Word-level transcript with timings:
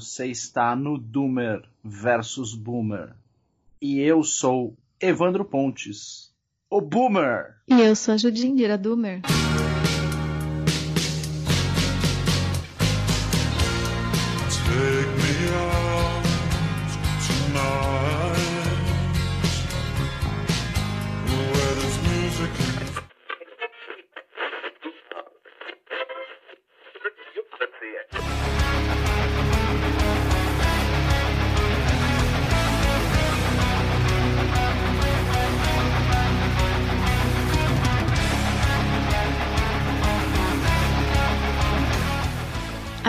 Você 0.00 0.28
está 0.28 0.74
no 0.74 0.96
Doomer 0.96 1.62
versus 1.84 2.54
Boomer. 2.54 3.12
E 3.82 4.00
eu 4.00 4.24
sou 4.24 4.74
Evandro 4.98 5.44
Pontes, 5.44 6.32
o 6.70 6.80
Boomer. 6.80 7.56
E 7.68 7.74
eu 7.74 7.94
sou 7.94 8.14
a 8.14 8.16
Judindira 8.16 8.78
Doomer. 8.78 9.20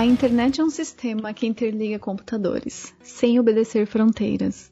A 0.01 0.05
internet 0.07 0.59
é 0.59 0.63
um 0.63 0.69
sistema 0.71 1.31
que 1.31 1.45
interliga 1.45 1.99
computadores, 1.99 2.91
sem 3.03 3.39
obedecer 3.39 3.85
fronteiras. 3.85 4.71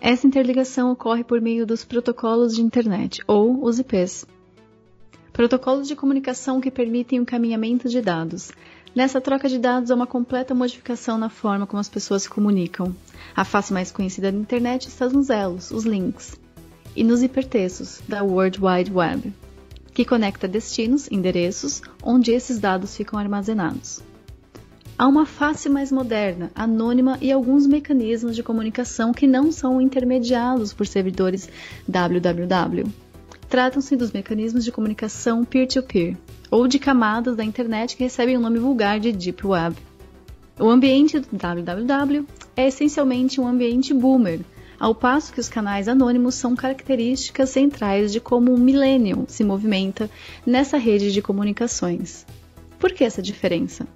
Essa 0.00 0.26
interligação 0.26 0.90
ocorre 0.90 1.22
por 1.22 1.42
meio 1.42 1.66
dos 1.66 1.84
protocolos 1.84 2.54
de 2.54 2.62
internet, 2.62 3.22
ou 3.26 3.62
os 3.62 3.78
IPs. 3.78 4.24
Protocolos 5.30 5.86
de 5.86 5.94
comunicação 5.94 6.58
que 6.58 6.70
permitem 6.70 7.18
o 7.18 7.22
encaminhamento 7.22 7.86
de 7.86 8.00
dados. 8.00 8.50
Nessa 8.94 9.20
troca 9.20 9.46
de 9.46 9.58
dados 9.58 9.90
há 9.90 9.94
uma 9.94 10.06
completa 10.06 10.54
modificação 10.54 11.18
na 11.18 11.28
forma 11.28 11.66
como 11.66 11.78
as 11.78 11.90
pessoas 11.90 12.22
se 12.22 12.30
comunicam. 12.30 12.96
A 13.36 13.44
face 13.44 13.74
mais 13.74 13.92
conhecida 13.92 14.32
da 14.32 14.38
internet 14.38 14.88
está 14.88 15.06
nos 15.06 15.28
elos, 15.28 15.70
os 15.70 15.84
links, 15.84 16.40
e 16.96 17.04
nos 17.04 17.22
hipertextos 17.22 18.00
da 18.08 18.22
World 18.22 18.58
Wide 18.58 18.90
Web, 18.90 19.34
que 19.92 20.06
conecta 20.06 20.48
destinos, 20.48 21.12
endereços, 21.12 21.82
onde 22.02 22.32
esses 22.32 22.58
dados 22.58 22.96
ficam 22.96 23.18
armazenados. 23.18 24.02
Há 24.98 25.08
uma 25.08 25.26
face 25.26 25.68
mais 25.68 25.90
moderna, 25.90 26.50
anônima 26.54 27.18
e 27.20 27.32
alguns 27.32 27.66
mecanismos 27.66 28.36
de 28.36 28.42
comunicação 28.42 29.12
que 29.12 29.26
não 29.26 29.50
são 29.50 29.80
intermediados 29.80 30.72
por 30.72 30.86
servidores 30.86 31.48
www. 31.88 32.86
Tratam-se 33.48 33.96
dos 33.96 34.12
mecanismos 34.12 34.64
de 34.64 34.70
comunicação 34.70 35.44
peer-to-peer, 35.44 36.12
-peer, 36.12 36.16
ou 36.50 36.68
de 36.68 36.78
camadas 36.78 37.36
da 37.36 37.44
internet 37.44 37.96
que 37.96 38.04
recebem 38.04 38.36
o 38.36 38.40
nome 38.40 38.58
vulgar 38.58 39.00
de 39.00 39.12
Deep 39.12 39.46
Web. 39.46 39.76
O 40.60 40.68
ambiente 40.68 41.18
do 41.18 41.26
www 41.32 42.26
é 42.54 42.68
essencialmente 42.68 43.40
um 43.40 43.48
ambiente 43.48 43.94
boomer, 43.94 44.40
ao 44.78 44.94
passo 44.94 45.32
que 45.32 45.40
os 45.40 45.48
canais 45.48 45.88
anônimos 45.88 46.34
são 46.34 46.54
características 46.54 47.50
centrais 47.50 48.12
de 48.12 48.20
como 48.20 48.54
o 48.54 48.58
millennial 48.58 49.24
se 49.26 49.42
movimenta 49.42 50.10
nessa 50.44 50.76
rede 50.76 51.12
de 51.12 51.22
comunicações. 51.22 52.26
Por 52.78 52.92
que 52.92 53.04
essa 53.04 53.22
diferença? 53.22 53.86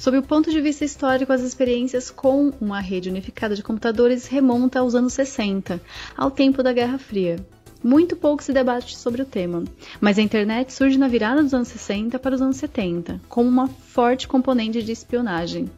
Sob 0.00 0.16
o 0.16 0.22
ponto 0.22 0.50
de 0.50 0.62
vista 0.62 0.82
histórico, 0.82 1.30
as 1.30 1.42
experiências 1.42 2.08
com 2.08 2.54
uma 2.58 2.80
rede 2.80 3.10
unificada 3.10 3.54
de 3.54 3.62
computadores 3.62 4.26
remonta 4.26 4.80
aos 4.80 4.94
anos 4.94 5.12
60, 5.12 5.78
ao 6.16 6.30
tempo 6.30 6.62
da 6.62 6.72
Guerra 6.72 6.96
Fria. 6.96 7.36
Muito 7.84 8.16
pouco 8.16 8.42
se 8.42 8.50
debate 8.50 8.96
sobre 8.96 9.20
o 9.20 9.26
tema, 9.26 9.62
mas 10.00 10.18
a 10.18 10.22
internet 10.22 10.72
surge 10.72 10.96
na 10.96 11.06
virada 11.06 11.42
dos 11.42 11.52
anos 11.52 11.68
60 11.68 12.18
para 12.18 12.34
os 12.34 12.40
anos 12.40 12.56
70, 12.56 13.20
como 13.28 13.46
uma 13.46 13.68
forte 13.68 14.26
componente 14.26 14.82
de 14.82 14.90
espionagem. 14.90 15.70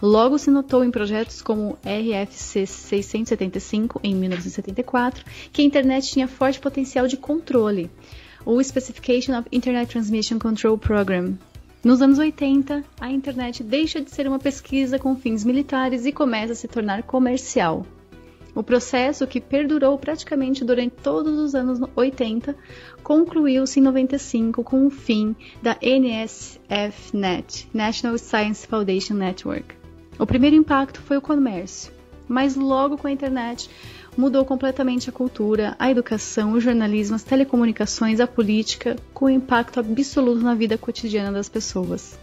Logo 0.00 0.38
se 0.38 0.50
notou 0.50 0.82
em 0.82 0.90
projetos 0.90 1.42
como 1.42 1.76
RFC 1.84 2.64
675 2.64 4.00
em 4.02 4.14
1974 4.14 5.22
que 5.52 5.60
a 5.60 5.64
internet 5.66 6.10
tinha 6.10 6.26
forte 6.26 6.58
potencial 6.58 7.06
de 7.06 7.18
controle, 7.18 7.90
o 8.46 8.62
Specification 8.64 9.38
of 9.38 9.46
Internet 9.52 9.90
Transmission 9.90 10.38
Control 10.38 10.78
Program, 10.78 11.36
nos 11.82 12.02
anos 12.02 12.18
80, 12.18 12.84
a 13.00 13.10
internet 13.10 13.64
deixa 13.64 14.02
de 14.02 14.10
ser 14.10 14.28
uma 14.28 14.38
pesquisa 14.38 14.98
com 14.98 15.16
fins 15.16 15.44
militares 15.44 16.04
e 16.04 16.12
começa 16.12 16.52
a 16.52 16.56
se 16.56 16.68
tornar 16.68 17.02
comercial. 17.04 17.86
O 18.54 18.62
processo, 18.62 19.26
que 19.26 19.40
perdurou 19.40 19.96
praticamente 19.96 20.62
durante 20.64 20.96
todos 20.96 21.38
os 21.38 21.54
anos 21.54 21.80
80, 21.96 22.54
concluiu-se 23.02 23.80
em 23.80 23.82
95 23.82 24.62
com 24.62 24.86
o 24.86 24.90
fim 24.90 25.34
da 25.62 25.78
NSF-Net, 25.80 27.68
National 27.72 28.18
Science 28.18 28.66
Foundation 28.66 29.14
Network. 29.14 29.74
O 30.18 30.26
primeiro 30.26 30.56
impacto 30.56 31.00
foi 31.00 31.16
o 31.16 31.22
comércio, 31.22 31.92
mas 32.28 32.56
logo 32.56 32.98
com 32.98 33.06
a 33.06 33.12
internet 33.12 33.70
mudou 34.20 34.44
completamente 34.44 35.08
a 35.08 35.12
cultura, 35.12 35.74
a 35.78 35.90
educação, 35.90 36.52
o 36.52 36.60
jornalismo, 36.60 37.16
as 37.16 37.22
telecomunicações, 37.22 38.20
a 38.20 38.26
política, 38.26 38.96
com 39.14 39.30
impacto 39.30 39.80
absoluto 39.80 40.42
na 40.42 40.54
vida 40.54 40.76
cotidiana 40.76 41.32
das 41.32 41.48
pessoas. 41.48 42.18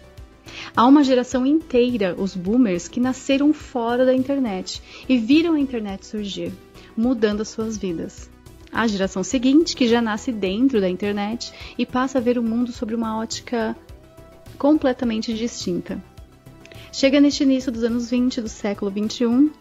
Há 0.75 0.85
uma 0.85 1.03
geração 1.03 1.43
inteira, 1.43 2.15
os 2.15 2.35
boomers, 2.35 2.87
que 2.87 2.99
nasceram 2.99 3.51
fora 3.51 4.05
da 4.05 4.13
internet 4.13 4.81
e 5.09 5.17
viram 5.17 5.55
a 5.55 5.59
internet 5.59 6.05
surgir, 6.05 6.53
mudando 6.95 7.41
as 7.41 7.49
suas 7.49 7.75
vidas. 7.77 8.29
A 8.71 8.85
geração 8.85 9.23
seguinte, 9.23 9.75
que 9.75 9.87
já 9.87 9.99
nasce 9.99 10.31
dentro 10.31 10.79
da 10.79 10.87
internet 10.87 11.51
e 11.79 11.85
passa 11.85 12.19
a 12.19 12.21
ver 12.21 12.37
o 12.37 12.43
mundo 12.43 12.71
sobre 12.71 12.93
uma 12.93 13.17
ótica 13.17 13.75
completamente 14.59 15.33
distinta. 15.33 15.99
Chega 16.97 17.19
neste 17.19 17.43
início 17.43 17.71
dos 17.71 17.83
anos 17.83 18.09
20 18.09 18.41
do 18.41 18.49
século 18.49 18.89
21 18.89 19.51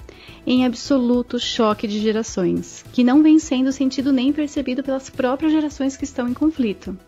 em 0.46 0.64
absoluto 0.64 1.38
choque 1.38 1.86
de 1.86 2.00
gerações, 2.00 2.82
que 2.94 3.04
não 3.04 3.22
vem 3.22 3.38
sendo 3.38 3.70
sentido 3.72 4.10
nem 4.10 4.32
percebido 4.32 4.82
pelas 4.82 5.10
próprias 5.10 5.52
gerações 5.52 5.98
que 5.98 6.04
estão 6.04 6.26
em 6.26 6.32
conflito. 6.32 6.98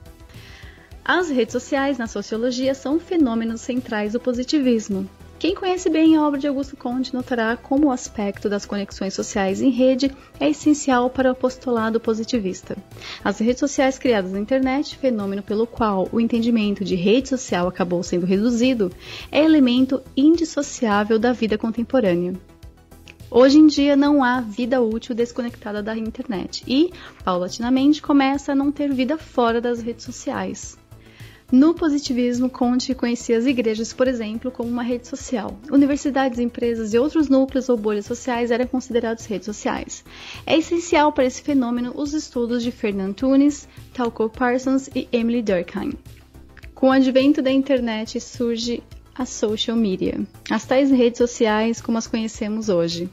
As 1.02 1.30
redes 1.30 1.52
sociais 1.52 1.96
na 1.96 2.06
sociologia 2.06 2.74
são 2.74 3.00
fenômenos 3.00 3.62
centrais 3.62 4.12
do 4.12 4.20
positivismo. 4.20 5.08
Quem 5.38 5.54
conhece 5.54 5.88
bem 5.88 6.16
a 6.16 6.26
obra 6.26 6.40
de 6.40 6.48
Augusto 6.48 6.76
Conte 6.76 7.14
notará 7.14 7.56
como 7.56 7.86
o 7.86 7.90
aspecto 7.92 8.48
das 8.48 8.66
conexões 8.66 9.14
sociais 9.14 9.62
em 9.62 9.70
rede 9.70 10.10
é 10.40 10.50
essencial 10.50 11.08
para 11.08 11.28
o 11.28 11.32
apostolado 11.32 12.00
positivista. 12.00 12.76
As 13.22 13.38
redes 13.38 13.60
sociais 13.60 14.00
criadas 14.00 14.32
na 14.32 14.40
internet, 14.40 14.98
fenômeno 14.98 15.40
pelo 15.40 15.64
qual 15.64 16.08
o 16.10 16.18
entendimento 16.18 16.84
de 16.84 16.96
rede 16.96 17.28
social 17.28 17.68
acabou 17.68 18.02
sendo 18.02 18.26
reduzido, 18.26 18.90
é 19.30 19.44
elemento 19.44 20.02
indissociável 20.16 21.20
da 21.20 21.32
vida 21.32 21.56
contemporânea. 21.56 22.34
Hoje 23.30 23.58
em 23.58 23.68
dia 23.68 23.94
não 23.94 24.24
há 24.24 24.40
vida 24.40 24.80
útil 24.80 25.14
desconectada 25.14 25.80
da 25.80 25.96
internet 25.96 26.64
e, 26.66 26.90
paulatinamente, 27.22 28.02
começa 28.02 28.50
a 28.50 28.56
não 28.56 28.72
ter 28.72 28.92
vida 28.92 29.16
fora 29.16 29.60
das 29.60 29.80
redes 29.80 30.04
sociais. 30.04 30.76
No 31.50 31.72
positivismo, 31.72 32.50
Conte 32.50 32.94
conhecia 32.94 33.38
as 33.38 33.46
igrejas, 33.46 33.94
por 33.94 34.06
exemplo, 34.06 34.50
como 34.50 34.68
uma 34.68 34.82
rede 34.82 35.08
social. 35.08 35.58
Universidades, 35.72 36.38
empresas 36.38 36.92
e 36.92 36.98
outros 36.98 37.30
núcleos 37.30 37.70
ou 37.70 37.76
bolhas 37.78 38.04
sociais 38.04 38.50
eram 38.50 38.66
considerados 38.66 39.24
redes 39.24 39.46
sociais. 39.46 40.04
É 40.44 40.58
essencial 40.58 41.10
para 41.10 41.24
esse 41.24 41.40
fenômeno 41.40 41.94
os 41.96 42.12
estudos 42.12 42.62
de 42.62 42.70
Fernand 42.70 43.14
Tunis, 43.14 43.66
Talco 43.94 44.28
Parsons 44.28 44.90
e 44.94 45.08
Emily 45.10 45.40
Durkheim. 45.40 45.94
Com 46.74 46.88
o 46.88 46.92
advento 46.92 47.40
da 47.40 47.50
internet 47.50 48.20
surge 48.20 48.82
a 49.18 49.26
social 49.26 49.76
media, 49.76 50.20
as 50.48 50.64
tais 50.64 50.92
redes 50.92 51.18
sociais 51.18 51.80
como 51.80 51.98
as 51.98 52.06
conhecemos 52.06 52.68
hoje. 52.68 53.10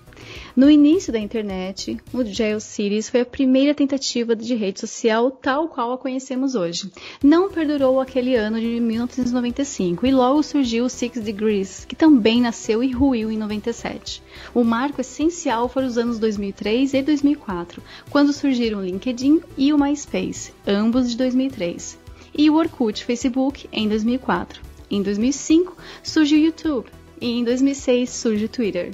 No 0.55 0.69
início 0.69 1.11
da 1.11 1.17
internet, 1.19 1.97
o 2.13 2.23
GeoCities 2.23 3.09
foi 3.09 3.21
a 3.21 3.25
primeira 3.25 3.73
tentativa 3.73 4.35
de 4.35 4.53
rede 4.53 4.79
social 4.79 5.31
tal 5.31 5.67
qual 5.67 5.93
a 5.93 5.97
conhecemos 5.97 6.53
hoje. 6.53 6.91
Não 7.23 7.49
perdurou 7.49 7.99
aquele 7.99 8.35
ano 8.35 8.59
de 8.59 8.79
1995 8.79 10.05
e 10.05 10.11
logo 10.11 10.43
surgiu 10.43 10.85
o 10.85 10.89
Six 10.89 11.19
Degrees, 11.21 11.85
que 11.85 11.95
também 11.95 12.39
nasceu 12.39 12.83
e 12.83 12.91
ruiu 12.91 13.31
em 13.31 13.37
97. 13.37 14.21
O 14.53 14.63
marco 14.63 15.01
essencial 15.01 15.67
foram 15.67 15.87
os 15.87 15.97
anos 15.97 16.19
2003 16.19 16.93
e 16.93 17.01
2004, 17.01 17.81
quando 18.11 18.31
surgiram 18.31 18.79
o 18.79 18.85
LinkedIn 18.85 19.41
e 19.57 19.73
o 19.73 19.77
MySpace, 19.77 20.53
ambos 20.67 21.09
de 21.09 21.17
2003, 21.17 21.97
e 22.37 22.49
o 22.49 22.55
Orkut 22.55 23.03
Facebook 23.03 23.67
em 23.71 23.89
2004. 23.89 24.64
Em 24.89 25.01
2005 25.01 25.75
surge 26.03 26.35
o 26.35 26.39
YouTube 26.39 26.87
e 27.19 27.39
em 27.39 27.43
2006 27.43 28.09
surge 28.09 28.45
o 28.45 28.49
Twitter. 28.49 28.91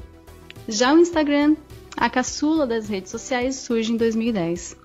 Já 0.68 0.94
o 0.94 1.00
Instagram, 1.00 1.56
a 1.98 2.10
caçula 2.10 2.66
das 2.66 2.88
redes 2.88 3.12
sociais, 3.12 3.56
surge 3.56 3.92
em 3.92 3.98
2010. 3.98 4.78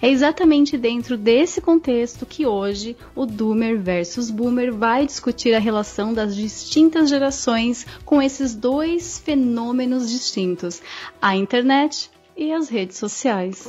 É 0.00 0.08
exatamente 0.08 0.76
dentro 0.76 1.16
desse 1.16 1.60
contexto 1.60 2.26
que 2.26 2.46
hoje 2.46 2.96
o 3.14 3.26
Doomer 3.26 3.78
versus 3.78 4.30
Boomer 4.30 4.72
vai 4.72 5.06
discutir 5.06 5.54
a 5.54 5.58
relação 5.58 6.12
das 6.12 6.36
distintas 6.36 7.08
gerações 7.08 7.86
com 8.04 8.22
esses 8.22 8.54
dois 8.54 9.18
fenômenos 9.18 10.10
distintos, 10.10 10.80
a 11.20 11.36
internet 11.36 12.10
e 12.36 12.52
as 12.52 12.68
redes 12.68 12.96
sociais. 12.98 13.66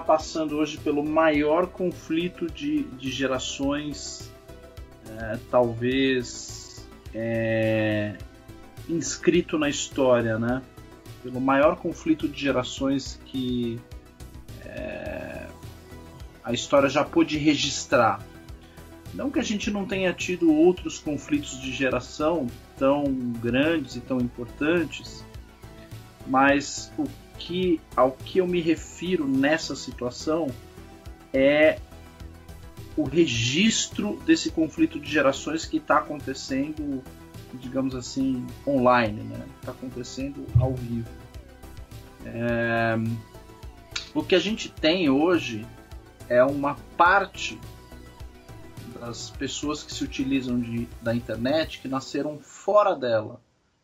Passando 0.00 0.56
hoje 0.56 0.78
pelo 0.78 1.04
maior 1.04 1.66
conflito 1.66 2.46
de, 2.46 2.84
de 2.84 3.10
gerações, 3.10 4.32
é, 5.18 5.38
talvez 5.50 6.88
é, 7.14 8.16
inscrito 8.88 9.58
na 9.58 9.68
história, 9.68 10.38
né? 10.38 10.62
Pelo 11.22 11.40
maior 11.40 11.76
conflito 11.76 12.28
de 12.28 12.40
gerações 12.40 13.20
que 13.26 13.78
é, 14.64 15.46
a 16.44 16.52
história 16.52 16.88
já 16.88 17.04
pôde 17.04 17.38
registrar. 17.38 18.20
Não 19.14 19.30
que 19.30 19.38
a 19.38 19.42
gente 19.42 19.70
não 19.70 19.84
tenha 19.84 20.12
tido 20.12 20.52
outros 20.52 20.98
conflitos 20.98 21.60
de 21.60 21.70
geração 21.70 22.46
tão 22.78 23.04
grandes 23.40 23.96
e 23.96 24.00
tão 24.00 24.18
importantes, 24.18 25.24
mas 26.26 26.90
o 26.96 27.04
que 27.42 27.80
ao 27.96 28.12
que 28.12 28.38
eu 28.38 28.46
me 28.46 28.60
refiro 28.60 29.26
nessa 29.26 29.74
situação 29.74 30.48
é 31.32 31.80
o 32.96 33.02
registro 33.02 34.20
desse 34.24 34.50
conflito 34.52 35.00
de 35.00 35.10
gerações 35.10 35.64
que 35.64 35.78
está 35.78 35.98
acontecendo, 35.98 37.02
digamos 37.54 37.96
assim, 37.96 38.46
online, 38.66 39.22
né? 39.22 39.44
Está 39.58 39.72
acontecendo 39.72 40.46
ao 40.60 40.72
vivo. 40.74 41.08
É... 42.26 42.94
O 44.14 44.22
que 44.22 44.36
a 44.36 44.38
gente 44.38 44.70
tem 44.70 45.10
hoje 45.10 45.66
é 46.28 46.44
uma 46.44 46.76
parte 46.96 47.58
das 49.00 49.30
pessoas 49.30 49.82
que 49.82 49.92
se 49.92 50.04
utilizam 50.04 50.60
de, 50.60 50.86
da 51.00 51.12
internet 51.12 51.80
que 51.80 51.88
nasceram 51.88 52.38
fora 52.38 52.94
dela 52.94 53.40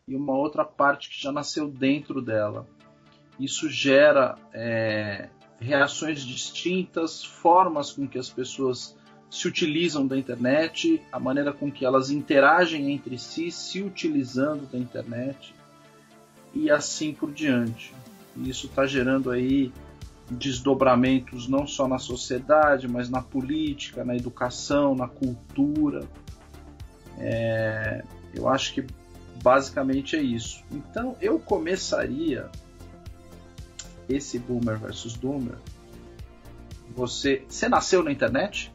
e 0.07 0.15
uma 0.15 0.33
outra 0.33 0.63
parte 0.63 1.09
que 1.09 1.21
já 1.21 1.31
nasceu 1.31 1.67
dentro 1.67 2.21
dela. 2.21 2.65
Isso 3.39 3.69
gera 3.69 4.37
é, 4.53 5.29
reações 5.59 6.21
distintas, 6.21 7.23
formas 7.23 7.91
com 7.91 8.07
que 8.07 8.17
as 8.17 8.29
pessoas 8.29 8.97
se 9.29 9.47
utilizam 9.47 10.07
da 10.07 10.17
internet, 10.17 11.01
a 11.11 11.19
maneira 11.19 11.53
com 11.53 11.71
que 11.71 11.85
elas 11.85 12.09
interagem 12.09 12.91
entre 12.91 13.17
si, 13.17 13.51
se 13.51 13.81
utilizando 13.81 14.69
da 14.71 14.77
internet 14.77 15.53
e 16.53 16.71
assim 16.71 17.13
por 17.13 17.31
diante. 17.31 17.93
E 18.35 18.49
isso 18.49 18.65
está 18.67 18.85
gerando 18.85 19.29
aí 19.29 19.71
desdobramentos 20.29 21.47
não 21.47 21.65
só 21.67 21.87
na 21.87 21.99
sociedade, 21.99 22.87
mas 22.87 23.09
na 23.09 23.21
política, 23.21 24.03
na 24.03 24.15
educação, 24.15 24.95
na 24.95 25.07
cultura. 25.07 26.07
É, 27.17 28.03
eu 28.33 28.47
acho 28.47 28.73
que 28.73 28.85
basicamente 29.43 30.15
é 30.15 30.21
isso. 30.21 30.63
Então 30.71 31.15
eu 31.21 31.39
começaria 31.39 32.49
esse 34.09 34.39
boomer 34.39 34.77
versus 34.77 35.13
doomer, 35.13 35.55
você, 36.95 37.43
você 37.47 37.69
nasceu 37.69 38.03
na 38.03 38.11
internet? 38.11 38.73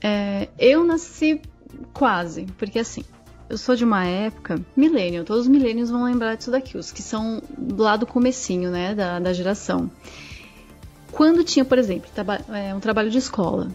É, 0.00 0.48
eu 0.58 0.84
nasci 0.84 1.40
quase, 1.92 2.46
porque 2.58 2.78
assim, 2.78 3.04
eu 3.48 3.56
sou 3.56 3.74
de 3.74 3.84
uma 3.84 4.04
época, 4.04 4.60
millennial, 4.76 5.24
todos 5.24 5.42
os 5.42 5.48
millennials 5.48 5.90
vão 5.90 6.04
lembrar 6.04 6.36
disso 6.36 6.50
daqui, 6.50 6.76
os 6.76 6.92
que 6.92 7.02
são 7.02 7.42
lá 7.76 7.96
do 7.96 8.06
comecinho, 8.06 8.70
né, 8.70 8.94
da, 8.94 9.18
da 9.18 9.32
geração. 9.32 9.90
Quando 11.10 11.44
tinha, 11.44 11.64
por 11.64 11.78
exemplo, 11.78 12.10
é, 12.52 12.74
um 12.74 12.80
trabalho 12.80 13.10
de 13.10 13.18
escola, 13.18 13.70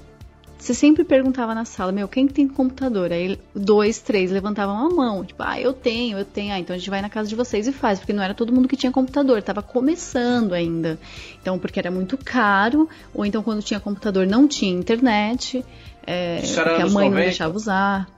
você 0.67 0.73
sempre 0.73 1.05
perguntava 1.05 1.55
na 1.55 1.63
sala, 1.63 1.93
meu, 1.93 2.09
quem 2.09 2.27
tem 2.27 2.45
computador? 2.45 3.13
Aí 3.13 3.39
dois, 3.55 3.99
três 3.99 4.29
levantavam 4.31 4.75
a 4.75 4.89
mão, 4.89 5.23
tipo, 5.23 5.41
ah, 5.41 5.59
eu 5.59 5.71
tenho, 5.71 6.17
eu 6.17 6.25
tenho, 6.25 6.53
ah, 6.53 6.59
então 6.59 6.75
a 6.75 6.77
gente 6.77 6.89
vai 6.89 7.01
na 7.01 7.09
casa 7.09 7.29
de 7.29 7.35
vocês 7.35 7.67
e 7.67 7.71
faz, 7.71 7.99
porque 7.99 8.11
não 8.11 8.21
era 8.21 8.33
todo 8.33 8.51
mundo 8.51 8.67
que 8.67 8.75
tinha 8.75 8.91
computador, 8.91 9.41
tava 9.41 9.61
começando 9.61 10.51
ainda. 10.51 10.99
Então, 11.41 11.57
porque 11.57 11.79
era 11.79 11.89
muito 11.89 12.17
caro, 12.17 12.89
ou 13.13 13.25
então 13.25 13.41
quando 13.41 13.63
tinha 13.63 13.79
computador 13.79 14.27
não 14.27 14.45
tinha 14.45 14.77
internet, 14.77 15.63
é, 16.05 16.41
porque 16.41 16.81
a 16.81 16.87
mãe 16.87 17.05
90? 17.05 17.09
não 17.09 17.15
deixava 17.15 17.55
usar. 17.55 18.09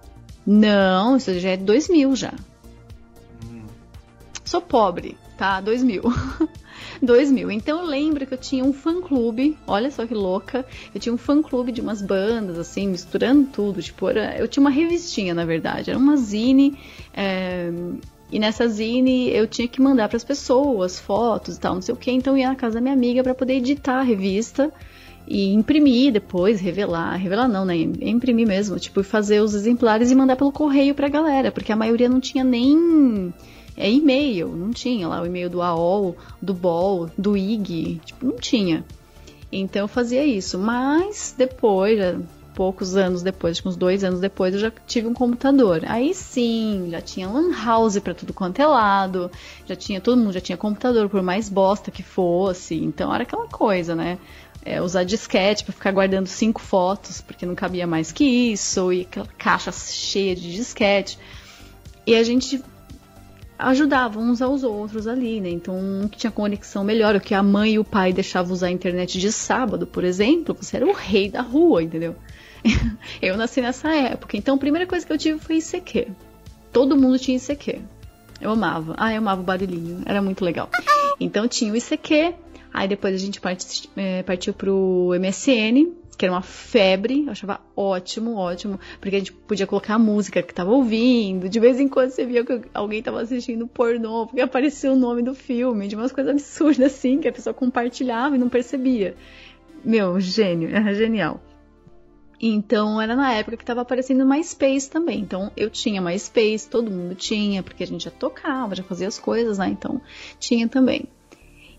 Não, 0.43 1.17
isso 1.17 1.39
já 1.39 1.49
é 1.49 1.57
2000 1.57 2.15
já. 2.15 2.33
Hum. 3.45 3.65
Sou 4.43 4.59
pobre, 4.59 5.15
tá? 5.37 5.61
2000. 5.61 6.01
2000. 7.01 7.51
Então 7.51 7.79
eu 7.79 7.85
lembro 7.85 8.25
que 8.25 8.33
eu 8.33 8.37
tinha 8.37 8.63
um 8.63 8.73
fã-clube, 8.73 9.57
olha 9.65 9.89
só 9.91 10.05
que 10.05 10.13
louca, 10.13 10.65
eu 10.93 10.99
tinha 10.99 11.13
um 11.13 11.17
fã-clube 11.17 11.71
de 11.71 11.81
umas 11.81 12.01
bandas, 12.01 12.57
assim, 12.57 12.87
misturando 12.87 13.47
tudo, 13.51 13.81
tipo, 13.81 14.07
era, 14.09 14.37
eu 14.37 14.47
tinha 14.47 14.61
uma 14.61 14.69
revistinha, 14.69 15.33
na 15.33 15.45
verdade, 15.45 15.89
era 15.89 15.99
uma 15.99 16.17
zine, 16.17 16.77
é, 17.13 17.71
e 18.31 18.39
nessa 18.39 18.67
zine 18.67 19.29
eu 19.29 19.47
tinha 19.47 19.67
que 19.67 19.81
mandar 19.81 20.07
para 20.07 20.17
as 20.17 20.23
pessoas 20.23 20.99
fotos 20.99 21.57
e 21.57 21.59
tal, 21.59 21.75
não 21.75 21.81
sei 21.81 21.93
o 21.93 21.97
que, 21.97 22.11
então 22.11 22.33
eu 22.33 22.39
ia 22.39 22.49
na 22.49 22.55
casa 22.55 22.75
da 22.75 22.81
minha 22.81 22.93
amiga 22.93 23.23
para 23.23 23.33
poder 23.33 23.55
editar 23.55 23.99
a 23.99 24.03
revista, 24.03 24.71
e 25.27 25.53
imprimir 25.53 26.11
depois, 26.11 26.59
revelar, 26.59 27.15
revelar 27.15 27.47
não, 27.47 27.63
né? 27.63 27.75
Imprimir 27.77 28.47
mesmo, 28.47 28.79
tipo, 28.79 29.03
fazer 29.03 29.41
os 29.41 29.53
exemplares 29.53 30.09
e 30.09 30.15
mandar 30.15 30.35
pelo 30.35 30.51
correio 30.51 30.95
pra 30.95 31.07
galera, 31.07 31.51
porque 31.51 31.71
a 31.71 31.75
maioria 31.75 32.09
não 32.09 32.19
tinha 32.19 32.43
nem 32.43 33.31
é 33.79 33.89
e-mail, 33.89 34.49
não 34.49 34.71
tinha 34.71 35.07
lá 35.07 35.21
o 35.21 35.25
e-mail 35.25 35.49
do 35.49 35.61
AOL, 35.61 36.17
do 36.41 36.53
BOL, 36.53 37.09
do 37.17 37.37
IG, 37.37 38.01
tipo, 38.05 38.25
não 38.25 38.35
tinha. 38.35 38.83
Então 39.49 39.83
eu 39.83 39.87
fazia 39.87 40.25
isso, 40.25 40.59
mas 40.59 41.33
depois, 41.37 41.97
poucos 42.53 42.97
anos 42.97 43.23
depois, 43.23 43.65
uns 43.65 43.77
dois 43.77 44.03
anos 44.03 44.19
depois, 44.19 44.53
eu 44.53 44.59
já 44.59 44.69
tive 44.85 45.07
um 45.07 45.13
computador. 45.13 45.83
Aí 45.87 46.13
sim, 46.13 46.89
já 46.91 46.99
tinha 46.99 47.29
lan 47.29 47.55
house 47.55 47.97
para 47.99 48.13
tudo 48.13 48.33
quanto 48.33 48.61
é 48.61 48.67
lado, 48.67 49.31
já 49.65 49.77
tinha, 49.77 50.01
todo 50.01 50.17
mundo 50.17 50.33
já 50.33 50.41
tinha 50.41 50.57
computador, 50.57 51.07
por 51.07 51.23
mais 51.23 51.47
bosta 51.47 51.89
que 51.89 52.03
fosse, 52.03 52.75
então 52.75 53.15
era 53.15 53.23
aquela 53.23 53.47
coisa, 53.47 53.95
né? 53.95 54.19
É, 54.65 54.81
usar 54.81 55.05
disquete 55.05 55.63
para 55.63 55.73
ficar 55.73 55.93
guardando 55.93 56.27
cinco 56.27 56.59
fotos, 56.59 57.21
porque 57.21 57.45
não 57.45 57.55
cabia 57.55 57.87
mais 57.87 58.11
que 58.11 58.25
isso, 58.25 58.91
e 58.91 59.03
aquela 59.03 59.27
caixa 59.37 59.71
cheia 59.71 60.35
de 60.35 60.51
disquete. 60.51 61.17
E 62.05 62.13
a 62.13 62.23
gente 62.23 62.61
ajudavam 63.59 64.23
uns 64.23 64.41
aos 64.41 64.63
outros 64.63 65.05
ali, 65.05 65.41
né? 65.41 65.49
Então, 65.49 65.77
um 65.77 66.07
que 66.07 66.17
tinha 66.17 66.31
conexão 66.31 66.83
melhor, 66.83 67.15
o 67.15 67.19
que 67.19 67.35
a 67.35 67.43
mãe 67.43 67.73
e 67.73 67.79
o 67.79 67.83
pai 67.83 68.13
deixavam 68.13 68.53
usar 68.53 68.67
a 68.67 68.71
internet 68.71 69.19
de 69.19 69.31
sábado, 69.31 69.85
por 69.85 70.05
exemplo, 70.05 70.55
você 70.59 70.77
era 70.77 70.87
o 70.87 70.93
rei 70.93 71.29
da 71.29 71.41
rua, 71.41 71.83
entendeu? 71.83 72.15
eu 73.21 73.35
nasci 73.35 73.59
nessa 73.59 73.93
época. 73.93 74.37
Então, 74.37 74.55
a 74.55 74.57
primeira 74.57 74.87
coisa 74.87 75.05
que 75.05 75.11
eu 75.11 75.17
tive 75.17 75.39
foi 75.39 75.57
ICQ. 75.57 76.07
Todo 76.71 76.95
mundo 76.95 77.19
tinha 77.19 77.37
ICQ. 77.37 77.81
Eu 78.39 78.51
amava. 78.51 78.95
Ah, 78.97 79.11
eu 79.11 79.17
amava 79.17 79.41
o 79.41 79.43
barulhinho. 79.43 80.03
Era 80.05 80.21
muito 80.21 80.43
legal. 80.43 80.69
Então, 81.21 81.49
tinha 81.49 81.73
o 81.73 81.75
ICQ. 81.75 82.33
Aí 82.73 82.87
depois 82.87 83.13
a 83.13 83.17
gente 83.17 83.41
part, 83.41 83.89
é, 83.97 84.23
partiu 84.23 84.53
pro 84.53 85.11
MSN, 85.19 85.91
que 86.19 86.25
era 86.25 86.33
uma 86.33 86.41
febre, 86.41 87.23
eu 87.25 87.31
achava 87.31 87.61
ótimo, 87.77 88.35
ótimo, 88.35 88.77
porque 88.99 89.15
a 89.15 89.19
gente 89.19 89.31
podia 89.31 89.65
colocar 89.65 89.95
a 89.95 89.99
música 89.99 90.43
que 90.43 90.53
tava 90.53 90.69
ouvindo, 90.69 91.47
de 91.47 91.61
vez 91.61 91.79
em 91.79 91.87
quando 91.87 92.09
você 92.09 92.25
via 92.25 92.43
que 92.43 92.61
alguém 92.73 93.01
tava 93.01 93.21
assistindo 93.21 93.65
pornô, 93.65 94.25
porque 94.27 94.41
aparecia 94.41 94.91
o 94.91 94.97
nome 94.97 95.21
do 95.21 95.33
filme, 95.33 95.87
de 95.87 95.95
umas 95.95 96.11
coisas 96.11 96.33
absurdas 96.33 96.93
assim, 96.93 97.19
que 97.19 97.29
a 97.29 97.31
pessoa 97.31 97.53
compartilhava 97.53 98.35
e 98.35 98.37
não 98.37 98.49
percebia. 98.49 99.15
Meu, 99.81 100.19
gênio, 100.19 100.75
era 100.75 100.93
genial. 100.93 101.41
Então 102.41 103.01
era 103.01 103.15
na 103.15 103.31
época 103.31 103.55
que 103.55 103.63
estava 103.63 103.79
aparecendo 103.79 104.25
MySpace 104.25 104.89
também. 104.89 105.21
Então 105.21 105.49
eu 105.55 105.69
tinha 105.69 106.01
MySpace, 106.01 106.69
todo 106.69 106.91
mundo 106.91 107.15
tinha, 107.15 107.63
porque 107.63 107.83
a 107.83 107.87
gente 107.87 108.03
já 108.03 108.11
tocava, 108.11 108.75
já 108.75 108.83
fazia 108.83 109.07
as 109.07 109.17
coisas, 109.17 109.57
né? 109.57 109.69
Então 109.69 110.01
tinha 110.37 110.67
também. 110.67 111.07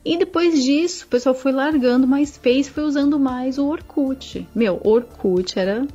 E 0.05 0.17
depois 0.17 0.63
disso, 0.63 1.05
o 1.05 1.09
pessoal 1.09 1.35
foi 1.35 1.53
largando 1.53 2.07
MySpace, 2.07 2.71
foi 2.71 2.85
usando 2.85 3.19
mais 3.19 3.59
o 3.59 3.67
Orkut. 3.67 4.47
Meu, 4.55 4.81
Orkut 4.83 5.59
era. 5.59 5.87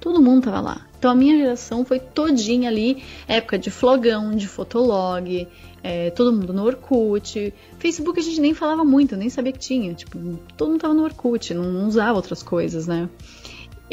Todo 0.00 0.20
mundo 0.20 0.44
tava 0.44 0.60
lá. 0.60 0.86
Então 0.98 1.10
a 1.10 1.14
minha 1.14 1.36
geração 1.36 1.84
foi 1.84 1.98
todinha 1.98 2.68
ali, 2.68 3.02
época 3.26 3.58
de 3.58 3.70
flogão, 3.70 4.34
de 4.34 4.46
fotolog, 4.46 5.48
é, 5.82 6.10
todo 6.10 6.32
mundo 6.32 6.52
no 6.52 6.64
Orkut. 6.64 7.52
Facebook 7.78 8.18
a 8.18 8.22
gente 8.22 8.40
nem 8.40 8.54
falava 8.54 8.84
muito, 8.84 9.16
nem 9.16 9.28
sabia 9.28 9.52
que 9.52 9.58
tinha. 9.58 9.94
Tipo, 9.94 10.18
todo 10.56 10.70
mundo 10.70 10.80
tava 10.80 10.94
no 10.94 11.02
Orkut, 11.02 11.54
não, 11.54 11.64
não 11.64 11.88
usava 11.88 12.14
outras 12.14 12.42
coisas, 12.42 12.86
né? 12.86 13.08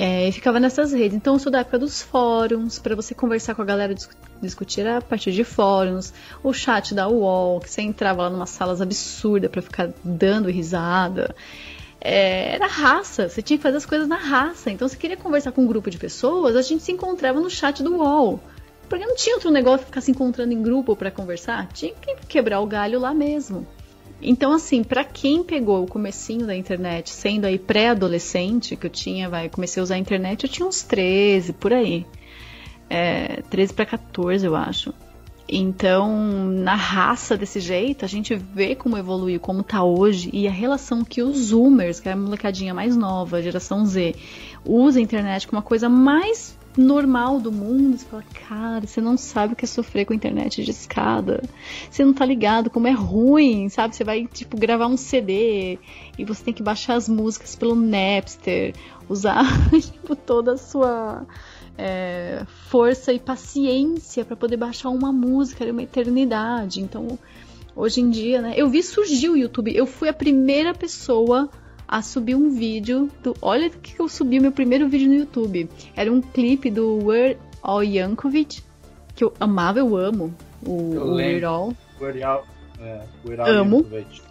É, 0.02 0.32
ficava 0.32 0.62
nessas 0.62 0.94
redes. 0.94 1.18
Então 1.18 1.34
eu 1.34 1.40
sou 1.40 1.52
da 1.52 1.60
época 1.60 1.78
dos 1.78 2.02
fóruns, 2.02 2.80
para 2.80 2.96
você 2.96 3.14
conversar 3.14 3.54
com 3.54 3.62
a 3.62 3.66
galera, 3.66 3.94
discutir 4.42 4.88
a 4.88 5.02
partir 5.02 5.34
de 5.34 5.44
fóruns, 5.44 6.14
o 6.42 6.54
chat 6.54 6.96
da 6.96 7.10
UOL, 7.10 7.60
que 7.60 7.70
você 7.70 7.82
entrava 7.82 8.22
lá 8.22 8.30
numas 8.30 8.50
salas 8.50 8.82
absurdas 8.82 9.52
para 9.52 9.62
ficar 9.62 9.90
dando 10.02 10.50
risada. 10.50 11.36
É, 12.00 12.56
era 12.56 12.66
raça, 12.66 13.28
você 13.28 13.42
tinha 13.42 13.58
que 13.58 13.64
fazer 13.64 13.76
as 13.76 13.86
coisas 13.86 14.08
na 14.08 14.16
raça. 14.16 14.72
Então, 14.72 14.88
se 14.88 14.96
queria 14.96 15.18
conversar 15.18 15.52
com 15.52 15.64
um 15.64 15.68
grupo 15.68 15.90
de 15.90 15.98
pessoas, 15.98 16.56
a 16.56 16.62
gente 16.62 16.82
se 16.82 16.94
encontrava 16.94 17.42
no 17.42 17.50
chat 17.50 17.84
do 17.84 17.98
UOL. 17.98 18.40
Porque 18.88 19.06
não 19.06 19.18
tinha 19.18 19.36
outro 19.36 19.52
negócio 19.52 19.86
ficar 19.86 20.00
se 20.00 20.12
encontrando 20.12 20.54
em 20.54 20.64
grupo 20.64 20.96
para 20.96 21.12
conversar, 21.12 21.68
tinha 21.74 21.94
que 21.94 22.26
quebrar 22.26 22.62
o 22.62 22.66
galho 22.66 23.02
lá 23.02 23.14
mesmo. 23.14 23.68
Então, 24.22 24.52
assim, 24.52 24.84
para 24.84 25.04
quem 25.04 25.44
pegou 25.44 25.84
o 25.84 25.88
comecinho 25.88 26.46
da 26.46 26.56
internet, 26.56 27.10
sendo 27.10 27.46
aí 27.46 27.58
pré-adolescente, 27.58 28.76
que 28.76 28.86
eu 28.86 28.90
tinha, 28.90 29.30
vai, 29.30 29.50
comecei 29.50 29.80
a 29.80 29.84
usar 29.84 29.96
a 29.96 30.00
internet, 30.00 30.44
eu 30.44 30.50
tinha 30.50 30.68
uns 30.68 30.84
13, 30.84 31.54
por 31.54 31.72
aí. 31.72 32.06
É, 32.90 33.42
13 33.50 33.74
para 33.74 33.86
14, 33.86 34.46
eu 34.46 34.56
acho. 34.56 34.94
Então, 35.52 36.48
na 36.50 36.76
raça 36.76 37.36
desse 37.36 37.60
jeito, 37.60 38.06
a 38.06 38.08
gente 38.08 38.36
vê 38.36 38.76
como 38.76 38.98
evoluiu, 38.98 39.40
como 39.40 39.64
tá 39.64 39.84
hoje, 39.84 40.30
e 40.32 40.48
a 40.48 40.52
relação 40.52 41.04
que 41.04 41.24
os 41.24 41.38
Zoomers, 41.48 42.00
que 42.00 42.08
é 42.08 42.12
a 42.12 42.16
molecadinha 42.16 42.74
mais 42.74 42.96
nova, 42.96 43.38
a 43.38 43.42
geração 43.42 43.84
Z, 43.86 44.16
usa 44.64 45.00
a 45.00 45.02
internet 45.02 45.48
como 45.48 45.58
uma 45.58 45.66
coisa 45.66 45.90
mais 45.90 46.59
normal 46.78 47.40
do 47.40 47.52
mundo. 47.52 47.98
Você 47.98 48.06
fala, 48.06 48.24
cara, 48.48 48.86
você 48.86 49.02
não 49.02 49.18
sabe 49.18 49.54
o 49.54 49.56
que 49.56 49.66
é 49.66 49.68
sofrer 49.68 50.06
com 50.06 50.14
a 50.14 50.16
internet 50.16 50.64
de 50.64 50.72
escada. 50.72 51.42
Você 51.90 52.04
não 52.04 52.14
tá 52.14 52.26
ligado 52.26 52.70
como 52.70 52.88
é 52.88 52.92
ruim, 52.92 53.70
sabe? 53.70 53.96
Você 53.96 54.04
vai, 54.04 54.26
tipo, 54.26 54.58
gravar 54.58 54.88
um 54.88 54.98
CD 54.98 55.80
e 56.18 56.26
você 56.26 56.44
tem 56.44 56.54
que 56.54 56.64
baixar 56.64 56.96
as 56.96 57.10
músicas 57.10 57.56
pelo 57.56 57.76
Napster, 57.76 58.74
usar, 59.08 59.44
tipo, 59.72 60.16
toda 60.16 60.54
a 60.54 60.58
sua 60.58 61.26
é, 61.78 62.46
força 62.68 63.14
e 63.14 63.20
paciência 63.20 64.26
para 64.26 64.36
poder 64.36 64.58
baixar 64.58 64.90
uma 64.90 65.12
música, 65.12 65.64
era 65.64 65.72
uma 65.72 65.84
eternidade. 65.84 66.82
Então, 66.82 67.18
hoje 67.76 68.02
em 68.02 68.10
dia, 68.10 68.42
né? 68.42 68.54
Eu 68.56 68.70
vi 68.70 68.84
surgir 68.84 69.30
o 69.30 69.38
YouTube. 69.38 69.76
Eu 69.76 69.86
fui 69.86 70.10
a 70.10 70.14
primeira 70.14 70.74
pessoa 70.74 71.50
a 71.90 72.04
subir 72.04 72.36
um 72.36 72.52
vídeo 72.52 73.10
do. 73.24 73.36
Olha 73.42 73.68
o 73.68 73.72
que 73.72 74.00
eu 74.00 74.08
subi 74.08 74.38
o 74.38 74.42
meu 74.44 74.52
primeiro 74.52 74.88
vídeo 74.88 75.08
no 75.08 75.16
YouTube. 75.16 75.68
Era 75.96 76.14
um 76.14 76.22
clipe 76.22 76.70
do 76.70 77.04
Weird 77.04 77.40
Al 77.64 77.84
Yankovic, 77.84 78.62
que 79.16 79.24
eu 79.24 79.34
amava, 79.40 79.80
eu 79.80 79.98
amo. 79.98 80.32
O, 80.64 80.94
eu 80.94 81.02
o 81.02 81.16
Weird 81.16 81.44
Al. 81.44 81.74
Weird 82.00 82.22
Al, 82.22 82.46
é, 82.80 83.02
Weird 83.26 83.42
Al 83.42 83.48
amo. 83.50 83.78
Yankovic. 83.78 84.22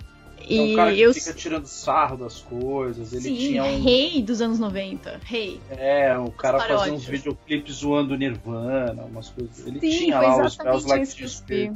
E 0.48 0.58
é 0.58 0.62
um 0.62 0.76
cara 0.76 0.94
que 0.94 1.00
eu... 1.00 1.12
fica 1.12 1.34
tirando 1.34 1.66
sarro 1.66 2.16
das 2.16 2.40
coisas. 2.40 3.12
Ele 3.12 3.22
Sim, 3.22 3.36
tinha 3.36 3.64
um. 3.64 3.82
Rei 3.82 4.22
dos 4.22 4.40
anos 4.40 4.60
90. 4.60 5.20
Rei. 5.24 5.60
É, 5.68 6.16
o 6.16 6.30
cara 6.30 6.60
fazia 6.60 6.92
uns 6.92 7.04
videoclipes 7.04 7.74
zoando 7.74 8.16
Nirvana, 8.16 9.02
umas 9.02 9.30
coisas. 9.30 9.66
Ele 9.66 9.80
Sim, 9.80 9.90
tinha 9.90 10.20
lá 10.20 10.46
os 10.46 10.56
Bells 10.56 10.86
Like 10.86 11.74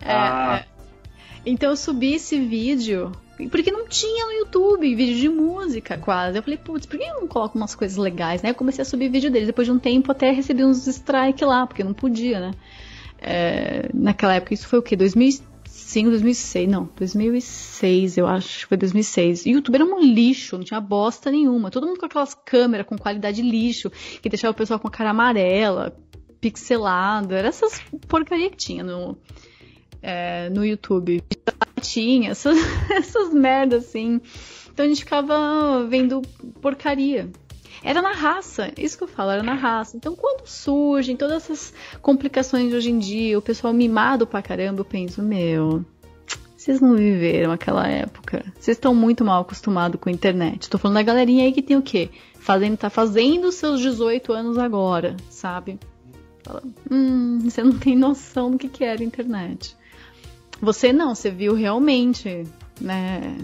é, 0.00 0.12
ah. 0.12 0.64
É. 0.64 0.66
Então 1.46 1.70
eu 1.70 1.76
subi 1.76 2.14
esse 2.14 2.40
vídeo. 2.40 3.12
Porque 3.50 3.70
não 3.70 3.86
tinha 3.86 4.26
no 4.26 4.32
YouTube 4.32 4.94
vídeo 4.94 5.16
de 5.16 5.28
música 5.28 5.98
quase. 5.98 6.38
Eu 6.38 6.42
falei, 6.42 6.58
putz, 6.58 6.86
por 6.86 6.98
que 6.98 7.04
eu 7.04 7.20
não 7.20 7.28
coloco 7.28 7.56
umas 7.58 7.74
coisas 7.74 7.96
legais, 7.96 8.42
né? 8.42 8.50
Eu 8.50 8.54
comecei 8.54 8.82
a 8.82 8.84
subir 8.84 9.08
vídeo 9.10 9.30
deles. 9.30 9.46
Depois 9.46 9.66
de 9.66 9.72
um 9.72 9.78
tempo 9.78 10.10
até 10.10 10.30
recebi 10.30 10.64
uns 10.64 10.86
strike 10.86 11.44
lá, 11.44 11.66
porque 11.66 11.84
não 11.84 11.92
podia, 11.92 12.40
né? 12.40 12.50
É, 13.18 13.88
naquela 13.92 14.34
época, 14.34 14.54
isso 14.54 14.66
foi 14.66 14.78
o 14.78 14.82
quê? 14.82 14.96
2000 14.96 15.56
2005, 15.86 16.10
2006, 16.10 16.68
não, 16.68 16.88
2006, 16.96 18.18
eu 18.18 18.26
acho, 18.26 18.66
foi 18.66 18.76
2006. 18.76 19.46
E 19.46 19.50
o 19.50 19.54
YouTube 19.54 19.74
era 19.76 19.84
um 19.84 20.00
lixo, 20.00 20.56
não 20.56 20.64
tinha 20.64 20.80
bosta 20.80 21.30
nenhuma. 21.30 21.70
Todo 21.70 21.86
mundo 21.86 21.98
com 21.98 22.06
aquelas 22.06 22.34
câmeras 22.34 22.86
com 22.86 22.98
qualidade 22.98 23.42
lixo, 23.42 23.90
que 24.20 24.28
deixava 24.28 24.52
o 24.52 24.54
pessoal 24.54 24.80
com 24.80 24.88
a 24.88 24.90
cara 24.90 25.10
amarela, 25.10 25.96
pixelado. 26.40 27.34
Era 27.34 27.48
essas 27.48 27.80
porcaria 28.08 28.50
que 28.50 28.56
tinha 28.56 28.82
no, 28.82 29.16
é, 30.02 30.48
no 30.50 30.64
YouTube. 30.64 31.22
Tinha 31.80 32.30
essas, 32.30 32.58
essas 32.90 33.32
merdas 33.32 33.84
assim. 33.84 34.20
Então 34.72 34.84
a 34.84 34.88
gente 34.88 35.00
ficava 35.00 35.84
vendo 35.88 36.22
porcaria. 36.60 37.30
Era 37.82 38.02
na 38.02 38.12
raça, 38.12 38.72
isso 38.76 38.96
que 38.98 39.04
eu 39.04 39.08
falo, 39.08 39.30
era 39.30 39.42
na 39.42 39.54
raça. 39.54 39.96
Então, 39.96 40.16
quando 40.16 40.46
surgem 40.46 41.16
todas 41.16 41.44
essas 41.44 41.74
complicações 42.02 42.70
de 42.70 42.74
hoje 42.74 42.90
em 42.90 42.98
dia, 42.98 43.38
o 43.38 43.42
pessoal 43.42 43.72
mimado 43.72 44.26
pra 44.26 44.42
caramba, 44.42 44.80
eu 44.80 44.84
penso, 44.84 45.22
meu, 45.22 45.84
vocês 46.56 46.80
não 46.80 46.96
viveram 46.96 47.52
aquela 47.52 47.86
época. 47.86 48.44
Vocês 48.58 48.76
estão 48.76 48.92
muito 48.92 49.24
mal 49.24 49.42
acostumados 49.42 50.00
com 50.00 50.08
a 50.08 50.12
internet. 50.12 50.68
Tô 50.68 50.78
falando 50.78 50.96
da 50.96 51.02
galerinha 51.02 51.44
aí 51.44 51.52
que 51.52 51.62
tem 51.62 51.76
o 51.76 51.82
quê? 51.82 52.10
Fazendo, 52.40 52.76
tá 52.76 52.90
fazendo 52.90 53.52
seus 53.52 53.80
18 53.80 54.32
anos 54.32 54.58
agora, 54.58 55.16
sabe? 55.30 55.78
Fala, 56.42 56.62
hum, 56.90 57.38
você 57.40 57.62
não 57.62 57.78
tem 57.78 57.96
noção 57.96 58.50
do 58.50 58.58
que, 58.58 58.68
que 58.68 58.82
era 58.82 59.00
a 59.00 59.04
internet. 59.04 59.76
Você 60.60 60.92
não, 60.92 61.14
você 61.14 61.30
viu 61.30 61.54
realmente, 61.54 62.44
né? 62.80 63.38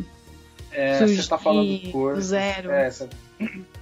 É, 0.71 1.07
você 1.07 1.29
tá 1.29 1.39
falando 1.39 1.91
coisas. 1.91 2.25
Zero. 2.27 2.71
É, 2.71 2.91
você 2.91 3.09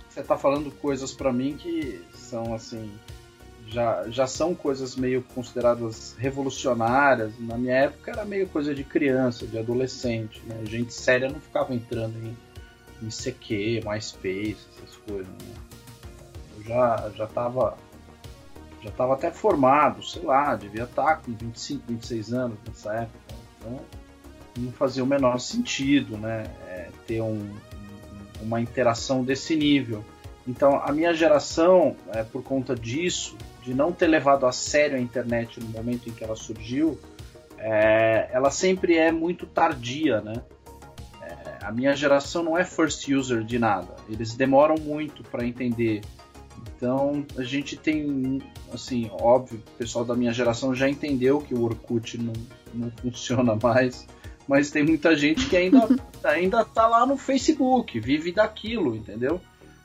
você 0.09 0.23
tá 0.25 0.37
falando 0.37 0.71
coisas 0.73 1.13
para 1.13 1.33
mim 1.33 1.57
que 1.57 2.03
são 2.13 2.53
assim 2.53 2.91
já, 3.71 4.05
já 4.09 4.27
são 4.27 4.55
coisas 4.55 4.97
meio 4.97 5.23
consideradas 5.35 6.17
revolucionárias. 6.19 7.33
Na 7.39 7.57
minha 7.57 7.75
época 7.75 8.11
era 8.11 8.25
meio 8.25 8.49
coisa 8.49 8.75
de 8.75 8.83
criança, 8.83 9.47
de 9.47 9.59
adolescente. 9.59 10.43
Né? 10.45 10.61
Gente 10.65 10.93
séria 10.93 11.29
não 11.29 11.41
ficava 11.41 11.73
entrando 11.73 12.17
em, 12.19 12.37
em 13.01 13.11
CQ, 13.11 13.83
MySpace, 13.87 14.57
essas 14.77 14.97
coisas. 15.07 15.29
Né? 15.29 15.55
Eu 16.57 16.65
já, 16.65 17.13
já 17.15 17.27
tava 17.29 17.79
já 18.83 18.91
tava 18.91 19.15
até 19.15 19.31
formado, 19.31 20.03
sei 20.03 20.23
lá, 20.23 20.55
devia 20.57 20.85
estar 20.85 21.05
tá 21.05 21.17
com 21.17 21.33
25, 21.33 21.85
26 21.89 22.33
anos 22.33 22.59
nessa 22.67 22.95
época. 22.95 23.19
Então 23.59 23.81
não 24.59 24.73
fazia 24.73 25.03
o 25.03 25.07
menor 25.07 25.39
sentido 25.39 26.17
né? 26.17 26.45
É, 26.69 26.89
ter 27.07 27.21
um, 27.21 27.49
uma 28.43 28.61
interação 28.61 29.25
desse 29.25 29.55
nível. 29.57 30.05
Então, 30.47 30.81
a 30.83 30.91
minha 30.93 31.13
geração, 31.13 31.95
é, 32.13 32.25
por 32.25 32.43
conta 32.43 32.75
disso, 32.75 33.37
de 33.63 33.75
não 33.75 33.93
ter 33.93 34.07
levado 34.07 34.47
a 34.47 34.53
sério 34.53 34.97
a 34.97 35.01
internet 35.01 35.61
no 35.61 35.69
momento 35.69 36.09
em 36.09 36.13
que 36.13 36.25
ela 36.25 36.35
surgiu, 36.35 36.99
é, 37.59 38.29
ela 38.33 38.51
sempre 38.51 38.97
é 38.97 39.13
muito 39.13 39.47
tardia, 39.47 40.21
né? 40.21 40.43
É, 41.23 41.65
a 41.65 41.71
minha 41.71 41.95
geração 41.95 42.43
não 42.43 42.57
é 42.57 42.65
first 42.65 43.07
user 43.09 43.45
de 43.45 43.59
nada. 43.59 43.95
Eles 44.09 44.35
demoram 44.35 44.77
muito 44.77 45.23
para 45.23 45.45
entender. 45.47 46.01
Então, 46.77 47.25
a 47.37 47.43
gente 47.43 47.77
tem, 47.77 48.41
assim, 48.73 49.11
óbvio, 49.13 49.63
o 49.75 49.79
pessoal 49.79 50.05
da 50.05 50.15
minha 50.15 50.33
geração 50.33 50.75
já 50.75 50.89
entendeu 50.89 51.41
que 51.41 51.55
o 51.55 51.63
Orkut 51.63 52.19
não, 52.19 52.33
não 52.75 52.91
funciona 52.91 53.55
mais 53.61 54.07
mas 54.51 54.69
tem 54.69 54.83
muita 54.83 55.15
gente 55.15 55.49
que 55.49 55.57
ainda, 55.57 55.87
ainda 56.25 56.65
tá 56.65 56.85
lá 56.89 57.07
no 57.07 57.17
Facebook, 57.17 58.01
vive 58.01 58.33
daquilo, 58.33 58.97
entendeu? 58.97 59.41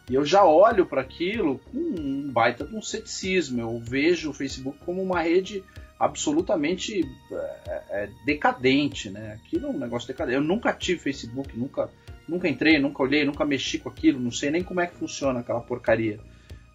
E 0.09 0.15
eu 0.15 0.25
já 0.25 0.43
olho 0.43 0.87
para 0.87 1.01
aquilo 1.01 1.59
com 1.71 1.77
um 1.77 2.31
baita 2.31 2.65
de 2.65 2.75
um 2.75 2.81
ceticismo. 2.81 3.61
Eu 3.61 3.79
vejo 3.79 4.31
o 4.31 4.33
Facebook 4.33 4.79
como 4.83 5.03
uma 5.03 5.21
rede 5.21 5.63
absolutamente 5.99 7.07
é, 7.31 7.81
é, 7.89 8.09
decadente, 8.25 9.11
né? 9.11 9.33
Aquilo 9.33 9.67
é 9.67 9.69
um 9.69 9.77
negócio 9.77 10.07
decadente. 10.07 10.35
Eu 10.35 10.43
nunca 10.43 10.73
tive 10.73 10.99
Facebook, 10.99 11.55
nunca, 11.55 11.87
nunca 12.27 12.49
entrei, 12.49 12.79
nunca 12.79 13.03
olhei, 13.03 13.23
nunca 13.23 13.45
mexi 13.45 13.77
com 13.77 13.89
aquilo, 13.89 14.19
não 14.19 14.31
sei 14.31 14.49
nem 14.49 14.63
como 14.63 14.81
é 14.81 14.87
que 14.87 14.95
funciona 14.95 15.41
aquela 15.41 15.61
porcaria. 15.61 16.19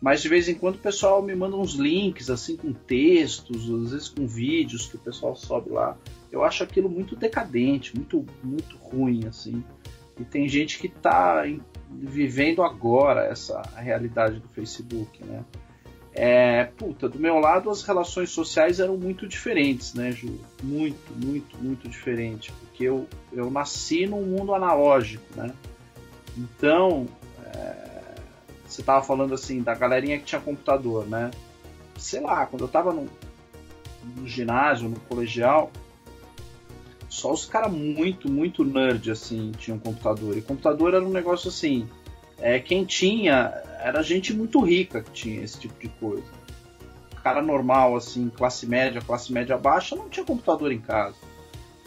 Mas 0.00 0.22
de 0.22 0.28
vez 0.28 0.48
em 0.48 0.54
quando 0.54 0.76
o 0.76 0.78
pessoal 0.78 1.22
me 1.22 1.34
manda 1.34 1.56
uns 1.56 1.74
links 1.74 2.30
assim 2.30 2.56
com 2.56 2.72
textos, 2.72 3.70
às 3.70 3.90
vezes 3.92 4.08
com 4.08 4.26
vídeos 4.26 4.86
que 4.86 4.96
o 4.96 5.00
pessoal 5.00 5.36
sobe 5.36 5.70
lá 5.70 5.96
eu 6.30 6.44
acho 6.44 6.62
aquilo 6.62 6.88
muito 6.88 7.16
decadente, 7.16 7.94
muito, 7.96 8.24
muito 8.42 8.76
ruim, 8.76 9.26
assim. 9.26 9.64
E 10.18 10.24
tem 10.24 10.48
gente 10.48 10.78
que 10.78 10.86
está 10.86 11.42
vivendo 11.90 12.62
agora 12.62 13.24
essa 13.24 13.60
realidade 13.76 14.38
do 14.38 14.48
Facebook, 14.48 15.24
né? 15.24 15.44
É, 16.12 16.64
puta, 16.64 17.08
do 17.08 17.20
meu 17.20 17.38
lado 17.38 17.70
as 17.70 17.82
relações 17.82 18.30
sociais 18.30 18.80
eram 18.80 18.96
muito 18.96 19.28
diferentes, 19.28 19.94
né, 19.94 20.10
Ju? 20.10 20.40
Muito, 20.62 21.12
muito, 21.14 21.56
muito 21.58 21.88
diferente. 21.88 22.52
Porque 22.52 22.84
eu, 22.84 23.08
eu 23.32 23.50
nasci 23.50 24.06
num 24.06 24.24
mundo 24.24 24.54
analógico, 24.54 25.24
né? 25.36 25.52
Então, 26.36 27.06
é, 27.44 27.89
você 28.70 28.82
tava 28.82 29.04
falando 29.04 29.34
assim, 29.34 29.62
da 29.62 29.74
galerinha 29.74 30.18
que 30.18 30.24
tinha 30.24 30.40
computador, 30.40 31.06
né? 31.06 31.30
Sei 31.98 32.20
lá, 32.20 32.46
quando 32.46 32.62
eu 32.62 32.68
tava 32.68 32.92
no, 32.92 33.08
no 34.16 34.26
ginásio, 34.26 34.88
no 34.88 35.00
colegial, 35.00 35.70
só 37.08 37.32
os 37.32 37.44
caras 37.44 37.72
muito, 37.72 38.30
muito 38.30 38.64
nerd, 38.64 39.10
assim, 39.10 39.50
tinham 39.58 39.78
computador. 39.78 40.38
E 40.38 40.40
computador 40.40 40.94
era 40.94 41.04
um 41.04 41.10
negócio 41.10 41.48
assim. 41.48 41.88
É, 42.38 42.60
quem 42.60 42.84
tinha 42.84 43.52
era 43.80 44.02
gente 44.02 44.32
muito 44.32 44.60
rica 44.60 45.02
que 45.02 45.10
tinha 45.10 45.42
esse 45.42 45.58
tipo 45.58 45.78
de 45.80 45.88
coisa. 45.88 46.24
Cara 47.22 47.42
normal, 47.42 47.96
assim, 47.96 48.30
classe 48.30 48.66
média, 48.66 49.02
classe 49.02 49.32
média 49.32 49.58
baixa, 49.58 49.96
não 49.96 50.08
tinha 50.08 50.24
computador 50.24 50.70
em 50.70 50.80
casa. 50.80 51.16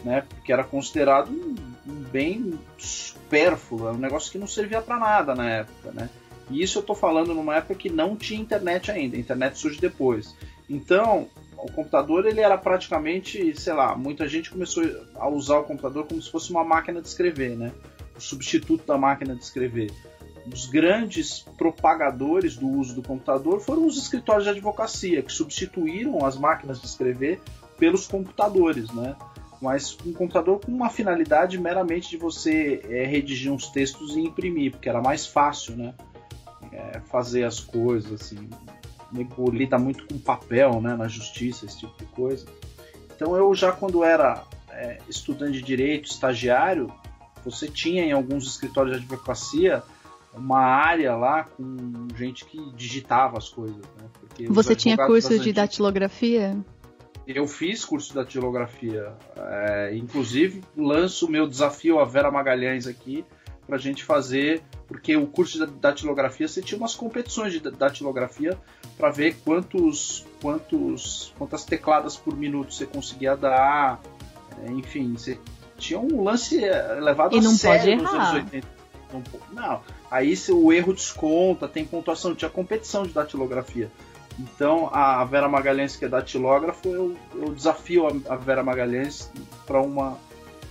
Né? 0.04 0.22
Porque 0.28 0.52
era 0.52 0.62
considerado 0.62 1.30
um, 1.30 1.54
um 1.90 1.94
bem 2.12 2.58
supérfluo, 2.76 3.90
um 3.90 3.98
negócio 3.98 4.30
que 4.30 4.38
não 4.38 4.46
servia 4.46 4.82
para 4.82 4.98
nada 4.98 5.34
na 5.34 5.48
época, 5.50 5.90
né? 5.92 6.10
E 6.50 6.62
isso 6.62 6.78
eu 6.78 6.82
tô 6.82 6.94
falando 6.94 7.34
numa 7.34 7.56
época 7.56 7.74
que 7.74 7.90
não 7.90 8.16
tinha 8.16 8.40
internet 8.40 8.90
ainda, 8.90 9.16
a 9.16 9.20
internet 9.20 9.58
surge 9.58 9.80
depois. 9.80 10.34
Então, 10.68 11.28
o 11.58 11.70
computador 11.72 12.26
ele 12.26 12.40
era 12.40 12.58
praticamente, 12.58 13.58
sei 13.58 13.72
lá, 13.72 13.96
muita 13.96 14.28
gente 14.28 14.50
começou 14.50 14.84
a 15.14 15.28
usar 15.28 15.58
o 15.58 15.64
computador 15.64 16.06
como 16.06 16.20
se 16.20 16.30
fosse 16.30 16.50
uma 16.50 16.64
máquina 16.64 17.00
de 17.00 17.08
escrever, 17.08 17.56
né? 17.56 17.72
O 18.16 18.20
substituto 18.20 18.86
da 18.86 18.98
máquina 18.98 19.34
de 19.34 19.42
escrever. 19.42 19.90
Os 20.52 20.66
grandes 20.66 21.40
propagadores 21.56 22.56
do 22.56 22.68
uso 22.68 22.94
do 22.94 23.02
computador 23.02 23.60
foram 23.60 23.86
os 23.86 23.96
escritórios 23.96 24.44
de 24.44 24.50
advocacia, 24.50 25.22
que 25.22 25.32
substituíram 25.32 26.24
as 26.24 26.36
máquinas 26.36 26.80
de 26.80 26.86
escrever 26.86 27.40
pelos 27.78 28.06
computadores, 28.06 28.90
né? 28.92 29.16
Mas 29.60 29.96
um 30.04 30.12
computador 30.12 30.60
com 30.60 30.70
uma 30.70 30.90
finalidade 30.90 31.58
meramente 31.58 32.10
de 32.10 32.18
você 32.18 32.82
é, 32.90 33.06
redigir 33.06 33.50
uns 33.50 33.68
textos 33.68 34.14
e 34.14 34.20
imprimir, 34.20 34.72
porque 34.72 34.88
era 34.88 35.00
mais 35.00 35.26
fácil, 35.26 35.76
né? 35.76 35.94
É, 36.74 37.00
fazer 37.00 37.44
as 37.44 37.60
coisas 37.60 38.20
assim 38.20 38.50
nego 39.12 39.48
lida 39.48 39.78
muito 39.78 40.06
com 40.06 40.18
papel, 40.18 40.80
né, 40.80 40.96
na 40.96 41.06
justiça, 41.06 41.64
esse 41.64 41.78
tipo 41.78 41.96
de 41.96 42.04
coisa. 42.06 42.46
Então 43.14 43.36
eu 43.36 43.54
já 43.54 43.70
quando 43.70 44.02
era 44.02 44.42
é, 44.70 44.98
estudante 45.08 45.58
de 45.58 45.62
direito, 45.62 46.10
estagiário, 46.10 46.92
você 47.44 47.68
tinha 47.68 48.02
em 48.04 48.12
alguns 48.12 48.46
escritórios 48.46 48.96
de 48.96 49.02
advocacia 49.04 49.82
uma 50.34 50.60
área 50.60 51.14
lá 51.14 51.44
com 51.44 52.08
gente 52.16 52.44
que 52.44 52.58
digitava 52.72 53.38
as 53.38 53.48
coisas. 53.48 53.76
Né? 53.76 54.48
você 54.48 54.74
tinha 54.74 54.96
curso 54.96 55.38
de 55.38 55.52
datilografia? 55.52 56.56
Eu 57.26 57.46
fiz 57.46 57.84
curso 57.84 58.08
de 58.08 58.14
datilografia. 58.16 59.14
É, 59.36 59.96
inclusive, 59.96 60.62
lanço 60.76 61.26
o 61.26 61.30
meu 61.30 61.46
desafio 61.46 62.00
a 62.00 62.04
Vera 62.04 62.30
Magalhães 62.30 62.86
aqui 62.86 63.24
para 63.66 63.76
a 63.76 63.78
gente 63.78 64.04
fazer, 64.04 64.62
porque 64.86 65.16
o 65.16 65.26
curso 65.26 65.64
de 65.64 65.72
datilografia 65.74 66.46
você 66.46 66.62
tinha 66.62 66.78
umas 66.78 66.94
competições 66.94 67.52
de 67.52 67.60
datilografia 67.60 68.58
para 68.96 69.10
ver 69.10 69.36
quantos, 69.44 70.26
quantos, 70.40 71.32
quantas 71.38 71.64
tecladas 71.64 72.16
por 72.16 72.36
minuto 72.36 72.72
você 72.72 72.86
conseguia 72.86 73.36
dar, 73.36 74.00
é, 74.62 74.70
enfim, 74.70 75.14
você 75.14 75.38
tinha 75.76 75.98
um 75.98 76.22
lance 76.22 76.58
levado 77.00 77.34
e 77.34 77.38
a 77.38 77.42
não 77.42 77.50
sério 77.50 77.98
pode 77.98 78.02
nos 78.02 78.14
anos 78.14 78.34
80. 78.34 78.68
Não, 79.12 79.22
não, 79.52 79.80
aí 80.10 80.36
se 80.36 80.52
o 80.52 80.72
erro 80.72 80.92
desconta, 80.92 81.68
tem 81.68 81.84
pontuação, 81.84 82.34
tinha 82.34 82.50
competição 82.50 83.04
de 83.04 83.12
datilografia. 83.12 83.90
Então 84.38 84.88
a 84.92 85.24
Vera 85.24 85.48
Magalhães, 85.48 85.96
que 85.96 86.04
é 86.04 86.08
datilógrafo, 86.08 86.88
eu, 86.88 87.16
eu 87.34 87.54
desafio 87.54 88.08
a, 88.28 88.36
Vera 88.36 88.62
Magalhães 88.62 89.30
para 89.64 89.80
uma, 89.80 90.18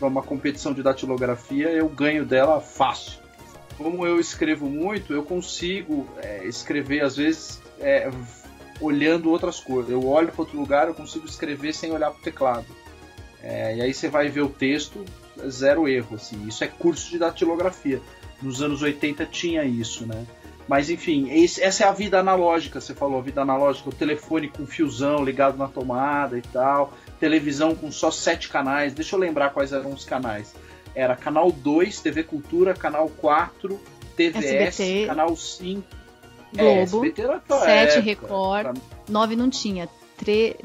uma 0.07 0.21
competição 0.21 0.73
de 0.73 0.83
datilografia, 0.83 1.69
eu 1.69 1.87
ganho 1.89 2.25
dela 2.25 2.59
fácil. 2.59 3.19
Como 3.77 4.05
eu 4.05 4.19
escrevo 4.19 4.67
muito, 4.67 5.13
eu 5.13 5.23
consigo 5.23 6.07
é, 6.17 6.45
escrever, 6.45 7.01
às 7.01 7.17
vezes, 7.17 7.61
é, 7.79 8.09
olhando 8.79 9.29
outras 9.29 9.59
coisas. 9.59 9.91
Eu 9.91 10.05
olho 10.07 10.31
para 10.31 10.41
outro 10.41 10.59
lugar, 10.59 10.87
eu 10.87 10.93
consigo 10.93 11.25
escrever 11.25 11.73
sem 11.73 11.91
olhar 11.91 12.11
para 12.11 12.19
o 12.19 12.23
teclado. 12.23 12.65
É, 13.41 13.75
e 13.75 13.81
aí 13.81 13.93
você 13.93 14.07
vai 14.07 14.29
ver 14.29 14.41
o 14.41 14.49
texto, 14.49 15.03
zero 15.49 15.87
erro. 15.87 16.15
Assim. 16.15 16.47
Isso 16.47 16.63
é 16.63 16.67
curso 16.67 17.09
de 17.09 17.17
datilografia. 17.17 18.01
Nos 18.41 18.61
anos 18.61 18.81
80 18.81 19.25
tinha 19.25 19.63
isso, 19.63 20.05
né? 20.05 20.25
Mas 20.67 20.89
enfim, 20.89 21.29
esse, 21.29 21.61
essa 21.61 21.83
é 21.83 21.87
a 21.87 21.91
vida 21.91 22.19
analógica, 22.19 22.79
você 22.79 22.93
falou, 22.93 23.19
a 23.19 23.21
vida 23.21 23.41
analógica, 23.41 23.89
o 23.89 23.93
telefone 23.93 24.47
com 24.47 24.65
fiozão 24.65 25.23
ligado 25.23 25.57
na 25.57 25.67
tomada 25.67 26.37
e 26.37 26.41
tal, 26.41 26.93
televisão 27.23 27.73
com 27.73 27.89
só 27.89 28.11
sete 28.11 28.49
canais. 28.49 28.93
Deixa 28.93 29.15
eu 29.15 29.19
lembrar 29.19 29.51
quais 29.51 29.71
eram 29.71 29.93
os 29.93 30.03
canais. 30.03 30.53
Era 30.93 31.15
canal 31.15 31.53
2, 31.53 32.01
TV 32.01 32.21
Cultura, 32.21 32.73
canal 32.73 33.09
4, 33.17 33.79
TVS, 34.17 34.45
SBT, 34.45 35.05
canal 35.07 35.33
5, 35.33 35.83
Globo, 36.53 37.05
é, 37.05 37.89
7 37.89 37.99
Record, 38.01 38.77
9 39.07 39.35
não 39.37 39.49
tinha. 39.49 39.87
3, 40.17 40.55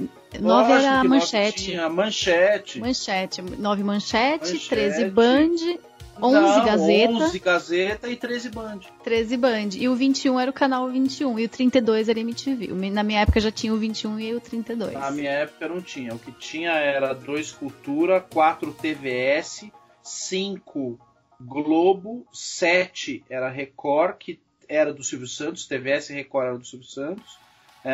9 0.41 0.73
era 0.73 1.05
manchete. 1.05 1.65
Tinha 1.67 1.89
manchete. 1.89 2.81
Manchete. 2.81 3.41
9 3.41 3.85
manchete, 3.85 4.53
Manchete. 4.53 4.69
13 4.69 5.05
Band, 5.11 5.79
11 6.23 6.35
Não, 6.35 6.65
Gazeta. 6.65 7.13
11 7.13 7.39
Gazeta 7.39 8.09
e 8.09 8.17
13 8.17 8.51
Band. 8.51 8.81
13 9.03 9.37
Band. 9.37 9.69
E 9.75 9.89
o 9.89 9.95
21 9.95 10.41
era 10.41 10.51
o 10.51 10.55
canal 10.55 10.89
21. 10.89 11.39
E 11.39 11.45
o 11.45 11.49
32 11.49 12.09
era 12.09 12.21
MTV. 12.21 12.69
Na 12.91 13.03
minha 13.03 13.21
época 13.21 13.41
já 13.41 13.51
tinha 13.51 13.73
o 13.73 13.79
21 13.79 14.21
e 14.21 14.35
o 14.35 14.41
32. 14.41 14.95
Na 14.95 15.11
minha 15.11 15.31
época 15.31 15.69
não 15.69 15.81
tinha. 15.81 16.15
O 16.15 16.19
que 16.19 16.33
tinha 16.33 16.73
era 16.73 17.13
2 17.13 17.53
Cultura, 17.53 18.21
4 18.21 18.73
TVS, 18.73 19.71
5 20.03 20.99
Globo, 21.41 22.27
7 22.33 23.25
era 23.31 23.49
Record, 23.49 24.17
que 24.19 24.41
era 24.69 24.93
do 24.93 25.05
Silvio 25.05 25.29
Santos, 25.29 25.67
TVS 25.67 26.11
e 26.11 26.15
Record 26.15 26.47
era 26.47 26.59
do 26.59 26.65
Silvio 26.65 26.89
Santos. 26.89 27.39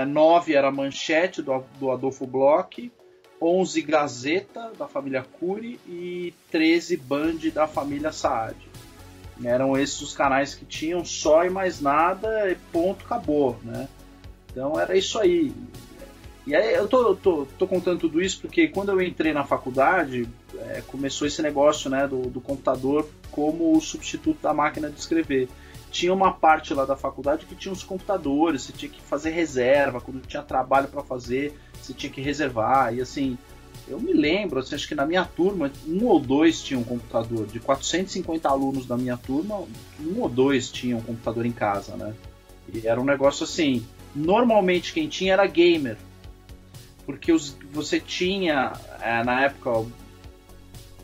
9 0.09 0.55
era 0.55 0.73
Manchete, 0.73 1.43
do, 1.43 1.63
do 1.79 1.91
Adolfo 1.91 2.27
Bloch. 2.27 2.91
11 3.45 3.83
Gazeta, 3.83 4.73
da 4.79 4.89
família 4.89 5.25
Cury. 5.39 5.79
E 5.87 6.33
13 6.51 6.97
Band, 6.97 7.39
da 7.53 7.67
família 7.67 8.11
Saad. 8.11 8.57
Eram 9.45 9.77
esses 9.77 10.01
os 10.01 10.15
canais 10.15 10.55
que 10.55 10.65
tinham 10.65 11.05
só 11.05 11.45
e 11.45 11.51
mais 11.51 11.81
nada, 11.81 12.51
e 12.51 12.55
ponto, 12.73 13.05
acabou, 13.05 13.59
né? 13.63 13.89
Então 14.51 14.79
era 14.79 14.97
isso 14.97 15.19
aí. 15.19 15.53
E 16.47 16.55
aí 16.55 16.75
eu 16.75 16.87
tô, 16.87 17.17
tô, 17.17 17.47
tô 17.59 17.67
contando 17.67 18.01
tudo 18.01 18.21
isso 18.21 18.41
porque 18.41 18.69
quando 18.69 18.91
eu 18.91 19.01
entrei 19.01 19.33
na 19.33 19.45
faculdade, 19.45 20.29
é, 20.59 20.83
começou 20.87 21.27
esse 21.27 21.43
negócio 21.43 21.91
né, 21.91 22.07
do, 22.07 22.29
do 22.29 22.41
computador 22.41 23.09
como 23.31 23.77
o 23.77 23.81
substituto 23.81 24.41
da 24.43 24.55
máquina 24.55 24.91
de 24.91 25.01
escrever. 25.01 25.49
Tinha 25.91 26.13
uma 26.13 26.33
parte 26.33 26.75
lá 26.75 26.85
da 26.85 26.97
faculdade 26.97 27.47
que 27.47 27.55
tinha 27.55 27.73
os 27.73 27.83
computadores, 27.83 28.63
você 28.63 28.73
tinha 28.73 28.91
que 28.91 29.01
fazer 29.01 29.31
reserva, 29.31 30.01
quando 30.01 30.27
tinha 30.27 30.43
trabalho 30.43 30.89
para 30.89 31.03
fazer, 31.03 31.59
você 31.85 31.95
tinha 31.95 32.11
que 32.13 32.21
reservar. 32.21 32.95
E 32.95 33.01
assim, 33.01 33.37
eu 33.87 34.01
me 34.01 34.13
lembro, 34.13 34.59
assim, 34.61 34.75
acho 34.75 34.89
que 34.89 34.95
na 34.95 35.07
minha 35.07 35.25
turma, 35.25 35.71
um 35.87 36.05
ou 36.07 36.19
dois 36.19 36.63
tinham 36.63 36.81
um 36.81 36.85
computador. 36.85 37.47
De 37.47 37.61
450 37.61 38.49
alunos 38.49 38.87
da 38.87 38.97
minha 38.97 39.17
turma, 39.17 39.63
um 40.01 40.21
ou 40.21 40.29
dois 40.29 40.71
tinham 40.71 40.99
um 40.99 41.03
computador 41.03 41.45
em 41.45 41.53
casa, 41.53 41.97
né? 41.97 42.15
E 42.73 42.87
era 42.87 43.01
um 43.01 43.05
negócio 43.05 43.45
assim. 43.45 43.85
Normalmente 44.15 44.93
quem 44.93 45.09
tinha 45.09 45.33
era 45.35 45.47
gamer. 45.47 45.97
Porque 47.05 47.31
os, 47.33 47.57
você 47.73 48.01
tinha, 48.01 48.73
é, 49.03 49.23
na 49.23 49.43
época, 49.45 49.87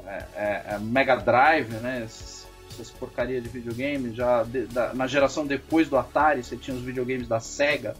é, 0.06 0.24
é, 0.34 0.64
é, 0.74 0.78
Mega 0.78 1.16
Drive, 1.16 1.68
né? 1.74 2.02
Essas, 2.04 2.46
essas 2.72 2.90
porcarias 2.90 3.42
de 3.42 3.48
videogame. 3.50 4.14
Já 4.14 4.42
de- 4.42 4.66
da- 4.66 4.94
na 4.94 5.06
geração 5.06 5.46
depois 5.46 5.88
do 5.88 5.98
Atari, 5.98 6.42
você 6.42 6.56
tinha 6.56 6.74
os 6.74 6.82
videogames 6.82 7.28
da 7.28 7.40
Sega, 7.40 7.94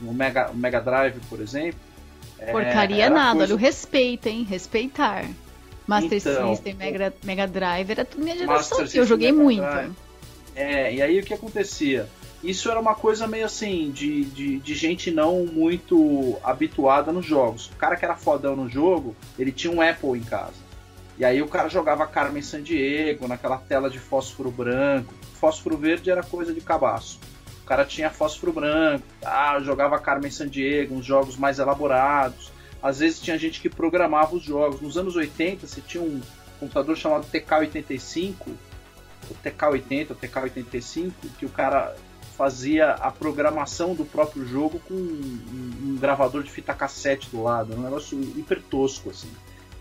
o 0.00 0.12
Mega, 0.14 0.50
o 0.50 0.56
Mega 0.56 0.80
Drive, 0.80 1.20
por 1.28 1.40
exemplo. 1.40 1.78
É, 2.46 2.52
Porcaria 2.52 3.04
era 3.06 3.14
nada, 3.14 3.38
coisa- 3.38 3.54
olha 3.54 3.58
o 3.58 3.62
respeito, 3.62 4.26
hein? 4.28 4.46
Respeitar. 4.48 5.24
Master 5.86 6.18
Então, 6.18 6.48
System, 6.50 6.74
Mega, 6.74 7.12
Mega 7.24 7.46
Drive, 7.46 7.90
era 7.90 8.04
tudo 8.04 8.22
minha 8.22 8.36
geração. 8.36 8.78
Master 8.78 9.00
Eu 9.00 9.06
joguei 9.06 9.32
Mega 9.32 9.42
muito. 9.44 9.60
Drive. 9.60 9.92
É, 10.54 10.94
e 10.94 11.02
aí 11.02 11.18
o 11.18 11.22
que 11.24 11.34
acontecia? 11.34 12.08
Isso 12.42 12.70
era 12.70 12.78
uma 12.80 12.94
coisa 12.94 13.26
meio 13.26 13.46
assim, 13.46 13.90
de, 13.92 14.24
de, 14.24 14.58
de 14.58 14.74
gente 14.74 15.10
não 15.10 15.46
muito 15.46 16.36
habituada 16.42 17.12
nos 17.12 17.24
jogos. 17.24 17.66
O 17.66 17.76
cara 17.76 17.96
que 17.96 18.04
era 18.04 18.16
fodão 18.16 18.56
no 18.56 18.68
jogo, 18.68 19.14
ele 19.38 19.52
tinha 19.52 19.72
um 19.72 19.80
Apple 19.80 20.18
em 20.18 20.22
casa. 20.24 20.54
E 21.18 21.24
aí 21.24 21.40
o 21.40 21.46
cara 21.46 21.68
jogava 21.68 22.06
Carmen 22.06 22.42
Sandiego 22.42 23.28
naquela 23.28 23.58
tela 23.58 23.88
de 23.88 23.98
fósforo 23.98 24.50
branco. 24.50 25.14
Fósforo 25.34 25.76
verde 25.76 26.10
era 26.10 26.22
coisa 26.22 26.52
de 26.52 26.60
cabaço. 26.60 27.20
O 27.62 27.64
cara 27.64 27.84
tinha 27.84 28.10
fósforo 28.10 28.52
branco, 28.52 29.04
ah, 29.24 29.58
jogava 29.60 29.98
Carmen 29.98 30.30
Sandiego, 30.30 30.94
uns 30.96 31.04
jogos 31.06 31.36
mais 31.36 31.58
elaborados. 31.58 32.50
Às 32.82 32.98
vezes 32.98 33.20
tinha 33.20 33.38
gente 33.38 33.60
que 33.60 33.68
programava 33.68 34.34
os 34.34 34.42
jogos. 34.42 34.80
Nos 34.80 34.98
anos 34.98 35.14
80, 35.14 35.66
você 35.66 35.80
tinha 35.80 36.02
um 36.02 36.20
computador 36.58 36.96
chamado 36.96 37.26
TK85, 37.32 38.34
o 39.30 39.34
TK80, 39.44 40.10
o 40.10 40.14
TK85, 40.16 41.12
que 41.38 41.46
o 41.46 41.48
cara 41.48 41.94
fazia 42.36 42.90
a 42.92 43.10
programação 43.10 43.94
do 43.94 44.04
próprio 44.04 44.44
jogo 44.46 44.80
com 44.80 44.94
um, 44.94 44.96
um- 45.52 45.90
um 45.90 45.96
gravador 46.00 46.42
de 46.42 46.50
fita 46.50 46.74
cassete 46.74 47.28
do 47.30 47.42
lado, 47.42 47.74
um 47.76 47.80
negócio 47.80 48.18
hiper 48.36 48.60
tosco 48.62 49.10
assim. 49.10 49.30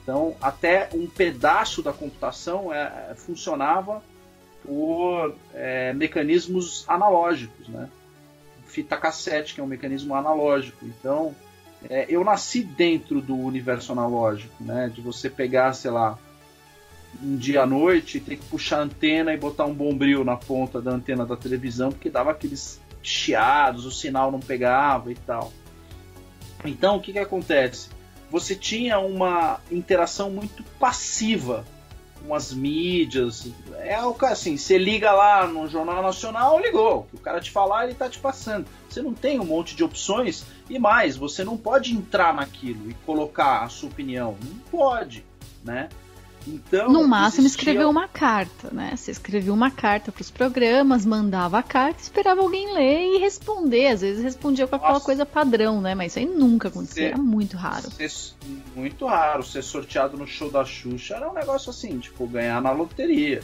Então, 0.04 0.36
até 0.42 0.90
um 0.94 1.08
pedaço 1.08 1.82
da 1.82 1.94
computação 1.94 2.72
é, 2.74 3.14
funcionava 3.16 4.04
por 4.64 5.36
é, 5.54 5.94
mecanismos 5.94 6.86
analógicos, 6.88 7.68
né? 7.68 7.90
Fita 8.66 8.96
cassete, 8.98 9.54
que 9.54 9.62
é 9.62 9.64
um 9.64 9.68
mecanismo 9.68 10.16
analógico. 10.16 10.86
Então, 10.86 11.36
é, 11.90 12.06
eu 12.08 12.24
nasci 12.24 12.64
dentro 12.64 13.22
do 13.22 13.36
universo 13.36 13.92
analógico, 13.92 14.54
né? 14.64 14.92
De 14.94 15.02
você 15.02 15.30
pegar, 15.30 15.74
sei 15.74 15.92
lá, 15.92 16.18
um 17.22 17.36
dia 17.36 17.64
à 17.64 17.66
noite 17.66 18.18
e 18.18 18.22
ter 18.22 18.38
que 18.38 18.46
puxar 18.46 18.80
a 18.80 18.84
antena 18.84 19.34
e 19.34 19.38
botar 19.38 19.66
um 19.66 19.74
bombril 19.74 20.24
na 20.24 20.38
ponta 20.38 20.82
da 20.82 20.92
antena 20.92 21.26
da 21.26 21.36
televisão, 21.36 21.92
porque 21.92 22.10
dava 22.10 22.32
aqueles 22.32 22.80
chiados, 23.04 23.86
o 23.86 23.92
sinal 23.92 24.32
não 24.32 24.40
pegava 24.40 25.12
e 25.12 25.16
tal. 25.16 25.52
Então, 26.64 26.98
o 26.98 27.02
que, 27.02 27.12
que 27.12 27.20
acontece? 27.20 27.90
Você 28.30 28.56
tinha 28.56 29.00
uma 29.00 29.60
interação 29.70 30.30
muito 30.30 30.64
passiva 30.80 31.66
com 32.26 32.34
as 32.34 32.54
mídias. 32.54 33.48
É 33.80 34.00
o 34.02 34.14
que 34.14 34.26
assim, 34.26 34.58
você 34.58 34.78
liga 34.78 35.12
lá 35.12 35.48
no 35.48 35.68
Jornal 35.68 36.02
Nacional, 36.02 36.60
ligou. 36.60 37.08
O 37.14 37.20
cara 37.20 37.40
te 37.40 37.52
falar, 37.52 37.86
ele 37.86 37.96
tá 37.96 38.10
te 38.10 38.20
passando. 38.20 38.68
Você 38.88 39.02
não 39.02 39.14
tem 39.14 39.40
um 39.40 39.46
monte 39.46 39.76
de 39.76 39.84
opções 39.84 40.46
e 40.70 40.78
mais, 40.78 41.18
você 41.18 41.44
não 41.44 41.58
pode 41.58 41.94
entrar 41.94 42.34
naquilo 42.34 42.90
e 42.90 42.94
colocar 43.06 43.64
a 43.64 43.70
sua 43.70 43.90
opinião. 43.90 44.38
Não 44.44 44.58
pode, 44.70 45.26
né? 45.64 45.90
Então, 46.48 46.90
No 46.92 47.08
máximo, 47.08 47.46
existia- 47.46 47.72
escrever 47.72 47.86
uma 47.88 48.08
carta, 48.08 48.70
né? 48.72 48.94
Você 48.96 49.12
escrevia 49.12 49.54
uma 49.54 49.70
carta 49.70 50.12
para 50.12 50.22
os 50.22 50.32
programas, 50.32 51.06
mandava 51.06 51.60
a 51.60 51.64
carta, 51.64 52.02
esperava 52.02 52.42
alguém 52.42 52.74
ler 52.74 53.16
e 53.16 53.18
responder. 53.20 53.88
Às 53.88 54.02
vezes 54.02 54.24
respondia 54.24 54.66
com 54.68 54.76
aquela 54.76 54.94
Nossa. 54.94 55.06
coisa 55.06 55.26
padrão, 55.26 55.80
né? 55.82 55.94
Mas 55.94 56.12
isso 56.14 56.20
aí 56.20 56.26
nunca 56.26 56.70
acontecia, 56.70 57.04
Sim. 57.08 57.14
era 57.14 57.18
muito 57.18 57.56
raro. 57.58 57.92
Ser- 57.92 58.12
muito 58.76 59.06
raro. 59.06 59.44
Ser 59.44 59.62
sorteado 59.62 60.18
no 60.18 60.26
show 60.26 60.50
da 60.50 60.66
Xuxa 60.66 61.16
era 61.16 61.30
um 61.30 61.34
negócio 61.34 61.70
assim, 61.70 62.00
tipo, 62.00 62.26
ganhar 62.28 62.62
na 62.62 62.72
loteria. 62.72 63.42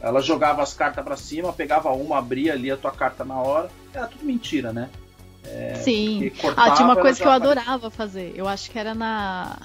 Ela 0.00 0.20
jogava 0.20 0.62
as 0.62 0.74
cartas 0.74 1.02
pra 1.02 1.16
cima, 1.16 1.50
pegava 1.52 1.90
uma, 1.92 2.18
abria 2.18 2.52
ali 2.52 2.70
a 2.70 2.76
tua 2.76 2.90
carta 2.92 3.24
na 3.24 3.36
hora. 3.40 3.70
Era 3.94 4.06
tudo 4.06 4.24
mentira, 4.24 4.70
né? 4.72 4.90
Sim. 5.82 6.20
Porque 6.22 6.40
cortava, 6.42 6.68
Ah, 6.68 6.74
tinha 6.74 6.86
uma 6.86 6.96
coisa 6.96 7.18
que 7.20 7.26
eu 7.26 7.30
aparecia. 7.30 7.60
adorava 7.62 7.90
fazer. 7.90 8.32
Eu 8.36 8.46
acho 8.48 8.70
que 8.70 8.78
era 8.78 8.94
na. 8.94 9.56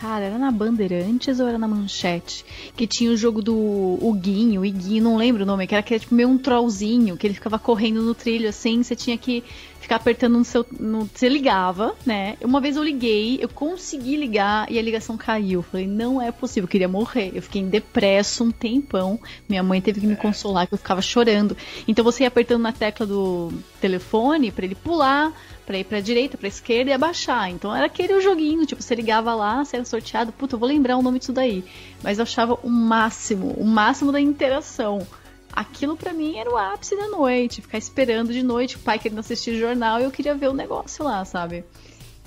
Cara, 0.00 0.24
era 0.24 0.38
na 0.38 0.50
Bandeirantes 0.50 1.40
ou 1.40 1.46
era 1.46 1.58
na 1.58 1.68
Manchete? 1.68 2.42
Que 2.74 2.86
tinha 2.86 3.10
o 3.10 3.16
jogo 3.18 3.42
do 3.42 3.54
Huguinho, 4.00 4.64
Iguinho, 4.64 5.04
não 5.04 5.16
lembro 5.18 5.42
o 5.42 5.46
nome, 5.46 5.66
que 5.66 5.74
era 5.74 5.80
aquele 5.80 6.00
tipo 6.00 6.14
meio 6.14 6.30
um 6.30 6.38
trollzinho, 6.38 7.18
que 7.18 7.26
ele 7.26 7.34
ficava 7.34 7.58
correndo 7.58 8.00
no 8.00 8.14
trilho 8.14 8.48
assim, 8.48 8.82
você 8.82 8.96
tinha 8.96 9.18
que 9.18 9.44
ficar 9.78 9.96
apertando 9.96 10.38
no 10.38 10.44
seu. 10.44 10.64
No, 10.78 11.04
você 11.12 11.28
ligava, 11.28 11.94
né? 12.06 12.36
Uma 12.40 12.62
vez 12.62 12.76
eu 12.76 12.82
liguei, 12.82 13.38
eu 13.42 13.48
consegui 13.48 14.16
ligar 14.16 14.70
e 14.72 14.78
a 14.78 14.82
ligação 14.82 15.18
caiu. 15.18 15.62
Falei, 15.62 15.86
não 15.86 16.22
é 16.22 16.32
possível, 16.32 16.64
eu 16.64 16.68
queria 16.68 16.88
morrer. 16.88 17.32
Eu 17.34 17.42
fiquei 17.42 17.60
em 17.60 17.68
depresso 17.68 18.44
um 18.44 18.50
tempão. 18.50 19.20
Minha 19.48 19.62
mãe 19.62 19.82
teve 19.82 20.00
que 20.00 20.06
me 20.06 20.16
consolar, 20.16 20.66
que 20.66 20.72
eu 20.72 20.78
ficava 20.78 21.02
chorando. 21.02 21.56
Então 21.88 22.02
você 22.02 22.22
ia 22.22 22.28
apertando 22.28 22.62
na 22.62 22.72
tecla 22.72 23.04
do 23.04 23.52
telefone 23.80 24.50
para 24.50 24.64
ele 24.64 24.74
pular 24.74 25.34
pra 25.66 25.78
ir 25.78 25.84
pra 25.84 26.00
direita, 26.00 26.36
pra 26.36 26.48
esquerda 26.48 26.90
e 26.90 26.92
abaixar. 26.92 27.50
Então 27.50 27.74
era 27.74 27.86
aquele 27.86 28.20
joguinho, 28.20 28.66
tipo, 28.66 28.82
você 28.82 28.94
ligava 28.94 29.34
lá, 29.34 29.64
você 29.64 29.76
era 29.76 29.84
sorteado, 29.84 30.32
puta, 30.32 30.54
eu 30.54 30.58
vou 30.58 30.68
lembrar 30.68 30.96
o 30.96 31.02
nome 31.02 31.18
disso 31.18 31.32
daí. 31.32 31.64
Mas 32.02 32.18
eu 32.18 32.22
achava 32.22 32.58
o 32.62 32.68
máximo, 32.68 33.52
o 33.52 33.64
máximo 33.64 34.12
da 34.12 34.20
interação. 34.20 35.06
Aquilo 35.52 35.96
para 35.96 36.12
mim 36.12 36.38
era 36.38 36.50
o 36.50 36.56
ápice 36.56 36.96
da 36.96 37.08
noite, 37.08 37.62
ficar 37.62 37.78
esperando 37.78 38.32
de 38.32 38.42
noite, 38.42 38.76
o 38.76 38.80
pai 38.80 38.98
querendo 38.98 39.18
assistir 39.18 39.58
jornal 39.58 40.00
e 40.00 40.04
eu 40.04 40.10
queria 40.10 40.34
ver 40.34 40.48
o 40.48 40.54
negócio 40.54 41.04
lá, 41.04 41.24
sabe? 41.24 41.64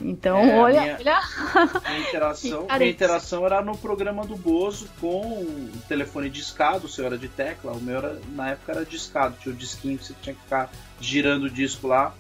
Então, 0.02 0.38
é, 0.38 0.60
olha, 0.60 0.82
minha, 0.82 0.98
olha. 1.00 1.20
A 1.86 2.00
interação, 2.00 2.66
a 2.68 2.84
interação 2.84 3.46
era 3.46 3.62
no 3.62 3.78
programa 3.78 4.26
do 4.26 4.36
Bozo 4.36 4.90
com 5.00 5.22
o 5.22 5.72
telefone 5.88 6.30
discado, 6.30 6.88
o 6.88 6.90
seu 6.90 7.06
era 7.06 7.18
de 7.18 7.30
tecla, 7.30 7.72
o 7.72 7.80
meu 7.80 7.98
era, 7.98 8.20
na 8.36 8.50
época 8.50 8.72
era 8.74 8.86
discado, 8.86 9.38
tinha 9.40 9.54
o 9.54 9.58
disquinho 9.58 9.98
que 9.98 10.06
você 10.06 10.16
tinha 10.22 10.36
que 10.36 10.42
ficar 10.42 10.70
girando 11.00 11.44
o 11.44 11.50
disco 11.50 11.88
lá 11.88 12.14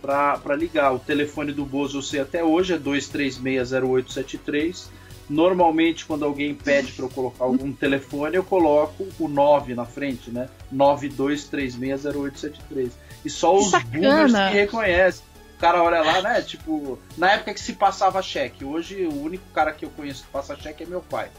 para 0.00 0.56
ligar. 0.56 0.92
O 0.94 0.98
telefone 0.98 1.52
do 1.52 1.64
Bozo 1.64 1.98
eu 1.98 2.02
sei 2.02 2.18
até 2.20 2.42
hoje 2.42 2.72
é 2.74 2.78
2360873. 2.78 4.88
Normalmente, 5.28 6.06
quando 6.06 6.24
alguém 6.24 6.52
pede 6.54 6.90
para 6.92 7.04
eu 7.04 7.08
colocar 7.08 7.44
algum 7.44 7.72
telefone, 7.72 8.34
eu 8.36 8.42
coloco 8.42 9.06
o 9.18 9.28
9 9.28 9.76
na 9.76 9.84
frente, 9.84 10.28
né? 10.30 10.48
92360873. 10.74 12.90
E 13.24 13.30
só 13.30 13.56
os 13.56 13.70
boomers 13.70 14.32
que 14.32 14.54
reconhecem. 14.54 15.24
O 15.56 15.60
cara 15.60 15.80
olha 15.82 16.02
lá, 16.02 16.20
né? 16.22 16.42
Tipo, 16.42 16.98
na 17.16 17.30
época 17.32 17.54
que 17.54 17.60
se 17.60 17.74
passava 17.74 18.20
cheque. 18.22 18.64
Hoje, 18.64 19.06
o 19.06 19.22
único 19.22 19.44
cara 19.52 19.72
que 19.72 19.84
eu 19.84 19.90
conheço 19.90 20.24
que 20.24 20.30
passa 20.30 20.56
cheque 20.56 20.82
é 20.82 20.86
meu 20.86 21.02
pai. 21.02 21.30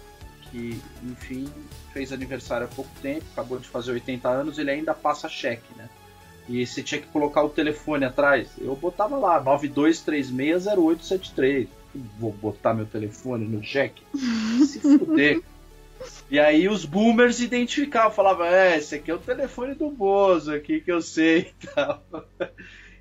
Que, 0.51 0.79
enfim, 1.03 1.49
fez 1.91 2.13
aniversário 2.13 2.67
há 2.67 2.69
pouco 2.69 2.91
tempo, 3.01 3.25
acabou 3.33 3.57
de 3.57 3.67
fazer 3.67 3.91
80 3.91 4.29
anos, 4.29 4.57
ele 4.57 4.71
ainda 4.71 4.93
passa 4.93 5.27
cheque, 5.27 5.75
né? 5.75 5.89
E 6.51 6.65
você 6.65 6.83
tinha 6.83 6.99
que 6.99 7.07
colocar 7.07 7.43
o 7.43 7.49
telefone 7.49 8.03
atrás, 8.05 8.49
eu 8.59 8.75
botava 8.75 9.17
lá 9.17 9.41
92360873. 9.43 11.67
Vou 12.19 12.31
botar 12.31 12.73
meu 12.73 12.85
telefone 12.85 13.45
no 13.45 13.59
jack? 13.61 14.01
Se 14.65 14.79
fuder. 14.79 15.41
E 16.29 16.39
aí 16.39 16.67
os 16.67 16.85
boomers 16.85 17.39
identificavam, 17.39 18.11
falavam, 18.11 18.45
é, 18.45 18.77
esse 18.77 18.95
aqui 18.95 19.11
é 19.11 19.13
o 19.13 19.19
telefone 19.19 19.75
do 19.75 19.89
Bozo 19.89 20.53
aqui 20.53 20.81
que 20.81 20.91
eu 20.91 21.01
sei 21.01 21.53
e 21.61 21.67
tal. 21.67 22.03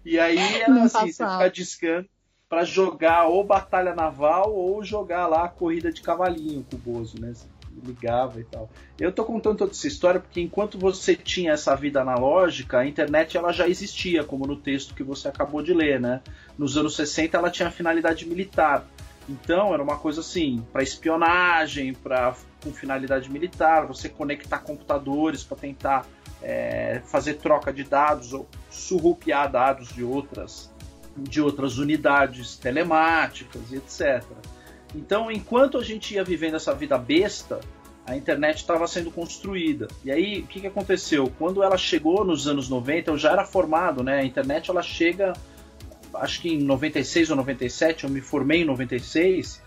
E 0.03 0.19
aí 0.19 0.39
era 0.39 0.85
assim, 0.85 1.13
você 1.13 1.13
ficar 1.13 1.51
discando 1.51 2.09
para 2.49 2.65
jogar 2.65 3.27
ou 3.27 3.45
batalha 3.45 3.95
naval 3.95 4.53
ou 4.53 4.83
jogar 4.83 5.27
lá 5.27 5.45
a 5.45 5.49
corrida 5.49 5.93
de 5.93 6.01
cavalinho 6.01 6.65
com 6.69 6.77
o 6.77 6.79
Bozo, 6.79 7.21
né? 7.21 7.35
Ligava 7.85 8.41
e 8.41 8.45
tal. 8.45 8.69
Eu 8.99 9.13
tô 9.13 9.25
contando 9.25 9.59
toda 9.59 9.71
essa 9.71 9.87
história 9.87 10.21
porque 10.21 10.41
enquanto 10.41 10.79
você 10.79 11.15
tinha 11.17 11.53
essa 11.53 11.75
vida 11.75 12.01
analógica, 12.01 12.79
a 12.79 12.87
internet 12.87 13.37
ela 13.37 13.53
já 13.53 13.69
existia, 13.69 14.25
como 14.25 14.47
no 14.47 14.57
texto 14.57 14.95
que 14.95 15.03
você 15.03 15.29
acabou 15.29 15.63
de 15.63 15.73
ler, 15.73 16.01
né? 16.01 16.21
Nos 16.59 16.77
anos 16.77 16.97
60 16.97 17.37
ela 17.37 17.51
tinha 17.51 17.71
finalidade 17.71 18.27
militar. 18.27 18.87
Então 19.29 19.73
era 19.73 19.83
uma 19.83 19.97
coisa 19.97 20.21
assim, 20.21 20.65
para 20.73 20.83
espionagem, 20.83 21.95
para 21.95 22.35
com 22.63 22.73
finalidade 22.73 23.31
militar, 23.31 23.87
você 23.87 24.09
conectar 24.09 24.59
computadores 24.59 25.43
para 25.43 25.57
tentar 25.57 26.07
é, 26.43 27.01
fazer 27.07 27.35
troca 27.35 27.73
de 27.73 27.85
dados 27.85 28.33
ou 28.33 28.47
surrupiar 28.71 29.51
dados 29.51 29.89
de 29.89 30.05
outras 30.05 30.71
de 31.17 31.41
outras 31.41 31.79
unidades 31.79 32.57
telemáticas 32.57 33.73
e 33.73 33.77
etc. 33.77 34.25
Então, 34.95 35.31
enquanto 35.31 35.79
a 35.79 35.85
gente 35.85 36.15
ia 36.15 36.25
vivendo 36.25 36.57
essa 36.57 36.75
vida 36.75 36.99
besta, 36.99 37.61
a 38.07 38.17
internet 38.17 38.59
estava 38.59 38.87
sendo 38.87 39.11
construída. 39.11 39.87
E 40.05 40.11
aí, 40.11 40.41
o 40.41 40.47
que, 40.47 40.61
que 40.61 40.67
aconteceu? 40.67 41.33
Quando 41.39 41.63
ela 41.63 41.77
chegou 41.77 42.25
nos 42.25 42.49
anos 42.49 42.69
90, 42.69 43.11
eu 43.13 43.19
já 43.19 43.33
era 43.33 43.45
formado, 43.45 44.03
né? 44.03 44.21
A 44.21 44.25
internet 44.25 44.71
ela 44.71 44.83
chega, 44.83 45.33
acho 46.15 46.41
que 46.41 46.49
em 46.49 46.63
96 46.63 47.31
ou 47.31 47.37
97, 47.37 48.05
eu 48.05 48.11
me 48.11 48.21
formei 48.21 48.63
em 48.63 48.65
96, 48.65 49.63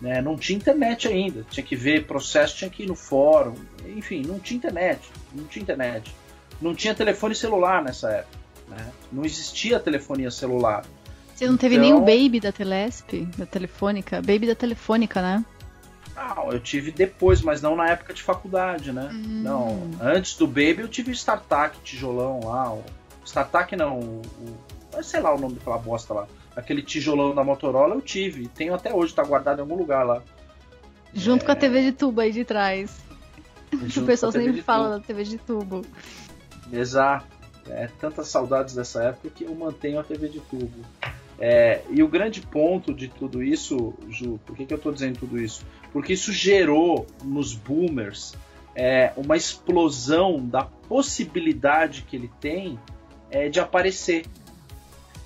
né? 0.00 0.22
Não 0.22 0.36
tinha 0.36 0.56
internet 0.56 1.08
ainda. 1.08 1.44
Tinha 1.50 1.64
que 1.64 1.74
ver 1.74 2.06
processo, 2.06 2.56
tinha 2.56 2.70
que 2.70 2.84
ir 2.84 2.86
no 2.86 2.94
fórum. 2.94 3.54
Enfim, 3.84 4.22
não 4.22 4.38
tinha 4.38 4.56
internet. 4.56 5.00
Não 5.34 5.44
tinha 5.44 5.62
internet. 5.62 6.14
Não 6.60 6.74
tinha 6.74 6.94
telefone 6.94 7.34
celular 7.34 7.82
nessa 7.82 8.10
época. 8.10 8.38
Né? 8.68 8.92
Não 9.10 9.24
existia 9.24 9.80
telefonia 9.80 10.30
celular. 10.30 10.84
Você 11.40 11.48
não 11.48 11.56
teve 11.56 11.76
então... 11.76 11.88
nem 11.88 11.94
o 11.94 12.00
Baby 12.00 12.38
da 12.38 12.52
Telesp, 12.52 13.26
da 13.38 13.46
Telefônica? 13.46 14.16
Baby 14.16 14.46
da 14.46 14.54
Telefônica, 14.54 15.22
né? 15.22 15.42
Não, 16.14 16.52
eu 16.52 16.60
tive 16.60 16.90
depois, 16.90 17.40
mas 17.40 17.62
não 17.62 17.74
na 17.74 17.88
época 17.88 18.12
de 18.12 18.22
faculdade, 18.22 18.92
né? 18.92 19.08
Hum. 19.10 19.40
Não, 19.42 19.90
antes 20.02 20.36
do 20.36 20.46
Baby 20.46 20.80
eu 20.80 20.88
tive 20.88 21.10
o 21.10 21.14
StarTAC 21.14 21.78
tijolão 21.80 22.40
lá. 22.44 22.74
O... 22.74 22.84
StarTAC 23.24 23.74
não, 23.74 24.00
o, 24.00 24.22
o... 24.98 25.02
sei 25.02 25.20
lá 25.20 25.34
o 25.34 25.40
nome 25.40 25.54
daquela 25.54 25.78
bosta 25.78 26.12
lá. 26.12 26.28
Aquele 26.54 26.82
tijolão 26.82 27.34
da 27.34 27.42
Motorola 27.42 27.94
eu 27.94 28.02
tive. 28.02 28.46
Tenho 28.48 28.74
até 28.74 28.92
hoje, 28.92 29.14
tá 29.14 29.24
guardado 29.24 29.60
em 29.60 29.62
algum 29.62 29.76
lugar 29.76 30.04
lá. 30.04 30.22
Junto 31.14 31.44
é... 31.44 31.46
com 31.46 31.52
a 31.52 31.56
TV 31.56 31.84
de 31.84 31.92
tubo 31.92 32.20
aí 32.20 32.32
de 32.32 32.44
trás. 32.44 33.00
o 33.72 34.04
pessoal 34.04 34.30
sempre 34.30 34.60
fala 34.60 34.98
da 34.98 35.00
TV 35.00 35.24
de 35.24 35.38
tubo. 35.38 35.86
Exato. 36.70 37.24
É, 37.66 37.88
tantas 37.98 38.28
saudades 38.28 38.74
dessa 38.74 39.04
época 39.04 39.30
que 39.30 39.44
eu 39.44 39.54
mantenho 39.54 39.98
a 40.00 40.04
TV 40.04 40.28
de 40.28 40.40
tubo. 40.40 40.84
É, 41.40 41.80
e 41.88 42.02
o 42.02 42.08
grande 42.08 42.42
ponto 42.42 42.92
de 42.92 43.08
tudo 43.08 43.42
isso, 43.42 43.94
Ju, 44.10 44.38
por 44.44 44.54
que, 44.54 44.66
que 44.66 44.74
eu 44.74 44.76
estou 44.76 44.92
dizendo 44.92 45.18
tudo 45.20 45.40
isso? 45.40 45.64
Porque 45.92 46.12
isso 46.12 46.32
gerou 46.32 47.06
nos 47.24 47.54
boomers 47.54 48.34
é, 48.74 49.12
uma 49.16 49.36
explosão 49.36 50.46
da 50.46 50.64
possibilidade 50.64 52.02
que 52.02 52.14
ele 52.14 52.30
tem 52.40 52.78
é, 53.30 53.48
de 53.48 53.58
aparecer. 53.58 54.26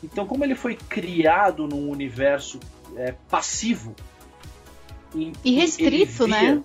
Então, 0.03 0.25
como 0.25 0.45
ele 0.45 0.55
foi 0.55 0.77
criado 0.77 1.67
num 1.67 1.91
universo 1.91 2.61
é, 2.97 3.13
passivo 3.29 3.95
e 5.45 5.53
restrito, 5.53 6.27
né? 6.27 6.63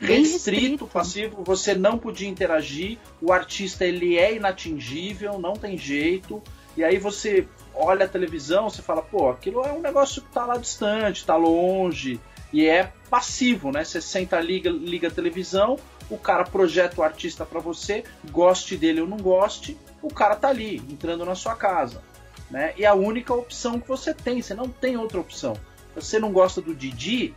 Restrito, 0.00 0.32
restrito, 0.32 0.86
passivo, 0.86 1.44
você 1.44 1.74
não 1.74 1.96
podia 1.96 2.28
interagir, 2.28 2.98
o 3.20 3.32
artista 3.32 3.84
ele 3.84 4.18
é 4.18 4.34
inatingível, 4.34 5.38
não 5.38 5.52
tem 5.52 5.78
jeito. 5.78 6.42
E 6.76 6.82
aí 6.82 6.98
você 6.98 7.46
olha 7.74 8.06
a 8.06 8.08
televisão, 8.08 8.68
você 8.68 8.82
fala, 8.82 9.02
pô, 9.02 9.30
aquilo 9.30 9.64
é 9.64 9.72
um 9.72 9.80
negócio 9.80 10.22
que 10.22 10.32
tá 10.32 10.46
lá 10.46 10.56
distante, 10.56 11.24
tá 11.24 11.36
longe, 11.36 12.20
e 12.52 12.66
é 12.66 12.92
passivo, 13.08 13.70
né? 13.70 13.84
Você 13.84 14.00
senta, 14.00 14.40
liga, 14.40 14.70
liga 14.70 15.08
a 15.08 15.10
televisão, 15.10 15.78
o 16.10 16.18
cara 16.18 16.44
projeta 16.44 17.00
o 17.00 17.04
artista 17.04 17.44
para 17.44 17.60
você, 17.60 18.04
goste 18.30 18.76
dele 18.76 19.00
ou 19.00 19.06
não 19.06 19.16
goste, 19.16 19.76
o 20.02 20.12
cara 20.12 20.36
tá 20.36 20.48
ali, 20.48 20.76
entrando 20.90 21.24
na 21.24 21.34
sua 21.34 21.54
casa, 21.54 22.02
né? 22.50 22.74
E 22.76 22.84
a 22.84 22.94
única 22.94 23.34
opção 23.34 23.80
que 23.80 23.88
você 23.88 24.12
tem, 24.12 24.42
você 24.42 24.54
não 24.54 24.68
tem 24.68 24.96
outra 24.96 25.20
opção. 25.20 25.54
Você 25.94 26.18
não 26.18 26.32
gosta 26.32 26.60
do 26.60 26.74
Didi, 26.74 27.34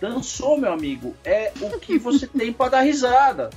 dançou, 0.00 0.58
meu 0.58 0.72
amigo, 0.72 1.14
é 1.24 1.52
o 1.60 1.78
que 1.78 1.98
você 1.98 2.26
tem 2.28 2.52
para 2.52 2.70
dar 2.70 2.80
risada. 2.82 3.50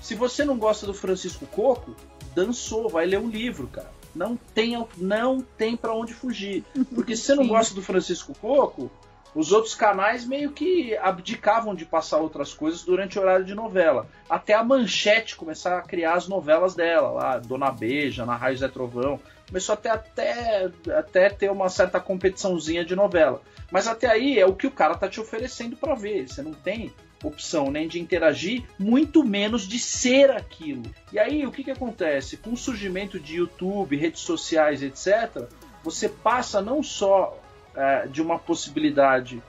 Se 0.00 0.14
você 0.14 0.44
não 0.44 0.58
gosta 0.58 0.86
do 0.86 0.94
Francisco 0.94 1.46
Coco, 1.46 1.96
dançou, 2.34 2.88
vai 2.88 3.06
ler 3.06 3.18
um 3.18 3.28
livro, 3.28 3.66
cara. 3.68 3.90
Não 4.14 4.36
tem, 4.54 4.86
não 4.96 5.40
tem 5.40 5.76
para 5.76 5.94
onde 5.94 6.14
fugir. 6.14 6.64
Porque 6.94 7.16
se 7.16 7.22
você 7.24 7.34
não 7.34 7.48
gosta 7.48 7.74
do 7.74 7.82
Francisco 7.82 8.34
Coco, 8.40 8.90
os 9.34 9.50
outros 9.50 9.74
canais 9.74 10.24
meio 10.24 10.52
que 10.52 10.96
abdicavam 10.98 11.74
de 11.74 11.84
passar 11.84 12.18
outras 12.18 12.54
coisas 12.54 12.84
durante 12.84 13.18
o 13.18 13.22
horário 13.22 13.44
de 13.44 13.54
novela. 13.54 14.06
Até 14.30 14.54
a 14.54 14.62
Manchete 14.62 15.34
começar 15.34 15.76
a 15.76 15.82
criar 15.82 16.14
as 16.14 16.28
novelas 16.28 16.74
dela, 16.74 17.10
lá, 17.10 17.38
Dona 17.38 17.72
Beija, 17.72 18.24
Na 18.24 18.36
Raio 18.36 18.56
Zé 18.56 18.68
Trovão. 18.68 19.18
Começou 19.48 19.72
até, 19.72 19.90
até, 19.90 20.70
até 20.96 21.30
ter 21.30 21.50
uma 21.50 21.68
certa 21.68 21.98
competiçãozinha 21.98 22.84
de 22.84 22.94
novela. 22.94 23.42
Mas 23.72 23.88
até 23.88 24.06
aí 24.06 24.38
é 24.38 24.46
o 24.46 24.54
que 24.54 24.68
o 24.68 24.70
cara 24.70 24.94
tá 24.94 25.08
te 25.08 25.20
oferecendo 25.20 25.76
para 25.76 25.96
ver. 25.96 26.28
Você 26.28 26.40
não 26.40 26.52
tem 26.52 26.92
opção 27.28 27.70
nem 27.70 27.88
de 27.88 28.00
interagir, 28.00 28.64
muito 28.78 29.24
menos 29.24 29.66
de 29.66 29.78
ser 29.78 30.30
aquilo. 30.30 30.84
E 31.12 31.18
aí 31.18 31.46
o 31.46 31.52
que, 31.52 31.64
que 31.64 31.70
acontece? 31.70 32.36
Com 32.36 32.52
o 32.52 32.56
surgimento 32.56 33.18
de 33.18 33.36
YouTube, 33.36 33.96
redes 33.96 34.20
sociais, 34.20 34.82
etc., 34.82 35.48
você 35.82 36.08
passa 36.08 36.62
não 36.62 36.82
só 36.82 37.38
é, 37.74 38.06
de 38.06 38.22
uma 38.22 38.38
possibilidade 38.38 39.42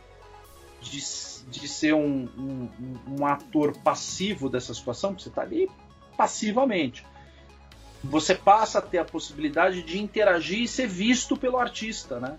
de, 0.81 0.99
de 1.49 1.67
ser 1.67 1.93
um, 1.93 2.27
um, 2.38 2.69
um 3.19 3.25
ator 3.25 3.77
passivo 3.77 4.49
dessa 4.49 4.73
situação, 4.73 5.17
você 5.17 5.29
está 5.29 5.41
ali 5.41 5.69
passivamente. 6.17 7.05
Você 8.03 8.35
passa 8.35 8.79
a 8.79 8.81
ter 8.81 8.99
a 8.99 9.05
possibilidade 9.05 9.81
de 9.81 9.99
interagir 9.99 10.61
e 10.61 10.67
ser 10.67 10.88
visto 10.88 11.35
pelo 11.35 11.57
artista, 11.57 12.19
né? 12.19 12.38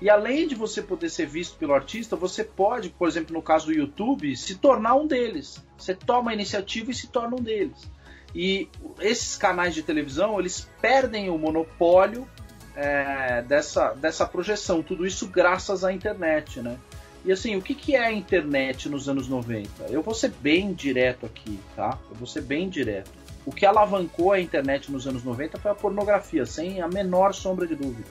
E 0.00 0.08
além 0.08 0.46
de 0.46 0.54
você 0.54 0.80
poder 0.80 1.08
ser 1.08 1.26
visto 1.26 1.56
pelo 1.56 1.74
artista, 1.74 2.14
você 2.14 2.44
pode, 2.44 2.90
por 2.90 3.08
exemplo, 3.08 3.34
no 3.34 3.42
caso 3.42 3.66
do 3.66 3.72
YouTube, 3.72 4.36
se 4.36 4.54
tornar 4.54 4.94
um 4.94 5.06
deles. 5.06 5.62
Você 5.76 5.94
toma 5.94 6.30
a 6.30 6.34
iniciativa 6.34 6.90
e 6.90 6.94
se 6.94 7.08
torna 7.08 7.36
um 7.36 7.42
deles. 7.42 7.90
E 8.34 8.68
esses 9.00 9.36
canais 9.36 9.74
de 9.74 9.82
televisão, 9.82 10.38
eles 10.38 10.68
perdem 10.80 11.30
o 11.30 11.38
monopólio 11.38 12.28
é, 12.76 13.42
dessa, 13.42 13.92
dessa 13.94 14.24
projeção. 14.24 14.82
Tudo 14.82 15.04
isso 15.04 15.26
graças 15.26 15.82
à 15.82 15.92
internet, 15.92 16.60
né? 16.60 16.78
E 17.24 17.32
assim, 17.32 17.56
o 17.56 17.62
que, 17.62 17.74
que 17.74 17.96
é 17.96 18.04
a 18.04 18.12
internet 18.12 18.88
nos 18.88 19.08
anos 19.08 19.28
90? 19.28 19.86
Eu 19.90 20.02
vou 20.02 20.14
ser 20.14 20.30
bem 20.40 20.72
direto 20.72 21.26
aqui, 21.26 21.58
tá? 21.74 21.98
Eu 22.08 22.16
vou 22.16 22.26
ser 22.26 22.42
bem 22.42 22.68
direto. 22.68 23.10
O 23.44 23.50
que 23.50 23.66
alavancou 23.66 24.32
a 24.32 24.40
internet 24.40 24.92
nos 24.92 25.06
anos 25.08 25.24
90 25.24 25.58
foi 25.58 25.70
a 25.70 25.74
pornografia, 25.74 26.46
sem 26.46 26.80
a 26.80 26.86
menor 26.86 27.34
sombra 27.34 27.66
de 27.66 27.74
dúvida. 27.74 28.08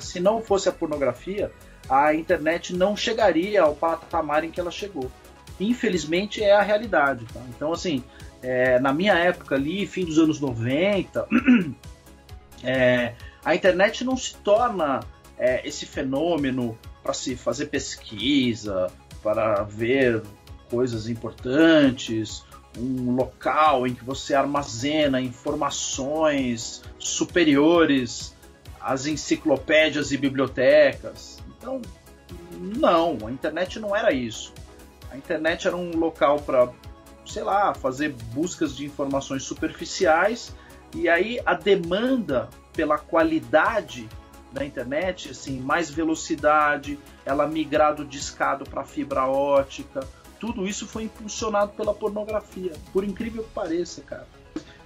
Se 0.00 0.20
não 0.20 0.42
fosse 0.42 0.68
a 0.68 0.72
pornografia, 0.72 1.50
a 1.88 2.14
internet 2.14 2.74
não 2.74 2.96
chegaria 2.96 3.62
ao 3.62 3.74
patamar 3.74 4.44
em 4.44 4.50
que 4.50 4.60
ela 4.60 4.70
chegou. 4.70 5.10
Infelizmente 5.58 6.42
é 6.42 6.52
a 6.52 6.62
realidade. 6.62 7.24
Tá? 7.32 7.40
Então, 7.48 7.72
assim, 7.72 8.02
é, 8.42 8.78
na 8.78 8.92
minha 8.92 9.14
época 9.14 9.54
ali, 9.54 9.86
fim 9.86 10.04
dos 10.04 10.18
anos 10.18 10.40
90, 10.40 11.26
é, 12.62 13.14
a 13.44 13.54
internet 13.54 14.04
não 14.04 14.16
se 14.16 14.34
torna 14.36 15.00
é, 15.38 15.66
esse 15.66 15.86
fenômeno 15.86 16.78
para 17.02 17.14
se 17.14 17.36
fazer 17.36 17.66
pesquisa, 17.66 18.88
para 19.22 19.62
ver 19.62 20.22
coisas 20.68 21.08
importantes, 21.08 22.44
um 22.78 23.14
local 23.14 23.86
em 23.86 23.94
que 23.94 24.04
você 24.04 24.34
armazena 24.34 25.20
informações 25.20 26.82
superiores 26.98 28.35
às 28.86 29.04
enciclopédias 29.04 30.12
e 30.12 30.16
bibliotecas. 30.16 31.42
Então, 31.58 31.82
não, 32.52 33.18
a 33.26 33.32
internet 33.32 33.80
não 33.80 33.96
era 33.96 34.12
isso. 34.12 34.54
A 35.10 35.16
internet 35.16 35.66
era 35.66 35.76
um 35.76 35.96
local 35.96 36.38
para, 36.38 36.72
sei 37.26 37.42
lá, 37.42 37.74
fazer 37.74 38.10
buscas 38.32 38.76
de 38.76 38.84
informações 38.84 39.42
superficiais 39.42 40.54
e 40.94 41.08
aí 41.08 41.40
a 41.44 41.54
demanda 41.54 42.48
pela 42.72 42.96
qualidade 42.96 44.08
da 44.52 44.64
internet, 44.64 45.30
assim, 45.30 45.58
mais 45.58 45.90
velocidade, 45.90 46.96
ela 47.24 47.48
migrar 47.48 47.92
do 47.92 48.04
discado 48.04 48.64
para 48.64 48.84
fibra 48.84 49.26
ótica, 49.26 50.06
tudo 50.38 50.64
isso 50.64 50.86
foi 50.86 51.02
impulsionado 51.02 51.72
pela 51.72 51.92
pornografia, 51.92 52.72
por 52.92 53.02
incrível 53.02 53.42
que 53.42 53.50
pareça, 53.50 54.00
cara. 54.02 54.28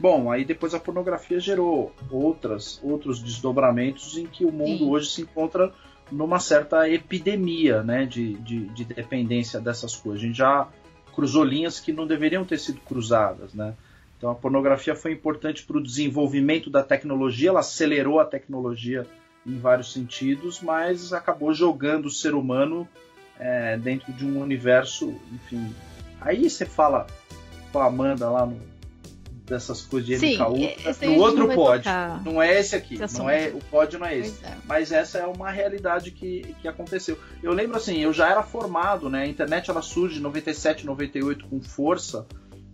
Bom, 0.01 0.33
aí 0.33 0.47
depois 0.47 0.73
a 0.73 0.81
pornografia 0.81 1.39
gerou 1.39 1.93
outras, 2.11 2.81
outros 2.83 3.23
desdobramentos 3.23 4.17
em 4.17 4.27
que 4.27 4.47
o 4.47 4.51
mundo 4.51 4.79
Sim. 4.79 4.91
hoje 4.91 5.11
se 5.11 5.21
encontra 5.21 5.75
numa 6.11 6.41
certa 6.41 6.89
epidemia 6.89 7.83
né, 7.83 8.07
de, 8.07 8.33
de, 8.39 8.67
de, 8.69 8.85
dependência 8.87 9.61
dessas 9.61 9.95
coisas. 9.95 10.23
A 10.23 10.27
gente 10.27 10.39
já 10.39 10.67
cruzou 11.15 11.45
linhas 11.45 11.79
que 11.79 11.93
não 11.93 12.07
deveriam 12.07 12.47
ter 12.47 12.59
sido 12.59 12.81
cruzadas. 12.81 13.53
Né? 13.53 13.75
Então 14.17 14.31
a 14.31 14.35
pornografia 14.35 14.95
foi 14.95 15.13
importante 15.13 15.65
para 15.65 15.77
o 15.77 15.83
desenvolvimento 15.83 16.71
da 16.71 16.83
tecnologia, 16.83 17.51
ela 17.51 17.61
acelerou 17.61 18.19
a 18.21 18.25
tecnologia 18.25 19.07
em 19.47 19.59
vários 19.59 19.93
sentidos, 19.93 20.63
mas 20.63 21.13
acabou 21.13 21.53
jogando 21.53 22.07
o 22.07 22.11
ser 22.11 22.33
humano 22.33 22.89
é, 23.39 23.77
dentro 23.77 24.15
de 24.15 24.25
um 24.25 24.41
universo, 24.41 25.15
enfim. 25.31 25.75
Aí 26.23 26.49
você 26.49 26.65
fala 26.65 27.07
com 27.71 27.81
a 27.81 27.87
Amanda 27.87 28.31
lá 28.31 28.47
no, 28.47 28.59
dessas 29.51 29.83
coisas 29.83 30.09
de 30.09 30.19
Sim, 30.19 30.39
MK 30.39 31.07
no 31.07 31.19
outro 31.19 31.49
pod. 31.53 31.85
Não 32.25 32.41
é 32.41 32.59
esse 32.59 32.77
aqui. 32.77 33.03
Esse 33.03 33.19
não 33.19 33.29
é, 33.29 33.49
o 33.49 33.59
pod 33.59 33.99
não 33.99 34.07
é 34.07 34.17
esse. 34.17 34.43
É. 34.45 34.57
Mas 34.65 34.93
essa 34.93 35.19
é 35.19 35.27
uma 35.27 35.51
realidade 35.51 36.13
que, 36.13 36.55
que 36.63 36.69
aconteceu. 36.69 37.19
Eu 37.43 37.53
lembro 37.53 37.77
assim, 37.77 37.99
eu 37.99 38.13
já 38.13 38.31
era 38.31 38.43
formado, 38.45 39.11
né? 39.11 39.25
A 39.25 39.27
internet 39.27 39.69
ela 39.69 39.83
surge 39.83 40.19
em 40.19 40.23
97, 40.23 40.87
98 40.87 41.47
com 41.49 41.61
força. 41.61 42.25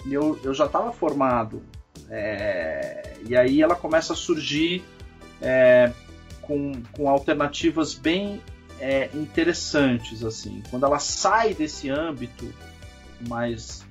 E 0.04 0.12
eu, 0.12 0.38
eu 0.44 0.52
já 0.52 0.66
estava 0.66 0.92
formado. 0.92 1.62
É, 2.10 3.14
e 3.26 3.34
aí 3.34 3.62
ela 3.62 3.74
começa 3.74 4.12
a 4.12 4.16
surgir 4.16 4.84
é, 5.40 5.90
com, 6.42 6.72
com 6.92 7.08
alternativas 7.08 7.94
bem 7.94 8.40
é, 8.78 9.08
interessantes 9.14 10.22
assim. 10.22 10.62
Quando 10.70 10.84
ela 10.84 10.98
sai 10.98 11.54
desse 11.54 11.88
âmbito 11.88 12.52
mais 13.26 13.82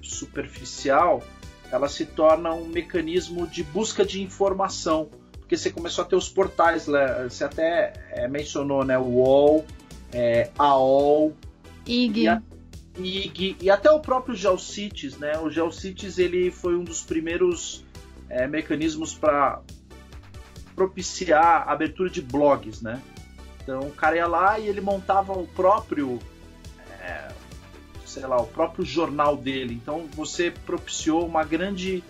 superficial, 0.00 1.22
ela 1.72 1.88
se 1.88 2.04
torna 2.04 2.52
um 2.52 2.66
mecanismo 2.66 3.46
de 3.46 3.64
busca 3.64 4.04
de 4.04 4.22
informação, 4.22 5.08
porque 5.38 5.56
você 5.56 5.70
começou 5.70 6.04
a 6.04 6.06
ter 6.06 6.16
os 6.16 6.28
portais, 6.28 6.86
você 7.24 7.44
até 7.44 7.94
é, 8.10 8.28
mencionou, 8.28 8.84
né, 8.84 8.98
o 8.98 9.04
UOL, 9.04 9.64
é, 10.12 10.50
AOL, 10.58 11.34
IG. 11.86 12.22
E, 12.22 12.28
a, 12.28 12.42
IG, 12.98 13.56
e 13.60 13.70
até 13.70 13.90
o 13.90 14.00
próprio 14.00 14.34
GeoCities, 14.36 15.16
né? 15.16 15.38
O 15.38 15.50
GeoCities 15.50 16.18
ele 16.18 16.50
foi 16.50 16.76
um 16.76 16.84
dos 16.84 17.02
primeiros 17.02 17.84
é, 18.28 18.46
mecanismos 18.46 19.14
para 19.14 19.60
propiciar 20.74 21.68
a 21.68 21.72
abertura 21.72 22.10
de 22.10 22.20
blogs, 22.20 22.82
né? 22.82 23.00
Então 23.62 23.80
o 23.80 23.92
cara 23.92 24.16
ia 24.16 24.26
lá 24.26 24.58
e 24.58 24.68
ele 24.68 24.80
montava 24.80 25.32
o 25.32 25.46
próprio, 25.46 26.18
sei 28.12 28.26
lá, 28.26 28.40
o 28.40 28.46
próprio 28.46 28.84
jornal 28.84 29.36
dele. 29.36 29.78
Então 29.80 30.04
você 30.14 30.50
propiciou 30.50 31.26
uma 31.26 31.44
grande 31.44 32.02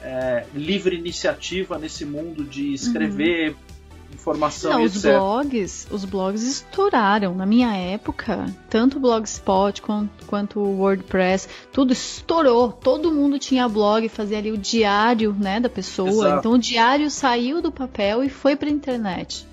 é, 0.00 0.46
livre 0.54 0.96
iniciativa 0.96 1.78
nesse 1.78 2.04
mundo 2.04 2.44
de 2.44 2.72
escrever. 2.72 3.50
Uhum 3.50 3.70
informação 4.14 4.72
Não, 4.72 4.80
e 4.80 4.86
os 4.86 4.96
etc. 4.96 5.12
blogs, 5.12 5.86
os 5.90 6.04
blogs 6.04 6.42
estouraram 6.42 7.34
na 7.34 7.46
minha 7.46 7.74
época, 7.74 8.46
tanto 8.68 8.96
o 8.96 9.00
Blogspot 9.00 9.80
quanto, 9.80 10.26
quanto 10.26 10.60
o 10.60 10.78
WordPress, 10.78 11.48
tudo 11.72 11.92
estourou. 11.92 12.72
Todo 12.72 13.12
mundo 13.12 13.38
tinha 13.38 13.68
blog, 13.68 14.08
fazia 14.08 14.38
ali 14.38 14.50
o 14.50 14.58
diário, 14.58 15.34
né, 15.38 15.60
da 15.60 15.68
pessoa. 15.68 16.10
Exato. 16.10 16.38
Então 16.38 16.52
o 16.52 16.58
diário 16.58 17.10
saiu 17.10 17.62
do 17.62 17.70
papel 17.70 18.24
e 18.24 18.28
foi 18.28 18.56
para 18.56 18.68
internet. 18.68 19.46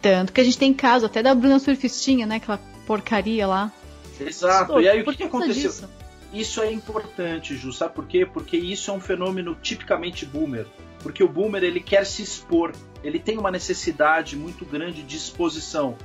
Tanto 0.00 0.32
que 0.32 0.40
a 0.40 0.44
gente 0.44 0.58
tem 0.58 0.74
caso 0.74 1.06
até 1.06 1.22
da 1.22 1.34
Bruna 1.34 1.60
Surfistinha, 1.60 2.26
né? 2.26 2.36
Aquela 2.36 2.58
porcaria 2.86 3.46
lá. 3.46 3.72
Exato. 4.20 4.80
e 4.80 4.88
aí 4.88 5.00
o 5.00 5.04
que, 5.04 5.16
que 5.16 5.24
aconteceu? 5.24 5.70
Disso? 5.70 5.88
Isso 6.32 6.62
é 6.62 6.72
importante, 6.72 7.56
Ju, 7.56 7.72
sabe 7.72 7.94
por 7.94 8.06
quê? 8.06 8.24
Porque 8.24 8.56
isso 8.56 8.90
é 8.90 8.94
um 8.94 9.00
fenômeno 9.00 9.54
tipicamente 9.54 10.24
boomer. 10.24 10.66
Porque 11.02 11.22
o 11.22 11.28
boomer 11.28 11.62
ele 11.62 11.80
quer 11.80 12.06
se 12.06 12.22
expor, 12.22 12.72
ele 13.04 13.18
tem 13.18 13.36
uma 13.36 13.50
necessidade 13.50 14.36
muito 14.36 14.64
grande 14.64 15.02
de 15.02 15.16
exposição 15.16 15.96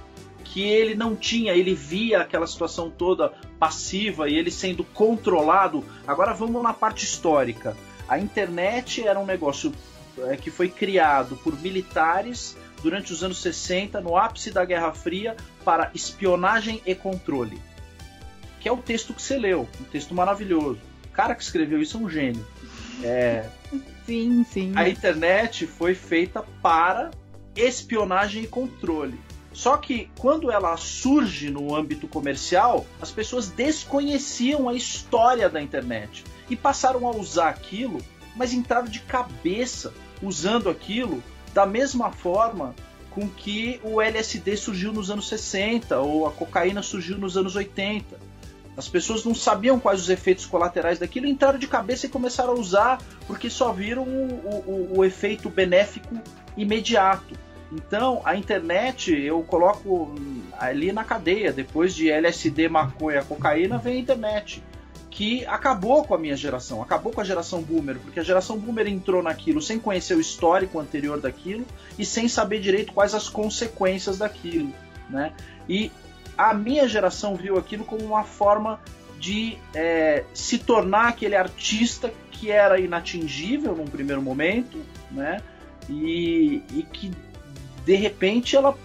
que 0.44 0.62
ele 0.62 0.96
não 0.96 1.16
tinha, 1.16 1.54
ele 1.54 1.76
via 1.76 2.22
aquela 2.22 2.48
situação 2.48 2.90
toda 2.90 3.32
passiva 3.60 4.30
e 4.30 4.36
ele 4.36 4.50
sendo 4.50 4.84
controlado. 4.84 5.84
Agora 6.06 6.34
vamos 6.34 6.62
na 6.64 6.74
parte 6.74 7.06
histórica. 7.06 7.76
A 8.08 8.18
internet 8.18 9.06
era 9.06 9.20
um 9.20 9.26
negócio 9.26 9.72
é, 10.20 10.36
que 10.36 10.50
foi 10.50 10.70
criado 10.70 11.36
por 11.38 11.60
militares 11.62 12.58
durante 12.82 13.12
os 13.12 13.24
anos 13.24 13.40
60, 13.40 14.00
no 14.02 14.16
ápice 14.16 14.52
da 14.52 14.64
Guerra 14.64 14.94
Fria, 14.94 15.36
para 15.64 15.92
espionagem 15.94 16.82
e 16.86 16.96
controle. 16.96 17.62
Que 18.60 18.70
é 18.70 18.72
o 18.72 18.78
texto 18.78 19.14
que 19.14 19.22
você 19.22 19.38
leu, 19.38 19.68
um 19.80 19.84
texto 19.86 20.14
maravilhoso. 20.14 20.80
O 21.06 21.10
cara 21.10 21.36
que 21.36 21.44
escreveu 21.44 21.82
isso 21.82 21.98
é 21.98 22.00
um 22.00 22.10
gênio. 22.10 22.46
É... 23.04 23.46
Sim, 24.06 24.46
sim. 24.52 24.74
A 24.76 24.88
internet 24.88 25.68
foi 25.68 25.94
feita 25.94 26.44
para 26.62 27.12
espionagem 27.56 28.44
e 28.44 28.48
controle. 28.48 29.20
Só 29.52 29.76
que 29.78 30.10
quando 30.20 30.52
ela 30.52 30.78
surge 30.78 31.50
no 31.50 31.76
âmbito 31.76 32.08
comercial, 32.08 32.86
as 33.02 33.10
pessoas 33.10 33.50
desconheciam 33.50 34.70
a 34.70 34.76
história 34.76 35.50
da 35.50 35.60
internet 35.60 36.24
e 36.48 36.56
passaram 36.56 37.08
a 37.08 37.12
usar 37.12 37.50
aquilo, 37.50 38.00
mas 38.36 38.54
entraram 38.54 38.88
de 38.88 39.00
cabeça 39.00 39.94
usando 40.22 40.70
aquilo 40.70 41.24
da 41.54 41.66
mesma 41.66 42.12
forma 42.12 42.76
com 43.10 43.28
que 43.28 43.80
o 43.84 44.00
LSD 44.00 44.56
surgiu 44.56 44.94
nos 44.94 45.10
anos 45.10 45.28
60 45.28 45.98
ou 46.00 46.28
a 46.28 46.32
cocaína 46.32 46.84
surgiu 46.84 47.18
nos 47.18 47.36
anos 47.36 47.56
80. 47.56 48.20
As 48.78 48.88
pessoas 48.88 49.26
não 49.26 49.34
sabiam 49.34 49.80
quais 49.80 50.02
os 50.02 50.10
efeitos 50.10 50.46
colaterais 50.46 51.00
daquilo, 51.00 51.26
entraram 51.26 51.58
de 51.58 51.68
cabeça 51.68 52.06
e 52.06 52.10
começaram 52.10 52.52
a 52.52 52.56
usar 52.56 53.02
porque 53.26 53.50
só 53.50 53.74
viram 53.74 54.04
o, 54.04 54.94
o, 54.94 55.00
o 55.00 55.06
efeito 55.06 55.50
benéfico 55.50 56.16
imediato. 56.56 57.34
Então, 57.72 58.22
a 58.24 58.36
internet 58.36 59.12
eu 59.12 59.42
coloco 59.42 60.14
ali 60.60 60.92
na 60.92 61.04
cadeia. 61.04 61.52
Depois 61.52 61.94
de 61.96 62.10
LSD, 62.10 62.70
maconha, 62.70 63.24
cocaína, 63.24 63.80
vem 63.80 63.98
a 63.98 64.00
internet 64.00 64.64
que 65.10 65.44
acabou 65.48 66.04
com 66.04 66.14
a 66.14 66.18
minha 66.18 66.36
geração, 66.36 66.80
acabou 66.80 67.12
com 67.12 67.20
a 67.20 67.24
geração 67.24 67.60
boomer, 67.60 67.98
porque 67.98 68.20
a 68.20 68.24
geração 68.24 68.56
boomer 68.56 68.86
entrou 68.86 69.24
naquilo 69.24 69.60
sem 69.60 69.80
conhecer 69.80 70.14
o 70.14 70.22
histórico 70.22 70.80
anterior 70.80 71.20
daquilo 71.20 71.66
e 71.98 72.06
sem 72.06 72.28
saber 72.28 72.60
direito 72.60 72.94
quais 72.94 73.16
as 73.16 73.28
consequências 73.28 74.20
daquilo, 74.20 74.72
né? 75.10 75.34
E 75.68 75.92
a 76.38 76.54
minha 76.54 76.88
geração 76.88 77.36
viu 77.36 77.58
aquilo 77.58 77.84
como 77.84 78.04
uma 78.04 78.24
forma 78.24 78.80
de 79.20 79.58
é, 79.74 80.24
se 80.34 80.60
tornar 80.60 81.10
aquele 81.10 81.36
artista 81.36 82.14
que 82.32 82.52
era 82.52 82.80
inatingível 82.80 83.76
num 83.76 83.88
primeiro 83.88 84.22
momento, 84.22 84.80
né? 85.12 85.42
E, 85.90 86.62
e 86.74 86.84
que 86.84 87.12
de 87.84 87.96
repente 87.96 88.56
ela 88.56 88.78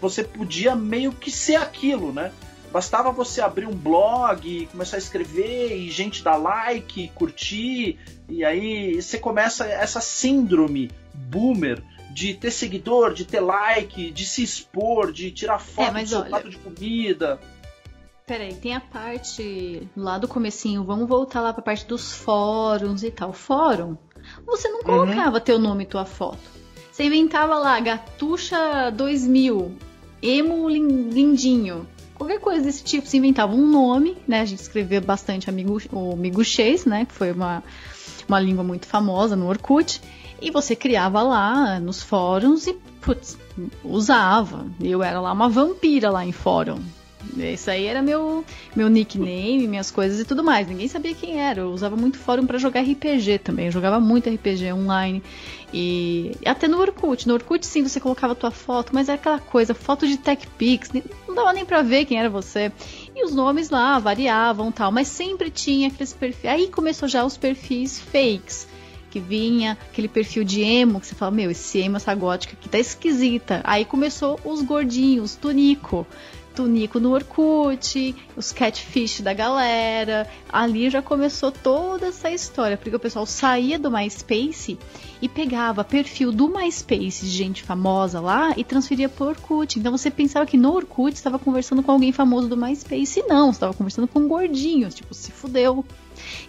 você 0.00 0.22
podia 0.22 0.74
meio 0.76 1.12
que 1.12 1.30
ser 1.30 1.56
aquilo, 1.56 2.12
né? 2.12 2.32
Bastava 2.72 3.10
você 3.10 3.40
abrir 3.40 3.66
um 3.66 3.74
blog, 3.74 4.66
começar 4.70 4.96
a 4.96 4.98
escrever 4.98 5.74
e 5.74 5.90
gente 5.90 6.22
dar 6.22 6.36
like, 6.36 7.10
curtir, 7.14 7.98
e 8.28 8.44
aí 8.44 9.00
você 9.00 9.18
começa 9.18 9.66
essa 9.66 10.00
síndrome 10.00 10.90
boomer 11.14 11.82
de 12.18 12.34
ter 12.34 12.50
seguidor, 12.50 13.14
de 13.14 13.24
ter 13.24 13.38
like, 13.38 14.10
de 14.10 14.26
se 14.26 14.42
expor, 14.42 15.12
de 15.12 15.30
tirar 15.30 15.60
foto 15.60 15.96
é, 15.96 16.02
do 16.02 16.08
seu 16.08 16.18
olha... 16.18 16.30
prato 16.30 16.50
de 16.50 16.56
comida. 16.56 17.38
Peraí, 18.26 18.54
tem 18.54 18.74
a 18.74 18.80
parte 18.80 19.88
lá 19.96 20.18
do 20.18 20.26
comecinho, 20.26 20.82
vamos 20.82 21.08
voltar 21.08 21.40
lá 21.40 21.52
pra 21.52 21.62
parte 21.62 21.86
dos 21.86 22.12
fóruns 22.12 23.04
e 23.04 23.10
tal. 23.12 23.32
Fórum, 23.32 23.96
você 24.44 24.68
não 24.68 24.82
colocava 24.82 25.38
uhum. 25.38 25.44
teu 25.44 25.60
nome 25.60 25.84
e 25.84 25.86
tua 25.86 26.04
foto. 26.04 26.40
Você 26.90 27.04
inventava 27.04 27.56
lá, 27.56 27.78
Gatuxa 27.78 28.90
2000, 28.90 29.76
Emo 30.20 30.68
Lindinho. 30.68 31.86
Qualquer 32.16 32.40
coisa 32.40 32.64
desse 32.64 32.82
tipo, 32.82 33.06
você 33.06 33.18
inventava 33.18 33.54
um 33.54 33.64
nome, 33.64 34.16
né? 34.26 34.40
A 34.40 34.44
gente 34.44 34.58
escrevia 34.58 35.00
bastante 35.00 35.48
amigo, 35.48 35.80
o 35.92 36.16
Miguxês, 36.16 36.84
né? 36.84 37.04
Que 37.06 37.14
foi 37.14 37.30
uma, 37.30 37.62
uma 38.28 38.40
língua 38.40 38.64
muito 38.64 38.86
famosa 38.88 39.36
no 39.36 39.48
Orkut. 39.48 40.02
E 40.40 40.50
você 40.50 40.76
criava 40.76 41.22
lá 41.22 41.80
nos 41.80 42.02
fóruns 42.02 42.66
e, 42.66 42.74
putz, 43.00 43.36
usava. 43.82 44.66
Eu 44.80 45.02
era 45.02 45.20
lá 45.20 45.32
uma 45.32 45.48
vampira 45.48 46.10
lá 46.10 46.24
em 46.24 46.32
fórum. 46.32 46.78
Isso 47.36 47.70
aí 47.70 47.86
era 47.86 48.00
meu, 48.00 48.44
meu 48.74 48.88
nickname, 48.88 49.66
minhas 49.66 49.90
coisas 49.90 50.20
e 50.20 50.24
tudo 50.24 50.44
mais. 50.44 50.68
Ninguém 50.68 50.86
sabia 50.86 51.14
quem 51.14 51.40
era. 51.40 51.60
Eu 51.60 51.72
usava 51.72 51.96
muito 51.96 52.18
fórum 52.18 52.46
para 52.46 52.58
jogar 52.58 52.82
RPG 52.82 53.38
também. 53.40 53.66
Eu 53.66 53.72
jogava 53.72 53.98
muito 53.98 54.30
RPG 54.30 54.72
online. 54.72 55.22
E 55.74 56.36
até 56.46 56.68
no 56.68 56.80
Orkut. 56.80 57.26
No 57.26 57.34
Orkut, 57.34 57.66
sim, 57.66 57.82
você 57.82 57.98
colocava 57.98 58.32
a 58.32 58.36
tua 58.36 58.50
foto, 58.50 58.94
mas 58.94 59.08
era 59.08 59.18
aquela 59.18 59.40
coisa, 59.40 59.74
foto 59.74 60.06
de 60.06 60.16
TechPix. 60.16 60.90
Não 61.26 61.34
dava 61.34 61.52
nem 61.52 61.64
pra 61.64 61.82
ver 61.82 62.04
quem 62.04 62.18
era 62.18 62.30
você. 62.30 62.72
E 63.14 63.24
os 63.24 63.34
nomes 63.34 63.68
lá 63.68 63.98
variavam 63.98 64.70
tal. 64.70 64.92
Mas 64.92 65.08
sempre 65.08 65.50
tinha 65.50 65.88
aqueles 65.88 66.12
perfis. 66.12 66.50
Aí 66.50 66.68
começou 66.68 67.08
já 67.08 67.24
os 67.24 67.36
perfis 67.36 68.00
fakes 68.00 68.66
que 69.10 69.20
vinha 69.20 69.78
aquele 69.90 70.08
perfil 70.08 70.44
de 70.44 70.62
emo, 70.62 71.00
que 71.00 71.06
você 71.06 71.14
fala, 71.14 71.30
meu, 71.30 71.50
esse 71.50 71.78
emo, 71.78 71.96
essa 71.96 72.14
gótica 72.14 72.54
aqui 72.58 72.68
tá 72.68 72.78
esquisita. 72.78 73.60
Aí 73.64 73.84
começou 73.84 74.38
os 74.44 74.62
gordinhos, 74.62 75.34
Tunico. 75.34 76.06
Tunico 76.58 76.98
no 76.98 77.12
Orkut, 77.12 78.16
os 78.36 78.50
catfish 78.50 79.20
da 79.20 79.32
galera. 79.32 80.28
Ali 80.48 80.90
já 80.90 81.00
começou 81.00 81.52
toda 81.52 82.08
essa 82.08 82.32
história, 82.32 82.76
porque 82.76 82.96
o 82.96 82.98
pessoal 82.98 83.24
saía 83.26 83.78
do 83.78 83.88
MySpace 83.88 84.76
e 85.22 85.28
pegava 85.28 85.84
perfil 85.84 86.32
do 86.32 86.48
MySpace 86.48 87.24
de 87.24 87.30
gente 87.30 87.62
famosa 87.62 88.20
lá 88.20 88.54
e 88.56 88.64
transferia 88.64 89.08
pro 89.08 89.26
Orkut. 89.26 89.78
Então 89.78 89.96
você 89.96 90.10
pensava 90.10 90.46
que 90.46 90.56
no 90.56 90.74
Orkut 90.74 91.14
estava 91.14 91.38
conversando 91.38 91.80
com 91.80 91.92
alguém 91.92 92.10
famoso 92.10 92.48
do 92.48 92.56
MySpace. 92.56 93.20
E 93.20 93.28
não, 93.28 93.50
estava 93.50 93.72
conversando 93.72 94.08
com 94.08 94.26
gordinhos, 94.26 94.94
tipo, 94.94 95.14
se 95.14 95.30
fudeu. 95.30 95.84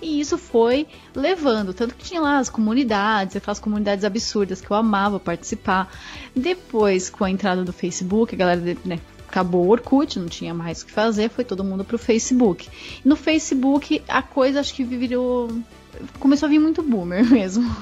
E 0.01 0.19
isso 0.19 0.37
foi 0.37 0.87
levando, 1.15 1.73
tanto 1.73 1.95
que 1.95 2.03
tinha 2.03 2.21
lá 2.21 2.37
as 2.39 2.49
comunidades, 2.49 3.35
aquelas 3.35 3.59
comunidades 3.59 4.03
absurdas 4.03 4.61
que 4.61 4.69
eu 4.71 4.77
amava 4.77 5.19
participar. 5.19 5.91
Depois, 6.35 7.09
com 7.09 7.23
a 7.23 7.29
entrada 7.29 7.63
do 7.63 7.73
Facebook, 7.73 8.33
a 8.33 8.37
galera 8.37 8.77
né, 8.85 8.99
acabou 9.27 9.65
o 9.65 9.69
Orkut, 9.69 10.19
não 10.19 10.27
tinha 10.27 10.53
mais 10.53 10.81
o 10.81 10.85
que 10.87 10.91
fazer, 10.91 11.29
foi 11.29 11.43
todo 11.43 11.63
mundo 11.63 11.83
pro 11.85 11.97
Facebook. 11.97 12.67
no 13.05 13.15
Facebook 13.15 14.01
a 14.07 14.21
coisa 14.21 14.59
acho 14.59 14.73
que 14.73 14.83
virou. 14.83 15.49
começou 16.19 16.47
a 16.47 16.49
vir 16.49 16.59
muito 16.59 16.81
boomer 16.81 17.23
mesmo. 17.29 17.75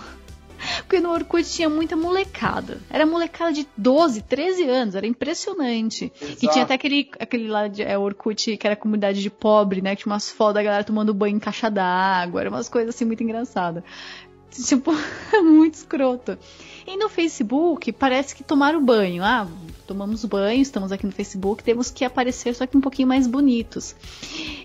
Porque 0.80 1.00
no 1.00 1.12
Orkut 1.12 1.44
tinha 1.50 1.70
muita 1.70 1.96
molecada. 1.96 2.80
Era 2.90 3.06
molecada 3.06 3.52
de 3.52 3.68
12, 3.78 4.22
13 4.24 4.64
anos, 4.70 4.96
era 4.96 5.08
impressionante. 5.08 6.12
Exato. 6.22 6.46
E 6.46 6.50
tinha 6.50 6.64
até 6.64 6.74
aquele, 6.74 7.10
aquele 7.20 7.48
lá 7.48 7.68
de 7.68 7.84
é, 7.84 7.98
Orkut, 7.98 8.58
que 8.58 8.68
era 8.68 8.76
comunidade 8.76 9.22
de 9.22 9.30
pobre, 9.30 9.82
né? 9.82 9.96
Que 9.96 10.04
tinha 10.04 10.14
umas 10.14 10.30
fotos 10.30 10.56
da 10.56 10.64
galera 10.64 10.84
tomando 10.84 11.14
banho 11.14 11.36
em 11.36 11.40
caixa 11.40 11.70
d'água. 11.70 12.42
Era 12.42 12.50
umas 12.50 12.70
coisas 12.70 12.96
assim 12.96 13.06
muito 13.06 13.24
engraçadas. 13.24 13.84
Tipo, 14.52 14.92
muito 15.44 15.76
escroto. 15.76 16.38
E 16.86 16.98
no 16.98 17.10
Facebook, 17.10 17.92
parece 17.92 18.36
que 18.36 18.44
tomaram 18.44 18.84
banho. 18.84 19.24
Ah, 19.24 19.48
tomamos 19.86 20.24
banho, 20.26 20.62
estamos 20.62 20.92
aqui 20.92 21.06
no 21.06 21.12
Facebook, 21.12 21.64
temos 21.64 21.90
que 21.90 22.04
aparecer 22.04 22.54
só 22.56 22.66
que 22.66 22.78
um 22.78 22.82
pouquinho 22.82 23.08
mais 23.08 23.28
bonitos. 23.28 23.96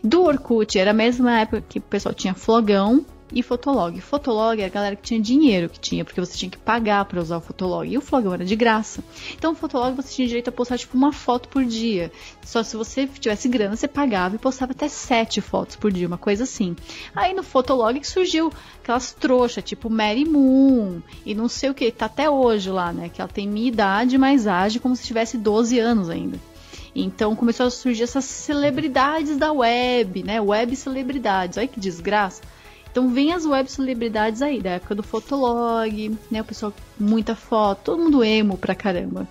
Do 0.02 0.22
Orkut, 0.24 0.78
era 0.78 0.90
a 0.90 0.94
mesma 0.94 1.40
época 1.40 1.64
que 1.68 1.78
o 1.78 1.82
pessoal 1.82 2.14
tinha 2.14 2.34
flogão, 2.34 3.04
e 3.32 3.42
Fotolog. 3.42 4.00
Fotolog 4.00 4.60
era 4.60 4.70
a 4.70 4.74
galera 4.74 4.96
que 4.96 5.02
tinha 5.02 5.20
dinheiro, 5.20 5.68
que 5.68 5.80
tinha, 5.80 6.04
porque 6.04 6.20
você 6.20 6.36
tinha 6.36 6.50
que 6.50 6.58
pagar 6.58 7.04
para 7.04 7.20
usar 7.20 7.38
o 7.38 7.40
Fotolog. 7.40 7.90
E 7.90 7.96
o 7.96 8.00
Flogão 8.00 8.34
era 8.34 8.44
de 8.44 8.54
graça. 8.54 9.02
Então 9.34 9.52
o 9.52 9.54
Fotolog 9.54 9.96
você 9.96 10.14
tinha 10.14 10.28
direito 10.28 10.48
a 10.48 10.52
postar 10.52 10.78
tipo 10.78 10.96
uma 10.96 11.12
foto 11.12 11.48
por 11.48 11.64
dia. 11.64 12.12
Só 12.44 12.62
se 12.62 12.76
você 12.76 13.06
tivesse 13.06 13.48
grana, 13.48 13.76
você 13.76 13.88
pagava 13.88 14.36
e 14.36 14.38
postava 14.38 14.72
até 14.72 14.88
sete 14.88 15.40
fotos 15.40 15.76
por 15.76 15.90
dia, 15.90 16.06
uma 16.06 16.18
coisa 16.18 16.44
assim. 16.44 16.76
Aí 17.14 17.32
no 17.34 17.42
Fotolog 17.42 17.98
que 17.98 18.06
surgiu 18.06 18.52
aquelas 18.82 19.12
trouxas, 19.12 19.64
tipo 19.64 19.88
Mary 19.88 20.24
Moon 20.24 21.00
e 21.24 21.34
não 21.34 21.48
sei 21.48 21.70
o 21.70 21.74
que, 21.74 21.90
tá 21.90 22.06
até 22.06 22.28
hoje 22.28 22.70
lá, 22.70 22.92
né? 22.92 23.08
Que 23.08 23.20
ela 23.20 23.30
tem 23.30 23.48
minha 23.48 23.68
idade, 23.68 24.18
mas 24.18 24.46
age 24.46 24.78
como 24.78 24.94
se 24.94 25.04
tivesse 25.04 25.38
12 25.38 25.78
anos 25.78 26.10
ainda. 26.10 26.38
Então 26.94 27.34
começou 27.34 27.66
a 27.66 27.70
surgir 27.70 28.02
essas 28.02 28.24
celebridades 28.24 29.38
da 29.38 29.50
web, 29.50 30.22
né? 30.22 30.40
Web 30.40 30.76
celebridades. 30.76 31.56
Olha 31.56 31.66
que 31.66 31.80
desgraça. 31.80 32.42
Então 32.92 33.08
vem 33.08 33.32
as 33.32 33.46
web 33.46 33.68
celebridades 33.70 34.42
aí, 34.42 34.60
da 34.60 34.72
época 34.72 34.94
do 34.94 35.02
Fotolog, 35.02 36.16
né? 36.30 36.42
O 36.42 36.44
pessoal 36.44 36.72
muita 37.00 37.34
foto, 37.34 37.80
todo 37.84 38.02
mundo 38.02 38.22
emo 38.22 38.58
pra 38.58 38.74
caramba. 38.74 39.26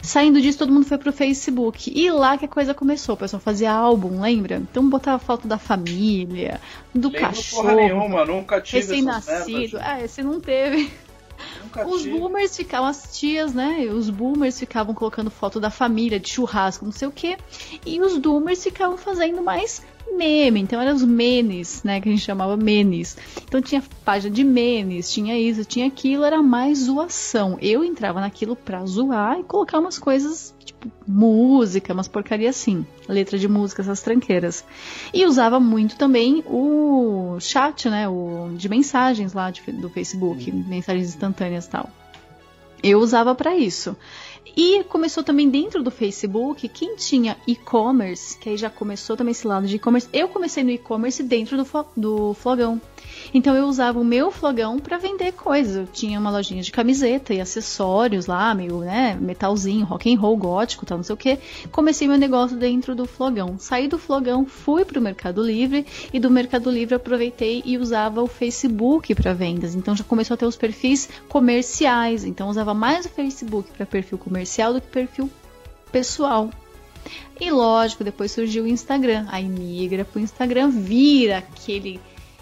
Saindo 0.00 0.40
disso, 0.40 0.58
todo 0.58 0.72
mundo 0.72 0.86
foi 0.86 0.96
pro 0.96 1.12
Facebook. 1.12 1.92
E 1.94 2.10
lá 2.10 2.38
que 2.38 2.44
a 2.44 2.48
coisa 2.48 2.72
começou. 2.72 3.14
O 3.14 3.18
pessoal 3.18 3.40
fazia 3.40 3.72
álbum, 3.72 4.20
lembra? 4.20 4.56
Então 4.56 4.88
botava 4.88 5.18
foto 5.18 5.48
da 5.48 5.58
família, 5.58 6.60
do 6.94 7.08
Lembro 7.08 7.20
cachorro. 7.20 7.62
Porra 7.62 7.74
nenhuma, 7.74 8.24
nunca 8.24 8.60
tive 8.60 8.78
Recém-nascido. 8.78 9.78
Ah, 9.82 10.00
esse 10.00 10.22
não 10.22 10.40
teve. 10.40 10.90
Nunca 11.62 11.86
os 11.86 12.02
tive. 12.02 12.18
boomers 12.18 12.56
ficavam, 12.56 12.86
as 12.86 13.18
tias, 13.18 13.52
né? 13.54 13.88
Os 13.92 14.08
boomers 14.08 14.58
ficavam 14.58 14.94
colocando 14.94 15.30
foto 15.30 15.58
da 15.58 15.70
família, 15.70 16.20
de 16.20 16.28
churrasco, 16.28 16.84
não 16.84 16.92
sei 16.92 17.08
o 17.08 17.12
quê. 17.12 17.36
E 17.84 18.00
os 18.00 18.18
doomers 18.18 18.62
ficavam 18.62 18.96
fazendo 18.96 19.42
mais 19.42 19.82
meme, 20.16 20.60
então 20.60 20.80
eram 20.80 20.94
os 20.94 21.04
menes, 21.04 21.82
né, 21.82 22.00
que 22.00 22.08
a 22.08 22.12
gente 22.12 22.24
chamava 22.24 22.56
menes. 22.56 23.16
Então 23.42 23.60
tinha 23.60 23.82
página 24.04 24.34
de 24.34 24.44
memes, 24.44 25.12
tinha 25.12 25.38
isso, 25.38 25.64
tinha 25.64 25.86
aquilo, 25.86 26.24
era 26.24 26.42
mais 26.42 26.78
zoação. 26.80 27.58
Eu 27.60 27.84
entrava 27.84 28.20
naquilo 28.20 28.54
pra 28.56 28.84
zoar 28.84 29.40
e 29.40 29.44
colocar 29.44 29.78
umas 29.78 29.98
coisas, 29.98 30.54
tipo, 30.64 30.90
música, 31.06 31.92
umas 31.92 32.08
porcaria 32.08 32.50
assim, 32.50 32.86
letra 33.08 33.38
de 33.38 33.48
música, 33.48 33.82
essas 33.82 34.00
tranqueiras. 34.02 34.64
E 35.12 35.24
usava 35.26 35.58
muito 35.60 35.96
também 35.96 36.42
o 36.46 37.38
chat, 37.40 37.88
né, 37.88 38.08
o 38.08 38.50
de 38.56 38.68
mensagens 38.68 39.32
lá 39.32 39.50
de, 39.50 39.60
do 39.72 39.88
Facebook, 39.88 40.50
mensagens 40.52 41.08
instantâneas 41.08 41.66
e 41.66 41.70
tal. 41.70 41.90
Eu 42.82 43.00
usava 43.00 43.34
para 43.34 43.56
isso. 43.56 43.96
E 44.56 44.82
começou 44.84 45.22
também 45.22 45.48
dentro 45.48 45.82
do 45.82 45.90
Facebook, 45.90 46.68
quem 46.68 46.96
tinha 46.96 47.36
e-commerce, 47.46 48.36
que 48.38 48.48
aí 48.48 48.56
já 48.56 48.68
começou 48.68 49.16
também 49.16 49.32
esse 49.32 49.46
lado 49.46 49.66
de 49.66 49.76
e-commerce. 49.76 50.08
Eu 50.12 50.28
comecei 50.28 50.64
no 50.64 50.70
e-commerce 50.70 51.22
dentro 51.22 51.56
do, 51.56 51.66
do 51.96 52.34
Flogão. 52.34 52.80
Então 53.32 53.54
eu 53.54 53.66
usava 53.66 53.98
o 53.98 54.04
meu 54.04 54.30
flogão 54.30 54.78
para 54.78 54.98
vender 54.98 55.32
coisas. 55.32 55.76
Eu 55.76 55.86
tinha 55.86 56.18
uma 56.18 56.30
lojinha 56.30 56.62
de 56.62 56.72
camiseta 56.72 57.32
e 57.32 57.40
acessórios 57.40 58.26
lá, 58.26 58.54
meio, 58.54 58.78
né, 58.80 59.16
metalzinho, 59.20 59.84
rock 59.84 60.12
and 60.12 60.18
roll, 60.18 60.36
gótico, 60.36 60.86
tal, 60.86 60.98
não 60.98 61.04
sei 61.04 61.14
o 61.14 61.16
que. 61.16 61.38
Comecei 61.70 62.08
meu 62.08 62.18
negócio 62.18 62.56
dentro 62.56 62.94
do 62.94 63.06
flogão. 63.06 63.56
Saí 63.58 63.88
do 63.88 63.98
flogão, 63.98 64.46
fui 64.46 64.84
pro 64.84 65.00
Mercado 65.00 65.42
Livre 65.42 65.86
e 66.12 66.18
do 66.18 66.30
Mercado 66.30 66.70
Livre 66.70 66.94
aproveitei 66.94 67.62
e 67.64 67.78
usava 67.78 68.22
o 68.22 68.26
Facebook 68.26 69.14
para 69.14 69.32
vendas. 69.32 69.74
Então 69.74 69.94
já 69.94 70.04
começou 70.04 70.34
a 70.34 70.38
ter 70.38 70.46
os 70.46 70.56
perfis 70.56 71.08
comerciais. 71.28 72.24
Então 72.24 72.48
usava 72.48 72.74
mais 72.74 73.06
o 73.06 73.08
Facebook 73.08 73.70
para 73.72 73.86
perfil 73.86 74.18
comercial 74.18 74.39
do 74.74 74.80
que 74.80 74.88
perfil 74.88 75.30
pessoal. 75.90 76.50
E 77.40 77.50
lógico, 77.50 78.04
depois 78.04 78.30
surgiu 78.30 78.64
o 78.64 78.68
Instagram. 78.68 79.26
Aí 79.30 79.48
migra 79.48 80.04
pro 80.04 80.20
Instagram, 80.20 80.70
vira 80.70 81.38
aquele 81.38 82.00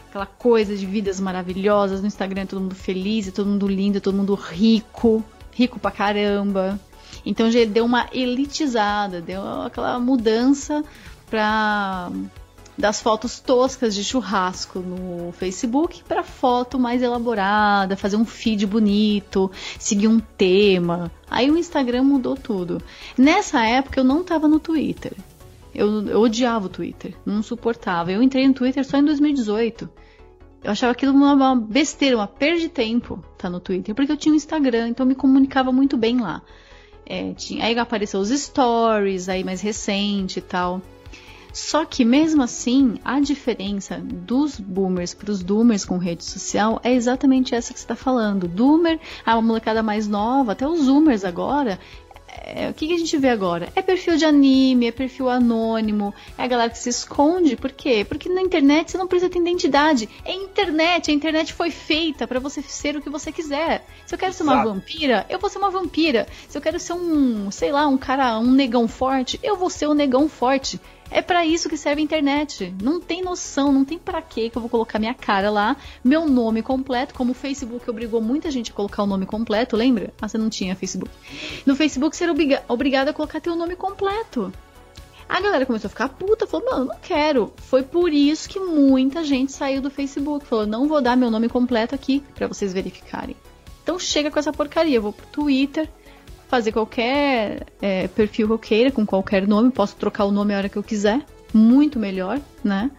aquela 0.09 0.27
coisa 0.27 0.75
de 0.75 0.87
vidas 0.87 1.21
maravilhosas 1.21 2.01
no 2.01 2.07
Instagram, 2.07 2.47
todo 2.47 2.63
mundo 2.63 2.75
feliz, 2.75 3.31
todo 3.31 3.47
mundo 3.47 3.69
lindo, 3.69 4.01
todo 4.01 4.17
mundo 4.17 4.35
rico, 4.35 5.23
rico 5.53 5.79
pra 5.79 5.91
caramba. 5.91 6.81
Então 7.25 7.51
já 7.51 7.65
deu 7.65 7.85
uma 7.85 8.09
elitizada, 8.13 9.21
deu 9.21 9.43
aquela 9.63 9.99
mudança 9.99 10.83
para 11.29 12.11
das 12.79 13.03
fotos 13.03 13.41
toscas 13.41 13.93
de 13.93 14.05
churrasco 14.05 14.79
no 14.79 15.33
Facebook 15.33 16.05
para 16.05 16.23
foto 16.23 16.79
mais 16.79 17.03
elaborada, 17.03 17.97
fazer 17.97 18.17
um 18.17 18.25
feed 18.25 18.65
bonito, 18.67 19.51
seguir 19.81 20.07
um 20.07 20.21
tema. 20.21 21.11
Aí 21.29 21.51
o 21.51 21.59
Instagram 21.59 22.05
mudou 22.05 22.37
tudo. 22.37 22.81
Nessa 23.17 23.65
época 23.67 23.99
eu 23.99 24.05
não 24.05 24.21
estava 24.21 24.47
no 24.47 24.61
Twitter. 24.61 25.13
Eu, 25.75 26.07
eu 26.07 26.21
odiava 26.21 26.67
o 26.67 26.69
Twitter, 26.69 27.15
não 27.27 27.43
suportava. 27.43 28.13
Eu 28.13 28.23
entrei 28.23 28.47
no 28.47 28.55
Twitter 28.55 28.85
só 28.85 28.99
em 28.99 29.05
2018. 29.05 29.91
Eu 30.63 30.71
achava 30.71 30.93
aquilo 30.93 31.13
uma 31.13 31.57
besteira, 31.57 32.17
uma 32.17 32.27
perda 32.29 32.61
de 32.61 32.69
tempo 32.69 33.23
tá 33.37 33.51
no 33.51 33.61
Twitter, 33.61 33.95
porque 33.95 34.11
eu 34.11 34.17
tinha 34.17 34.33
um 34.33 34.37
Instagram, 34.37 34.89
então 34.89 35.05
eu 35.05 35.09
me 35.09 35.15
comunicava 35.15 35.73
muito 35.73 35.97
bem 35.97 36.21
lá. 36.21 36.43
É, 37.05 37.33
tinha, 37.33 37.65
aí 37.65 37.77
apareceu 37.79 38.21
os 38.21 38.29
stories, 38.29 39.29
aí 39.29 39.43
mais 39.43 39.61
recente 39.61 40.39
e 40.39 40.43
tal. 40.43 40.81
Só 41.53 41.85
que 41.85 42.05
mesmo 42.05 42.43
assim, 42.43 42.99
a 43.05 43.21
diferença 43.21 43.99
dos 43.99 44.59
boomers 44.59 45.15
para 45.15 45.31
os 45.31 45.43
doomers 45.43 45.85
com 45.85 45.99
rede 45.99 46.25
social 46.25 46.81
é 46.85 46.93
exatamente 46.93 47.55
essa 47.55 47.73
que 47.73 47.79
você 47.79 47.85
está 47.85 47.97
falando. 47.97 48.47
Doomer, 48.49 49.01
a 49.25 49.41
molecada 49.41 49.83
mais 49.83 50.07
nova, 50.07 50.53
até 50.53 50.67
os 50.67 50.85
zoomers 50.85 51.25
agora, 51.25 51.79
é, 52.45 52.69
o 52.71 52.75
que, 52.75 52.87
que, 52.87 52.95
a 52.95 52.99
gente 52.99 53.17
vê 53.17 53.29
agora? 53.29 53.69
É 53.75 53.83
perfil 53.83 54.17
de 54.17 54.25
anime, 54.25 54.87
é 54.87 54.93
perfil 54.93 55.29
anônimo, 55.29 56.15
é 56.37 56.45
a 56.45 56.47
galera 56.47 56.71
que 56.71 56.79
se 56.79 56.89
esconde. 56.89 57.57
Por 57.57 57.73
quê? 57.73 58.05
Porque 58.09 58.29
na 58.29 58.41
internet 58.41 58.91
você 58.91 58.99
não 58.99 59.07
precisa 59.07 59.31
ter 59.31 59.39
identidade. 59.39 60.09
É 60.25 60.33
internet, 60.33 61.11
a 61.11 61.15
internet 61.15 61.53
foi 61.53 61.71
feita 61.71 62.27
para 62.27 62.39
você 62.39 62.63
ser 62.63 62.97
o 62.97 63.03
que 63.03 63.11
você 63.11 63.33
quiser. 63.33 63.85
Se 64.07 64.15
eu 64.15 64.19
quero 64.19 64.31
Exato. 64.33 64.45
ser 64.45 64.55
uma 64.55 64.65
vampira, 64.65 65.27
eu 65.29 65.39
vou 65.39 65.51
ser 65.51 65.59
uma 65.59 65.71
vampira. 65.71 66.27
Se 66.49 66.57
eu 66.57 66.63
quero 66.63 66.79
ser 66.79 66.93
um, 66.93 67.51
sei 67.51 67.73
lá, 67.73 67.87
um 67.87 67.99
cara, 67.99 68.39
um 68.39 68.53
negão 68.53 68.87
forte, 68.87 69.39
eu 69.43 69.57
vou 69.57 69.71
ser 69.71 69.89
um 69.89 69.95
negão 69.95 70.29
forte. 70.29 70.81
É 71.11 71.23
para 71.23 71.45
isso 71.45 71.69
que 71.69 71.77
serve 71.77 72.03
a 72.03 72.05
internet. 72.05 72.75
Não 72.83 73.01
tem 73.01 73.23
noção, 73.23 73.73
não 73.73 73.85
tem 73.85 73.99
para 73.99 74.21
que 74.21 74.51
eu 74.55 74.61
vou 74.61 74.69
colocar 74.69 74.99
minha 74.99 75.15
cara 75.15 75.51
lá, 75.51 75.77
meu 76.05 76.27
nome 76.27 76.63
completo, 76.63 77.15
como 77.15 77.33
o 77.33 77.35
Facebook 77.35 77.89
obrigou 77.89 78.21
muita 78.21 78.51
gente 78.51 78.71
a 78.71 78.75
colocar 78.75 79.03
o 79.03 79.07
nome 79.07 79.25
completo, 79.25 79.77
lembra? 79.77 80.13
Ah, 80.21 80.29
você 80.29 80.37
não 80.37 80.51
tinha 80.51 80.77
Facebook. 80.77 81.13
No 81.65 81.75
Facebook 81.75 82.17
você 82.17 82.25
era 82.25 82.33
obriga 82.33 82.63
obrigado 82.69 83.09
a 83.09 83.13
colocar 83.13 83.41
teu 83.41 83.57
nome 83.57 83.75
completo. 83.75 84.53
A 85.29 85.41
galera 85.41 85.67
começou 85.67 85.89
a 85.89 85.91
ficar 85.91 86.09
puta, 86.09 86.47
falou, 86.47 86.71
mano, 86.71 86.85
não 86.87 86.97
quero. 87.03 87.53
Foi 87.57 87.83
por 87.83 88.13
isso 88.13 88.49
que 88.49 88.59
muita 88.59 89.23
gente 89.23 89.53
saiu 89.53 89.83
do 89.83 89.91
Facebook. 89.91 90.47
Falou, 90.47 90.67
não 90.67 90.89
vou 90.89 91.03
dar 91.03 91.17
meu 91.17 91.31
nome 91.31 91.51
completo 91.51 91.95
aqui 91.95 92.25
para 92.35 92.47
vocês 92.47 92.73
verificarem. 92.73 93.37
Então 93.83 93.99
chega 93.99 94.31
com 94.31 94.39
essa 94.39 94.53
porcaria. 94.53 94.97
Eu 94.97 95.03
vou 95.03 95.13
pro 95.13 95.27
Twitter, 95.27 95.89
fazer 96.49 96.73
qualquer 96.73 97.67
é, 97.81 98.09
perfil 98.09 98.47
que 98.47 98.53
eu 98.53 98.59
queira, 98.59 98.91
com 98.91 99.07
qualquer 99.07 99.47
nome, 99.47 99.71
posso 99.71 99.95
trocar 99.97 100.25
o 100.25 100.33
nome 100.33 100.55
a 100.55 100.57
hora 100.57 100.69
que 100.69 100.77
eu 100.77 100.83
quiser, 100.83 101.25
muito 101.53 101.99
melhor, 101.99 102.41
né? 102.65 102.91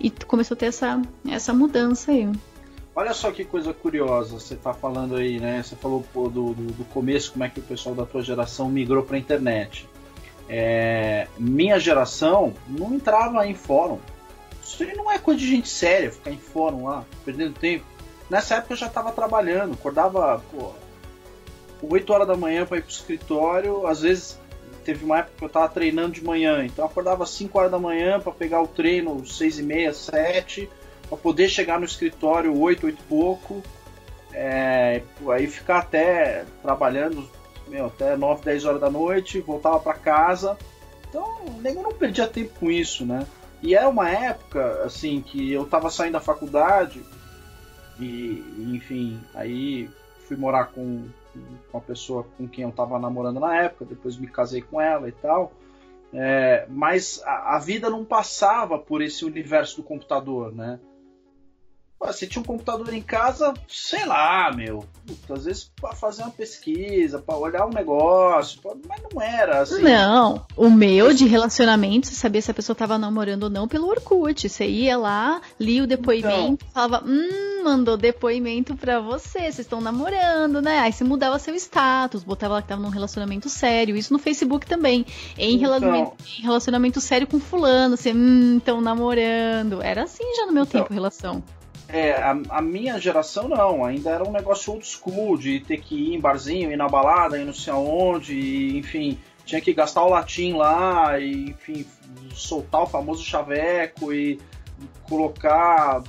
E 0.00 0.10
começou 0.10 0.54
a 0.54 0.58
ter 0.58 0.66
essa, 0.66 1.00
essa 1.28 1.54
mudança 1.54 2.12
aí. 2.12 2.30
Olha 2.94 3.14
só 3.14 3.30
que 3.30 3.44
coisa 3.44 3.72
curiosa, 3.72 4.38
você 4.38 4.56
tá 4.56 4.74
falando 4.74 5.14
aí, 5.14 5.38
né? 5.38 5.62
Você 5.62 5.76
falou 5.76 6.04
pô, 6.12 6.28
do, 6.28 6.52
do, 6.52 6.72
do, 6.72 6.84
começo, 6.86 7.32
como 7.32 7.44
é 7.44 7.48
que 7.48 7.60
o 7.60 7.62
pessoal 7.62 7.94
da 7.94 8.04
tua 8.04 8.22
geração 8.22 8.68
migrou 8.68 9.04
pra 9.04 9.16
internet. 9.16 9.88
É, 10.48 11.28
minha 11.38 11.78
geração 11.78 12.54
não 12.66 12.94
entrava 12.94 13.46
em 13.46 13.54
fórum. 13.54 13.98
Isso 14.60 14.84
não 14.96 15.10
é 15.10 15.18
coisa 15.18 15.38
de 15.38 15.48
gente 15.48 15.68
séria, 15.68 16.10
ficar 16.10 16.32
em 16.32 16.38
fórum 16.38 16.86
lá, 16.86 17.04
perdendo 17.24 17.54
tempo. 17.54 17.84
Nessa 18.28 18.56
época 18.56 18.72
eu 18.72 18.76
já 18.76 18.86
estava 18.86 19.12
trabalhando, 19.12 19.74
acordava, 19.74 20.42
pô, 20.50 20.72
8 21.82 22.12
horas 22.12 22.26
da 22.26 22.36
manhã 22.36 22.66
para 22.66 22.78
ir 22.78 22.82
pro 22.82 22.90
escritório. 22.90 23.86
Às 23.86 24.00
vezes 24.00 24.38
teve 24.84 25.04
uma 25.04 25.18
época 25.18 25.34
que 25.38 25.44
eu 25.44 25.48
tava 25.48 25.68
treinando 25.68 26.12
de 26.12 26.24
manhã, 26.24 26.64
então 26.64 26.84
eu 26.84 26.90
acordava 26.90 27.26
5 27.26 27.58
horas 27.58 27.70
da 27.70 27.78
manhã 27.78 28.18
para 28.18 28.32
pegar 28.32 28.62
o 28.62 28.66
treino 28.66 29.26
6 29.26 29.58
e 29.58 29.62
meia, 29.62 29.92
7, 29.92 30.68
para 31.08 31.18
poder 31.18 31.48
chegar 31.48 31.78
no 31.78 31.84
escritório 31.84 32.58
8, 32.58 32.86
8 32.86 32.98
e 32.98 33.02
pouco. 33.04 33.62
É, 34.32 35.02
aí 35.30 35.46
ficar 35.46 35.78
até 35.78 36.44
trabalhando 36.62 37.28
meu, 37.68 37.86
até 37.86 38.16
9, 38.16 38.44
10 38.44 38.64
horas 38.64 38.80
da 38.80 38.90
noite, 38.90 39.40
voltava 39.40 39.78
para 39.78 39.94
casa. 39.94 40.56
Então, 41.08 41.44
nego 41.60 41.82
não 41.82 41.92
perdia 41.92 42.26
tempo 42.26 42.52
com 42.58 42.70
isso, 42.70 43.04
né? 43.04 43.26
E 43.62 43.74
era 43.74 43.88
uma 43.88 44.08
época, 44.08 44.82
assim, 44.84 45.20
que 45.20 45.52
eu 45.52 45.64
tava 45.64 45.90
saindo 45.90 46.12
da 46.12 46.20
faculdade 46.20 47.02
e, 47.98 48.42
enfim, 48.74 49.20
aí 49.34 49.90
fui 50.26 50.36
morar 50.36 50.66
com, 50.66 51.06
com 51.70 51.78
a 51.78 51.80
pessoa 51.80 52.24
com 52.36 52.48
quem 52.48 52.64
eu 52.64 52.70
estava 52.70 52.98
namorando 52.98 53.40
na 53.40 53.56
época, 53.62 53.84
depois 53.84 54.16
me 54.16 54.26
casei 54.26 54.62
com 54.62 54.80
ela 54.80 55.08
e 55.08 55.12
tal. 55.12 55.52
É, 56.12 56.66
mas 56.70 57.22
a, 57.24 57.56
a, 57.56 57.58
vida 57.58 57.90
não 57.90 58.04
passava 58.04 58.78
por 58.78 59.02
esse 59.02 59.24
universo 59.24 59.76
do 59.76 59.82
computador, 59.82 60.54
né? 60.54 60.80
Você 62.00 62.26
tinha 62.26 62.40
um 62.40 62.44
computador 62.44 62.94
em 62.94 63.02
casa, 63.02 63.52
sei 63.66 64.06
lá, 64.06 64.52
meu. 64.54 64.84
Puta, 65.04 65.34
às 65.34 65.44
vezes 65.44 65.70
para 65.80 65.94
fazer 65.94 66.22
uma 66.22 66.30
pesquisa, 66.30 67.18
para 67.18 67.36
olhar 67.36 67.66
um 67.66 67.70
negócio, 67.70 68.60
mas 68.88 69.02
não 69.12 69.20
era 69.20 69.62
assim. 69.62 69.82
Não, 69.82 70.46
o 70.56 70.70
meu 70.70 71.12
de 71.12 71.26
relacionamento, 71.26 72.06
você 72.06 72.14
sabia 72.14 72.40
se 72.40 72.50
a 72.50 72.54
pessoa 72.54 72.76
tava 72.76 72.98
namorando 72.98 73.44
ou 73.44 73.50
não 73.50 73.66
pelo 73.66 73.88
Orkut. 73.88 74.48
Você 74.48 74.66
ia 74.66 74.96
lá, 74.96 75.40
lia 75.58 75.82
o 75.82 75.86
depoimento, 75.86 76.62
então, 76.62 76.70
falava, 76.72 77.04
hum, 77.04 77.62
mandou 77.64 77.96
depoimento 77.96 78.76
para 78.76 79.00
você, 79.00 79.40
vocês 79.40 79.60
estão 79.60 79.80
namorando, 79.80 80.62
né? 80.62 80.78
Aí 80.78 80.92
você 80.92 81.02
mudava 81.02 81.38
seu 81.38 81.54
status, 81.56 82.22
botava 82.22 82.54
lá 82.54 82.62
que 82.62 82.68
tava 82.68 82.80
num 82.80 82.90
relacionamento 82.90 83.48
sério. 83.48 83.96
Isso 83.96 84.12
no 84.12 84.20
Facebook 84.20 84.66
também. 84.66 85.04
Em, 85.36 85.56
então, 85.56 85.60
relacionamento, 85.60 86.16
em 86.38 86.42
relacionamento 86.42 87.00
sério 87.00 87.26
com 87.26 87.40
fulano, 87.40 87.96
você, 87.96 88.12
hum, 88.12 88.58
estão 88.58 88.80
namorando. 88.80 89.82
Era 89.82 90.04
assim 90.04 90.24
já 90.36 90.46
no 90.46 90.52
meu 90.52 90.62
então, 90.62 90.80
tempo, 90.80 90.94
relação. 90.94 91.42
É, 91.88 92.12
a, 92.12 92.38
a, 92.50 92.60
minha 92.60 93.00
geração 93.00 93.48
não, 93.48 93.82
ainda 93.82 94.10
era 94.10 94.22
um 94.22 94.30
negócio 94.30 94.74
old 94.74 94.86
school 94.86 95.38
de 95.38 95.60
ter 95.60 95.80
que 95.80 95.94
ir 95.94 96.14
em 96.14 96.20
barzinho, 96.20 96.70
ir 96.70 96.76
na 96.76 96.86
balada, 96.86 97.38
ir 97.38 97.46
não 97.46 97.54
sei 97.54 97.72
aonde, 97.72 98.34
e, 98.34 98.76
enfim, 98.76 99.18
tinha 99.46 99.60
que 99.60 99.72
gastar 99.72 100.02
o 100.02 100.10
latim 100.10 100.52
lá, 100.52 101.18
e, 101.18 101.50
enfim, 101.50 101.86
soltar 102.34 102.82
o 102.82 102.86
famoso 102.86 103.24
chaveco 103.24 104.12
e 104.12 104.38
colocar 105.08 106.02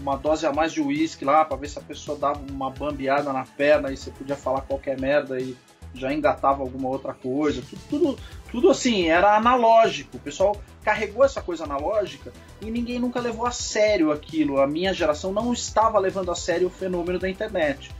uma 0.00 0.16
dose 0.16 0.44
a 0.44 0.52
mais 0.52 0.72
de 0.72 0.80
uísque 0.80 1.24
lá 1.24 1.44
para 1.44 1.56
ver 1.56 1.68
se 1.68 1.78
a 1.78 1.82
pessoa 1.82 2.18
dava 2.18 2.40
uma 2.50 2.68
bambeada 2.68 3.32
na 3.32 3.44
perna 3.44 3.92
e 3.92 3.96
você 3.96 4.10
podia 4.10 4.34
falar 4.34 4.62
qualquer 4.62 5.00
merda 5.00 5.40
e 5.40 5.56
já 5.94 6.12
engatava 6.12 6.62
alguma 6.62 6.88
outra 6.88 7.14
coisa. 7.14 7.62
Tudo, 7.62 7.80
tudo, 7.88 8.18
tudo 8.52 8.70
assim, 8.70 9.08
era 9.08 9.34
analógico. 9.34 10.18
O 10.18 10.20
pessoal 10.20 10.54
carregou 10.84 11.24
essa 11.24 11.40
coisa 11.40 11.64
analógica 11.64 12.30
e 12.60 12.70
ninguém 12.70 12.98
nunca 12.98 13.18
levou 13.18 13.46
a 13.46 13.50
sério 13.50 14.12
aquilo. 14.12 14.60
A 14.60 14.66
minha 14.66 14.92
geração 14.92 15.32
não 15.32 15.54
estava 15.54 15.98
levando 15.98 16.30
a 16.30 16.34
sério 16.34 16.66
o 16.66 16.70
fenômeno 16.70 17.18
da 17.18 17.30
internet 17.30 17.90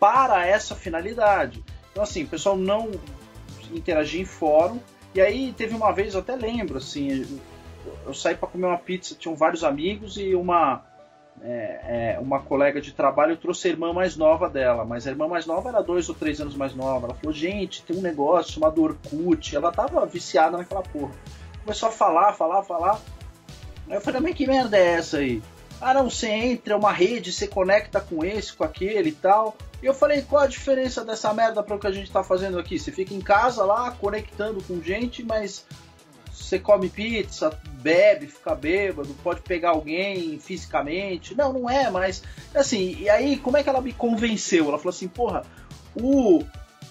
para 0.00 0.44
essa 0.44 0.74
finalidade. 0.74 1.62
Então, 1.92 2.02
assim, 2.02 2.24
o 2.24 2.28
pessoal 2.28 2.56
não 2.56 2.90
interagia 3.72 4.20
em 4.20 4.24
fórum. 4.24 4.80
E 5.14 5.20
aí 5.20 5.54
teve 5.56 5.76
uma 5.76 5.92
vez, 5.92 6.14
eu 6.14 6.20
até 6.20 6.34
lembro, 6.34 6.78
assim, 6.78 7.40
eu 8.04 8.12
saí 8.12 8.34
para 8.34 8.48
comer 8.48 8.66
uma 8.66 8.78
pizza, 8.78 9.14
tinham 9.14 9.36
vários 9.36 9.62
amigos 9.62 10.16
e 10.16 10.34
uma 10.34 10.84
é, 11.46 12.14
é, 12.14 12.18
uma 12.20 12.40
colega 12.40 12.80
de 12.80 12.92
trabalho 12.92 13.36
trouxe 13.36 13.68
a 13.68 13.70
irmã 13.70 13.92
mais 13.92 14.16
nova 14.16 14.48
dela, 14.48 14.82
mas 14.82 15.06
a 15.06 15.10
irmã 15.10 15.28
mais 15.28 15.44
nova 15.44 15.68
era 15.68 15.82
dois 15.82 16.08
ou 16.08 16.14
três 16.14 16.40
anos 16.40 16.56
mais 16.56 16.74
nova. 16.74 17.06
Ela 17.06 17.14
falou: 17.14 17.34
gente, 17.34 17.82
tem 17.82 17.94
um 17.94 18.00
negócio 18.00 18.54
chamado 18.54 18.82
Orkut. 18.82 19.54
Ela 19.54 19.70
tava 19.70 20.06
viciada 20.06 20.56
naquela 20.56 20.82
porra. 20.82 21.12
Começou 21.62 21.90
a 21.90 21.92
falar, 21.92 22.32
falar, 22.32 22.62
falar. 22.62 22.98
Aí 23.88 23.96
eu 23.96 24.00
falei: 24.00 24.22
mas 24.22 24.34
que 24.34 24.46
merda 24.46 24.78
é 24.78 24.94
essa 24.94 25.18
aí? 25.18 25.42
Ah, 25.80 25.92
não, 25.92 26.08
você 26.08 26.30
entra, 26.30 26.72
é 26.72 26.76
uma 26.76 26.92
rede, 26.92 27.30
você 27.30 27.46
conecta 27.46 28.00
com 28.00 28.24
esse, 28.24 28.54
com 28.54 28.64
aquele 28.64 29.10
e 29.10 29.12
tal. 29.12 29.54
E 29.82 29.86
eu 29.86 29.92
falei: 29.92 30.22
qual 30.22 30.44
a 30.44 30.46
diferença 30.46 31.04
dessa 31.04 31.34
merda 31.34 31.62
para 31.62 31.76
o 31.76 31.78
que 31.78 31.86
a 31.86 31.92
gente 31.92 32.10
tá 32.10 32.24
fazendo 32.24 32.58
aqui? 32.58 32.78
Você 32.78 32.90
fica 32.90 33.12
em 33.12 33.20
casa 33.20 33.66
lá, 33.66 33.90
conectando 33.90 34.62
com 34.64 34.80
gente, 34.80 35.22
mas 35.22 35.66
você 36.34 36.58
come 36.58 36.88
pizza, 36.88 37.56
bebe, 37.80 38.26
fica 38.26 38.54
bêbado, 38.54 39.14
pode 39.22 39.40
pegar 39.42 39.70
alguém 39.70 40.38
fisicamente. 40.38 41.34
Não, 41.34 41.52
não 41.52 41.70
é, 41.70 41.90
mas 41.90 42.22
assim, 42.54 42.96
e 42.98 43.08
aí 43.08 43.36
como 43.36 43.56
é 43.56 43.62
que 43.62 43.68
ela 43.68 43.80
me 43.80 43.92
convenceu? 43.92 44.68
Ela 44.68 44.78
falou 44.78 44.90
assim, 44.90 45.08
porra, 45.08 45.44
o 45.94 46.44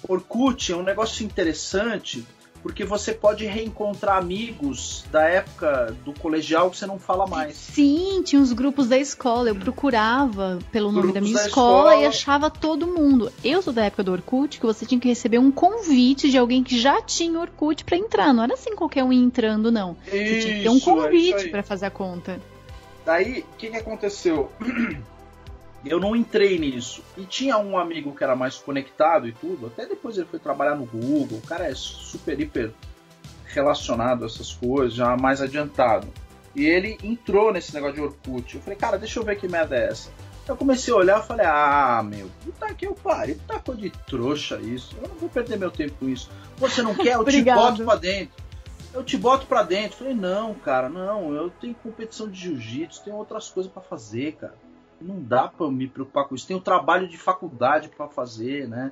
Orkut 0.07 0.71
é 0.71 0.75
um 0.75 0.83
negócio 0.83 1.25
interessante 1.25 2.25
porque 2.63 2.85
você 2.85 3.11
pode 3.11 3.45
reencontrar 3.45 4.17
amigos 4.17 5.03
da 5.11 5.23
época 5.23 5.93
do 6.05 6.13
colegial 6.13 6.71
que 6.71 6.77
você 6.77 6.85
não 6.85 6.97
fala 6.97 7.27
mais. 7.27 7.55
Sim, 7.55 8.23
tinha 8.23 8.41
os 8.41 8.53
grupos 8.53 8.87
da 8.87 8.97
escola. 8.97 9.49
Eu 9.49 9.55
procurava 9.55 10.57
pelo 10.71 10.87
nome 10.87 11.11
grupos 11.11 11.13
da 11.13 11.21
minha 11.21 11.35
da 11.35 11.45
escola, 11.45 11.89
escola, 11.89 12.01
e 12.01 12.05
achava 12.07 12.49
todo 12.49 12.87
mundo. 12.87 13.31
Eu 13.43 13.61
sou 13.61 13.73
da 13.73 13.83
época 13.83 14.01
do 14.01 14.13
Orkut, 14.13 14.61
que 14.61 14.65
você 14.65 14.85
tinha 14.85 14.99
que 14.99 15.09
receber 15.09 15.39
um 15.39 15.51
convite 15.51 16.31
de 16.31 16.37
alguém 16.37 16.63
que 16.63 16.79
já 16.79 17.01
tinha 17.01 17.37
Orkut 17.37 17.83
para 17.83 17.97
entrar. 17.97 18.33
Não 18.33 18.43
era 18.43 18.53
assim 18.53 18.73
qualquer 18.75 19.03
um 19.03 19.11
entrando, 19.11 19.69
não. 19.69 19.97
Isso, 20.07 20.11
você 20.11 20.39
tinha 20.39 20.55
que 20.55 20.63
ter 20.63 20.69
um 20.69 20.77
é 20.77 20.79
convite 20.79 21.45
é 21.45 21.49
para 21.49 21.63
fazer 21.63 21.87
a 21.87 21.91
conta. 21.91 22.39
Daí, 23.05 23.39
o 23.41 23.57
que, 23.57 23.69
que 23.69 23.77
aconteceu? 23.77 24.49
Eu 25.85 25.99
não 25.99 26.15
entrei 26.15 26.57
nisso. 26.57 27.03
E 27.17 27.25
tinha 27.25 27.57
um 27.57 27.77
amigo 27.77 28.15
que 28.15 28.23
era 28.23 28.35
mais 28.35 28.55
conectado 28.57 29.27
e 29.27 29.33
tudo. 29.33 29.67
Até 29.67 29.85
depois 29.85 30.17
ele 30.17 30.27
foi 30.27 30.39
trabalhar 30.39 30.75
no 30.75 30.85
Google. 30.85 31.39
O 31.39 31.47
cara 31.47 31.69
é 31.69 31.75
super, 31.75 32.39
hiper 32.39 32.71
relacionado 33.45 34.23
a 34.23 34.25
essas 34.25 34.53
coisas, 34.53 34.93
já 34.93 35.15
mais 35.17 35.41
adiantado. 35.41 36.07
E 36.55 36.65
ele 36.65 36.97
entrou 37.03 37.51
nesse 37.51 37.73
negócio 37.73 37.95
de 37.95 38.01
Orkut. 38.01 38.55
Eu 38.55 38.61
falei, 38.61 38.77
cara, 38.77 38.97
deixa 38.97 39.19
eu 39.19 39.23
ver 39.23 39.37
que 39.37 39.47
merda 39.47 39.75
é 39.75 39.87
essa. 39.87 40.09
Eu 40.47 40.57
comecei 40.57 40.93
a 40.93 40.97
olhar 40.97 41.23
e 41.23 41.27
falei, 41.27 41.45
ah, 41.45 42.03
meu, 42.03 42.29
puta 42.43 42.73
que 42.73 42.85
eu 42.85 42.93
pare, 42.93 43.35
puta 43.35 43.59
coisa 43.59 43.81
de 43.81 43.89
trouxa 43.89 44.59
isso. 44.59 44.95
Eu 45.01 45.07
não 45.07 45.15
vou 45.15 45.29
perder 45.29 45.57
meu 45.57 45.71
tempo 45.71 45.93
com 45.99 46.09
isso. 46.09 46.29
Você 46.57 46.81
não 46.81 46.95
quer? 46.95 47.15
Eu 47.15 47.23
te 47.23 47.41
boto 47.41 47.83
pra 47.83 47.95
dentro. 47.95 48.43
Eu 48.93 49.03
te 49.03 49.17
boto 49.17 49.47
pra 49.47 49.63
dentro. 49.63 49.93
Eu 49.93 49.97
falei, 49.99 50.13
não, 50.13 50.53
cara, 50.53 50.89
não, 50.89 51.33
eu 51.33 51.49
tenho 51.49 51.73
competição 51.75 52.29
de 52.29 52.39
jiu-jitsu, 52.41 53.03
tenho 53.03 53.15
outras 53.15 53.49
coisas 53.49 53.71
para 53.71 53.81
fazer, 53.81 54.33
cara 54.33 54.53
não 55.03 55.21
dá 55.21 55.47
para 55.47 55.69
me 55.69 55.87
preocupar 55.87 56.27
com 56.27 56.35
isso. 56.35 56.47
Tem 56.47 56.55
o 56.55 56.61
trabalho 56.61 57.07
de 57.07 57.17
faculdade 57.17 57.89
para 57.89 58.07
fazer, 58.07 58.67
né? 58.67 58.91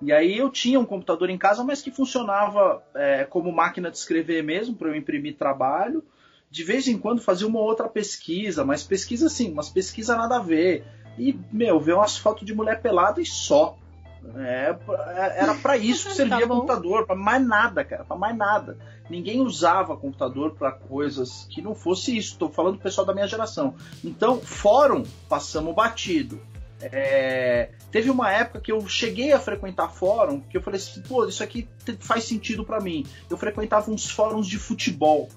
E 0.00 0.12
aí 0.12 0.38
eu 0.38 0.48
tinha 0.48 0.78
um 0.78 0.84
computador 0.84 1.28
em 1.28 1.36
casa, 1.36 1.64
mas 1.64 1.82
que 1.82 1.90
funcionava 1.90 2.82
é, 2.94 3.24
como 3.24 3.52
máquina 3.52 3.90
de 3.90 3.96
escrever 3.96 4.42
mesmo, 4.44 4.76
para 4.76 4.88
eu 4.88 4.94
imprimir 4.94 5.36
trabalho. 5.36 6.04
De 6.50 6.62
vez 6.62 6.86
em 6.86 6.96
quando 6.96 7.20
fazia 7.20 7.46
uma 7.46 7.60
outra 7.60 7.88
pesquisa, 7.88 8.64
mas 8.64 8.82
pesquisa 8.82 9.26
assim, 9.26 9.52
umas 9.52 9.68
pesquisa 9.68 10.16
nada 10.16 10.36
a 10.36 10.40
ver. 10.40 10.84
E, 11.18 11.36
meu, 11.52 11.80
ver 11.80 11.94
umas 11.94 12.16
fotos 12.16 12.46
de 12.46 12.54
mulher 12.54 12.80
pelada 12.80 13.20
e 13.20 13.26
só. 13.26 13.76
É, 14.36 14.76
é 14.88 15.42
era 15.42 15.54
para 15.54 15.76
isso 15.78 16.08
que 16.08 16.14
servia 16.14 16.40
tá 16.40 16.46
computador, 16.46 17.06
para 17.06 17.16
mais 17.16 17.46
nada, 17.46 17.84
cara, 17.84 18.04
para 18.04 18.16
mais 18.16 18.36
nada. 18.36 18.76
Ninguém 19.08 19.40
usava 19.40 19.96
computador 19.96 20.54
para 20.54 20.72
coisas 20.72 21.46
que 21.50 21.62
não 21.62 21.74
fosse 21.74 22.16
isso. 22.16 22.32
Estou 22.32 22.50
falando 22.50 22.76
do 22.76 22.82
pessoal 22.82 23.06
da 23.06 23.14
minha 23.14 23.26
geração. 23.26 23.74
Então, 24.04 24.40
fórum, 24.40 25.04
passamos 25.28 25.74
batido. 25.74 26.40
É, 26.80 27.70
teve 27.90 28.08
uma 28.10 28.30
época 28.30 28.60
que 28.60 28.70
eu 28.70 28.86
cheguei 28.86 29.32
a 29.32 29.40
frequentar 29.40 29.88
fórum, 29.88 30.40
que 30.40 30.56
eu 30.56 30.62
falei 30.62 30.78
assim, 30.78 31.02
pô, 31.02 31.26
isso 31.26 31.42
aqui 31.42 31.68
faz 31.98 32.24
sentido 32.24 32.64
para 32.64 32.80
mim. 32.80 33.04
Eu 33.28 33.36
frequentava 33.36 33.90
uns 33.90 34.08
fóruns 34.08 34.46
de 34.46 34.58
futebol, 34.58 35.28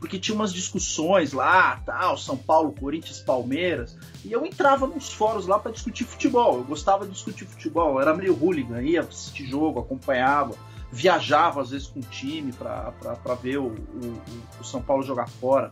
porque 0.00 0.18
tinha 0.18 0.34
umas 0.34 0.52
discussões 0.52 1.32
lá, 1.34 1.76
tal, 1.84 2.16
São 2.16 2.36
Paulo, 2.36 2.72
Corinthians, 2.72 3.20
Palmeiras, 3.20 3.96
e 4.24 4.32
eu 4.32 4.46
entrava 4.46 4.86
nos 4.86 5.12
fóruns 5.12 5.46
lá 5.46 5.58
para 5.58 5.70
discutir 5.70 6.04
futebol. 6.04 6.56
Eu 6.56 6.64
gostava 6.64 7.04
de 7.04 7.12
discutir 7.12 7.44
futebol, 7.44 8.00
era 8.00 8.16
meio 8.16 8.34
hooligan, 8.34 8.80
ia 8.82 9.02
assistir 9.02 9.44
jogo, 9.44 9.78
acompanhava, 9.78 10.56
viajava 10.90 11.60
às 11.60 11.70
vezes 11.70 11.86
com 11.86 12.00
o 12.00 12.04
time 12.04 12.50
para 12.52 13.34
ver 13.42 13.58
o, 13.58 13.66
o, 13.66 14.22
o 14.58 14.64
São 14.64 14.80
Paulo 14.80 15.02
jogar 15.02 15.28
fora 15.28 15.70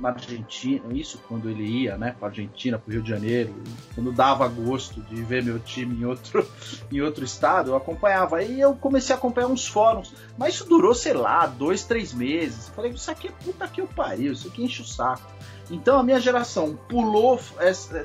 na 0.00 0.10
Argentina, 0.10 0.84
isso 0.92 1.20
quando 1.28 1.48
ele 1.48 1.64
ia, 1.64 1.96
né, 1.96 2.14
para 2.18 2.28
Argentina, 2.28 2.78
para 2.78 2.88
o 2.88 2.92
Rio 2.92 3.02
de 3.02 3.08
Janeiro, 3.08 3.54
quando 3.94 4.12
dava 4.12 4.46
gosto 4.48 5.00
de 5.02 5.22
ver 5.22 5.42
meu 5.42 5.58
time 5.58 5.94
em 5.96 6.04
outro, 6.04 6.46
em 6.90 7.00
outro 7.00 7.24
estado, 7.24 7.70
eu 7.70 7.76
acompanhava. 7.76 8.38
Aí 8.38 8.60
eu 8.60 8.74
comecei 8.74 9.14
a 9.14 9.18
acompanhar 9.18 9.48
uns 9.48 9.66
fóruns, 9.66 10.14
mas 10.36 10.54
isso 10.54 10.68
durou, 10.68 10.94
sei 10.94 11.12
lá, 11.12 11.46
dois, 11.46 11.84
três 11.84 12.12
meses. 12.12 12.68
Falei, 12.68 12.90
isso 12.92 13.10
aqui 13.10 13.28
é 13.28 13.32
puta 13.32 13.68
que 13.68 13.80
eu 13.80 13.86
pariu, 13.86 14.32
isso 14.32 14.48
aqui 14.48 14.64
enche 14.64 14.82
o 14.82 14.84
saco. 14.84 15.32
Então 15.70 15.98
a 15.98 16.02
minha 16.02 16.20
geração 16.20 16.78
pulou 16.88 17.40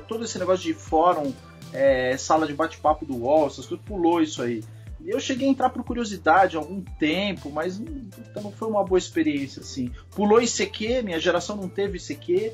todo 0.08 0.24
esse 0.24 0.38
negócio 0.38 0.64
de 0.64 0.74
fórum, 0.74 1.32
é, 1.72 2.16
sala 2.16 2.46
de 2.46 2.54
bate-papo 2.54 3.04
do 3.04 3.16
UOL, 3.16 3.46
essas 3.46 3.66
coisas, 3.66 3.84
pulou 3.84 4.20
isso 4.20 4.42
aí. 4.42 4.62
Eu 5.04 5.18
cheguei 5.18 5.48
a 5.48 5.50
entrar 5.50 5.70
por 5.70 5.82
curiosidade 5.82 6.56
há 6.56 6.60
algum 6.60 6.82
tempo, 6.98 7.50
mas 7.50 7.78
então 7.78 8.42
não 8.42 8.52
foi 8.52 8.68
uma 8.68 8.84
boa 8.84 8.98
experiência 8.98 9.60
assim. 9.60 9.90
Pulou 10.14 10.40
ICQ, 10.40 11.02
minha 11.02 11.18
geração 11.18 11.56
não 11.56 11.68
teve 11.68 11.98
ICQ. 11.98 12.52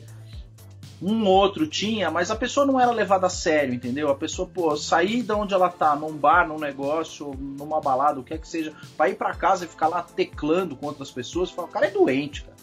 Um 1.03 1.27
outro 1.27 1.67
tinha, 1.67 2.11
mas 2.11 2.31
a 2.31 2.37
pessoa 2.37 2.65
não 2.65 2.81
era 2.81 2.91
levada 2.91 3.27
a 3.27 3.31
sério, 3.31 3.75
entendeu? 3.75 4.09
A 4.09 4.15
pessoa, 4.15 4.49
pô, 4.49 4.75
sair 4.77 5.23
de 5.23 5.33
onde 5.33 5.53
ela 5.53 5.69
tá, 5.69 5.95
num 5.95 6.17
bar, 6.17 6.49
num 6.49 6.59
negócio, 6.59 7.35
numa 7.39 7.81
balada, 7.83 8.19
o 8.19 8.25
que 8.25 8.33
é 8.33 8.39
que 8.39 8.49
seja, 8.49 8.73
pra 8.97 9.09
ir 9.11 9.17
pra 9.17 9.35
casa 9.35 9.67
e 9.67 9.69
ficar 9.69 9.89
lá 9.89 10.03
teclando 10.03 10.75
com 10.75 10.87
outras 10.87 11.11
pessoas, 11.11 11.51
fala, 11.51 11.69
o 11.69 11.71
cara 11.71 11.87
é 11.87 11.91
doente, 11.91 12.45
cara. 12.45 12.57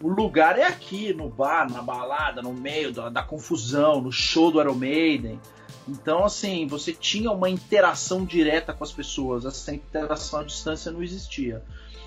O 0.00 0.08
lugar 0.08 0.58
é 0.58 0.64
aqui, 0.64 1.12
no 1.12 1.28
bar, 1.28 1.70
na 1.70 1.80
balada, 1.80 2.42
no 2.42 2.52
meio 2.52 2.92
da, 2.92 3.08
da 3.08 3.22
confusão, 3.22 4.00
no 4.00 4.10
show 4.10 4.50
do 4.50 4.60
Iron 4.60 4.74
Maiden. 4.74 5.40
Então, 5.88 6.24
assim, 6.24 6.66
você 6.66 6.92
tinha 6.92 7.30
uma 7.30 7.50
interação 7.50 8.24
direta 8.24 8.72
com 8.72 8.84
as 8.84 8.92
pessoas, 8.92 9.44
essa 9.44 9.74
interação 9.74 10.40
à 10.40 10.44
distância 10.44 10.92
não 10.92 11.02
existia. 11.02 11.62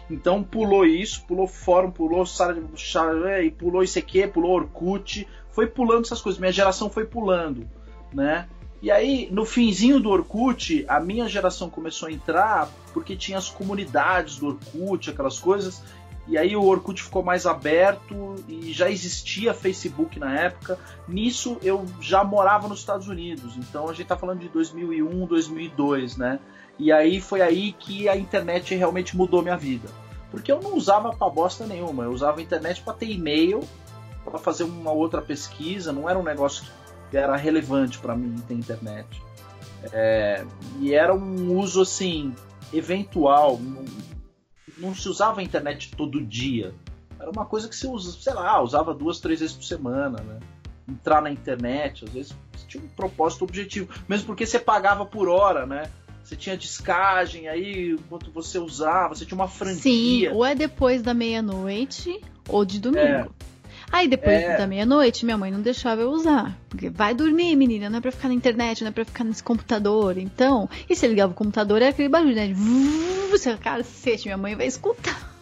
Então 0.10 0.44
pulou 0.44 0.86
isso, 0.86 1.24
pulou 1.26 1.48
fórum, 1.48 1.92
pulou 1.92 2.26
sala 2.26 2.54
de 2.54 3.52
pulou 3.58 3.84
ICQ, 3.84 4.28
pulou 4.28 4.52
Orkut, 4.52 5.28
foi 5.52 5.68
pulando 5.68 6.06
essas 6.06 6.22
coisas. 6.22 6.40
Minha 6.40 6.52
geração 6.52 6.90
foi 6.90 7.06
pulando, 7.06 7.68
né? 8.14 8.48
E 8.82 8.92
aí, 8.92 9.28
no 9.32 9.46
finzinho 9.46 10.00
do 10.00 10.10
Orkut, 10.10 10.86
a 10.88 11.00
minha 11.00 11.28
geração 11.28 11.70
começou 11.70 12.08
a 12.08 12.12
entrar 12.12 12.70
porque 12.94 13.16
tinha 13.16 13.38
as 13.38 13.50
comunidades 13.50 14.38
do 14.38 14.48
Orkut, 14.48 15.10
aquelas 15.10 15.40
coisas, 15.40 15.82
e 16.28 16.38
aí 16.38 16.56
o 16.56 16.64
Orkut 16.64 17.02
ficou 17.04 17.24
mais 17.24 17.46
aberto 17.46 18.36
e 18.48 18.74
já 18.74 18.90
existia 18.90 19.54
Facebook 19.54 20.20
na 20.20 20.34
época. 20.40 20.80
Nisso 21.08 21.58
eu 21.62 21.86
já 22.02 22.24
morava 22.24 22.68
nos 22.68 22.80
Estados 22.80 23.08
Unidos, 23.08 23.56
então 23.58 23.86
a 23.86 23.92
gente 23.92 24.04
está 24.04 24.18
falando 24.18 24.40
de 24.40 24.50
2001, 24.50 25.26
2002, 25.28 26.18
né? 26.18 26.40
E 26.80 26.92
aí 26.92 27.22
foi 27.22 27.42
aí 27.42 27.74
que 27.74 28.10
a 28.10 28.18
internet 28.18 28.74
realmente 28.76 29.16
mudou 29.16 29.42
minha 29.42 29.58
vida. 29.58 29.88
Porque 30.32 30.52
eu 30.52 30.60
não 30.60 30.76
usava 30.76 31.14
pra 31.14 31.30
bosta 31.30 31.66
nenhuma, 31.66 32.04
eu 32.04 32.12
usava 32.12 32.40
a 32.40 32.44
internet 32.44 32.82
para 32.82 32.94
ter 32.94 33.10
e-mail, 33.10 33.62
para 34.24 34.40
fazer 34.40 34.64
uma 34.64 34.92
outra 34.92 35.22
pesquisa, 35.22 35.94
não 35.94 36.10
era 36.10 36.18
um 36.18 36.24
negócio 36.24 36.66
que 37.12 37.18
era 37.18 37.36
relevante 37.38 38.00
para 38.00 38.16
mim 38.16 38.36
ter 38.48 38.56
internet. 38.56 39.22
É, 39.94 40.44
e 40.80 40.94
era 40.94 41.14
um 41.14 41.56
uso 41.56 41.84
assim, 41.84 42.34
eventual, 42.74 43.60
não 44.78 44.94
se 44.94 45.08
usava 45.08 45.40
a 45.40 45.44
internet 45.44 45.92
todo 45.96 46.22
dia. 46.22 46.74
Era 47.20 47.30
uma 47.30 47.46
coisa 47.46 47.68
que 47.70 47.76
se 47.76 47.88
usa, 47.88 48.12
sei 48.12 48.34
lá, 48.34 48.62
usava 48.62 48.94
duas, 48.94 49.20
três 49.20 49.40
vezes 49.40 49.56
por 49.56 49.64
semana, 49.64 50.22
né? 50.22 50.40
Entrar 50.88 51.22
na 51.22 51.32
internet, 51.32 52.06
às 52.06 52.12
vezes 52.12 52.36
tinha 52.68 52.84
um 52.84 52.88
propósito 52.88 53.44
objetivo, 53.44 53.90
mesmo 54.08 54.28
porque 54.28 54.46
você 54.46 54.60
pagava 54.60 55.06
por 55.06 55.30
hora, 55.30 55.66
né? 55.66 55.90
Você 56.24 56.36
tinha 56.36 56.58
descagem 56.58 57.48
aí, 57.48 57.92
enquanto 57.92 58.32
você 58.32 58.58
usava, 58.58 59.14
você 59.14 59.26
tinha 59.26 59.36
uma 59.38 59.48
franquia. 59.48 60.30
Sim, 60.30 60.36
ou 60.36 60.44
é 60.44 60.56
depois 60.56 61.04
da 61.04 61.14
meia-noite 61.14 62.20
ou 62.50 62.66
de 62.66 62.80
domingo. 62.80 63.06
É. 63.08 63.28
Aí 63.92 64.08
depois 64.08 64.36
é. 64.36 64.58
da 64.58 64.68
meia-noite, 64.68 65.26
minha 65.26 65.38
mãe 65.38 65.52
não 65.52 65.62
deixava 65.62 66.02
eu 66.02 66.10
usar. 66.10 66.58
Porque 66.70 66.90
vai 66.90 67.14
dormir, 67.14 67.56
menina, 67.56 67.90
não 67.90 68.00
é 68.00 68.02
pra 68.02 68.12
ficar 68.12 68.28
na 68.28 68.34
internet, 68.34 68.82
não 68.82 68.90
é 68.90 68.92
pra 68.92 69.06
ficar 69.06 69.24
nesse 69.24 69.44
computador. 69.44 70.18
Então, 70.18 70.70
e 70.90 70.96
se 70.96 71.08
ligava 71.08 71.32
o 71.32 71.36
computador, 71.36 71.82
era 71.82 71.92
aquele 71.92 72.10
barulho, 72.10 72.36
né? 72.36 72.54
Você, 73.32 73.56
cacete, 73.58 74.26
minha 74.26 74.38
mãe 74.38 74.56
vai 74.56 74.68
escutar. 74.68 75.34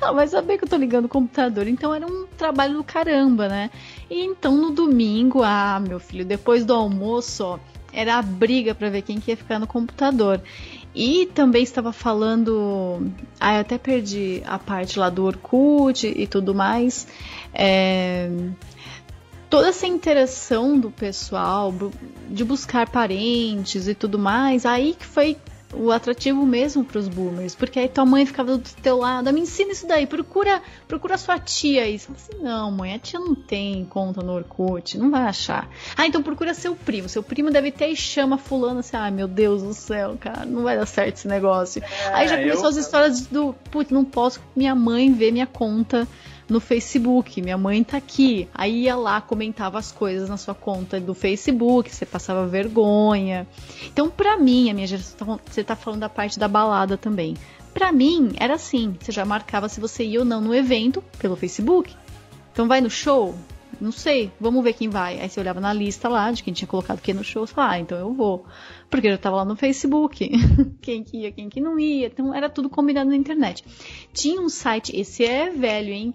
Ela 0.00 0.12
vai 0.12 0.28
saber 0.28 0.58
que 0.58 0.64
eu 0.64 0.68
tô 0.68 0.76
ligando 0.76 1.06
o 1.06 1.08
computador. 1.08 1.66
Então 1.66 1.94
era 1.94 2.06
um 2.06 2.26
trabalho 2.36 2.74
do 2.74 2.84
caramba, 2.84 3.48
né? 3.48 3.70
E 4.10 4.22
então 4.24 4.56
no 4.56 4.70
domingo, 4.70 5.42
ah, 5.42 5.80
meu 5.80 6.00
filho, 6.00 6.24
depois 6.24 6.64
do 6.64 6.74
almoço, 6.74 7.44
ó, 7.44 7.58
era 7.92 8.16
a 8.16 8.22
briga 8.22 8.74
para 8.74 8.90
ver 8.90 9.02
quem 9.02 9.20
que 9.20 9.30
ia 9.30 9.36
ficar 9.36 9.58
no 9.58 9.66
computador. 9.66 10.40
E 10.94 11.26
também 11.26 11.62
estava 11.62 11.92
falando. 11.92 13.10
Ah, 13.38 13.54
eu 13.54 13.60
até 13.60 13.78
perdi 13.78 14.42
a 14.46 14.58
parte 14.58 14.98
lá 14.98 15.10
do 15.10 15.24
Orkut 15.24 16.06
e 16.06 16.26
tudo 16.26 16.54
mais. 16.54 17.06
É, 17.54 18.30
toda 19.48 19.68
essa 19.68 19.86
interação 19.86 20.78
do 20.78 20.90
pessoal, 20.90 21.72
de 22.28 22.44
buscar 22.44 22.88
parentes 22.88 23.88
e 23.88 23.94
tudo 23.94 24.18
mais, 24.18 24.66
aí 24.66 24.94
que 24.98 25.06
foi 25.06 25.36
o 25.74 25.90
atrativo 25.92 26.44
mesmo 26.46 26.84
para 26.84 26.98
os 26.98 27.08
boomers, 27.08 27.54
porque 27.54 27.78
aí 27.78 27.88
tua 27.88 28.04
mãe 28.04 28.24
ficava 28.24 28.56
do 28.56 28.68
teu 28.82 28.98
lado, 28.98 29.28
ah, 29.28 29.32
me 29.32 29.40
ensina 29.40 29.72
isso 29.72 29.86
daí, 29.86 30.06
procura, 30.06 30.62
procura 30.86 31.18
sua 31.18 31.38
tia 31.38 31.82
aí. 31.82 31.98
Você 31.98 32.10
assim, 32.12 32.42
não, 32.42 32.70
mãe, 32.70 32.94
a 32.94 32.98
tia 32.98 33.20
não 33.20 33.34
tem 33.34 33.84
conta 33.84 34.22
no 34.22 34.32
Orkut, 34.32 34.96
não 34.96 35.10
vai 35.10 35.22
achar. 35.22 35.68
Ah, 35.96 36.06
então 36.06 36.22
procura 36.22 36.54
seu 36.54 36.74
primo, 36.74 37.08
seu 37.08 37.22
primo 37.22 37.50
deve 37.50 37.70
ter 37.70 37.88
e 37.88 37.96
chama 37.96 38.38
fulano 38.38 38.80
assim, 38.80 38.96
ai 38.96 39.10
meu 39.10 39.28
Deus 39.28 39.62
do 39.62 39.74
céu, 39.74 40.16
cara, 40.18 40.46
não 40.46 40.62
vai 40.62 40.76
dar 40.76 40.86
certo 40.86 41.16
esse 41.16 41.28
negócio. 41.28 41.82
É, 41.82 42.14
aí 42.14 42.28
já 42.28 42.38
começou 42.38 42.64
eu... 42.64 42.68
as 42.70 42.76
histórias 42.76 43.26
do, 43.26 43.54
putz, 43.70 43.90
não 43.90 44.04
posso 44.04 44.40
minha 44.56 44.74
mãe 44.74 45.12
ver 45.12 45.32
minha 45.32 45.46
conta 45.46 46.08
no 46.48 46.60
Facebook, 46.60 47.42
minha 47.42 47.58
mãe 47.58 47.84
tá 47.84 47.98
aqui. 47.98 48.48
Aí 48.54 48.84
ia 48.84 48.96
lá, 48.96 49.20
comentava 49.20 49.78
as 49.78 49.92
coisas 49.92 50.28
na 50.28 50.36
sua 50.36 50.54
conta 50.54 50.98
do 50.98 51.14
Facebook, 51.14 51.94
você 51.94 52.06
passava 52.06 52.46
vergonha. 52.46 53.46
Então, 53.86 54.08
pra 54.08 54.36
mim, 54.36 54.70
a 54.70 54.74
minha 54.74 54.86
geração, 54.86 55.38
você 55.44 55.62
tá 55.62 55.76
falando 55.76 56.00
da 56.00 56.08
parte 56.08 56.38
da 56.38 56.48
balada 56.48 56.96
também. 56.96 57.36
Pra 57.74 57.92
mim, 57.92 58.32
era 58.38 58.54
assim: 58.54 58.96
você 58.98 59.12
já 59.12 59.24
marcava 59.24 59.68
se 59.68 59.80
você 59.80 60.04
ia 60.04 60.20
ou 60.20 60.24
não 60.24 60.40
no 60.40 60.54
evento 60.54 61.04
pelo 61.18 61.36
Facebook. 61.36 61.94
Então, 62.52 62.66
vai 62.66 62.80
no 62.80 62.90
show? 62.90 63.34
Não 63.80 63.92
sei, 63.92 64.32
vamos 64.40 64.64
ver 64.64 64.72
quem 64.72 64.88
vai. 64.88 65.20
Aí 65.20 65.28
você 65.28 65.38
olhava 65.38 65.60
na 65.60 65.72
lista 65.72 66.08
lá 66.08 66.32
de 66.32 66.42
quem 66.42 66.52
tinha 66.52 66.66
colocado 66.66 67.00
quem 67.00 67.14
no 67.14 67.22
show, 67.22 67.46
você 67.46 67.54
falava, 67.54 67.74
ah, 67.74 67.78
então 67.78 67.98
eu 67.98 68.12
vou. 68.12 68.44
Porque 68.90 69.06
eu 69.06 69.12
já 69.12 69.18
tava 69.18 69.36
lá 69.36 69.44
no 69.44 69.54
Facebook, 69.54 70.28
quem 70.82 71.04
que 71.04 71.18
ia, 71.18 71.30
quem 71.30 71.48
que 71.48 71.60
não 71.60 71.78
ia. 71.78 72.06
Então 72.06 72.34
era 72.34 72.48
tudo 72.48 72.68
combinado 72.68 73.10
na 73.10 73.16
internet. 73.16 73.64
Tinha 74.12 74.40
um 74.40 74.48
site, 74.48 74.96
esse 74.96 75.24
é 75.24 75.50
velho, 75.50 75.92
hein? 75.92 76.14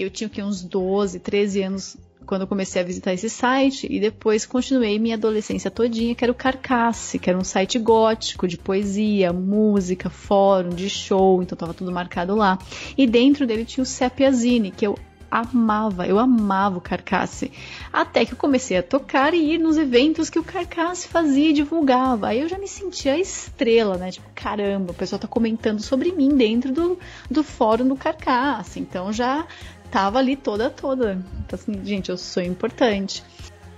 Eu 0.00 0.10
tinha 0.10 0.28
que 0.28 0.42
uns 0.42 0.62
12, 0.62 1.20
13 1.20 1.62
anos 1.62 1.96
quando 2.26 2.42
eu 2.42 2.46
comecei 2.46 2.80
a 2.80 2.84
visitar 2.84 3.12
esse 3.12 3.28
site 3.28 3.88
e 3.90 3.98
depois 3.98 4.46
continuei 4.46 4.98
minha 4.98 5.16
adolescência 5.16 5.70
todinha, 5.70 6.14
que 6.14 6.24
era 6.24 6.30
o 6.30 6.34
Carcasse, 6.34 7.18
que 7.18 7.28
era 7.28 7.38
um 7.38 7.44
site 7.44 7.78
gótico 7.78 8.46
de 8.46 8.56
poesia, 8.56 9.32
música, 9.32 10.08
fórum, 10.08 10.70
de 10.70 10.88
show, 10.88 11.42
então 11.42 11.58
tava 11.58 11.74
tudo 11.74 11.90
marcado 11.90 12.36
lá. 12.36 12.58
E 12.96 13.06
dentro 13.06 13.46
dele 13.46 13.64
tinha 13.64 13.82
o 13.82 13.86
Sepiazine, 13.86 14.70
que 14.70 14.86
eu 14.86 14.96
amava, 15.30 16.06
eu 16.06 16.18
amava 16.18 16.78
o 16.78 16.80
Carcasse. 16.80 17.52
Até 17.92 18.24
que 18.24 18.32
eu 18.32 18.36
comecei 18.36 18.76
a 18.76 18.82
tocar 18.82 19.32
e 19.32 19.54
ir 19.54 19.58
nos 19.58 19.76
eventos 19.76 20.28
que 20.28 20.38
o 20.38 20.44
Carcasse 20.44 21.06
fazia 21.08 21.50
e 21.50 21.52
divulgava. 21.52 22.28
Aí 22.28 22.40
eu 22.40 22.48
já 22.48 22.58
me 22.58 22.66
sentia 22.66 23.18
estrela, 23.18 23.96
né? 23.96 24.10
Tipo, 24.10 24.28
caramba, 24.34 24.90
o 24.90 24.94
pessoal 24.94 25.20
tá 25.20 25.28
comentando 25.28 25.80
sobre 25.80 26.10
mim 26.12 26.36
dentro 26.36 26.72
do, 26.72 26.98
do 27.30 27.44
fórum 27.44 27.86
do 27.86 27.96
Carcasse. 27.96 28.80
Então 28.80 29.12
já 29.12 29.46
tava 29.90 30.18
ali 30.18 30.36
toda, 30.36 30.70
toda. 30.70 31.14
Então, 31.44 31.58
assim, 31.58 31.84
gente, 31.84 32.10
eu 32.10 32.16
sou 32.16 32.42
importante. 32.42 33.22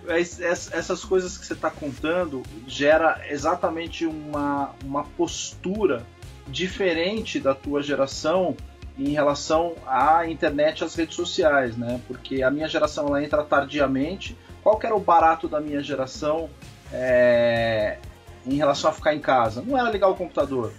essas 0.06 1.04
coisas 1.04 1.38
que 1.38 1.46
você 1.46 1.54
está 1.54 1.70
contando 1.70 2.42
gera 2.66 3.20
exatamente 3.28 4.04
uma, 4.04 4.74
uma 4.84 5.04
postura 5.04 6.04
diferente 6.46 7.40
da 7.40 7.54
tua 7.54 7.82
geração 7.82 8.56
em 8.98 9.10
relação 9.10 9.74
à 9.86 10.28
internet 10.28 10.80
e 10.80 10.84
às 10.84 10.94
redes 10.94 11.14
sociais, 11.14 11.76
né? 11.76 12.00
Porque 12.06 12.42
a 12.42 12.50
minha 12.50 12.68
geração 12.68 13.06
ela 13.08 13.22
entra 13.22 13.42
tardiamente. 13.42 14.36
Qual 14.62 14.78
que 14.78 14.86
era 14.86 14.94
o 14.94 15.00
barato 15.00 15.48
da 15.48 15.60
minha 15.60 15.82
geração 15.82 16.50
é, 16.92 17.98
em 18.46 18.56
relação 18.56 18.90
a 18.90 18.92
ficar 18.92 19.14
em 19.14 19.20
casa? 19.20 19.62
Não 19.62 19.78
era 19.78 19.90
ligar 19.90 20.08
o 20.08 20.14
computador, 20.14 20.72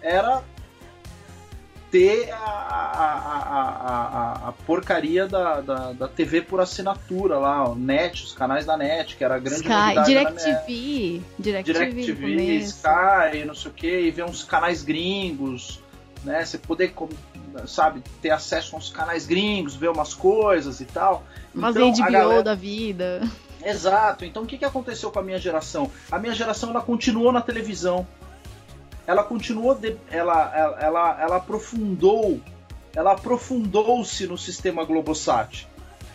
era 0.00 0.42
ter 1.90 2.30
a, 2.32 2.36
a, 2.36 3.12
a, 4.44 4.48
a 4.48 4.52
porcaria 4.66 5.26
da, 5.26 5.60
da, 5.60 5.92
da, 5.92 6.08
TV 6.08 6.42
por 6.42 6.60
assinatura 6.60 7.38
lá, 7.38 7.68
o 7.68 7.74
NET, 7.74 8.24
os 8.24 8.32
canais 8.32 8.66
da 8.66 8.76
NET, 8.76 9.16
que 9.16 9.24
era 9.24 9.36
a 9.36 9.38
grande 9.38 9.62
Sky, 9.62 10.04
DirecTV, 10.04 11.22
DirecTV, 11.38 11.92
DirecTV 11.92 12.56
Sky, 12.58 13.44
não 13.46 13.54
sei 13.54 13.70
o 13.70 13.74
que, 13.74 14.00
e 14.00 14.10
ver 14.10 14.24
uns 14.24 14.44
canais 14.44 14.82
gringos, 14.82 15.80
né? 16.24 16.44
Você 16.44 16.58
poder, 16.58 16.94
sabe, 17.66 18.02
ter 18.20 18.30
acesso 18.30 18.74
a 18.74 18.78
uns 18.78 18.90
canais 18.90 19.26
gringos, 19.26 19.74
ver 19.74 19.88
umas 19.88 20.14
coisas 20.14 20.80
e 20.80 20.84
tal. 20.84 21.24
Fazer 21.58 21.82
então, 21.82 22.04
HBO 22.04 22.12
galera... 22.12 22.42
da 22.42 22.54
vida. 22.54 23.22
Exato. 23.64 24.24
Então 24.24 24.44
o 24.44 24.46
que, 24.46 24.58
que 24.58 24.64
aconteceu 24.64 25.10
com 25.10 25.18
a 25.18 25.22
minha 25.22 25.38
geração? 25.38 25.90
A 26.10 26.18
minha 26.18 26.34
geração 26.34 26.70
ela 26.70 26.80
continuou 26.80 27.32
na 27.32 27.40
televisão 27.40 28.06
ela 29.08 29.24
continuou, 29.24 29.74
de, 29.74 29.96
ela, 30.10 30.54
ela, 30.54 30.80
ela, 30.80 31.22
ela 31.22 31.36
aprofundou, 31.36 32.38
ela 32.94 33.12
aprofundou-se 33.12 34.26
no 34.26 34.36
sistema 34.36 34.84
Globosat. 34.84 35.66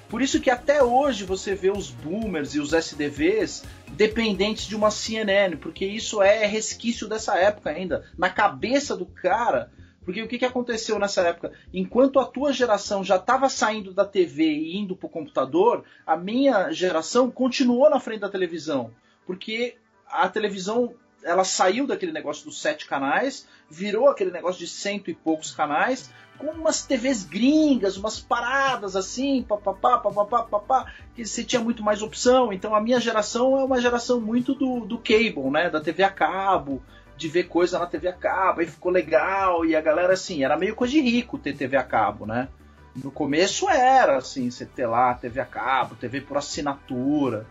Por 0.08 0.22
isso 0.22 0.40
que 0.40 0.52
até 0.52 0.84
hoje 0.84 1.24
você 1.24 1.56
vê 1.56 1.72
os 1.72 1.90
boomers 1.90 2.54
e 2.54 2.60
os 2.60 2.72
SDVs 2.72 3.64
dependentes 3.94 4.68
de 4.68 4.76
uma 4.76 4.92
CNN, 4.92 5.58
porque 5.58 5.88
isso 5.88 6.22
é 6.22 6.46
resquício 6.46 7.08
dessa 7.08 7.36
época 7.36 7.72
ainda, 7.72 8.06
na 8.16 8.30
cabeça 8.30 8.96
do 8.96 9.08
cara. 9.08 9.72
Porque 10.06 10.22
o 10.22 10.28
que, 10.28 10.38
que 10.38 10.46
aconteceu 10.46 11.00
nessa 11.00 11.22
época? 11.22 11.52
Enquanto 11.74 12.20
a 12.20 12.26
tua 12.26 12.54
geração 12.54 13.04
já 13.04 13.16
estava 13.16 13.50
saindo 13.50 13.92
da 13.92 14.06
TV 14.06 14.44
e 14.44 14.78
indo 14.78 14.96
para 14.96 15.08
o 15.08 15.10
computador, 15.10 15.84
a 16.06 16.16
minha 16.16 16.72
geração 16.72 17.32
continuou 17.32 17.90
na 17.90 18.00
frente 18.00 18.20
da 18.20 18.30
televisão. 18.30 18.92
Porque 19.26 19.78
a 20.06 20.30
televisão 20.30 20.94
ela 21.24 21.44
saiu 21.44 21.88
daquele 21.88 22.12
negócio 22.12 22.46
dos 22.46 22.62
sete 22.62 22.86
canais, 22.86 23.48
virou 23.70 24.10
aquele 24.10 24.32
negócio 24.32 24.60
de 24.60 24.68
cento 24.68 25.10
e 25.10 25.14
poucos 25.14 25.52
canais, 25.52 26.12
com 26.38 26.48
umas 26.48 26.86
TVs 26.86 27.24
gringas, 27.24 27.98
umas 27.98 28.20
paradas 28.20 28.96
assim, 28.96 29.44
papapá, 29.44 29.98
papapá, 29.98 30.44
papapá, 30.44 30.92
que 31.16 31.26
você 31.26 31.44
tinha 31.44 31.62
muito 31.62 31.84
mais 31.84 32.02
opção. 32.02 32.52
Então 32.52 32.76
a 32.76 32.82
minha 32.82 33.00
geração 33.00 33.60
é 33.60 33.64
uma 33.64 33.80
geração 33.80 34.20
muito 34.20 34.54
do, 34.54 34.82
do 34.82 34.98
cable, 34.98 35.50
né? 35.52 35.70
Da 35.70 35.80
TV 35.80 36.04
a 36.04 36.10
cabo, 36.10 36.82
de 37.16 37.28
ver 37.28 37.44
coisa 37.44 37.80
na 37.80 37.86
TV 37.86 38.08
a 38.08 38.14
cabo, 38.14 38.62
aí 38.62 38.68
ficou 38.68 38.92
legal, 38.92 39.66
e 39.66 39.76
a 39.76 39.82
galera 39.82 40.14
assim, 40.14 40.44
era 40.44 40.58
meio 40.58 40.76
coisa 40.76 40.94
de 40.94 41.02
rico 41.02 41.38
ter 41.38 41.56
TV 41.56 41.78
a 41.78 41.84
cabo, 41.84 42.26
né? 42.26 42.50
No 42.96 43.12
começo 43.12 43.70
era 43.70 44.18
assim, 44.18 44.52
você 44.52 44.66
ter 44.66 44.86
lá 44.86 45.14
TV 45.14 45.40
a 45.40 45.46
cabo, 45.46 45.96
TV 45.96 46.22
por 46.22 46.38
assinatura 46.38 47.48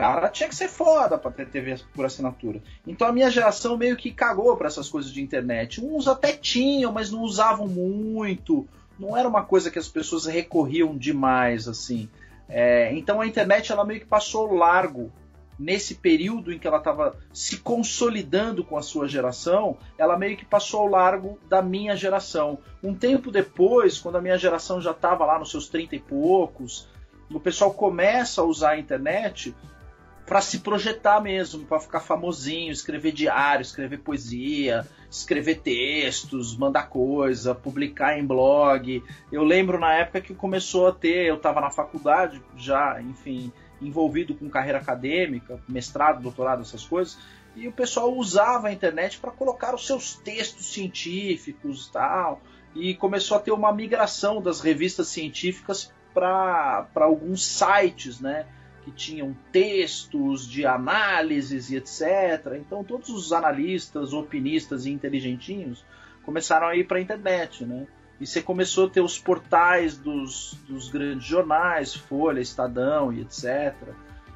cara 0.00 0.28
tinha 0.28 0.48
que 0.48 0.54
ser 0.54 0.68
foda 0.68 1.18
pra 1.18 1.30
ter 1.30 1.48
TV 1.48 1.76
por 1.94 2.04
assinatura. 2.04 2.62
Então 2.86 3.06
a 3.06 3.12
minha 3.12 3.30
geração 3.30 3.76
meio 3.76 3.96
que 3.96 4.12
cagou 4.12 4.56
para 4.56 4.68
essas 4.68 4.88
coisas 4.88 5.12
de 5.12 5.22
internet. 5.22 5.84
Uns 5.84 6.08
até 6.08 6.32
tinham, 6.32 6.92
mas 6.92 7.10
não 7.10 7.22
usavam 7.22 7.66
muito. 7.66 8.66
Não 8.98 9.16
era 9.16 9.28
uma 9.28 9.44
coisa 9.44 9.70
que 9.70 9.78
as 9.78 9.88
pessoas 9.88 10.26
recorriam 10.26 10.96
demais, 10.96 11.68
assim. 11.68 12.08
É, 12.48 12.92
então 12.94 13.20
a 13.20 13.26
internet 13.26 13.70
ela 13.70 13.84
meio 13.84 14.00
que 14.00 14.06
passou 14.06 14.52
largo 14.52 15.12
nesse 15.58 15.96
período 15.96 16.52
em 16.52 16.58
que 16.58 16.68
ela 16.68 16.78
estava 16.78 17.16
se 17.32 17.58
consolidando 17.58 18.62
com 18.62 18.76
a 18.76 18.82
sua 18.82 19.08
geração, 19.08 19.76
ela 19.98 20.16
meio 20.16 20.36
que 20.36 20.44
passou 20.44 20.80
ao 20.80 20.86
largo 20.86 21.38
da 21.48 21.60
minha 21.60 21.96
geração. 21.96 22.58
Um 22.82 22.94
tempo 22.94 23.32
depois, 23.32 23.98
quando 23.98 24.16
a 24.16 24.20
minha 24.20 24.38
geração 24.38 24.80
já 24.80 24.92
estava 24.92 25.26
lá 25.26 25.38
nos 25.38 25.50
seus 25.50 25.68
30 25.68 25.96
e 25.96 25.98
poucos, 25.98 26.88
o 27.30 27.40
pessoal 27.40 27.74
começa 27.74 28.40
a 28.40 28.44
usar 28.44 28.70
a 28.70 28.78
internet 28.78 29.54
para 30.28 30.42
se 30.42 30.58
projetar 30.58 31.20
mesmo, 31.22 31.64
para 31.64 31.80
ficar 31.80 32.00
famosinho, 32.00 32.70
escrever 32.70 33.12
diário, 33.12 33.62
escrever 33.62 33.98
poesia, 33.98 34.86
escrever 35.10 35.60
textos, 35.60 36.54
mandar 36.54 36.90
coisa, 36.90 37.54
publicar 37.54 38.18
em 38.18 38.26
blog. 38.26 39.02
Eu 39.32 39.42
lembro 39.42 39.78
na 39.78 39.94
época 39.94 40.20
que 40.20 40.34
começou 40.34 40.88
a 40.88 40.92
ter, 40.92 41.26
eu 41.26 41.36
estava 41.36 41.62
na 41.62 41.70
faculdade 41.70 42.42
já, 42.56 43.00
enfim, 43.00 43.50
envolvido 43.80 44.34
com 44.34 44.50
carreira 44.50 44.78
acadêmica, 44.78 45.58
mestrado, 45.66 46.22
doutorado, 46.22 46.60
essas 46.60 46.84
coisas, 46.84 47.18
e 47.56 47.66
o 47.66 47.72
pessoal 47.72 48.14
usava 48.14 48.68
a 48.68 48.72
internet 48.72 49.18
para 49.18 49.30
colocar 49.30 49.74
os 49.74 49.86
seus 49.86 50.14
textos 50.14 50.66
científicos 50.66 51.86
e 51.86 51.92
tal, 51.92 52.42
e 52.74 52.94
começou 52.94 53.38
a 53.38 53.40
ter 53.40 53.50
uma 53.50 53.72
migração 53.72 54.42
das 54.42 54.60
revistas 54.60 55.08
científicas 55.08 55.90
para 56.12 56.86
alguns 56.96 57.46
sites, 57.46 58.20
né? 58.20 58.46
Que 58.88 58.90
tinham 58.92 59.36
textos 59.52 60.48
de 60.48 60.64
análises 60.64 61.70
e 61.70 61.76
etc. 61.76 62.56
Então 62.58 62.82
todos 62.82 63.10
os 63.10 63.32
analistas, 63.32 64.12
opinistas 64.12 64.86
e 64.86 64.90
inteligentinhos 64.90 65.84
começaram 66.24 66.66
a 66.66 66.76
ir 66.76 66.86
para 66.86 66.98
a 66.98 67.00
internet, 67.00 67.64
né? 67.64 67.86
E 68.20 68.26
você 68.26 68.42
começou 68.42 68.86
a 68.86 68.90
ter 68.90 69.00
os 69.00 69.18
portais 69.18 69.96
dos, 69.96 70.58
dos 70.66 70.88
grandes 70.88 71.24
jornais, 71.24 71.94
Folha, 71.94 72.40
Estadão 72.40 73.12
e 73.12 73.20
etc. 73.20 73.74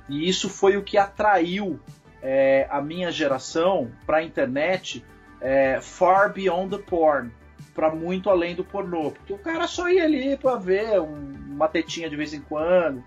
E 0.08 0.28
isso 0.28 0.48
foi 0.48 0.76
o 0.76 0.82
que 0.82 0.96
atraiu 0.96 1.80
é, 2.22 2.68
a 2.70 2.80
minha 2.80 3.10
geração 3.10 3.90
para 4.06 4.18
a 4.18 4.22
internet 4.22 5.04
é, 5.40 5.80
far 5.80 6.32
beyond 6.32 6.76
the 6.76 6.82
porn, 6.82 7.32
para 7.74 7.90
muito 7.90 8.30
além 8.30 8.54
do 8.54 8.62
pornô, 8.62 9.10
porque 9.10 9.32
o 9.32 9.38
cara 9.38 9.66
só 9.66 9.88
ia 9.88 10.04
ali 10.04 10.36
para 10.36 10.56
ver 10.56 11.00
um, 11.00 11.32
uma 11.50 11.66
tetinha 11.66 12.08
de 12.08 12.14
vez 12.14 12.32
em 12.32 12.40
quando, 12.40 13.02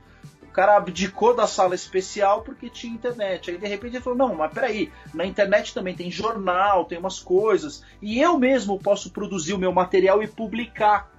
cara 0.56 0.78
abdicou 0.78 1.36
da 1.36 1.46
sala 1.46 1.76
especial 1.76 2.42
porque 2.42 2.70
tinha 2.70 2.94
internet. 2.94 3.52
Aí 3.52 3.58
de 3.58 3.68
repente 3.68 3.98
ele 3.98 4.04
falou: 4.04 4.18
não, 4.18 4.36
mas 4.36 4.54
peraí, 4.54 4.90
na 5.14 5.26
internet 5.26 5.74
também 5.74 5.94
tem 5.94 6.10
jornal, 6.10 6.86
tem 6.86 6.98
umas 6.98 7.20
coisas, 7.20 7.84
e 8.02 8.22
eu 8.22 8.40
mesmo 8.40 8.80
posso 8.80 9.12
produzir 9.12 9.54
o 9.54 9.58
meu 9.58 9.74
material 9.74 10.24
e 10.24 10.28
publicar, 10.28 11.12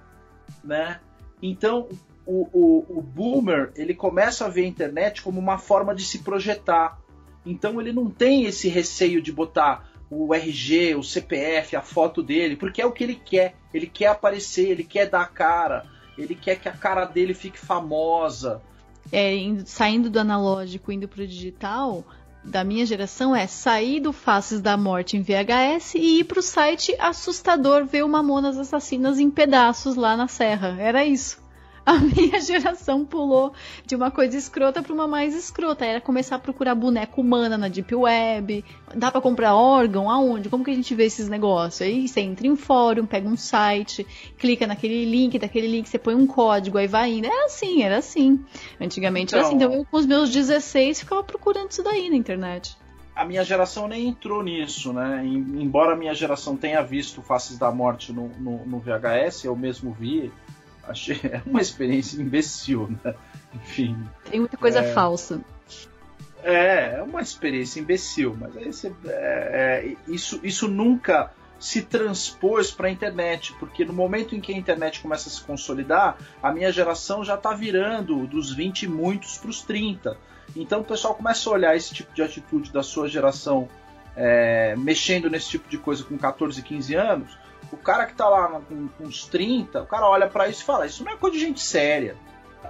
né? 0.63 0.99
Então 1.39 1.87
o, 2.25 2.49
o, 2.51 2.97
o 2.97 3.01
boomer 3.01 3.71
ele 3.75 3.93
começa 3.93 4.45
a 4.45 4.49
ver 4.49 4.63
a 4.63 4.67
internet 4.67 5.21
como 5.21 5.39
uma 5.39 5.59
forma 5.59 5.93
de 5.93 6.03
se 6.03 6.23
projetar. 6.23 6.99
Então 7.45 7.79
ele 7.79 7.93
não 7.93 8.09
tem 8.09 8.45
esse 8.45 8.67
receio 8.67 9.21
de 9.21 9.31
botar 9.31 9.87
o 10.09 10.33
RG, 10.33 10.95
o 10.95 11.03
CPF, 11.03 11.75
a 11.75 11.81
foto 11.81 12.23
dele, 12.23 12.55
porque 12.55 12.81
é 12.81 12.85
o 12.87 12.91
que 12.91 13.03
ele 13.03 13.15
quer. 13.15 13.55
Ele 13.71 13.85
quer 13.85 14.07
aparecer, 14.07 14.71
ele 14.71 14.83
quer 14.83 15.07
dar 15.07 15.21
a 15.21 15.27
cara, 15.27 15.85
ele 16.17 16.33
quer 16.33 16.55
que 16.55 16.67
a 16.67 16.73
cara 16.73 17.05
dele 17.05 17.35
fique 17.35 17.59
famosa 17.59 18.63
é, 19.11 19.35
indo, 19.35 19.63
saindo 19.65 20.09
do 20.09 20.19
analógico, 20.19 20.91
indo 20.91 21.07
pro 21.07 21.25
digital, 21.25 22.03
da 22.43 22.63
minha 22.63 22.85
geração 22.85 23.35
é 23.35 23.45
sair 23.45 23.99
do 23.99 24.13
Faces 24.13 24.61
da 24.61 24.77
Morte 24.77 25.17
em 25.17 25.21
VHS 25.21 25.95
e 25.95 26.19
ir 26.19 26.23
pro 26.23 26.41
site 26.41 26.95
assustador 26.99 27.85
ver 27.85 28.03
o 28.03 28.09
Mamonas 28.09 28.57
Assassinas 28.57 29.19
em 29.19 29.29
pedaços 29.29 29.95
lá 29.95 30.15
na 30.15 30.27
Serra. 30.27 30.75
Era 30.79 31.05
isso 31.05 31.46
a 31.97 31.99
minha 31.99 32.41
geração 32.41 33.05
pulou 33.05 33.53
de 33.85 33.95
uma 33.95 34.11
coisa 34.11 34.37
escrota 34.37 34.83
para 34.83 34.93
uma 34.93 35.07
mais 35.07 35.33
escrota. 35.33 35.85
Era 35.85 36.01
começar 36.01 36.35
a 36.35 36.39
procurar 36.39 36.75
boneco 36.75 37.21
humana 37.21 37.57
na 37.57 37.69
Deep 37.69 37.95
Web. 37.95 38.65
Dá 38.93 39.09
para 39.09 39.21
comprar 39.21 39.55
órgão? 39.55 40.09
Aonde? 40.09 40.49
Como 40.49 40.65
que 40.65 40.71
a 40.71 40.75
gente 40.75 40.93
vê 40.93 41.05
esses 41.05 41.29
negócios? 41.29 41.81
Aí 41.81 42.05
você 42.05 42.19
entra 42.19 42.45
em 42.45 42.57
fórum, 42.57 43.05
pega 43.05 43.29
um 43.29 43.37
site, 43.37 44.05
clica 44.37 44.67
naquele 44.67 45.05
link, 45.05 45.39
daquele 45.39 45.67
link 45.67 45.87
você 45.87 45.97
põe 45.97 46.13
um 46.13 46.27
código, 46.27 46.77
aí 46.77 46.87
vai 46.87 47.13
indo. 47.13 47.27
Era 47.27 47.45
assim, 47.45 47.81
era 47.81 47.97
assim. 47.99 48.43
Antigamente 48.81 49.29
então, 49.29 49.39
era 49.39 49.47
assim. 49.47 49.55
Então 49.55 49.73
eu 49.73 49.85
com 49.85 49.95
os 49.95 50.05
meus 50.05 50.29
16 50.29 50.99
ficava 50.99 51.23
procurando 51.23 51.71
isso 51.71 51.81
daí 51.81 52.09
na 52.09 52.17
internet 52.17 52.77
a 53.15 53.25
minha 53.25 53.43
geração 53.43 53.87
nem 53.87 54.09
entrou 54.09 54.43
nisso, 54.43 54.93
né? 54.93 55.25
Embora 55.25 55.93
a 55.93 55.95
minha 55.95 56.13
geração 56.13 56.55
tenha 56.55 56.83
visto 56.83 57.19
Faces 57.23 57.57
da 57.57 57.71
Morte 57.71 58.13
no, 58.13 58.29
no, 58.37 58.63
no 58.63 58.79
VHS, 58.79 59.45
eu 59.45 59.55
mesmo 59.55 59.91
vi, 59.91 60.31
achei 60.87 61.19
é 61.23 61.41
uma 61.45 61.61
experiência 61.61 62.21
imbecil, 62.21 62.89
né? 63.03 63.13
Enfim. 63.53 63.97
Tem 64.29 64.39
muita 64.39 64.57
coisa 64.57 64.79
é, 64.79 64.93
falsa. 64.93 65.41
É, 66.43 66.95
é 66.97 67.01
uma 67.01 67.21
experiência 67.21 67.79
imbecil, 67.79 68.35
mas 68.39 68.53
você, 68.53 68.93
é, 69.05 69.11
é, 69.11 69.95
isso, 70.07 70.39
isso 70.43 70.67
nunca 70.67 71.31
se 71.59 71.81
transpôs 71.81 72.71
para 72.71 72.87
a 72.87 72.91
internet, 72.91 73.53
porque 73.59 73.83
no 73.83 73.93
momento 73.93 74.35
em 74.35 74.39
que 74.39 74.53
a 74.53 74.57
internet 74.57 74.99
começa 74.99 75.27
a 75.27 75.31
se 75.31 75.41
consolidar, 75.41 76.17
a 76.41 76.51
minha 76.51 76.71
geração 76.71 77.23
já 77.23 77.33
está 77.35 77.53
virando 77.53 78.27
dos 78.27 78.53
20 78.53 78.83
e 78.83 78.87
muitos 78.87 79.37
para 79.37 79.49
os 79.49 79.61
30. 79.63 80.17
Então 80.55 80.81
o 80.81 80.83
pessoal 80.83 81.15
começa 81.15 81.49
a 81.49 81.53
olhar 81.53 81.75
esse 81.75 81.93
tipo 81.93 82.13
de 82.13 82.21
atitude 82.21 82.71
da 82.71 82.83
sua 82.83 83.07
geração 83.07 83.67
é, 84.15 84.75
mexendo 84.77 85.29
nesse 85.29 85.49
tipo 85.49 85.67
de 85.69 85.77
coisa 85.77 86.03
com 86.03 86.17
14, 86.17 86.61
15 86.61 86.95
anos 86.95 87.37
o 87.71 87.77
cara 87.77 88.05
que 88.05 88.13
tá 88.13 88.27
lá 88.27 88.47
com, 88.61 88.87
com 88.87 89.03
uns 89.03 89.25
30, 89.25 89.81
o 89.81 89.85
cara 89.85 90.07
olha 90.07 90.27
para 90.27 90.47
isso 90.47 90.61
e 90.61 90.65
fala: 90.65 90.85
Isso 90.85 91.03
não 91.03 91.11
é 91.11 91.17
coisa 91.17 91.35
de 91.37 91.43
gente 91.43 91.61
séria. 91.61 92.15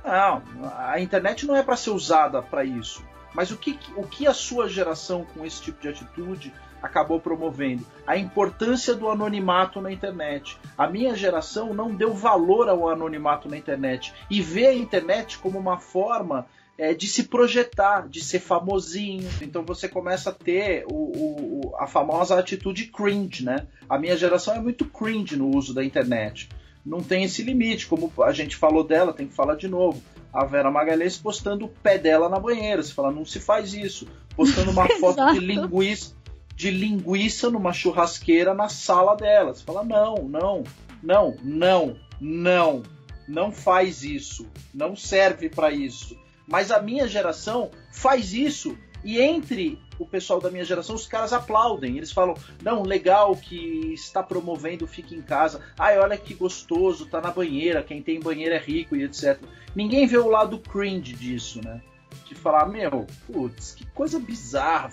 Não, 0.03 0.41
a 0.77 0.99
internet 0.99 1.45
não 1.45 1.55
é 1.55 1.63
para 1.63 1.75
ser 1.75 1.91
usada 1.91 2.41
para 2.41 2.63
isso. 2.63 3.03
Mas 3.33 3.51
o 3.51 3.57
que, 3.57 3.77
o 3.95 4.03
que 4.03 4.25
a 4.25 4.33
sua 4.33 4.67
geração, 4.67 5.25
com 5.33 5.45
esse 5.45 5.61
tipo 5.61 5.81
de 5.81 5.89
atitude, 5.89 6.53
acabou 6.81 7.19
promovendo? 7.19 7.85
A 8.05 8.17
importância 8.17 8.95
do 8.95 9.09
anonimato 9.09 9.81
na 9.81 9.91
internet. 9.91 10.57
A 10.77 10.87
minha 10.87 11.15
geração 11.15 11.73
não 11.73 11.93
deu 11.93 12.13
valor 12.13 12.69
ao 12.69 12.89
anonimato 12.89 13.49
na 13.49 13.57
internet 13.57 14.13
e 14.29 14.41
vê 14.41 14.67
a 14.67 14.73
internet 14.73 15.37
como 15.37 15.59
uma 15.59 15.77
forma 15.77 16.47
é, 16.77 16.93
de 16.93 17.07
se 17.07 17.23
projetar, 17.23 18.07
de 18.07 18.23
ser 18.23 18.39
famosinho. 18.39 19.27
Então 19.41 19.63
você 19.63 19.89
começa 19.89 20.29
a 20.29 20.33
ter 20.33 20.85
o, 20.87 20.93
o, 20.93 21.75
a 21.77 21.87
famosa 21.87 22.37
atitude 22.37 22.85
cringe, 22.85 23.43
né? 23.43 23.65
A 23.89 23.97
minha 23.97 24.15
geração 24.15 24.55
é 24.55 24.59
muito 24.59 24.85
cringe 24.85 25.35
no 25.35 25.55
uso 25.55 25.73
da 25.73 25.83
internet. 25.83 26.47
Não 26.85 27.01
tem 27.01 27.23
esse 27.23 27.41
limite, 27.41 27.87
como 27.87 28.11
a 28.23 28.31
gente 28.31 28.55
falou 28.55 28.83
dela, 28.83 29.11
tem 29.11 29.27
que 29.27 29.33
falar 29.33 29.55
de 29.55 29.67
novo. 29.67 30.01
A 30.31 30.45
Vera 30.45 30.69
Magalhães 30.69 31.17
postando 31.17 31.65
o 31.65 31.69
pé 31.69 31.97
dela 31.97 32.29
na 32.29 32.39
banheira. 32.39 32.81
Você 32.83 32.93
fala, 32.93 33.11
não 33.11 33.25
se 33.25 33.39
faz 33.39 33.73
isso. 33.73 34.07
Postando 34.35 34.71
uma 34.71 34.87
foto 34.99 35.33
de 35.33 35.39
linguiça, 35.39 36.13
de 36.55 36.69
linguiça 36.69 37.49
numa 37.49 37.73
churrasqueira 37.73 38.53
na 38.53 38.69
sala 38.69 39.15
dela. 39.15 39.53
Você 39.53 39.63
fala, 39.63 39.83
não, 39.83 40.15
não, 40.29 40.63
não, 41.01 41.35
não, 41.43 41.97
não. 42.21 42.83
Não 43.27 43.51
faz 43.51 44.03
isso. 44.03 44.47
Não 44.73 44.95
serve 44.95 45.49
para 45.49 45.71
isso. 45.71 46.17
Mas 46.47 46.71
a 46.71 46.81
minha 46.81 47.07
geração 47.07 47.69
faz 47.91 48.33
isso 48.33 48.77
e 49.03 49.21
entre 49.21 49.79
o 49.99 50.05
pessoal 50.05 50.39
da 50.39 50.49
minha 50.49 50.65
geração, 50.65 50.95
os 50.95 51.07
caras 51.07 51.33
aplaudem. 51.33 51.97
Eles 51.97 52.11
falam: 52.11 52.35
não, 52.61 52.83
legal 52.83 53.35
que 53.35 53.93
está 53.93 54.21
promovendo 54.23 54.87
Fique 54.87 55.15
em 55.15 55.21
Casa. 55.21 55.61
Ai, 55.77 55.97
olha 55.97 56.17
que 56.17 56.33
gostoso, 56.33 57.07
tá 57.07 57.21
na 57.21 57.31
banheira. 57.31 57.83
Quem 57.83 58.01
tem 58.01 58.19
banheira 58.19 58.55
é 58.55 58.59
rico 58.59 58.95
e 58.95 59.03
etc. 59.03 59.39
Ninguém 59.75 60.07
vê 60.07 60.17
o 60.17 60.29
lado 60.29 60.59
cringe 60.59 61.13
disso, 61.13 61.61
né? 61.63 61.81
De 62.25 62.35
falar: 62.35 62.65
meu, 62.67 63.05
putz, 63.25 63.73
que 63.73 63.85
coisa 63.87 64.19
bizarra. 64.19 64.91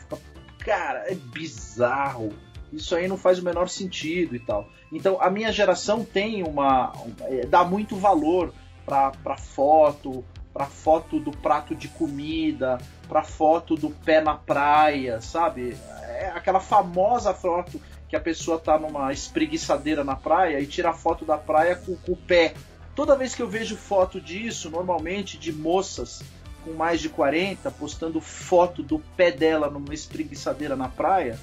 Cara, 0.58 1.10
é 1.10 1.14
bizarro. 1.14 2.32
Isso 2.72 2.96
aí 2.96 3.06
não 3.06 3.16
faz 3.16 3.38
o 3.38 3.44
menor 3.44 3.68
sentido 3.68 4.34
e 4.34 4.40
tal. 4.40 4.68
Então 4.92 5.20
a 5.20 5.30
minha 5.30 5.52
geração 5.52 6.04
tem 6.04 6.42
uma. 6.42 6.92
É, 7.22 7.46
dá 7.46 7.64
muito 7.64 7.96
valor 7.96 8.52
para 8.84 9.36
foto, 9.36 10.24
para 10.54 10.66
foto 10.66 11.18
do 11.18 11.32
prato 11.32 11.74
de 11.74 11.88
comida, 11.88 12.78
para 13.08 13.24
foto 13.24 13.74
do 13.74 13.90
pé 13.90 14.20
na 14.20 14.36
praia, 14.36 15.20
sabe? 15.20 15.76
É 16.04 16.32
aquela 16.32 16.60
famosa 16.60 17.34
foto 17.34 17.80
que 18.08 18.14
a 18.14 18.20
pessoa 18.20 18.60
tá 18.60 18.78
numa 18.78 19.12
espreguiçadeira 19.12 20.04
na 20.04 20.14
praia 20.14 20.60
e 20.60 20.66
tira 20.66 20.90
a 20.90 20.94
foto 20.94 21.24
da 21.24 21.36
praia 21.36 21.74
com, 21.74 21.96
com 21.96 22.12
o 22.12 22.16
pé. 22.16 22.54
Toda 22.94 23.16
vez 23.16 23.34
que 23.34 23.42
eu 23.42 23.48
vejo 23.48 23.76
foto 23.76 24.20
disso, 24.20 24.70
normalmente 24.70 25.36
de 25.36 25.52
moças 25.52 26.22
com 26.64 26.72
mais 26.72 27.00
de 27.00 27.08
40 27.08 27.68
postando 27.72 28.20
foto 28.20 28.80
do 28.80 29.00
pé 29.16 29.32
dela 29.32 29.68
numa 29.68 29.92
espreguiçadeira 29.92 30.76
na 30.76 30.88
praia, 30.88 31.36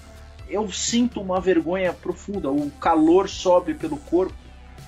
eu 0.49 0.71
sinto 0.71 1.19
uma 1.19 1.41
vergonha 1.41 1.91
profunda. 1.91 2.49
O 2.49 2.71
calor 2.71 3.27
sobe 3.27 3.73
pelo 3.73 3.97
corpo 3.97 4.40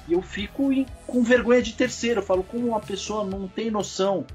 e 0.08 0.14
eu 0.14 0.22
fico 0.22 0.70
com 1.08 1.24
vergonha 1.24 1.62
de 1.62 1.74
terceiro. 1.74 2.20
Eu 2.20 2.26
falo, 2.26 2.43
como 2.43 2.68
uma 2.68 2.80
pessoa 2.80 3.24
não 3.24 3.47
tem 3.47 3.72
noção 3.72 4.26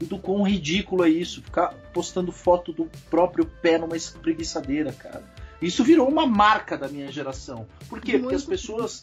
do 0.00 0.18
quão 0.18 0.42
ridículo 0.42 1.04
é 1.04 1.08
isso, 1.08 1.42
ficar 1.42 1.72
postando 1.92 2.30
foto 2.30 2.72
do 2.72 2.90
próprio 3.08 3.46
pé 3.46 3.78
numa 3.78 3.96
espreguiçadeira, 3.96 4.92
cara. 4.92 5.22
Isso 5.60 5.82
virou 5.82 6.08
uma 6.08 6.26
marca 6.26 6.76
da 6.76 6.86
minha 6.86 7.10
geração. 7.10 7.66
Por 7.88 8.00
quê? 8.00 8.12
Muito 8.12 8.24
Porque 8.24 8.36
as 8.36 8.44
pessoas. 8.44 9.02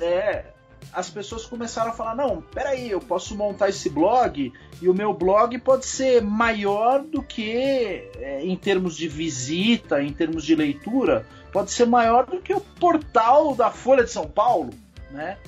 É, 0.00 0.46
as 0.92 1.08
pessoas 1.08 1.46
começaram 1.46 1.90
a 1.90 1.94
falar: 1.94 2.14
não, 2.14 2.42
peraí, 2.42 2.90
eu 2.90 3.00
posso 3.00 3.34
montar 3.34 3.70
esse 3.70 3.88
blog 3.88 4.52
e 4.80 4.88
o 4.88 4.94
meu 4.94 5.14
blog 5.14 5.58
pode 5.58 5.86
ser 5.86 6.22
maior 6.22 7.02
do 7.02 7.22
que, 7.22 8.10
é, 8.16 8.40
em 8.42 8.56
termos 8.56 8.96
de 8.96 9.08
visita, 9.08 10.02
em 10.02 10.12
termos 10.12 10.44
de 10.44 10.54
leitura, 10.54 11.26
pode 11.50 11.70
ser 11.72 11.86
maior 11.86 12.26
do 12.26 12.40
que 12.40 12.52
o 12.52 12.60
portal 12.60 13.54
da 13.54 13.70
Folha 13.70 14.04
de 14.04 14.10
São 14.10 14.28
Paulo 14.28 14.83
né? 15.14 15.38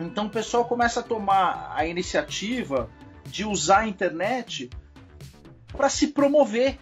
Então 0.00 0.26
o 0.26 0.30
pessoal 0.30 0.64
começa 0.64 1.00
a 1.00 1.02
tomar 1.02 1.72
a 1.74 1.86
iniciativa 1.86 2.90
de 3.26 3.44
usar 3.44 3.80
a 3.80 3.86
internet 3.86 4.70
para 5.68 5.88
se 5.88 6.08
promover, 6.08 6.78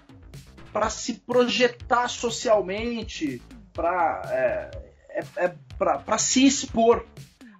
para 0.72 0.88
se 0.88 1.14
projetar 1.14 2.08
socialmente, 2.08 3.42
para 3.72 4.22
é, 4.26 4.70
é, 5.10 5.24
é 5.44 5.54
para 5.78 6.18
se 6.18 6.46
expor. 6.46 7.04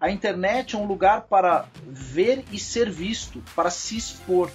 A 0.01 0.11
internet 0.11 0.75
é 0.75 0.79
um 0.79 0.87
lugar 0.87 1.23
para 1.23 1.67
ver 1.85 2.45
e 2.51 2.59
ser 2.59 2.91
visto, 2.91 3.43
para 3.55 3.71
se 3.71 3.97
expor. 3.97 4.51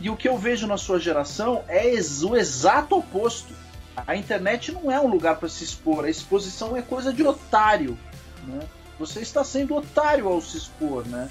E 0.00 0.10
o 0.10 0.16
que 0.16 0.28
eu 0.28 0.36
vejo 0.36 0.66
na 0.66 0.76
sua 0.76 0.98
geração 0.98 1.64
é 1.68 1.92
o 2.24 2.36
exato 2.36 2.96
oposto. 2.96 3.54
A 3.96 4.16
internet 4.16 4.72
não 4.72 4.90
é 4.90 5.00
um 5.00 5.06
lugar 5.06 5.36
para 5.36 5.48
se 5.48 5.62
expor, 5.62 6.04
a 6.04 6.10
exposição 6.10 6.76
é 6.76 6.82
coisa 6.82 7.12
de 7.12 7.22
otário. 7.22 7.98
Né? 8.46 8.60
Você 9.02 9.18
está 9.20 9.42
sendo 9.42 9.74
otário 9.74 10.28
ao 10.28 10.40
se 10.40 10.56
expor, 10.56 11.04
né? 11.08 11.28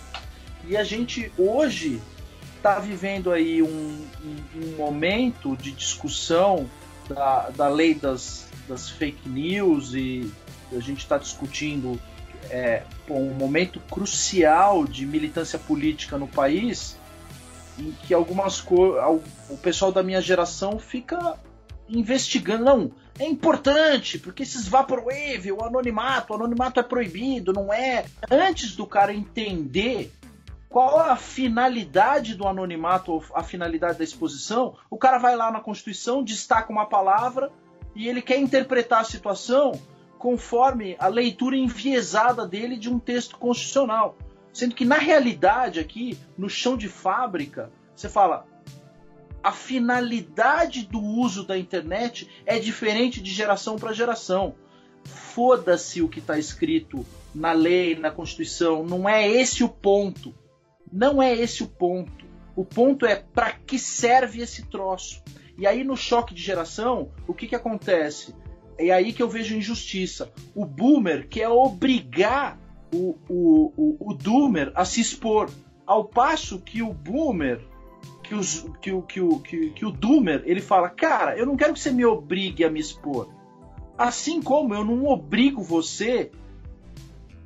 E 0.68 0.76
a 0.76 0.84
gente 0.84 1.32
hoje 1.38 2.02
está 2.58 2.78
vivendo 2.80 3.32
aí 3.32 3.64
um, 3.64 3.68
um, 3.70 4.60
um, 4.62 4.76
momento 4.76 5.56
de 5.56 5.72
discussão 5.72 6.70
da, 7.08 7.50
da 7.50 7.70
lei 7.70 7.96
das, 7.96 8.50
das 8.68 8.90
fake 8.90 9.30
news 9.30 9.94
e 9.94 10.30
a 10.74 10.82
gente 10.82 11.00
está 11.00 11.18
discutindo 11.18 11.98
é, 12.50 12.84
um 13.10 13.34
momento 13.36 13.80
crucial 13.90 14.86
de 14.86 15.06
militância 15.06 15.58
política 15.58 16.18
no 16.18 16.28
país 16.28 16.98
em 17.80 17.94
que 18.06 18.14
algumas 18.14 18.62
o 18.70 19.58
pessoal 19.62 19.94
da 19.94 20.04
minha 20.04 20.22
geração 20.22 20.78
fica 20.78 21.40
investigando 21.88 22.66
não 22.66 22.92
é 23.20 23.26
importante, 23.26 24.18
porque 24.18 24.43
esses 24.43 24.68
Vaporwave, 24.68 25.51
o 25.51 25.64
anonimato, 25.64 26.34
o 26.34 26.36
anonimato 26.36 26.80
é 26.80 26.84
proibido, 26.84 27.53
não 27.53 27.72
é? 27.72 28.05
Antes 28.30 28.76
do 28.76 28.86
cara 28.86 29.14
entender 29.14 30.12
qual 30.70 30.99
a 30.99 31.18
finalidade 31.18 32.34
do 32.34 32.47
anonimato, 32.47 33.22
a 33.36 33.43
finalidade 33.43 33.97
da 33.97 34.03
exposição, 34.03 34.76
o 34.89 34.97
cara 34.97 35.18
vai 35.18 35.36
lá 35.36 35.51
na 35.51 35.59
Constituição, 35.59 36.24
destaca 36.24 36.72
uma 36.72 36.86
palavra 36.86 37.51
e 37.93 38.07
ele 38.07 38.22
quer 38.22 38.39
interpretar 38.39 39.01
a 39.01 39.05
situação 39.05 39.74
conforme 40.18 40.95
a 40.97 41.07
leitura 41.07 41.57
enviesada 41.57 42.47
dele 42.47 42.78
de 42.78 42.89
um 42.89 42.99
texto 42.99 43.38
constitucional. 43.38 44.16
Sendo 44.53 44.76
que 44.76 44.86
na 44.86 44.97
realidade 44.97 45.80
aqui, 45.80 46.18
no 46.38 46.49
chão 46.49 46.78
de 46.78 46.88
fábrica, 46.88 47.72
você 47.95 48.07
fala, 48.07 48.45
a 49.44 49.52
finalidade 49.52 50.86
do 50.86 51.00
uso 51.00 51.44
da 51.44 51.58
internet 51.58 52.30
é 52.46 52.60
diferente 52.60 53.22
de 53.22 53.32
geração 53.32 53.78
para 53.78 53.94
geração. 53.94 54.56
Foda-se 55.04 56.02
o 56.02 56.08
que 56.08 56.20
está 56.20 56.38
escrito 56.38 57.06
na 57.34 57.52
lei, 57.52 57.96
na 57.96 58.12
Constituição, 58.12 58.84
não 58.86 59.08
é 59.08 59.28
esse 59.28 59.64
o 59.64 59.70
ponto. 59.70 60.34
Não 60.92 61.22
é 61.22 61.34
esse 61.34 61.64
o 61.64 61.68
ponto. 61.68 62.26
O 62.56 62.66
ponto 62.66 63.06
é 63.06 63.16
para 63.16 63.52
que 63.52 63.80
serve 63.80 64.42
esse 64.42 64.66
troço. 64.68 65.24
E 65.58 65.66
aí 65.66 65.84
no 65.84 65.96
choque 65.96 66.34
de 66.34 66.42
geração, 66.42 67.12
o 67.28 67.34
que, 67.34 67.48
que 67.48 67.56
acontece? 67.56 68.36
É 68.78 68.92
aí 68.92 69.14
que 69.14 69.24
eu 69.24 69.30
vejo 69.30 69.56
injustiça. 69.56 70.32
O 70.54 70.66
boomer 70.66 71.28
quer 71.28 71.48
obrigar 71.48 72.60
o, 72.94 73.16
o, 73.30 73.74
o, 73.78 74.12
o 74.12 74.14
doomer 74.14 74.72
a 74.76 74.86
se 74.86 75.02
expor. 75.02 75.50
Ao 75.86 76.06
passo 76.06 76.60
que 76.60 76.82
o 76.82 76.94
boomer 76.94 77.62
que, 78.32 78.36
os, 78.36 78.66
que, 78.82 78.92
o, 78.94 79.02
que, 79.02 79.20
o, 79.20 79.40
que, 79.40 79.70
que 79.72 79.86
o 79.86 79.92
Doomer 79.92 80.42
ele 80.46 80.62
fala: 80.62 80.90
Cara, 80.90 81.38
eu 81.38 81.46
não 81.46 81.58
quero 81.58 81.74
que 81.74 81.80
você 81.82 81.92
me 81.92 82.06
obrigue 82.06 82.64
a 82.64 82.70
me 82.70 82.80
expor. 82.80 83.28
Assim 83.98 84.42
como 84.42 84.74
eu 84.74 84.86
não 84.86 85.06
obrigo 85.06 85.62
você 85.62 86.32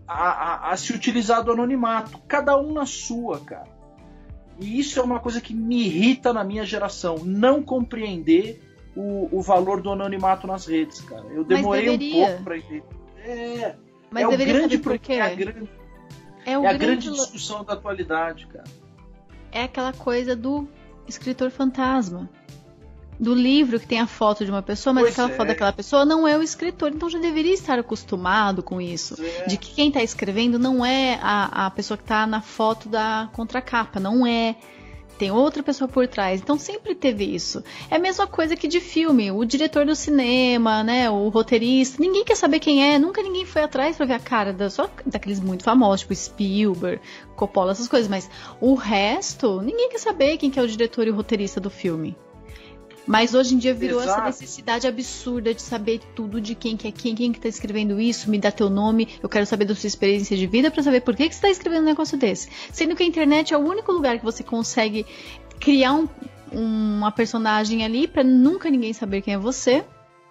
a, 0.07 0.29
a, 0.29 0.71
a 0.71 0.77
se 0.77 0.93
utilizar 0.93 1.43
do 1.43 1.51
anonimato. 1.51 2.19
Cada 2.27 2.55
um 2.55 2.71
na 2.71 2.85
sua, 2.85 3.39
cara. 3.39 3.67
E 4.59 4.79
isso 4.79 4.99
é 4.99 5.03
uma 5.03 5.19
coisa 5.19 5.41
que 5.41 5.55
me 5.55 5.87
irrita 5.87 6.31
na 6.31 6.43
minha 6.43 6.63
geração. 6.63 7.15
Não 7.25 7.63
compreender 7.63 8.61
o, 8.95 9.39
o 9.39 9.41
valor 9.41 9.81
do 9.81 9.91
anonimato 9.91 10.45
nas 10.45 10.67
redes, 10.67 11.01
cara. 11.01 11.25
Eu 11.31 11.43
demorei 11.43 11.89
um 11.89 12.11
pouco 12.11 12.43
pra 12.43 12.57
entender. 12.57 12.83
É, 13.23 13.75
Mas 14.11 14.23
é 14.23 14.27
o 14.27 14.37
grande 14.37 14.77
quê? 14.99 15.13
É 15.13 15.21
a 15.21 15.33
grande, 15.33 15.69
é, 16.45 16.51
é 16.51 16.67
a 16.67 16.73
grande 16.73 17.09
discussão 17.09 17.63
da 17.63 17.73
atualidade, 17.73 18.45
cara 18.45 18.65
é 19.55 19.63
aquela 19.63 19.93
coisa 19.93 20.35
do 20.35 20.67
escritor 21.07 21.49
fantasma. 21.49 22.29
Do 23.17 23.33
livro 23.33 23.79
que 23.79 23.87
tem 23.87 24.01
a 24.01 24.07
foto 24.07 24.43
de 24.43 24.51
uma 24.51 24.61
pessoa, 24.61 24.93
mas 24.93 25.03
pois 25.03 25.13
aquela 25.13 25.31
é. 25.31 25.37
foto 25.37 25.47
daquela 25.47 25.71
pessoa 25.71 26.03
não 26.03 26.27
é 26.27 26.37
o 26.37 26.43
escritor. 26.43 26.91
Então 26.93 27.09
já 27.09 27.17
deveria 27.17 27.53
estar 27.53 27.79
acostumado 27.79 28.61
com 28.61 28.81
isso. 28.81 29.15
É. 29.21 29.47
De 29.47 29.55
que 29.55 29.73
quem 29.73 29.87
está 29.87 30.03
escrevendo 30.03 30.59
não 30.59 30.85
é 30.85 31.17
a, 31.21 31.67
a 31.67 31.71
pessoa 31.71 31.97
que 31.97 32.03
está 32.03 32.27
na 32.27 32.41
foto 32.41 32.89
da 32.89 33.29
contracapa. 33.31 34.01
Não 34.01 34.27
é 34.27 34.57
tem 35.17 35.31
outra 35.31 35.63
pessoa 35.63 35.87
por 35.87 36.07
trás. 36.07 36.41
Então 36.41 36.57
sempre 36.57 36.95
teve 36.95 37.23
isso. 37.23 37.63
É 37.89 37.95
a 37.95 37.99
mesma 37.99 38.27
coisa 38.27 38.55
que 38.55 38.67
de 38.67 38.79
filme, 38.79 39.31
o 39.31 39.45
diretor 39.45 39.85
do 39.85 39.95
cinema, 39.95 40.83
né, 40.83 41.09
o 41.09 41.29
roteirista, 41.29 42.01
ninguém 42.01 42.23
quer 42.23 42.35
saber 42.35 42.59
quem 42.59 42.93
é, 42.93 42.99
nunca 42.99 43.21
ninguém 43.21 43.45
foi 43.45 43.63
atrás 43.63 43.97
para 43.97 44.05
ver 44.05 44.13
a 44.13 44.19
cara 44.19 44.53
da, 44.53 44.69
só 44.69 44.89
daqueles 45.05 45.39
muito 45.39 45.63
famosos, 45.63 46.01
tipo 46.01 46.15
Spielberg, 46.15 47.01
Coppola, 47.35 47.71
essas 47.71 47.87
coisas, 47.87 48.09
mas 48.09 48.29
o 48.59 48.75
resto, 48.75 49.61
ninguém 49.61 49.89
quer 49.89 49.99
saber 49.99 50.37
quem 50.37 50.49
que 50.49 50.59
é 50.59 50.63
o 50.63 50.67
diretor 50.67 51.07
e 51.07 51.11
o 51.11 51.15
roteirista 51.15 51.59
do 51.59 51.69
filme. 51.69 52.15
Mas 53.07 53.33
hoje 53.33 53.55
em 53.55 53.57
dia 53.57 53.73
virou 53.73 54.01
Exato. 54.01 54.19
essa 54.19 54.25
necessidade 54.25 54.87
absurda 54.87 55.53
de 55.53 55.61
saber 55.61 55.99
tudo 56.15 56.41
de 56.41 56.55
quem 56.55 56.75
que 56.75 56.87
é 56.87 56.91
quem, 56.91 57.13
quem 57.13 57.31
que 57.31 57.39
tá 57.39 57.47
escrevendo 57.47 57.99
isso, 57.99 58.29
me 58.29 58.39
dá 58.39 58.51
teu 58.51 58.69
nome, 58.69 59.07
eu 59.21 59.29
quero 59.29 59.45
saber 59.45 59.65
da 59.65 59.75
sua 59.75 59.87
experiência 59.87 60.35
de 60.35 60.47
vida 60.47 60.71
para 60.71 60.81
saber 60.81 61.01
por 61.01 61.15
que, 61.15 61.29
que 61.29 61.35
você 61.35 61.41
tá 61.41 61.49
escrevendo 61.49 61.83
um 61.83 61.85
negócio 61.85 62.17
desse. 62.17 62.49
Sendo 62.71 62.95
que 62.95 63.03
a 63.03 63.05
internet 63.05 63.53
é 63.53 63.57
o 63.57 63.61
único 63.61 63.91
lugar 63.91 64.17
que 64.17 64.25
você 64.25 64.43
consegue 64.43 65.05
criar 65.59 65.93
um, 65.93 66.07
uma 66.51 67.11
personagem 67.11 67.83
ali 67.83 68.07
para 68.07 68.23
nunca 68.23 68.69
ninguém 68.69 68.93
saber 68.93 69.21
quem 69.21 69.35
é 69.35 69.37
você 69.37 69.83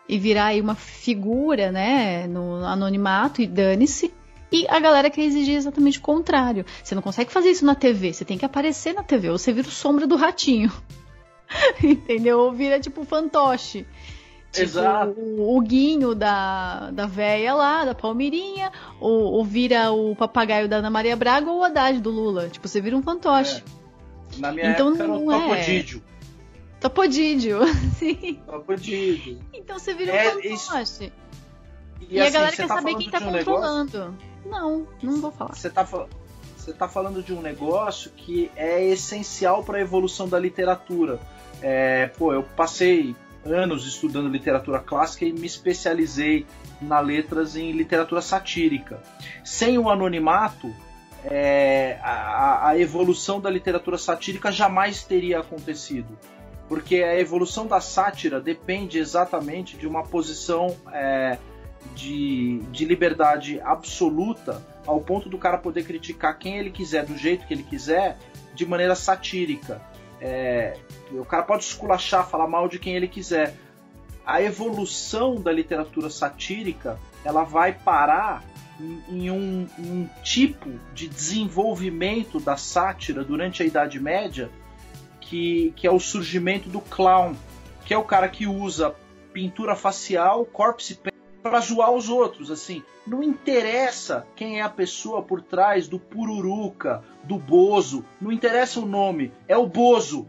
e 0.08 0.18
virar 0.18 0.46
aí 0.46 0.60
uma 0.60 0.74
figura, 0.74 1.70
né, 1.70 2.26
no 2.26 2.64
anonimato 2.64 3.40
e 3.40 3.46
dane-se. 3.46 4.12
E 4.52 4.66
a 4.68 4.78
galera 4.78 5.10
quer 5.10 5.22
exigir 5.22 5.56
exatamente 5.56 5.98
o 5.98 6.02
contrário. 6.02 6.64
Você 6.82 6.94
não 6.94 7.02
consegue 7.02 7.32
fazer 7.32 7.50
isso 7.50 7.64
na 7.64 7.74
TV, 7.74 8.12
você 8.12 8.24
tem 8.24 8.38
que 8.38 8.44
aparecer 8.44 8.94
na 8.94 9.02
TV, 9.02 9.30
ou 9.30 9.38
você 9.38 9.52
vira 9.52 9.66
o 9.66 9.70
sombra 9.70 10.06
do 10.06 10.16
ratinho. 10.16 10.70
Entendeu? 11.82 12.40
Ou 12.40 12.52
vira 12.52 12.80
tipo 12.80 13.04
fantoche. 13.04 13.86
Tipo, 14.54 14.62
Exato. 14.62 15.14
O, 15.18 15.56
o, 15.56 15.60
guinho 15.60 16.14
da, 16.14 16.90
da 16.92 17.06
véia 17.06 17.54
lá, 17.54 17.84
da 17.84 17.94
Palmeirinha, 17.94 18.70
ou, 19.00 19.32
ou, 19.32 19.44
vira 19.44 19.90
o 19.90 20.14
papagaio 20.14 20.68
da 20.68 20.76
Ana 20.76 20.90
Maria 20.90 21.16
Braga 21.16 21.50
ou 21.50 21.58
o 21.58 21.64
Haddad 21.64 22.00
do 22.00 22.10
Lula. 22.10 22.48
Tipo, 22.48 22.68
você 22.68 22.80
vira 22.80 22.96
um 22.96 23.02
fantoche. 23.02 23.64
É. 24.36 24.38
Na 24.38 24.52
minha 24.52 24.70
então, 24.70 24.88
época 24.88 25.02
era 25.02 25.12
o 25.12 25.24
Topodídio. 25.26 26.02
É. 26.06 26.80
Topodídio, 26.80 27.60
sim. 27.98 28.40
Topodídio. 28.46 29.40
Então 29.52 29.78
você 29.78 29.92
vira 29.92 30.12
um 30.12 30.16
é, 30.16 30.30
fantoche. 30.30 30.54
Isso... 30.54 31.02
E, 32.00 32.16
e 32.16 32.20
assim, 32.20 32.28
a 32.28 32.30
galera 32.30 32.56
quer 32.56 32.68
tá 32.68 32.74
saber 32.74 32.94
quem 32.96 33.10
tá 33.10 33.18
um 33.18 33.32
controlando. 33.32 33.98
Negócio? 33.98 34.34
Não, 34.44 34.86
não 35.02 35.20
vou 35.20 35.32
falar. 35.32 35.54
Você 35.54 35.70
tá, 35.70 35.84
você 35.84 36.72
tá 36.72 36.86
falando 36.86 37.22
de 37.22 37.32
um 37.32 37.40
negócio 37.40 38.10
que 38.10 38.50
é 38.54 38.84
essencial 38.84 39.64
para 39.64 39.78
a 39.78 39.80
evolução 39.80 40.28
da 40.28 40.38
literatura. 40.38 41.18
É, 41.66 42.08
pô, 42.18 42.30
eu 42.30 42.42
passei 42.42 43.16
anos 43.42 43.86
estudando 43.86 44.28
literatura 44.28 44.80
clássica 44.80 45.24
e 45.24 45.32
me 45.32 45.46
especializei 45.46 46.44
na 46.78 47.00
letras 47.00 47.56
em 47.56 47.72
literatura 47.72 48.20
satírica. 48.20 49.02
Sem 49.42 49.78
o 49.78 49.88
anonimato, 49.88 50.70
é, 51.24 51.98
a, 52.02 52.68
a, 52.68 52.78
evolução 52.78 53.40
da 53.40 53.48
literatura 53.48 53.96
satírica 53.96 54.52
jamais 54.52 55.04
teria 55.04 55.40
acontecido. 55.40 56.18
Porque 56.68 56.96
a 56.96 57.18
evolução 57.18 57.66
da 57.66 57.80
sátira 57.80 58.42
depende 58.42 58.98
exatamente 58.98 59.78
de 59.78 59.86
uma 59.86 60.02
posição 60.02 60.76
é, 60.92 61.38
de, 61.94 62.58
de 62.70 62.84
liberdade 62.84 63.58
absoluta, 63.62 64.62
ao 64.86 65.00
ponto 65.00 65.30
do 65.30 65.38
cara 65.38 65.56
poder 65.56 65.84
criticar 65.84 66.38
quem 66.38 66.58
ele 66.58 66.70
quiser, 66.70 67.06
do 67.06 67.16
jeito 67.16 67.46
que 67.46 67.54
ele 67.54 67.62
quiser, 67.62 68.18
de 68.54 68.66
maneira 68.66 68.94
satírica. 68.94 69.80
É, 70.20 70.74
o 71.18 71.24
cara 71.24 71.42
pode 71.42 71.64
esculachar, 71.64 72.28
falar 72.28 72.46
mal 72.46 72.68
de 72.68 72.78
quem 72.78 72.96
ele 72.96 73.08
quiser. 73.08 73.56
A 74.26 74.42
evolução 74.42 75.36
da 75.36 75.52
literatura 75.52 76.08
satírica 76.08 76.98
ela 77.24 77.44
vai 77.44 77.72
parar 77.72 78.42
em, 78.80 79.02
em 79.08 79.30
um, 79.30 79.66
um 79.78 80.08
tipo 80.22 80.70
de 80.94 81.08
desenvolvimento 81.08 82.40
da 82.40 82.56
sátira 82.56 83.22
durante 83.22 83.62
a 83.62 83.66
Idade 83.66 84.00
Média 84.00 84.50
que, 85.20 85.72
que 85.76 85.86
é 85.86 85.90
o 85.90 85.98
surgimento 85.98 86.68
do 86.68 86.80
clown, 86.80 87.34
que 87.84 87.94
é 87.94 87.98
o 87.98 88.04
cara 88.04 88.28
que 88.28 88.46
usa 88.46 88.94
pintura 89.32 89.74
facial, 89.74 90.44
corpse 90.44 90.94
paint 90.94 91.14
para 91.42 91.60
zoar 91.60 91.90
os 91.90 92.08
outros, 92.08 92.50
assim. 92.50 92.82
Não 93.06 93.22
interessa 93.22 94.26
quem 94.34 94.60
é 94.60 94.62
a 94.62 94.68
pessoa 94.68 95.22
por 95.22 95.42
trás 95.42 95.86
do 95.86 95.98
pururuca, 95.98 97.04
do 97.22 97.36
bozo, 97.36 98.02
não 98.18 98.32
interessa 98.32 98.80
o 98.80 98.86
nome, 98.86 99.30
é 99.46 99.56
o 99.56 99.66
bozo. 99.66 100.26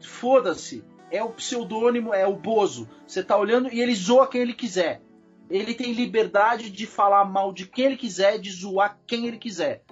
Foda-se, 0.00 0.84
é 1.10 1.22
o 1.22 1.30
pseudônimo, 1.30 2.12
é 2.12 2.26
o 2.26 2.36
bozo. 2.36 2.88
Você 3.06 3.22
tá 3.22 3.36
olhando 3.36 3.72
e 3.72 3.80
ele 3.80 3.94
zoa 3.94 4.26
quem 4.26 4.42
ele 4.42 4.54
quiser. 4.54 5.02
Ele 5.50 5.74
tem 5.74 5.92
liberdade 5.92 6.70
de 6.70 6.86
falar 6.86 7.24
mal 7.24 7.52
de 7.52 7.66
quem 7.66 7.86
ele 7.86 7.96
quiser, 7.96 8.38
de 8.38 8.50
zoar 8.50 8.98
quem 9.06 9.26
ele 9.26 9.38
quiser. 9.38 9.82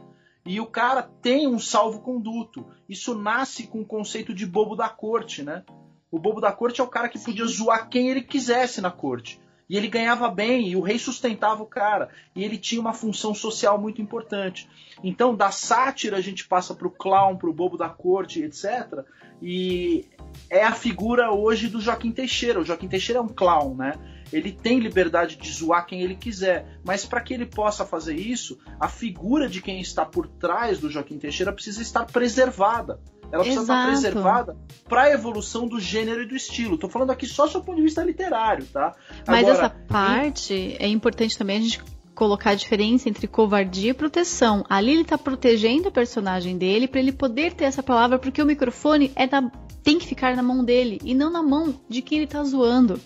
E 0.44 0.60
o 0.60 0.66
cara 0.66 1.02
tem 1.02 1.46
um 1.48 1.58
salvo-conduto. 1.58 2.66
Isso 2.88 3.14
nasce 3.14 3.66
com 3.66 3.80
o 3.80 3.86
conceito 3.86 4.34
de 4.34 4.46
bobo 4.46 4.76
da 4.76 4.88
corte, 4.88 5.42
né? 5.42 5.64
O 6.10 6.18
bobo 6.18 6.40
da 6.40 6.52
corte 6.52 6.80
é 6.80 6.84
o 6.84 6.88
cara 6.88 7.08
que 7.08 7.18
podia 7.18 7.46
zoar 7.46 7.88
quem 7.88 8.10
ele 8.10 8.22
quisesse 8.22 8.80
na 8.80 8.90
corte. 8.90 9.40
E 9.68 9.76
ele 9.76 9.88
ganhava 9.88 10.28
bem, 10.28 10.68
e 10.68 10.76
o 10.76 10.80
rei 10.80 10.98
sustentava 10.98 11.62
o 11.62 11.66
cara. 11.66 12.08
E 12.34 12.44
ele 12.44 12.56
tinha 12.56 12.80
uma 12.80 12.92
função 12.92 13.34
social 13.34 13.80
muito 13.80 14.00
importante. 14.00 14.68
Então, 15.02 15.34
da 15.34 15.50
sátira, 15.50 16.16
a 16.16 16.20
gente 16.20 16.46
passa 16.46 16.74
para 16.74 16.86
o 16.86 16.90
clown, 16.90 17.36
para 17.36 17.50
o 17.50 17.52
bobo 17.52 17.76
da 17.76 17.88
corte, 17.88 18.42
etc. 18.42 19.04
E 19.42 20.04
é 20.48 20.64
a 20.64 20.72
figura 20.72 21.32
hoje 21.32 21.68
do 21.68 21.80
Joaquim 21.80 22.12
Teixeira. 22.12 22.60
O 22.60 22.64
Joaquim 22.64 22.88
Teixeira 22.88 23.18
é 23.18 23.22
um 23.22 23.28
clown, 23.28 23.74
né? 23.74 23.94
Ele 24.32 24.50
tem 24.50 24.80
liberdade 24.80 25.36
de 25.36 25.52
zoar 25.52 25.86
quem 25.86 26.02
ele 26.02 26.16
quiser, 26.16 26.78
mas 26.84 27.04
para 27.04 27.20
que 27.20 27.32
ele 27.32 27.46
possa 27.46 27.84
fazer 27.84 28.16
isso, 28.16 28.58
a 28.80 28.88
figura 28.88 29.48
de 29.48 29.62
quem 29.62 29.80
está 29.80 30.04
por 30.04 30.26
trás 30.26 30.80
do 30.80 30.90
Joaquim 30.90 31.18
Teixeira 31.18 31.52
precisa 31.52 31.80
estar 31.80 32.04
preservada. 32.06 33.00
Ela 33.36 33.44
precisa 33.44 33.62
Exato. 33.62 33.80
estar 33.80 33.92
preservada 33.92 34.56
para 34.88 35.02
a 35.02 35.12
evolução 35.12 35.66
do 35.66 35.78
gênero 35.78 36.22
e 36.22 36.26
do 36.26 36.34
estilo. 36.34 36.74
Estou 36.74 36.90
falando 36.90 37.10
aqui 37.10 37.26
só 37.26 37.46
do 37.46 37.62
ponto 37.62 37.76
de 37.76 37.82
vista 37.82 38.02
literário, 38.02 38.64
tá? 38.66 38.94
Mas 39.26 39.40
Agora, 39.40 39.66
essa 39.66 39.70
parte 39.88 40.54
em... 40.54 40.76
é 40.78 40.88
importante 40.88 41.36
também 41.36 41.58
a 41.58 41.60
gente 41.60 41.82
colocar 42.14 42.50
a 42.50 42.54
diferença 42.54 43.08
entre 43.08 43.26
covardia 43.26 43.90
e 43.90 43.94
proteção. 43.94 44.64
Ali 44.68 44.92
ele 44.92 45.02
está 45.02 45.18
protegendo 45.18 45.88
o 45.88 45.92
personagem 45.92 46.56
dele 46.56 46.88
para 46.88 46.98
ele 46.98 47.12
poder 47.12 47.52
ter 47.52 47.64
essa 47.64 47.82
palavra, 47.82 48.18
porque 48.18 48.40
o 48.40 48.46
microfone 48.46 49.12
é 49.14 49.26
da, 49.26 49.42
tem 49.82 49.98
que 49.98 50.06
ficar 50.06 50.34
na 50.34 50.42
mão 50.42 50.64
dele 50.64 50.98
e 51.04 51.14
não 51.14 51.30
na 51.30 51.42
mão 51.42 51.78
de 51.88 52.00
quem 52.00 52.18
ele 52.18 52.24
está 52.24 52.42
zoando. 52.42 52.98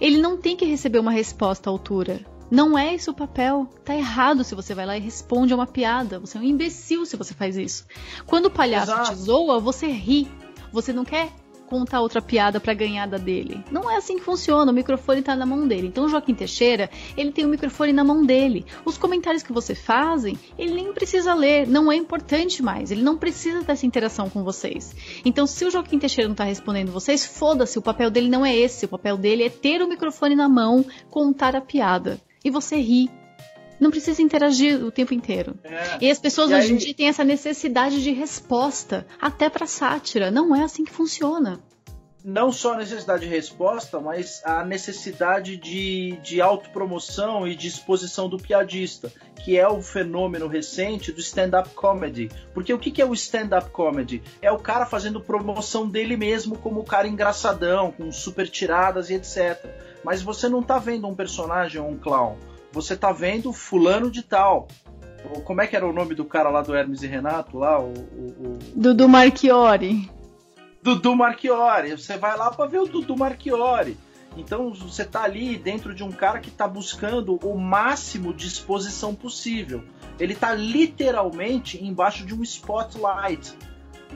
Ele 0.00 0.18
não 0.18 0.36
tem 0.36 0.54
que 0.54 0.66
receber 0.66 0.98
uma 0.98 1.10
resposta 1.10 1.70
à 1.70 1.72
altura. 1.72 2.20
Não 2.50 2.78
é 2.78 2.94
esse 2.94 3.10
o 3.10 3.14
papel. 3.14 3.68
Tá 3.84 3.94
errado 3.94 4.42
se 4.42 4.54
você 4.54 4.74
vai 4.74 4.86
lá 4.86 4.96
e 4.96 5.00
responde 5.00 5.52
a 5.52 5.56
uma 5.56 5.66
piada. 5.66 6.18
Você 6.18 6.38
é 6.38 6.40
um 6.40 6.44
imbecil 6.44 7.04
se 7.04 7.16
você 7.16 7.34
faz 7.34 7.56
isso. 7.56 7.86
Quando 8.26 8.46
o 8.46 8.50
palhaço 8.50 8.92
Exato. 8.92 9.10
te 9.10 9.16
zoa, 9.16 9.60
você 9.60 9.86
ri. 9.86 10.28
Você 10.72 10.92
não 10.92 11.04
quer 11.04 11.30
contar 11.68 12.00
outra 12.00 12.22
piada 12.22 12.58
para 12.58 12.72
ganhar 12.72 13.06
da 13.06 13.18
dele. 13.18 13.62
Não 13.70 13.90
é 13.90 13.96
assim 13.96 14.16
que 14.16 14.24
funciona, 14.24 14.72
o 14.72 14.74
microfone 14.74 15.22
tá 15.22 15.36
na 15.36 15.44
mão 15.44 15.68
dele. 15.68 15.88
Então 15.88 16.06
o 16.06 16.08
Joaquim 16.08 16.34
Teixeira, 16.34 16.90
ele 17.16 17.30
tem 17.30 17.44
o 17.44 17.48
microfone 17.48 17.92
na 17.92 18.02
mão 18.02 18.24
dele. 18.24 18.64
Os 18.84 18.96
comentários 18.96 19.42
que 19.42 19.52
você 19.52 19.74
fazem, 19.74 20.38
ele 20.56 20.72
nem 20.72 20.92
precisa 20.92 21.34
ler, 21.34 21.66
não 21.66 21.92
é 21.92 21.96
importante 21.96 22.62
mais. 22.62 22.90
Ele 22.90 23.02
não 23.02 23.18
precisa 23.18 23.62
dessa 23.62 23.84
interação 23.84 24.30
com 24.30 24.42
vocês. 24.42 24.96
Então 25.24 25.46
se 25.46 25.64
o 25.64 25.70
Joaquim 25.70 25.98
Teixeira 25.98 26.28
não 26.28 26.34
tá 26.34 26.44
respondendo 26.44 26.90
vocês, 26.90 27.26
foda-se, 27.26 27.78
o 27.78 27.82
papel 27.82 28.10
dele 28.10 28.30
não 28.30 28.44
é 28.44 28.56
esse. 28.56 28.86
O 28.86 28.88
papel 28.88 29.18
dele 29.18 29.44
é 29.44 29.50
ter 29.50 29.82
o 29.82 29.88
microfone 29.88 30.34
na 30.34 30.48
mão, 30.48 30.84
contar 31.10 31.54
a 31.54 31.60
piada 31.60 32.18
e 32.48 32.50
você 32.50 32.76
ri. 32.76 33.10
Não 33.78 33.90
precisa 33.90 34.20
interagir 34.20 34.84
o 34.84 34.90
tempo 34.90 35.14
inteiro. 35.14 35.56
É. 35.62 35.98
E 36.00 36.10
as 36.10 36.18
pessoas 36.18 36.50
e 36.50 36.54
hoje 36.54 36.66
aí... 36.66 36.72
em 36.72 36.76
dia 36.76 36.94
têm 36.94 37.08
essa 37.08 37.22
necessidade 37.22 38.02
de 38.02 38.10
resposta, 38.10 39.06
até 39.20 39.48
para 39.48 39.66
sátira. 39.66 40.30
Não 40.30 40.54
é 40.54 40.64
assim 40.64 40.84
que 40.84 40.92
funciona 40.92 41.60
não 42.24 42.52
só 42.52 42.74
a 42.74 42.76
necessidade 42.76 43.22
de 43.22 43.28
resposta, 43.28 44.00
mas 44.00 44.42
a 44.44 44.64
necessidade 44.64 45.56
de, 45.56 46.18
de 46.22 46.40
autopromoção 46.40 47.46
e 47.46 47.54
de 47.54 47.68
exposição 47.68 48.28
do 48.28 48.36
piadista, 48.36 49.10
que 49.42 49.56
é 49.56 49.66
o 49.66 49.80
fenômeno 49.80 50.46
recente 50.46 51.12
do 51.12 51.20
stand-up 51.20 51.70
comedy. 51.70 52.30
Porque 52.52 52.74
o 52.74 52.78
que, 52.78 52.90
que 52.90 53.00
é 53.00 53.06
o 53.06 53.14
stand-up 53.14 53.70
comedy? 53.70 54.22
É 54.42 54.52
o 54.52 54.58
cara 54.58 54.84
fazendo 54.84 55.20
promoção 55.20 55.88
dele 55.88 56.16
mesmo 56.16 56.58
como 56.58 56.80
o 56.80 56.84
cara 56.84 57.08
engraçadão, 57.08 57.92
com 57.92 58.12
super 58.12 58.48
tiradas 58.48 59.08
e 59.08 59.14
etc. 59.14 59.64
Mas 60.04 60.22
você 60.22 60.48
não 60.48 60.62
tá 60.62 60.78
vendo 60.78 61.06
um 61.06 61.14
personagem 61.14 61.80
ou 61.80 61.88
um 61.88 61.98
clown. 61.98 62.36
Você 62.72 62.96
tá 62.96 63.12
vendo 63.12 63.52
fulano 63.52 64.10
de 64.10 64.22
tal. 64.22 64.68
Como 65.44 65.60
é 65.60 65.66
que 65.66 65.76
era 65.76 65.86
o 65.86 65.92
nome 65.92 66.14
do 66.14 66.24
cara 66.24 66.48
lá 66.48 66.62
do 66.62 66.74
Hermes 66.74 67.02
e 67.02 67.06
Renato? 67.06 67.58
lá? 67.58 67.80
O, 67.80 67.92
o, 67.92 68.26
o... 68.38 68.58
Dudu 68.74 69.08
Marchiori. 69.08 70.10
Dudu 70.82 71.16
Marchiori. 71.16 71.90
Você 71.90 72.16
vai 72.16 72.36
lá 72.36 72.50
para 72.50 72.66
ver 72.66 72.78
o 72.78 72.86
Dudu 72.86 73.16
Marchiori. 73.16 73.96
Então 74.36 74.72
você 74.72 75.04
tá 75.04 75.24
ali 75.24 75.56
dentro 75.56 75.94
de 75.94 76.04
um 76.04 76.12
cara 76.12 76.38
que 76.38 76.50
tá 76.50 76.68
buscando 76.68 77.36
o 77.42 77.58
máximo 77.58 78.32
de 78.32 78.46
exposição 78.46 79.14
possível. 79.14 79.82
Ele 80.18 80.34
tá 80.34 80.54
literalmente 80.54 81.82
embaixo 81.84 82.24
de 82.24 82.34
um 82.34 82.42
spotlight. 82.42 83.56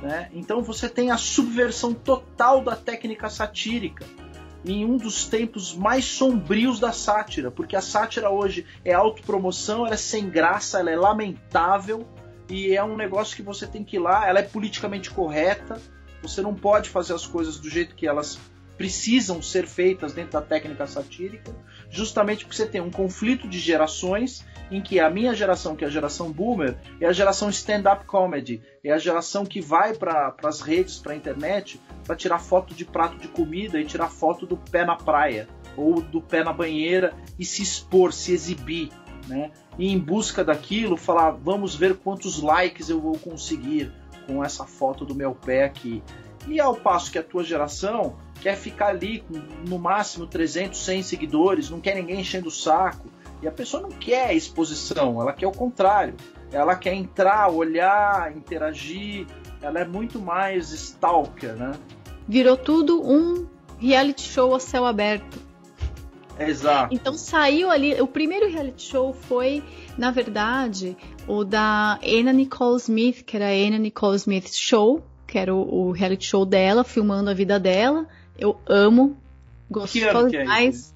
Né? 0.00 0.30
Então 0.32 0.62
você 0.62 0.88
tem 0.88 1.10
a 1.10 1.16
subversão 1.16 1.92
total 1.92 2.62
da 2.62 2.76
técnica 2.76 3.28
satírica 3.28 4.06
em 4.64 4.84
um 4.84 4.96
dos 4.96 5.24
tempos 5.24 5.74
mais 5.74 6.04
sombrios 6.04 6.78
da 6.78 6.92
sátira, 6.92 7.50
porque 7.50 7.74
a 7.74 7.80
sátira 7.80 8.30
hoje 8.30 8.66
é 8.84 8.92
autopromoção, 8.92 9.84
ela 9.84 9.94
é 9.94 9.98
sem 9.98 10.28
graça, 10.28 10.78
ela 10.78 10.90
é 10.90 10.96
lamentável 10.96 12.06
e 12.48 12.74
é 12.74 12.82
um 12.82 12.96
negócio 12.96 13.34
que 13.34 13.42
você 13.42 13.66
tem 13.66 13.82
que 13.82 13.96
ir 13.96 14.00
lá, 14.00 14.28
ela 14.28 14.38
é 14.38 14.42
politicamente 14.42 15.10
correta, 15.10 15.80
você 16.22 16.40
não 16.40 16.54
pode 16.54 16.90
fazer 16.90 17.14
as 17.14 17.26
coisas 17.26 17.58
do 17.58 17.68
jeito 17.68 17.94
que 17.94 18.06
elas 18.06 18.38
precisam 18.76 19.42
ser 19.42 19.66
feitas 19.66 20.12
dentro 20.12 20.32
da 20.32 20.42
técnica 20.42 20.86
satírica, 20.86 21.54
justamente 21.92 22.44
porque 22.44 22.56
você 22.56 22.66
tem 22.66 22.80
um 22.80 22.90
conflito 22.90 23.46
de 23.46 23.58
gerações 23.58 24.44
em 24.70 24.80
que 24.80 24.98
a 24.98 25.10
minha 25.10 25.34
geração, 25.34 25.76
que 25.76 25.84
é 25.84 25.86
a 25.86 25.90
geração 25.90 26.32
boomer, 26.32 26.76
é 26.98 27.06
a 27.06 27.12
geração 27.12 27.50
stand-up 27.50 28.06
comedy, 28.06 28.62
é 28.82 28.90
a 28.90 28.98
geração 28.98 29.44
que 29.44 29.60
vai 29.60 29.94
para 29.94 30.34
as 30.42 30.62
redes, 30.62 30.98
para 30.98 31.12
a 31.12 31.16
internet, 31.16 31.78
para 32.04 32.16
tirar 32.16 32.38
foto 32.38 32.74
de 32.74 32.84
prato 32.84 33.18
de 33.18 33.28
comida 33.28 33.78
e 33.78 33.84
tirar 33.84 34.08
foto 34.08 34.46
do 34.46 34.56
pé 34.56 34.84
na 34.84 34.96
praia 34.96 35.46
ou 35.76 36.00
do 36.00 36.22
pé 36.22 36.42
na 36.42 36.52
banheira 36.52 37.14
e 37.38 37.44
se 37.44 37.62
expor, 37.62 38.14
se 38.14 38.32
exibir, 38.32 38.90
né? 39.28 39.50
E 39.78 39.92
em 39.92 39.98
busca 39.98 40.42
daquilo, 40.42 40.96
falar, 40.96 41.32
vamos 41.32 41.74
ver 41.74 41.96
quantos 41.96 42.40
likes 42.40 42.88
eu 42.88 43.00
vou 43.00 43.18
conseguir 43.18 43.92
com 44.26 44.42
essa 44.42 44.64
foto 44.64 45.04
do 45.04 45.14
meu 45.14 45.34
pé 45.34 45.64
aqui. 45.64 46.02
E 46.48 46.58
ao 46.58 46.74
passo 46.74 47.10
que 47.10 47.18
a 47.18 47.22
tua 47.22 47.44
geração 47.44 48.16
quer 48.42 48.56
ficar 48.56 48.88
ali 48.88 49.20
com 49.20 49.34
no 49.68 49.78
máximo 49.78 50.26
300, 50.26 50.78
100 50.84 51.02
seguidores, 51.04 51.70
não 51.70 51.80
quer 51.80 51.94
ninguém 51.94 52.20
enchendo 52.20 52.48
o 52.48 52.50
saco. 52.50 53.08
E 53.40 53.48
a 53.48 53.52
pessoa 53.52 53.82
não 53.82 53.90
quer 53.90 54.34
exposição, 54.34 55.20
ela 55.20 55.32
quer 55.32 55.46
o 55.46 55.52
contrário. 55.52 56.14
Ela 56.50 56.76
quer 56.76 56.94
entrar, 56.94 57.48
olhar, 57.48 58.36
interagir. 58.36 59.26
Ela 59.60 59.80
é 59.80 59.84
muito 59.84 60.20
mais 60.20 60.70
stalker, 60.70 61.54
né? 61.54 61.72
Virou 62.28 62.56
tudo 62.56 63.02
um 63.02 63.46
reality 63.78 64.22
show 64.22 64.54
a 64.54 64.60
céu 64.60 64.84
aberto. 64.84 65.40
Exato. 66.38 66.94
Então 66.94 67.14
saiu 67.14 67.70
ali. 67.70 68.00
O 68.00 68.06
primeiro 68.06 68.48
reality 68.48 68.82
show 68.82 69.12
foi, 69.12 69.62
na 69.96 70.10
verdade, 70.10 70.96
o 71.26 71.44
da 71.44 71.98
Anna 72.04 72.32
Nicole 72.32 72.76
Smith, 72.76 73.24
que 73.24 73.36
era 73.36 73.46
a 73.46 73.50
Anna 73.50 73.78
Nicole 73.78 74.16
Smith 74.16 74.52
Show, 74.52 75.02
que 75.26 75.38
era 75.38 75.54
o, 75.54 75.88
o 75.88 75.92
reality 75.92 76.26
show 76.26 76.44
dela, 76.44 76.84
filmando 76.84 77.30
a 77.30 77.34
vida 77.34 77.58
dela. 77.58 78.06
Eu 78.38 78.58
amo. 78.66 79.16
Gosto 79.70 79.92
que 79.92 80.02
ano 80.04 80.28
que 80.28 80.36
é 80.36 80.44
mais. 80.44 80.76
isso? 80.76 80.94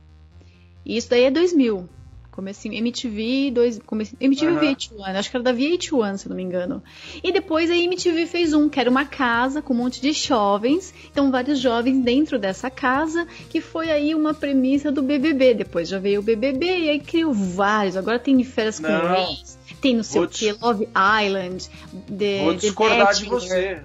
Isso 0.84 1.10
daí 1.10 1.24
é 1.24 1.30
2000. 1.30 1.88
Comecinho, 2.30 2.74
MTV, 2.74 3.50
dois, 3.50 3.78
come, 3.86 4.06
MTV 4.20 4.52
Aham. 4.52 4.60
VH1, 4.60 5.16
acho 5.16 5.30
que 5.30 5.36
era 5.38 5.42
da 5.42 5.54
VH1, 5.54 6.18
se 6.18 6.28
não 6.28 6.36
me 6.36 6.42
engano. 6.42 6.82
E 7.24 7.32
depois 7.32 7.70
a 7.70 7.74
MTV 7.74 8.26
fez 8.26 8.52
um, 8.52 8.68
que 8.68 8.78
era 8.78 8.90
uma 8.90 9.06
casa 9.06 9.62
com 9.62 9.72
um 9.72 9.78
monte 9.78 10.02
de 10.02 10.12
jovens, 10.12 10.92
então 11.10 11.30
vários 11.30 11.58
jovens 11.58 12.04
dentro 12.04 12.38
dessa 12.38 12.68
casa, 12.68 13.26
que 13.48 13.62
foi 13.62 13.90
aí 13.90 14.14
uma 14.14 14.34
premissa 14.34 14.92
do 14.92 15.02
BBB. 15.02 15.54
Depois 15.54 15.88
já 15.88 15.98
veio 15.98 16.20
o 16.20 16.22
BBB 16.22 16.66
e 16.66 16.90
aí 16.90 17.00
criou 17.00 17.32
vários. 17.32 17.96
Agora 17.96 18.18
tem 18.18 18.36
de 18.36 18.44
férias 18.44 18.78
com 18.78 18.86
ex, 18.86 19.58
tem 19.80 19.96
não 19.96 20.02
sei 20.02 20.20
Vou 20.20 20.28
o 20.28 20.30
que, 20.30 20.52
Love 20.52 20.88
Island, 21.24 21.70
The, 22.18 22.42
Vou 22.42 22.52
The 22.52 22.58
discordar 22.58 23.14
de 23.14 23.24
Bachelor. 23.24 23.40
você. 23.40 23.82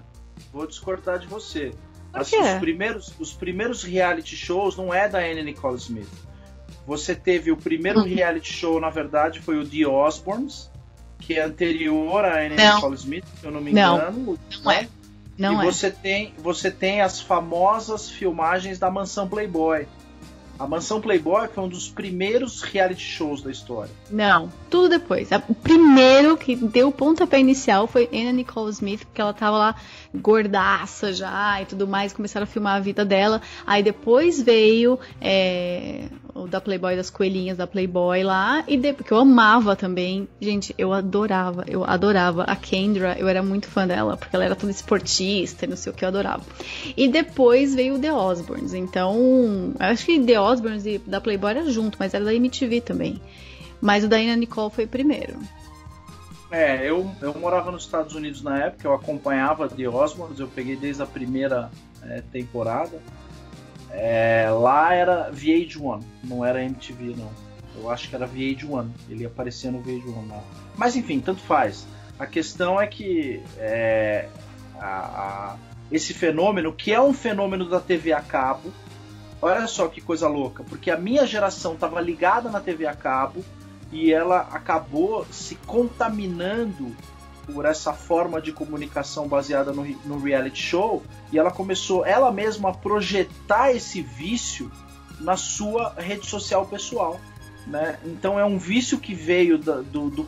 Vou 0.52 0.68
discordar 0.68 1.20
de 1.20 1.28
você. 1.28 1.72
Assim, 2.14 2.40
os, 2.40 2.60
primeiros, 2.60 3.14
os 3.20 3.34
primeiros 3.34 3.84
reality 3.84 4.36
shows 4.36 4.76
não 4.76 4.94
é 4.94 5.08
da 5.08 5.20
Anne 5.20 5.44
Nicole 5.44 5.78
Smith. 5.78 6.10
Você 6.86 7.16
teve 7.16 7.52
o 7.52 7.58
primeiro 7.58 8.00
Uhum. 8.00 8.06
reality 8.06 8.52
show, 8.52 8.80
na 8.80 8.90
verdade, 8.90 9.40
foi 9.40 9.58
o 9.58 9.66
The 9.68 9.88
Osbournes, 9.88 10.70
que 11.20 11.36
é 11.36 11.44
anterior 11.44 12.26
à 12.26 12.40
Anne 12.46 12.56
Não. 12.56 12.76
Nicole 12.76 12.96
Smith, 12.96 13.26
se 13.40 13.46
eu 13.46 13.52
não 13.52 13.62
me 13.62 13.72
Não. 13.72 13.96
engano. 13.96 14.40
Não 14.64 14.72
é. 14.72 14.88
Não 15.38 15.54
e 15.64 15.68
é. 15.68 15.72
você 15.72 15.90
tem 15.90 16.34
você 16.38 16.70
tem 16.70 17.02
as 17.02 17.22
famosas 17.22 18.10
filmagens 18.10 18.78
da 18.78 18.92
Mansão 18.92 19.28
Playboy. 19.28 19.88
A 20.60 20.68
Mansão 20.68 21.02
Playboy 21.02 21.48
foi 21.48 21.64
um 21.64 21.68
dos 21.68 21.90
primeiros 21.90 22.62
reality 22.62 23.02
shows 23.02 23.42
da 23.42 23.50
história. 23.50 23.90
Não, 24.12 24.52
tudo 24.70 24.90
depois. 24.90 25.30
O 25.50 25.56
primeiro 25.56 26.38
que 26.38 26.56
deu 26.56 26.90
o 26.90 26.92
pontapé 26.92 27.40
inicial 27.40 27.88
foi 27.88 28.08
Anna 28.14 28.32
Nicole 28.32 28.70
Smith, 28.70 29.04
porque 29.06 29.20
ela 29.20 29.34
tava 29.34 29.58
lá 29.58 29.76
gordaça 30.14 31.14
já 31.14 31.62
e 31.62 31.66
tudo 31.66 31.88
mais, 31.88 32.14
começaram 32.14 32.44
a 32.44 32.48
filmar 32.48 32.76
a 32.76 32.80
vida 32.80 33.06
dela. 33.06 33.42
Aí 33.66 33.82
depois 33.82 34.42
veio 34.42 35.00
é, 35.22 36.06
o 36.34 36.48
da 36.48 36.60
Playboy, 36.60 36.96
das 36.96 37.10
coelhinhas 37.10 37.58
da 37.58 37.68
Playboy 37.68 38.24
lá, 38.24 38.64
e 38.68 38.78
de, 38.78 38.96
eu 39.10 39.18
amava 39.18 39.76
também. 39.76 40.28
Gente, 40.40 40.74
eu 40.78 40.94
adorava, 40.94 41.64
eu 41.68 41.84
adorava. 41.84 42.44
A 42.44 42.56
Kendra, 42.56 43.16
eu 43.18 43.28
era 43.28 43.42
muito 43.42 43.68
fã 43.68 43.88
dela, 43.88 44.18
porque 44.18 44.36
ela 44.36 44.46
era 44.46 44.56
toda 44.56 44.72
esportista 44.72 45.66
e 45.66 45.68
não 45.68 45.78
sei 45.78 45.92
o 45.92 45.96
que, 45.96 46.04
eu 46.04 46.10
adorava. 46.10 46.44
E 46.96 47.08
depois 47.08 47.76
veio 47.76 47.96
o 47.96 48.00
The 48.00 48.12
Osbournes. 48.12 48.74
Então, 48.74 49.74
eu 49.80 49.86
acho 49.86 50.06
que 50.06 50.20
The 50.20 50.40
Osbournes 50.40 50.86
e 50.86 50.98
da 51.00 51.22
Playboy 51.22 51.52
era 51.52 51.70
junto, 51.70 51.98
mas 52.00 52.14
era 52.14 52.26
da 52.26 52.34
MTV 52.34 52.82
também. 52.82 53.22
Mas 53.80 54.04
o 54.04 54.08
da 54.08 54.18
Anna 54.18 54.36
Nicole 54.36 54.72
foi 54.72 54.86
primeiro. 54.86 55.40
É, 56.52 56.88
eu, 56.90 57.10
eu 57.22 57.34
morava 57.40 57.72
nos 57.72 57.84
Estados 57.84 58.14
Unidos 58.14 58.42
na 58.42 58.66
época, 58.66 58.86
eu 58.88 58.94
acompanhava 58.94 59.70
The 59.70 59.88
Osbournes, 59.88 60.40
eu 60.40 60.48
peguei 60.48 60.76
desde 60.76 61.02
a 61.02 61.06
primeira 61.06 61.72
é, 62.04 62.22
temporada. 62.32 63.02
É, 63.90 64.50
lá 64.50 64.94
era 64.94 65.32
VH1, 65.32 66.04
não 66.24 66.44
era 66.46 66.64
MTV 66.64 67.16
não. 67.18 67.30
Eu 67.76 67.90
acho 67.90 68.10
que 68.10 68.16
era 68.16 68.28
VH1, 68.28 68.88
ele 69.10 69.26
aparecia 69.26 69.72
no 69.72 69.82
VH1 69.82 70.30
lá. 70.30 70.44
Mas 70.76 70.96
enfim, 70.96 71.20
tanto 71.22 71.42
faz. 71.42 71.86
A 72.20 72.26
questão 72.26 72.80
é 72.80 72.86
que 72.88 73.42
é, 73.58 74.28
a- 74.78 75.54
a- 75.54 75.56
esse 75.92 76.14
fenômeno, 76.14 76.74
que 76.74 76.94
é 76.94 77.02
um 77.02 77.14
fenômeno 77.14 77.68
da 77.70 77.80
TV 77.80 78.12
a 78.14 78.22
cabo, 78.22 78.72
olha 79.42 79.68
só 79.68 79.88
que 79.88 80.00
coisa 80.02 80.28
louca, 80.28 80.64
porque 80.66 80.92
a 80.92 80.98
minha 80.98 81.26
geração 81.26 81.74
estava 81.74 82.00
ligada 82.02 82.50
na 82.50 82.60
TV 82.60 82.86
a 82.86 82.94
cabo 82.94 83.42
e 83.92 84.12
ela 84.14 84.40
acabou 84.52 85.26
se 85.32 85.56
contaminando 86.06 86.96
por 87.54 87.66
essa 87.66 87.92
forma 87.92 88.42
de 88.42 88.52
comunicação 88.52 89.28
baseada 89.28 89.72
no, 89.74 89.84
no 90.06 90.20
reality 90.20 90.62
show 90.62 91.04
e 91.32 91.38
ela 91.40 91.52
começou 91.52 92.06
ela 92.06 92.32
mesma 92.32 92.70
a 92.70 92.74
projetar 92.74 93.72
esse 93.74 94.02
vício 94.02 94.72
na 95.20 95.36
sua 95.36 95.94
rede 95.98 96.26
social 96.26 96.66
pessoal. 96.66 97.20
Né? 97.68 97.98
Então 98.06 98.40
é 98.40 98.46
um 98.46 98.58
vício 98.58 98.98
que 99.00 99.14
veio 99.14 99.58
da, 99.58 99.78
do, 99.82 100.10
do- 100.10 100.28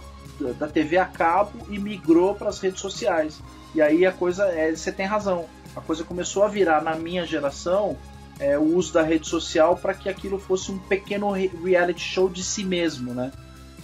da- 0.59 0.67
TV 0.67 0.97
a 0.97 1.05
cabo 1.05 1.65
e 1.69 1.79
migrou 1.79 2.35
para 2.35 2.49
as 2.49 2.59
redes 2.59 2.81
sociais. 2.81 3.39
E 3.73 3.81
aí 3.81 4.05
a 4.05 4.11
coisa 4.11 4.45
é, 4.47 4.75
você 4.75 4.91
tem 4.91 5.05
razão. 5.05 5.45
A 5.75 5.81
coisa 5.81 6.03
começou 6.03 6.43
a 6.43 6.47
virar 6.47 6.83
na 6.83 6.95
minha 6.95 7.25
geração 7.25 7.97
é, 8.39 8.57
o 8.57 8.75
uso 8.75 8.93
da 8.93 9.01
rede 9.01 9.27
social 9.27 9.75
para 9.77 9.93
que 9.93 10.09
aquilo 10.09 10.37
fosse 10.39 10.71
um 10.71 10.77
pequeno 10.77 11.31
re- 11.31 11.51
reality 11.63 12.01
show 12.01 12.27
de 12.29 12.43
si 12.43 12.63
mesmo, 12.63 13.13
né? 13.13 13.31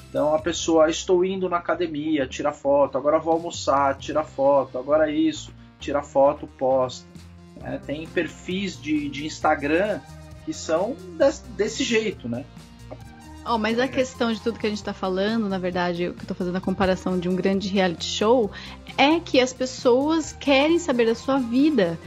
Então 0.10 0.34
a 0.34 0.40
pessoa, 0.40 0.90
estou 0.90 1.24
indo 1.24 1.48
na 1.48 1.58
academia, 1.58 2.26
tira 2.26 2.52
foto, 2.52 2.98
agora 2.98 3.20
vou 3.20 3.34
almoçar, 3.34 3.96
tira 3.98 4.24
foto, 4.24 4.78
agora 4.78 5.12
isso, 5.12 5.52
tira 5.80 6.02
foto, 6.02 6.48
posta. 6.48 7.08
né? 7.62 7.80
tem 7.86 8.08
perfis 8.08 8.80
de, 8.82 9.08
de 9.08 9.26
Instagram 9.26 10.00
que 10.46 10.54
são 10.54 10.96
des- 11.18 11.44
desse 11.56 11.84
jeito, 11.84 12.28
né? 12.28 12.44
Oh, 13.46 13.58
mas 13.58 13.80
a 13.80 13.88
questão 13.88 14.32
de 14.34 14.42
tudo 14.42 14.60
que 14.60 14.68
a 14.68 14.70
gente 14.70 14.84
tá 14.84 14.94
falando, 14.94 15.48
na 15.48 15.58
verdade, 15.58 16.04
eu 16.04 16.14
tô 16.28 16.34
fazendo 16.36 16.58
a 16.58 16.62
comparação 16.62 17.18
de 17.18 17.30
um 17.30 17.36
grande 17.36 17.68
reality 17.70 18.06
show, 18.06 18.52
é 18.98 19.20
que 19.20 19.40
as 19.40 19.54
pessoas 19.54 20.34
querem 20.34 20.78
saber 20.78 21.06
da 21.06 21.16
sua 21.16 21.40
vida 21.40 21.98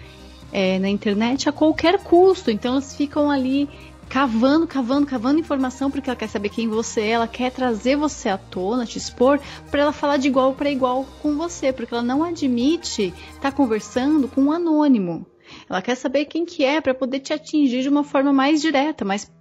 é, 0.52 0.78
na 0.78 0.88
internet 0.88 1.48
a 1.48 1.52
qualquer 1.52 1.98
custo. 1.98 2.50
Então 2.50 2.72
elas 2.72 2.94
ficam 2.94 3.30
ali 3.30 3.68
cavando, 4.12 4.66
cavando, 4.66 5.06
cavando 5.06 5.40
informação 5.40 5.90
porque 5.90 6.10
ela 6.10 6.18
quer 6.18 6.28
saber 6.28 6.50
quem 6.50 6.68
você 6.68 7.00
é, 7.00 7.10
ela 7.12 7.26
quer 7.26 7.50
trazer 7.50 7.96
você 7.96 8.28
à 8.28 8.36
tona, 8.36 8.84
te 8.84 8.98
expor, 8.98 9.40
para 9.70 9.80
ela 9.80 9.92
falar 9.92 10.18
de 10.18 10.28
igual 10.28 10.52
para 10.52 10.70
igual 10.70 11.06
com 11.22 11.34
você, 11.34 11.72
porque 11.72 11.94
ela 11.94 12.02
não 12.02 12.22
admite 12.22 13.14
estar 13.32 13.52
conversando 13.52 14.28
com 14.28 14.42
um 14.42 14.52
anônimo. 14.52 15.24
Ela 15.66 15.80
quer 15.80 15.94
saber 15.94 16.26
quem 16.26 16.44
que 16.44 16.62
é 16.62 16.78
para 16.78 16.92
poder 16.94 17.20
te 17.20 17.32
atingir 17.32 17.80
de 17.80 17.88
uma 17.88 18.04
forma 18.04 18.34
mais 18.34 18.60
direta, 18.60 19.02
mais 19.02 19.32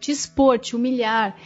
te 0.00 0.10
expor, 0.10 0.58
te 0.58 0.74
humilhar. 0.74 1.36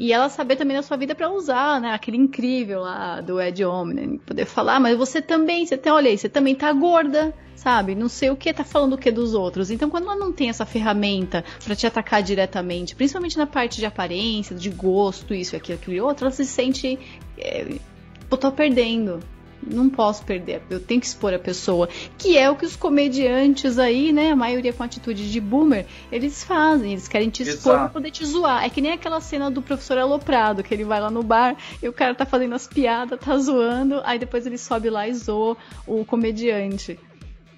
E 0.00 0.14
ela 0.14 0.30
saber 0.30 0.56
também 0.56 0.74
da 0.74 0.82
sua 0.82 0.96
vida 0.96 1.14
para 1.14 1.28
usar, 1.30 1.78
né? 1.78 1.92
Aquele 1.92 2.16
incrível 2.16 2.80
lá 2.80 3.20
do 3.20 3.38
Ed 3.38 3.62
Omni, 3.62 4.18
poder 4.24 4.46
falar, 4.46 4.80
mas 4.80 4.96
você 4.96 5.20
também, 5.20 5.66
você 5.66 5.76
tem, 5.76 5.92
olha 5.92 6.08
aí, 6.08 6.16
você 6.16 6.26
também 6.26 6.54
tá 6.54 6.72
gorda, 6.72 7.34
sabe? 7.54 7.94
Não 7.94 8.08
sei 8.08 8.30
o 8.30 8.36
que, 8.36 8.50
tá 8.50 8.64
falando 8.64 8.94
o 8.94 8.98
que 8.98 9.10
dos 9.10 9.34
outros. 9.34 9.70
Então, 9.70 9.90
quando 9.90 10.04
ela 10.04 10.16
não 10.16 10.32
tem 10.32 10.48
essa 10.48 10.64
ferramenta 10.64 11.44
para 11.62 11.76
te 11.76 11.86
atacar 11.86 12.22
diretamente, 12.22 12.96
principalmente 12.96 13.36
na 13.36 13.46
parte 13.46 13.76
de 13.76 13.84
aparência, 13.84 14.56
de 14.56 14.70
gosto, 14.70 15.34
isso, 15.34 15.54
aquilo, 15.54 15.76
aquilo 15.78 15.96
e 15.96 16.00
outro, 16.00 16.24
ela 16.24 16.34
se 16.34 16.46
sente. 16.46 16.98
É, 17.36 17.66
tô 18.30 18.50
perdendo. 18.50 19.20
Não 19.62 19.90
posso 19.90 20.24
perder, 20.24 20.62
eu 20.70 20.80
tenho 20.80 21.00
que 21.00 21.06
expor 21.06 21.34
a 21.34 21.38
pessoa. 21.38 21.88
Que 22.16 22.38
é 22.38 22.50
o 22.50 22.56
que 22.56 22.64
os 22.64 22.76
comediantes 22.76 23.78
aí, 23.78 24.12
né? 24.12 24.30
A 24.30 24.36
maioria 24.36 24.72
com 24.72 24.82
atitude 24.82 25.30
de 25.30 25.40
boomer, 25.40 25.86
eles 26.10 26.42
fazem. 26.42 26.92
Eles 26.92 27.08
querem 27.08 27.28
te 27.28 27.42
expor 27.42 27.74
Exato. 27.74 27.78
pra 27.78 27.88
poder 27.88 28.10
te 28.10 28.24
zoar. 28.24 28.64
É 28.64 28.70
que 28.70 28.80
nem 28.80 28.92
aquela 28.92 29.20
cena 29.20 29.50
do 29.50 29.60
professor 29.60 29.98
Aloprado, 29.98 30.62
que 30.62 30.72
ele 30.72 30.84
vai 30.84 31.00
lá 31.00 31.10
no 31.10 31.22
bar 31.22 31.56
e 31.82 31.88
o 31.88 31.92
cara 31.92 32.14
tá 32.14 32.24
fazendo 32.24 32.54
as 32.54 32.66
piadas, 32.66 33.18
tá 33.20 33.36
zoando, 33.36 34.00
aí 34.04 34.18
depois 34.18 34.46
ele 34.46 34.58
sobe 34.58 34.88
lá 34.88 35.06
e 35.06 35.14
zoa 35.14 35.56
o 35.86 36.04
comediante. 36.04 36.98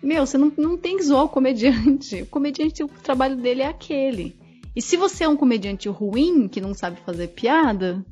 Meu, 0.03 0.27
você 0.27 0.37
não, 0.37 0.53
não 0.57 0.77
tem 0.77 0.97
que 0.97 1.05
zoar 1.05 1.25
o 1.25 1.29
comediante. 1.29 2.23
O 2.23 2.27
comediante, 2.27 2.83
o 2.83 2.89
trabalho 2.89 3.37
dele 3.37 3.63
é 3.63 3.69
aquele. 3.69 4.37
E 4.75 4.83
se 4.83 4.97
você 4.97 5.25
é 5.25 5.29
um 5.29 5.37
comediante 5.37 5.89
ruim, 5.89 6.49
que 6.49 6.61
não 6.61 6.75
sabe 6.75 6.99
fazer 7.05 7.29
piada, 7.29 8.05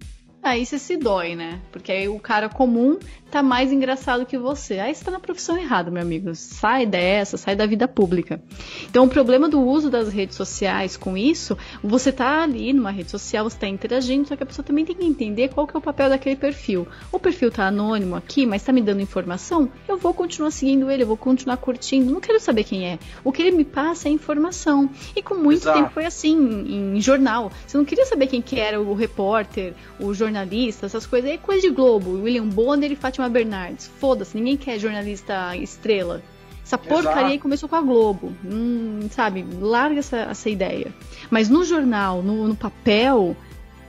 Aí 0.42 0.64
você 0.64 0.78
se 0.78 0.96
dói, 0.96 1.36
né? 1.36 1.60
Porque 1.70 1.92
aí 1.92 2.08
o 2.08 2.18
cara 2.18 2.48
comum 2.48 2.98
tá 3.30 3.42
mais 3.42 3.72
engraçado 3.72 4.26
que 4.26 4.36
você. 4.36 4.78
Aí 4.78 4.94
você 4.94 5.04
tá 5.04 5.10
na 5.10 5.20
profissão 5.20 5.56
errada, 5.56 5.90
meu 5.90 6.02
amigo. 6.02 6.34
Sai 6.34 6.86
dessa, 6.86 7.36
sai 7.36 7.54
da 7.54 7.66
vida 7.66 7.86
pública. 7.86 8.42
Então, 8.88 9.04
o 9.04 9.08
problema 9.08 9.48
do 9.48 9.60
uso 9.60 9.88
das 9.88 10.12
redes 10.12 10.36
sociais 10.36 10.96
com 10.96 11.16
isso, 11.16 11.56
você 11.82 12.12
tá 12.12 12.42
ali 12.42 12.72
numa 12.72 12.90
rede 12.90 13.10
social, 13.10 13.48
você 13.48 13.58
tá 13.58 13.68
interagindo, 13.68 14.28
só 14.28 14.36
que 14.36 14.42
a 14.42 14.46
pessoa 14.46 14.64
também 14.64 14.84
tem 14.84 14.96
que 14.96 15.04
entender 15.04 15.48
qual 15.48 15.66
que 15.66 15.76
é 15.76 15.78
o 15.78 15.82
papel 15.82 16.08
daquele 16.08 16.36
perfil. 16.36 16.86
O 17.12 17.18
perfil 17.18 17.50
tá 17.50 17.66
anônimo 17.66 18.16
aqui, 18.16 18.46
mas 18.46 18.62
tá 18.62 18.72
me 18.72 18.82
dando 18.82 19.00
informação, 19.00 19.70
eu 19.88 19.96
vou 19.96 20.12
continuar 20.12 20.50
seguindo 20.50 20.90
ele, 20.90 21.02
eu 21.02 21.06
vou 21.06 21.16
continuar 21.16 21.56
curtindo, 21.56 22.12
não 22.12 22.20
quero 22.20 22.40
saber 22.40 22.64
quem 22.64 22.86
é. 22.86 22.98
O 23.22 23.32
que 23.32 23.42
ele 23.42 23.56
me 23.56 23.64
passa 23.64 24.08
é 24.08 24.10
informação. 24.10 24.90
E 25.14 25.22
com 25.22 25.34
muito 25.34 25.62
Exato. 25.62 25.78
tempo 25.78 25.90
foi 25.92 26.04
assim, 26.04 26.36
em, 26.36 26.96
em, 26.96 27.00
jornal. 27.00 27.50
Você 27.66 27.76
não 27.76 27.84
queria 27.84 28.06
saber 28.06 28.26
quem 28.26 28.42
que 28.42 28.58
era 28.58 28.80
o 28.80 28.94
repórter, 28.94 29.74
o 29.98 30.12
jornalista, 30.12 30.86
essas 30.86 31.06
coisas. 31.06 31.30
É 31.30 31.36
coisa 31.36 31.62
de 31.62 31.70
Globo. 31.70 32.22
William 32.22 32.46
Bonner 32.46 32.90
e 32.90 32.96
Fátima 32.96 33.19
Fátima 33.20 33.28
Bernardes. 33.28 33.90
Foda-se, 33.98 34.36
ninguém 34.36 34.56
quer 34.56 34.78
jornalista 34.78 35.54
estrela. 35.56 36.22
Essa 36.64 36.78
porcaria 36.78 37.32
aí 37.32 37.38
começou 37.38 37.68
com 37.68 37.76
a 37.76 37.82
Globo. 37.82 38.32
Hum, 38.44 39.08
sabe, 39.10 39.44
larga 39.60 39.98
essa, 39.98 40.18
essa 40.18 40.48
ideia. 40.48 40.94
Mas 41.28 41.48
no 41.48 41.64
jornal, 41.64 42.22
no, 42.22 42.48
no 42.48 42.56
papel, 42.56 43.36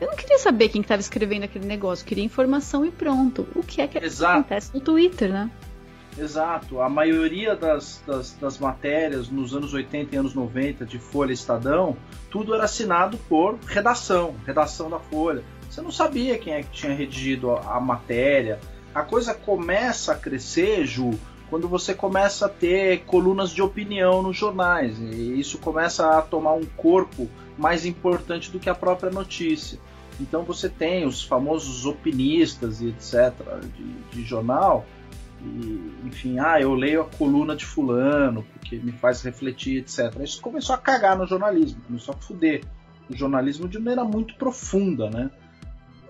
eu 0.01 0.07
não 0.07 0.15
queria 0.15 0.39
saber 0.39 0.69
quem 0.69 0.81
estava 0.81 0.99
escrevendo 0.99 1.43
aquele 1.43 1.65
negócio, 1.65 2.03
eu 2.03 2.07
queria 2.07 2.23
informação 2.23 2.85
e 2.85 2.91
pronto. 2.91 3.47
O 3.55 3.63
que 3.63 3.81
é 3.81 3.87
que 3.87 4.03
Exato. 4.03 4.39
acontece 4.39 4.71
no 4.73 4.81
Twitter, 4.81 5.31
né? 5.31 5.49
Exato. 6.17 6.81
A 6.81 6.89
maioria 6.89 7.55
das, 7.55 8.03
das, 8.05 8.33
das, 8.33 8.57
matérias 8.57 9.29
nos 9.29 9.55
anos 9.55 9.73
80 9.73 10.13
e 10.13 10.17
anos 10.17 10.33
90 10.33 10.85
de 10.85 10.99
Folha 10.99 11.31
Estadão, 11.31 11.95
tudo 12.29 12.53
era 12.53 12.65
assinado 12.65 13.17
por 13.29 13.57
redação, 13.65 14.35
redação 14.45 14.89
da 14.89 14.99
Folha. 14.99 15.43
Você 15.69 15.81
não 15.81 15.91
sabia 15.91 16.37
quem 16.37 16.53
é 16.53 16.63
que 16.63 16.71
tinha 16.71 16.93
redigido 16.93 17.51
a, 17.51 17.77
a 17.77 17.79
matéria, 17.79 18.59
a 18.93 19.03
coisa 19.03 19.33
começa 19.33 20.13
a 20.13 20.15
crescer, 20.15 20.85
Ju, 20.85 21.11
quando 21.49 21.67
você 21.67 21.93
começa 21.93 22.45
a 22.45 22.49
ter 22.49 23.03
colunas 23.05 23.51
de 23.51 23.61
opinião 23.61 24.21
nos 24.21 24.37
jornais. 24.37 24.97
E 24.99 25.39
isso 25.39 25.57
começa 25.57 26.17
a 26.17 26.21
tomar 26.21 26.53
um 26.53 26.65
corpo 26.65 27.29
mais 27.57 27.85
importante 27.85 28.49
do 28.51 28.59
que 28.59 28.69
a 28.69 28.75
própria 28.75 29.11
notícia. 29.11 29.79
Então 30.19 30.43
você 30.43 30.69
tem 30.69 31.05
os 31.05 31.23
famosos 31.23 31.85
opinistas 31.85 32.81
e 32.81 32.87
etc. 32.87 33.33
de, 33.75 33.93
de 34.11 34.23
jornal. 34.23 34.85
E, 35.41 35.93
enfim, 36.05 36.37
ah, 36.39 36.61
eu 36.61 36.73
leio 36.73 37.01
a 37.01 37.05
coluna 37.05 37.55
de 37.55 37.65
fulano 37.65 38.45
porque 38.53 38.75
me 38.77 38.91
faz 38.91 39.21
refletir, 39.21 39.79
etc. 39.79 40.21
Isso 40.21 40.41
começou 40.41 40.75
a 40.75 40.77
cagar 40.77 41.17
no 41.17 41.25
jornalismo, 41.25 41.81
começou 41.87 42.13
a 42.13 42.17
fuder 42.17 42.61
o 43.09 43.15
jornalismo 43.15 43.67
de 43.67 43.77
maneira 43.77 44.03
muito 44.03 44.35
profunda, 44.35 45.09
né? 45.09 45.29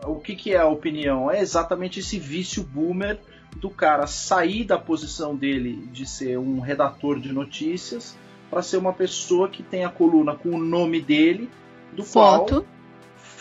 O 0.06 0.16
que, 0.16 0.36
que 0.36 0.54
é 0.54 0.60
a 0.60 0.68
opinião? 0.68 1.30
É 1.30 1.40
exatamente 1.42 2.00
esse 2.00 2.20
vício 2.20 2.64
boomer 2.64 3.20
do 3.56 3.70
cara 3.70 4.08
sair 4.08 4.64
da 4.64 4.78
posição 4.78 5.36
dele 5.36 5.88
de 5.92 6.06
ser 6.06 6.38
um 6.38 6.60
redator 6.60 7.20
de 7.20 7.32
notícias 7.34 8.16
para 8.50 8.62
ser 8.62 8.78
uma 8.78 8.94
pessoa 8.94 9.50
que 9.50 9.64
tem 9.64 9.86
a 9.86 9.90
coluna 9.90 10.36
com 10.36 10.50
o 10.50 10.58
nome 10.58 11.02
dele, 11.02 11.50
do 11.94 12.04
foto. 12.04 12.62
qual 12.62 12.82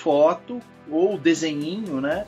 foto 0.00 0.60
ou 0.90 1.18
desenhinho, 1.18 2.00
né? 2.00 2.26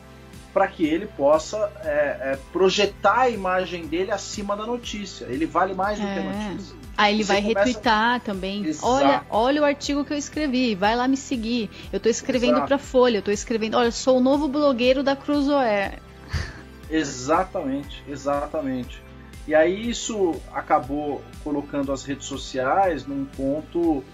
Para 0.52 0.68
que 0.68 0.84
ele 0.84 1.06
possa 1.06 1.72
é, 1.82 2.32
é, 2.32 2.38
projetar 2.52 3.20
a 3.20 3.30
imagem 3.30 3.86
dele 3.86 4.10
acima 4.10 4.54
da 4.54 4.66
notícia. 4.66 5.24
Ele 5.26 5.46
vale 5.46 5.74
mais 5.74 5.98
do 5.98 6.06
é. 6.06 6.12
que 6.12 6.18
a 6.18 6.22
é. 6.22 6.48
notícia. 6.48 6.76
Aí 7.02 7.16
ele 7.16 7.24
vai 7.24 7.42
começa... 7.42 7.58
retweetar 7.60 8.20
também. 8.20 8.64
Exato. 8.64 8.86
Olha, 8.86 9.22
olha 9.30 9.62
o 9.62 9.64
artigo 9.64 10.04
que 10.04 10.12
eu 10.12 10.16
escrevi, 10.16 10.74
vai 10.74 10.94
lá 10.94 11.08
me 11.08 11.16
seguir. 11.16 11.70
Eu 11.92 11.98
tô 11.98 12.08
escrevendo 12.08 12.62
para 12.62 12.78
Folha, 12.78 13.18
eu 13.18 13.22
tô 13.22 13.30
escrevendo, 13.30 13.76
olha, 13.76 13.90
sou 13.90 14.18
o 14.18 14.20
novo 14.20 14.48
blogueiro 14.48 15.02
da 15.02 15.16
Cruzoé. 15.16 15.98
Exatamente, 16.90 18.02
exatamente. 18.06 19.02
E 19.48 19.54
aí 19.54 19.88
isso 19.88 20.34
acabou 20.52 21.22
colocando 21.42 21.90
as 21.90 22.04
redes 22.04 22.26
sociais 22.26 23.06
num 23.06 23.24
ponto 23.24 24.04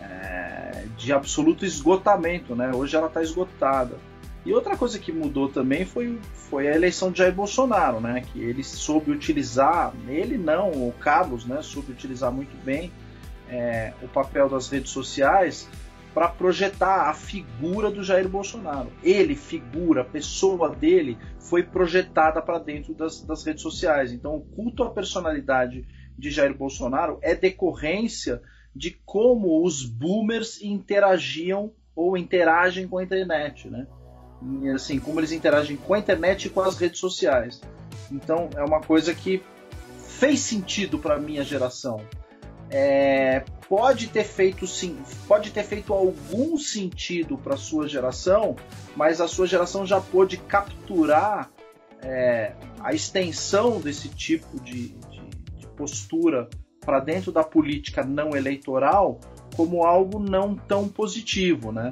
é, 0.00 0.86
de 0.96 1.12
absoluto 1.12 1.64
esgotamento, 1.64 2.56
né? 2.56 2.72
Hoje 2.74 2.96
ela 2.96 3.06
está 3.06 3.22
esgotada. 3.22 3.96
E 4.44 4.52
outra 4.52 4.76
coisa 4.76 4.98
que 4.98 5.12
mudou 5.12 5.48
também 5.48 5.84
foi, 5.84 6.18
foi 6.34 6.68
a 6.68 6.74
eleição 6.74 7.12
de 7.12 7.18
Jair 7.18 7.32
Bolsonaro, 7.32 8.00
né? 8.00 8.22
Que 8.32 8.40
ele 8.40 8.64
soube 8.64 9.10
utilizar, 9.10 9.94
ele 10.08 10.36
não, 10.36 10.70
o 10.70 10.92
Carlos, 10.98 11.46
né? 11.46 11.62
Soube 11.62 11.92
utilizar 11.92 12.32
muito 12.32 12.56
bem 12.64 12.92
é, 13.48 13.92
o 14.02 14.08
papel 14.08 14.48
das 14.48 14.68
redes 14.68 14.90
sociais 14.90 15.68
para 16.12 16.28
projetar 16.28 17.08
a 17.08 17.14
figura 17.14 17.90
do 17.90 18.02
Jair 18.02 18.28
Bolsonaro. 18.28 18.92
Ele, 19.02 19.36
figura, 19.36 20.04
pessoa 20.04 20.68
dele, 20.68 21.16
foi 21.38 21.62
projetada 21.62 22.42
para 22.42 22.58
dentro 22.58 22.92
das, 22.94 23.22
das 23.22 23.44
redes 23.44 23.62
sociais. 23.62 24.12
Então, 24.12 24.36
o 24.36 24.40
culto 24.40 24.82
à 24.82 24.90
personalidade 24.90 25.86
de 26.18 26.30
Jair 26.30 26.54
Bolsonaro 26.54 27.18
é 27.22 27.34
decorrência 27.34 28.42
de 28.74 28.90
como 29.04 29.64
os 29.64 29.84
boomers 29.84 30.60
interagiam 30.62 31.72
ou 31.94 32.16
interagem 32.16 32.88
com 32.88 32.98
a 32.98 33.04
internet, 33.04 33.68
né? 33.68 33.86
Assim, 34.74 34.98
como 34.98 35.20
eles 35.20 35.32
interagem 35.32 35.76
com 35.76 35.94
a 35.94 35.98
internet 35.98 36.46
e 36.46 36.50
com 36.50 36.60
as 36.60 36.76
redes 36.76 37.00
sociais. 37.00 37.60
Então 38.10 38.48
é 38.56 38.62
uma 38.62 38.80
coisa 38.80 39.14
que 39.14 39.42
fez 40.06 40.40
sentido 40.40 40.98
para 40.98 41.18
minha 41.18 41.42
geração. 41.42 42.00
É, 42.70 43.44
pode 43.68 44.08
ter 44.08 44.24
feito 44.24 44.66
sim, 44.66 44.96
pode 45.28 45.50
ter 45.50 45.62
feito 45.62 45.92
algum 45.92 46.56
sentido 46.56 47.36
para 47.36 47.56
sua 47.56 47.86
geração, 47.86 48.56
mas 48.96 49.20
a 49.20 49.28
sua 49.28 49.46
geração 49.46 49.84
já 49.84 50.00
pôde 50.00 50.38
capturar 50.38 51.50
é, 52.00 52.54
a 52.80 52.94
extensão 52.94 53.78
desse 53.78 54.08
tipo 54.08 54.58
de, 54.60 54.88
de, 54.88 55.20
de 55.58 55.66
postura 55.76 56.48
para 56.80 56.98
dentro 56.98 57.30
da 57.30 57.44
política 57.44 58.02
não 58.02 58.34
eleitoral 58.34 59.20
como 59.56 59.84
algo 59.84 60.18
não 60.18 60.54
tão 60.54 60.88
positivo, 60.88 61.72
né? 61.72 61.90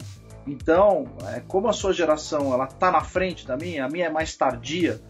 Então, 0.51 1.05
é, 1.29 1.41
como 1.47 1.69
a 1.69 1.73
sua 1.73 1.93
geração 1.93 2.53
ela 2.53 2.67
tá 2.67 2.91
na 2.91 3.03
frente 3.03 3.47
da 3.47 3.57
minha, 3.57 3.85
a 3.85 3.89
minha 3.89 4.07
é 4.07 4.11
mais 4.11 4.37
tardia. 4.37 5.01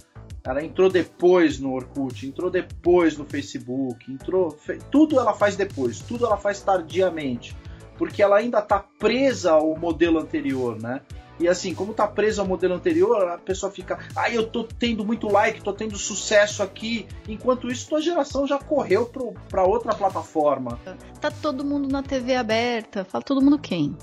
Ela 0.45 0.63
entrou 0.63 0.91
depois 0.91 1.59
no 1.59 1.73
Orkut, 1.73 2.27
entrou 2.27 2.51
depois 2.51 3.17
no 3.17 3.25
Facebook, 3.25 4.11
entrou, 4.11 4.57
tudo 4.91 5.19
ela 5.19 5.33
faz 5.33 5.57
depois, 5.57 6.01
tudo 6.01 6.27
ela 6.27 6.37
faz 6.37 6.61
tardiamente, 6.61 7.57
porque 7.97 8.23
ela 8.23 8.37
ainda 8.37 8.59
está 8.59 8.79
presa 8.79 9.53
ao 9.53 9.77
modelo 9.77 10.19
anterior, 10.19 10.81
né? 10.81 11.01
E 11.39 11.49
assim, 11.49 11.75
como 11.75 11.95
tá 11.95 12.07
presa 12.07 12.43
ao 12.43 12.49
modelo 12.49 12.75
anterior, 12.75 13.29
a 13.29 13.39
pessoa 13.39 13.73
fica, 13.73 13.99
ah, 14.15 14.31
eu 14.31 14.47
tô 14.47 14.65
tendo 14.65 15.07
muito 15.07 15.27
like, 15.27 15.63
tô 15.63 15.73
tendo 15.73 15.97
sucesso 15.97 16.63
aqui. 16.63 17.07
Enquanto 17.27 17.71
isso, 17.71 17.89
tua 17.89 18.03
geração 18.03 18.47
já 18.47 18.59
correu 18.59 19.11
para 19.49 19.65
outra 19.65 19.95
plataforma. 19.95 20.79
Tá 21.19 21.31
todo 21.31 21.65
mundo 21.65 21.89
na 21.89 22.03
TV 22.03 22.37
aberta. 22.37 23.07
Fala 23.07 23.25
todo 23.25 23.41
mundo 23.41 23.59
quem? 23.59 23.97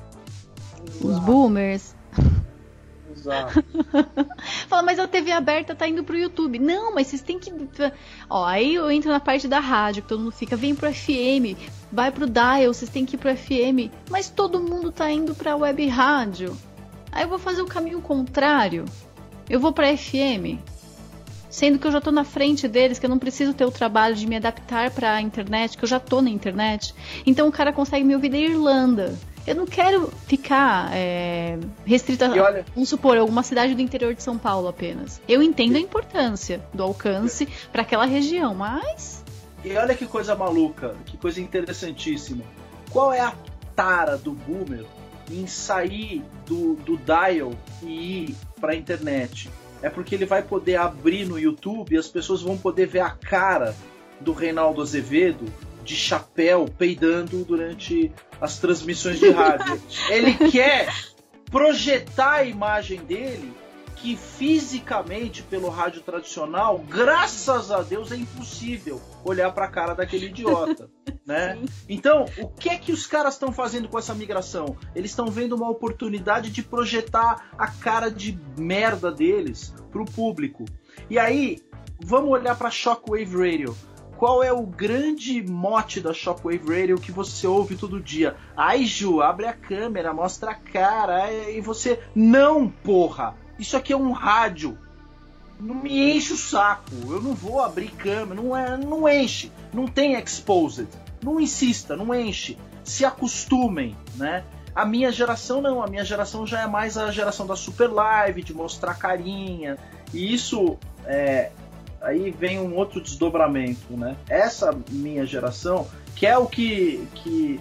Os 1.02 1.20
boomers. 1.20 1.96
Exato. 3.16 3.64
Fala, 4.68 4.84
mas 4.84 5.00
a 5.00 5.08
TV 5.08 5.32
aberta 5.32 5.76
tá 5.76 5.88
indo 5.88 6.04
pro 6.04 6.18
YouTube. 6.18 6.60
Não, 6.60 6.94
mas 6.94 7.08
vocês 7.08 7.22
têm 7.22 7.40
que. 7.40 7.52
Ó, 8.30 8.46
aí 8.46 8.76
eu 8.76 8.90
entro 8.92 9.12
na 9.12 9.20
parte 9.20 9.48
da 9.48 9.60
rádio, 9.60 10.04
que 10.04 10.10
todo 10.10 10.20
mundo 10.20 10.32
fica, 10.32 10.56
vem 10.56 10.76
pro 10.76 10.94
FM, 10.94 11.58
vai 11.92 12.12
pro 12.12 12.30
dial, 12.30 12.74
vocês 12.74 12.92
têm 12.92 13.06
que 13.06 13.16
ir 13.16 13.20
pro 13.20 13.36
FM. 13.36 13.92
Mas 14.10 14.30
todo 14.30 14.60
mundo 14.60 14.92
tá 14.92 15.12
indo 15.12 15.34
pra 15.36 15.56
web 15.56 15.88
rádio. 15.88 16.56
Aí 17.12 17.24
eu 17.24 17.30
vou 17.30 17.40
fazer 17.40 17.62
o 17.62 17.68
caminho 17.68 18.02
contrário. 18.02 18.86
Eu 19.50 19.60
vou 19.60 19.72
pra 19.72 19.96
FM. 19.96 20.60
Sendo 21.50 21.80
que 21.80 21.88
eu 21.88 21.92
já 21.92 22.02
tô 22.02 22.12
na 22.12 22.24
frente 22.24 22.68
deles, 22.68 23.00
que 23.00 23.06
eu 23.06 23.10
não 23.10 23.18
preciso 23.18 23.54
ter 23.54 23.66
o 23.66 23.72
trabalho 23.72 24.14
de 24.14 24.28
me 24.28 24.36
adaptar 24.36 24.92
pra 24.92 25.22
internet, 25.22 25.78
que 25.78 25.84
eu 25.84 25.90
já 25.90 26.00
tô 26.00 26.22
na 26.22 26.30
internet. 26.30 26.94
Então 27.26 27.48
o 27.48 27.52
cara 27.52 27.74
consegue 27.74 28.06
me 28.06 28.14
ouvir 28.14 28.30
da 28.30 28.38
Irlanda. 28.38 29.18
Eu 29.48 29.56
não 29.56 29.65
quero 29.65 30.11
ficar 30.28 30.90
é, 30.94 31.57
restrita, 31.86 32.30
olha... 32.30 32.65
vamos 32.76 32.90
supor, 32.90 33.18
alguma 33.18 33.41
cidade 33.44 33.74
do 33.74 33.82
interior 33.82 34.14
de 34.14 34.22
São 34.22 34.38
Paulo 34.38 34.68
apenas. 34.68 35.22
Eu 35.26 35.41
entendo 35.41 35.78
a 35.78 35.80
importância 35.80 36.61
do 36.74 36.84
alcance 36.84 37.48
para 37.72 37.82
aquela 37.82 38.06
região, 38.06 38.53
mas. 38.53 39.24
E 39.64 39.72
olha 39.78 39.95
que 39.95 40.06
coisa 40.06 40.36
maluca, 40.36 40.95
que 41.06 41.15
coisa 41.15 41.40
interessantíssima. 41.40 42.44
Qual 42.91 43.14
é 43.14 43.22
a 43.22 43.34
tara 43.74 44.18
do 44.18 44.34
boomer 44.34 44.86
em 45.32 45.48
sair 45.48 46.22
do, 46.45 46.76
do 46.76 46.98
dial 46.98 47.53
e 47.82 48.26
ir 48.26 48.36
para 48.60 48.74
a 48.74 48.76
internet? 48.76 49.49
É 49.82 49.90
porque 49.90 50.14
ele 50.14 50.26
vai 50.26 50.41
poder 50.41 50.76
abrir 50.76 51.26
no 51.26 51.40
YouTube 51.40 51.94
e 51.94 51.98
as 51.98 52.10
pessoas 52.10 52.41
vão 52.41 52.57
poder 52.57 52.88
ver 52.88 52.99
a 52.99 53.11
cara 53.11 53.74
do 54.19 54.34
Reinaldo 54.34 54.82
Azevedo 54.82 55.45
de 55.86 55.95
chapéu 55.95 56.65
peidando 56.78 57.45
durante 57.45 58.11
as 58.42 58.60
transmissões 58.60 59.20
de 59.20 59.30
rádio. 59.30 59.82
Ele 60.10 60.34
quer 60.50 60.94
projetar 61.50 62.34
a 62.34 62.44
imagem 62.44 63.04
dele 63.04 63.54
que 63.98 64.16
fisicamente 64.16 65.42
pelo 65.42 65.70
rádio 65.70 66.02
tradicional, 66.02 66.78
graças 66.78 67.72
a 67.72 67.82
Deus, 67.82 68.12
é 68.12 68.16
impossível 68.16 69.02
olhar 69.24 69.52
para 69.52 69.66
a 69.66 69.68
cara 69.68 69.94
daquele 69.96 70.28
idiota, 70.28 70.90
né? 71.26 71.58
Então, 71.90 72.26
o 72.38 72.48
que 72.48 72.70
é 72.70 72.78
que 72.78 72.92
os 72.92 73.08
caras 73.08 73.34
estão 73.34 73.52
fazendo 73.52 73.90
com 73.90 73.98
essa 73.98 74.14
migração? 74.14 74.78
Eles 74.96 75.12
estão 75.12 75.28
vendo 75.28 75.56
uma 75.56 75.70
oportunidade 75.70 76.52
de 76.52 76.62
projetar 76.62 77.50
a 77.58 77.68
cara 77.68 78.10
de 78.10 78.40
merda 78.58 79.12
deles 79.12 79.74
para 79.92 80.02
o 80.02 80.06
público. 80.06 80.66
E 81.10 81.18
aí, 81.18 81.60
vamos 82.00 82.30
olhar 82.30 82.56
para 82.56 82.70
Shockwave 82.70 83.36
Radio. 83.36 83.76
Qual 84.18 84.41
é 84.44 84.52
o 84.52 84.64
grande 84.64 85.44
mote 85.44 86.02
da 86.02 86.11
Shockwave 86.11 86.68
Radio 86.68 86.99
que 86.99 87.11
você 87.11 87.45
ouve 87.45 87.76
todo 87.76 87.99
dia? 87.99 88.35
Ai, 88.56 88.84
Ju, 88.84 89.22
abre 89.22 89.45
a 89.45 89.53
câmera, 89.53 90.11
mostra 90.11 90.52
a 90.52 90.56
cara, 90.56 91.31
e 91.31 91.61
você. 91.61 91.99
Não, 92.15 92.68
porra! 92.68 93.35
Isso 93.60 93.77
aqui 93.77 93.94
é 93.94 93.98
um 93.98 94.11
rádio. 94.11 94.76
Não 95.60 95.76
me 95.76 96.15
enche 96.15 96.34
o 96.34 96.38
saco. 96.38 96.91
Eu 97.07 97.22
não 97.22 97.34
vou 97.34 97.61
abrir 97.61 97.89
câmera. 97.89 98.41
Não, 98.41 98.57
é, 98.57 98.76
não 98.76 99.07
enche. 99.07 99.52
Não 99.72 99.88
tem 99.88 100.14
exposed. 100.14 100.88
Não 101.23 101.39
insista, 101.39 101.95
não 101.95 102.14
enche. 102.14 102.57
Se 102.84 103.06
acostumem, 103.06 103.95
né? 104.15 104.44
A 104.73 104.85
minha 104.85 105.11
geração 105.11 105.61
não. 105.61 105.84
A 105.84 105.88
minha 105.88 106.06
geração 106.06 106.45
já 106.45 106.61
é 106.61 106.68
mais 106.68 106.98
a 106.98 107.11
geração 107.11 107.45
da 107.45 107.56
super 107.56 107.88
live, 107.88 108.44
de 108.44 108.53
mostrar 108.53 108.95
carinha. 108.95 109.77
E 110.14 110.34
isso 110.34 110.77
é, 111.06 111.52
aí 112.08 112.32
vem 112.32 112.60
um 112.60 112.76
outro 112.76 113.02
desdobramento, 113.02 113.96
né? 113.98 114.16
Essa 114.30 114.72
minha 114.90 115.26
geração, 115.26 115.88
que 116.16 116.26
é 116.26 116.38
o 116.38 116.46
que, 116.46 117.06
que 117.16 117.60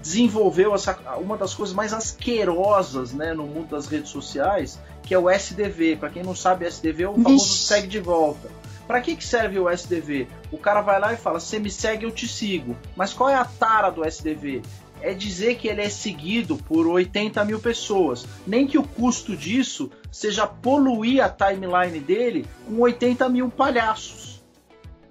desenvolveu 0.00 0.74
essa, 0.74 0.98
uma 1.18 1.36
das 1.36 1.54
coisas 1.54 1.74
mais 1.74 1.92
asquerosas 1.92 3.12
né, 3.12 3.34
no 3.34 3.46
mundo 3.46 3.68
das 3.68 3.86
redes 3.86 4.10
sociais, 4.10 4.78
que 5.02 5.14
é 5.14 5.18
o 5.18 5.28
SDV. 5.30 5.96
Para 5.96 6.08
quem 6.08 6.22
não 6.22 6.34
sabe, 6.34 6.66
SDV 6.66 7.02
é 7.02 7.08
o 7.08 7.14
famoso 7.14 7.46
segue 7.46 7.86
de 7.86 8.00
volta. 8.00 8.50
Para 8.86 9.00
que, 9.00 9.16
que 9.16 9.24
serve 9.24 9.58
o 9.58 9.68
SDV? 9.68 10.28
O 10.50 10.58
cara 10.58 10.80
vai 10.80 11.00
lá 11.00 11.12
e 11.12 11.16
fala: 11.16 11.40
você 11.40 11.58
me 11.58 11.70
segue, 11.70 12.04
eu 12.04 12.10
te 12.10 12.28
sigo. 12.28 12.76
Mas 12.96 13.12
qual 13.12 13.30
é 13.30 13.34
a 13.34 13.44
tara 13.44 13.90
do 13.90 14.04
SDV? 14.04 14.62
É 15.04 15.12
dizer 15.12 15.56
que 15.56 15.68
ele 15.68 15.82
é 15.82 15.90
seguido 15.90 16.56
por 16.56 16.86
80 16.86 17.44
mil 17.44 17.60
pessoas. 17.60 18.26
Nem 18.46 18.66
que 18.66 18.78
o 18.78 18.82
custo 18.82 19.36
disso 19.36 19.90
seja 20.10 20.46
poluir 20.46 21.22
a 21.22 21.28
timeline 21.28 22.00
dele 22.00 22.46
com 22.66 22.80
80 22.80 23.28
mil 23.28 23.50
palhaços. 23.50 24.42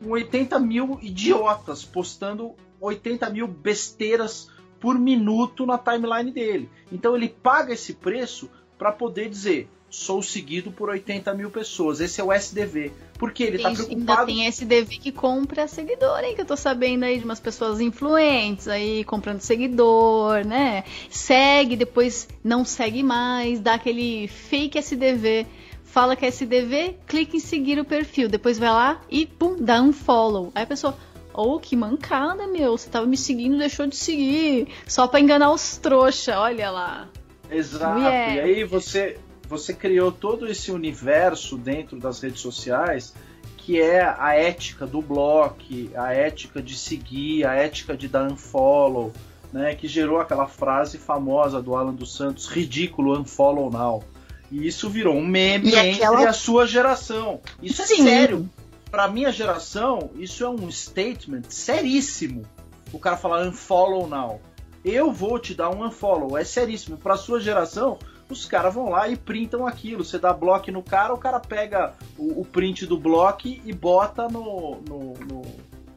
Com 0.03 0.10
80 0.10 0.60
mil 0.60 0.98
idiotas 0.99 1.86
postando 1.86 2.56
80 2.82 3.30
mil 3.30 3.48
besteiras 3.48 4.49
por 4.80 4.98
minuto 4.98 5.64
na 5.64 5.78
timeline 5.78 6.32
dele. 6.32 6.70
Então 6.91 7.15
ele 7.15 7.30
paga 7.30 7.74
esse 7.74 7.94
preço 7.94 8.49
para 8.80 8.91
poder 8.91 9.30
dizer 9.30 9.70
sou 9.94 10.24
seguido 10.24 10.72
por 10.72 10.90
80 10.90 11.32
mil 11.36 11.52
pessoas. 11.52 11.99
Esse 11.99 12.20
é 12.20 12.24
o 12.24 12.34
SDV. 12.34 12.91
Porque 13.24 13.44
ele 13.44 13.58
tá 13.58 13.70
tem, 13.70 13.78
tá 13.78 13.84
preocupado. 13.86 14.22
Ainda 14.22 14.26
tem 14.26 14.48
SDV 14.48 14.98
que 14.98 15.12
compra 15.12 15.66
seguidor, 15.66 16.20
hein? 16.20 16.36
Que 16.36 16.41
eu 16.41 16.45
tô 16.45 16.58
sabendo 16.58 17.06
aí 17.06 17.18
de 17.18 17.24
umas 17.24 17.40
pessoas 17.40 17.80
influentes 17.80 18.68
aí 18.68 19.06
comprando 19.06 19.40
seguidor, 19.40 20.45
né? 20.45 20.84
Segue, 21.10 21.78
depois 21.78 22.28
não 22.44 22.66
segue 22.66 23.02
mais, 23.02 23.62
dá 23.62 23.76
aquele 23.76 24.28
fake 24.28 24.78
SDV. 24.78 25.48
Fala 25.86 26.18
que 26.18 26.26
é 26.26 26.28
SDV, 26.28 26.98
clica 27.08 27.38
em 27.38 27.40
seguir 27.40 27.80
o 27.80 27.86
perfil. 27.86 28.28
Depois 28.28 28.60
vai 28.60 28.70
lá 28.70 29.00
e 29.10 29.26
pum, 29.26 29.56
dá 29.58 29.82
um 29.82 29.94
follow. 29.94 30.52
Aí 30.54 30.64
a 30.64 30.68
pessoa, 30.68 30.98
Oh, 31.34 31.60
que 31.60 31.78
mancada, 31.78 32.45
meu. 32.45 32.78
Você 32.78 32.90
tava 32.90 33.06
me 33.06 33.16
seguindo, 33.16 33.58
deixou 33.58 33.88
de 33.88 33.95
seguir. 33.95 34.68
Só 34.86 35.08
pra 35.08 35.22
enganar 35.22 35.52
os 35.52 35.78
trouxa, 35.78 36.38
olha 36.40 36.70
lá. 36.70 37.08
Exato. 37.50 38.00
Yeah. 38.00 38.36
E 38.36 38.40
aí 38.40 38.64
você, 38.64 39.18
você 39.54 39.74
criou 39.74 40.12
todo 40.12 40.48
esse 40.48 40.72
universo 40.72 41.58
dentro 41.58 42.00
das 42.00 42.20
redes 42.20 42.42
sociais 42.42 43.14
que 43.58 43.80
é 43.80 44.04
a 44.04 44.36
ética 44.36 44.86
do 44.86 45.02
bloco, 45.02 45.56
a 45.96 46.14
ética 46.14 46.62
de 46.62 46.78
seguir, 46.78 47.46
a 47.46 47.54
ética 47.54 47.96
de 47.96 48.10
dar 48.10 48.30
unfollow, 48.30 49.14
né? 49.54 49.74
Que 49.74 49.88
gerou 49.88 50.20
aquela 50.20 50.48
frase 50.48 50.98
famosa 50.98 51.62
do 51.62 51.74
Alan 51.74 51.94
dos 51.94 52.14
Santos, 52.14 52.48
ridículo 52.48 53.18
unfollow 53.18 53.72
now. 53.72 54.04
E 54.52 54.68
isso 54.68 54.90
virou 54.90 55.16
um 55.16 55.26
meme 55.26 55.70
e 55.70 55.76
entre 55.76 56.04
aquela... 56.04 56.30
a 56.30 56.34
sua 56.34 56.68
geração. 56.68 57.40
Isso 57.62 57.82
é 57.82 57.86
Sim. 57.86 58.04
sério 58.04 58.50
pra 58.94 59.08
minha 59.08 59.32
geração, 59.32 60.12
isso 60.18 60.44
é 60.44 60.50
um 60.50 60.70
statement 60.70 61.46
seríssimo. 61.50 62.44
O 62.92 63.00
cara 63.00 63.18
falar 63.18 63.48
unfollow 63.48 64.08
now. 64.08 64.40
Eu 64.86 65.12
vou 65.12 65.40
te 65.40 65.56
dar 65.56 65.72
um 65.72 65.84
unfollow, 65.84 66.38
é 66.38 66.44
seríssimo. 66.44 66.98
Pra 66.98 67.18
sua 67.18 67.40
geração, 67.40 67.98
os 68.30 68.45
caras 68.45 68.74
vão 68.74 68.90
lá 68.90 69.08
e 69.08 69.16
printam 69.16 69.66
aquilo. 69.68 70.04
Você 70.04 70.18
dá 70.18 70.34
bloco 70.34 70.72
no 70.72 70.82
cara, 70.82 71.14
o 71.14 71.18
cara 71.18 71.40
pega 71.40 71.94
o, 72.18 72.41
o 72.41 72.45
print 72.45 72.86
do 72.86 72.98
bloco 72.98 73.48
e 73.48 73.74
bota 73.74 74.28
no, 74.28 74.82
no, 74.88 75.14
no, 75.14 75.41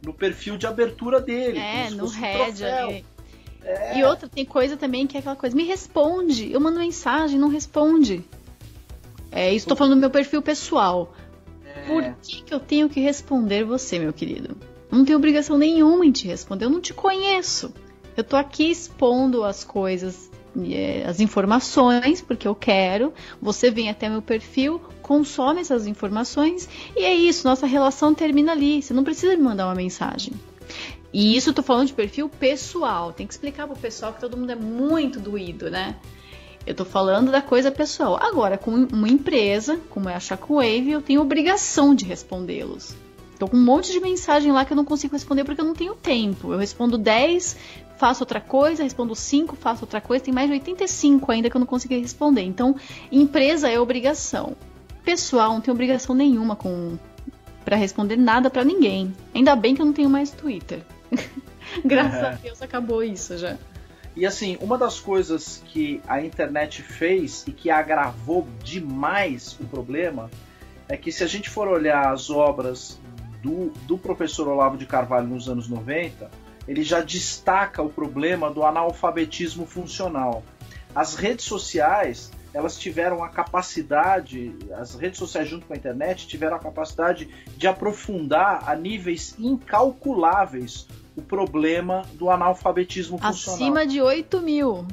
no, 0.04 0.12
perfil 0.12 0.56
de 0.56 0.66
abertura 0.66 1.20
dele. 1.20 1.58
É, 1.58 1.90
no 1.90 2.08
head 2.08 2.64
ali. 2.64 3.04
É. 3.62 3.98
E 3.98 4.04
outra, 4.04 4.28
tem 4.28 4.44
coisa 4.44 4.76
também 4.76 5.06
que 5.06 5.16
é 5.16 5.20
aquela 5.20 5.36
coisa, 5.36 5.56
me 5.56 5.64
responde. 5.64 6.52
Eu 6.52 6.60
mando 6.60 6.78
mensagem, 6.78 7.38
não 7.38 7.48
responde. 7.48 8.24
É, 9.30 9.52
isso 9.52 9.66
tô 9.66 9.76
falando 9.76 9.94
do 9.94 10.00
meu 10.00 10.10
perfil 10.10 10.40
pessoal. 10.40 11.12
Por 11.86 12.02
é. 12.02 12.14
que, 12.22 12.42
que 12.42 12.54
eu 12.54 12.60
tenho 12.60 12.88
que 12.88 13.00
responder 13.00 13.64
você, 13.64 13.98
meu 13.98 14.12
querido? 14.12 14.56
Não 14.90 15.04
tenho 15.04 15.18
obrigação 15.18 15.58
nenhuma 15.58 16.06
em 16.06 16.12
te 16.12 16.26
responder, 16.26 16.64
eu 16.64 16.70
não 16.70 16.80
te 16.80 16.94
conheço. 16.94 17.72
Eu 18.16 18.24
tô 18.24 18.36
aqui 18.36 18.70
expondo 18.70 19.44
as 19.44 19.62
coisas, 19.62 20.30
as 21.06 21.20
informações, 21.20 22.20
porque 22.20 22.46
eu 22.46 22.54
quero. 22.54 23.12
Você 23.40 23.70
vem 23.70 23.90
até 23.90 24.08
meu 24.08 24.22
perfil, 24.22 24.80
consome 25.02 25.60
essas 25.60 25.86
informações 25.86 26.68
e 26.96 27.04
é 27.04 27.14
isso, 27.14 27.46
nossa 27.46 27.66
relação 27.66 28.14
termina 28.14 28.52
ali. 28.52 28.82
Você 28.82 28.94
não 28.94 29.04
precisa 29.04 29.36
me 29.36 29.42
mandar 29.42 29.66
uma 29.66 29.74
mensagem. 29.74 30.32
E 31.12 31.36
isso 31.36 31.50
eu 31.50 31.54
tô 31.54 31.62
falando 31.62 31.86
de 31.86 31.92
perfil 31.92 32.28
pessoal. 32.28 33.12
Tem 33.12 33.26
que 33.26 33.32
explicar 33.32 33.66
pro 33.66 33.76
pessoal 33.76 34.12
que 34.12 34.20
todo 34.20 34.36
mundo 34.36 34.52
é 34.52 34.56
muito 34.56 35.18
doído, 35.20 35.70
né? 35.70 35.96
Eu 36.66 36.74
tô 36.74 36.84
falando 36.84 37.30
da 37.30 37.40
coisa 37.40 37.70
pessoal. 37.70 38.18
Agora, 38.20 38.58
com 38.58 38.72
uma 38.72 39.08
empresa, 39.08 39.80
como 39.88 40.08
é 40.08 40.14
a 40.14 40.20
Shockwave, 40.20 40.90
eu 40.90 41.00
tenho 41.00 41.20
obrigação 41.20 41.94
de 41.94 42.04
respondê-los. 42.04 42.96
Tô 43.38 43.46
com 43.46 43.56
um 43.56 43.64
monte 43.64 43.92
de 43.92 44.00
mensagem 44.00 44.50
lá 44.50 44.64
que 44.64 44.72
eu 44.72 44.76
não 44.76 44.84
consigo 44.84 45.12
responder 45.12 45.44
porque 45.44 45.60
eu 45.60 45.64
não 45.64 45.74
tenho 45.74 45.94
tempo. 45.94 46.52
Eu 46.52 46.58
respondo 46.58 46.98
10, 46.98 47.56
faço 47.96 48.22
outra 48.22 48.40
coisa, 48.40 48.82
respondo 48.82 49.14
5, 49.14 49.56
faço 49.56 49.84
outra 49.84 50.00
coisa. 50.00 50.24
Tem 50.24 50.34
mais 50.34 50.48
de 50.48 50.54
85 50.54 51.32
ainda 51.32 51.50
que 51.50 51.56
eu 51.56 51.60
não 51.60 51.66
consegui 51.66 51.98
responder. 51.98 52.42
Então, 52.42 52.76
empresa 53.10 53.68
é 53.68 53.78
obrigação. 53.78 54.56
Pessoal, 55.04 55.52
não 55.52 55.60
tenho 55.60 55.74
obrigação 55.74 56.14
nenhuma 56.14 56.56
com 56.56 56.98
para 57.64 57.76
responder 57.76 58.16
nada 58.16 58.48
para 58.48 58.64
ninguém. 58.64 59.12
Ainda 59.34 59.56
bem 59.56 59.74
que 59.74 59.82
eu 59.82 59.86
não 59.86 59.92
tenho 59.92 60.08
mais 60.08 60.30
Twitter. 60.30 60.82
Graças 61.84 62.22
a 62.22 62.30
Deus 62.30 62.62
acabou 62.62 63.02
isso 63.02 63.36
já. 63.36 63.56
E 64.14 64.24
assim, 64.24 64.56
uma 64.60 64.78
das 64.78 65.00
coisas 65.00 65.62
que 65.66 66.00
a 66.06 66.22
internet 66.22 66.80
fez 66.80 67.44
e 67.46 67.52
que 67.52 67.68
agravou 67.68 68.46
demais 68.62 69.58
o 69.60 69.64
problema 69.64 70.30
é 70.88 70.96
que 70.96 71.10
se 71.10 71.24
a 71.24 71.26
gente 71.26 71.50
for 71.50 71.66
olhar 71.68 72.12
as 72.12 72.30
obras 72.30 73.00
do, 73.42 73.72
do 73.86 73.98
professor 73.98 74.48
Olavo 74.48 74.78
de 74.78 74.86
Carvalho 74.86 75.26
nos 75.26 75.48
anos 75.48 75.68
90, 75.68 76.30
ele 76.66 76.82
já 76.82 77.00
destaca 77.00 77.82
o 77.82 77.88
problema 77.88 78.50
do 78.50 78.64
analfabetismo 78.64 79.66
funcional. 79.66 80.42
As 80.94 81.14
redes 81.14 81.44
sociais, 81.44 82.30
elas 82.52 82.78
tiveram 82.78 83.22
a 83.22 83.28
capacidade, 83.28 84.54
as 84.72 84.94
redes 84.94 85.18
sociais 85.18 85.48
junto 85.48 85.66
com 85.66 85.74
a 85.74 85.76
internet 85.76 86.26
tiveram 86.26 86.56
a 86.56 86.58
capacidade 86.58 87.28
de 87.56 87.66
aprofundar 87.66 88.68
a 88.68 88.74
níveis 88.74 89.34
incalculáveis 89.38 90.86
o 91.14 91.22
problema 91.22 92.02
do 92.14 92.30
analfabetismo 92.30 93.18
funcional. 93.18 93.56
Acima 93.56 93.86
de 93.86 94.02
8 94.02 94.40
mil. 94.40 94.86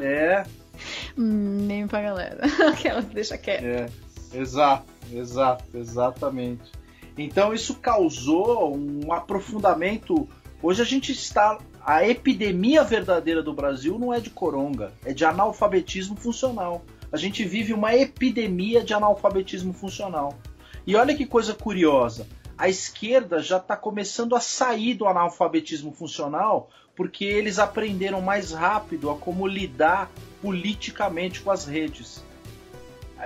É. 0.00 0.44
Nem 1.16 1.86
pra 1.86 2.02
galera. 2.02 2.40
Aquela 2.68 3.00
deixa 3.00 3.36
quieto. 3.36 3.64
É, 3.64 3.88
exato, 4.34 4.86
exato, 5.12 5.64
exatamente. 5.74 6.70
Então 7.16 7.52
isso 7.52 7.74
causou 7.76 8.76
um 8.76 9.12
aprofundamento. 9.12 10.28
Hoje 10.62 10.82
a 10.82 10.84
gente 10.84 11.12
está. 11.12 11.58
A 11.84 12.06
epidemia 12.06 12.84
verdadeira 12.84 13.42
do 13.42 13.54
Brasil 13.54 13.98
não 13.98 14.12
é 14.12 14.20
de 14.20 14.28
coronga, 14.28 14.92
é 15.04 15.14
de 15.14 15.24
analfabetismo 15.24 16.14
funcional. 16.14 16.84
A 17.10 17.16
gente 17.16 17.42
vive 17.44 17.72
uma 17.72 17.94
epidemia 17.94 18.84
de 18.84 18.92
analfabetismo 18.92 19.72
funcional. 19.72 20.38
E 20.86 20.94
olha 20.94 21.14
que 21.14 21.24
coisa 21.24 21.54
curiosa 21.54 22.26
a 22.60 22.68
esquerda 22.68 23.42
já 23.42 23.56
está 23.56 23.74
começando 23.74 24.36
a 24.36 24.40
sair 24.40 24.92
do 24.92 25.06
analfabetismo 25.06 25.92
funcional 25.92 26.68
porque 26.94 27.24
eles 27.24 27.58
aprenderam 27.58 28.20
mais 28.20 28.52
rápido 28.52 29.08
a 29.08 29.16
como 29.16 29.46
lidar 29.46 30.10
politicamente 30.42 31.40
com 31.40 31.50
as 31.50 31.64
redes. 31.64 32.22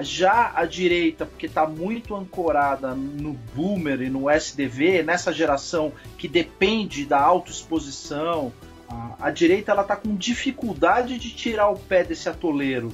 Já 0.01 0.53
a 0.55 0.65
direita, 0.65 1.25
porque 1.27 1.47
está 1.47 1.67
muito 1.67 2.15
ancorada 2.15 2.95
no 2.95 3.33
boomer 3.55 4.03
e 4.03 4.11
no 4.11 4.31
SDV, 4.31 5.03
nessa 5.03 5.33
geração 5.33 5.93
que 6.19 6.27
depende 6.27 7.05
da 7.05 7.21
autoexposição, 7.21 8.53
a, 8.89 9.15
a 9.21 9.31
direita 9.31 9.73
ela 9.73 9.83
está 9.83 9.97
com 9.97 10.15
dificuldade 10.17 11.19
de 11.19 11.31
tirar 11.31 11.71
o 11.71 11.79
pé 11.79 12.05
desse 12.05 12.29
atoleiro 12.29 12.93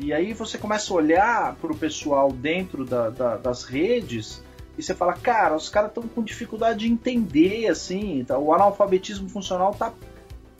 E 0.00 0.12
aí 0.12 0.32
você 0.32 0.58
começa 0.58 0.92
a 0.92 0.96
olhar 0.96 1.54
para 1.56 1.72
o 1.72 1.76
pessoal 1.76 2.32
dentro 2.32 2.84
da, 2.84 3.10
da, 3.10 3.36
das 3.36 3.64
redes 3.64 4.42
e 4.76 4.82
você 4.82 4.94
fala, 4.94 5.12
cara, 5.14 5.56
os 5.56 5.68
caras 5.68 5.90
estão 5.90 6.04
com 6.06 6.22
dificuldade 6.22 6.80
de 6.80 6.92
entender, 6.92 7.66
assim, 7.66 8.24
tá? 8.24 8.38
o 8.38 8.54
analfabetismo 8.54 9.28
funcional 9.28 9.74
tá, 9.74 9.92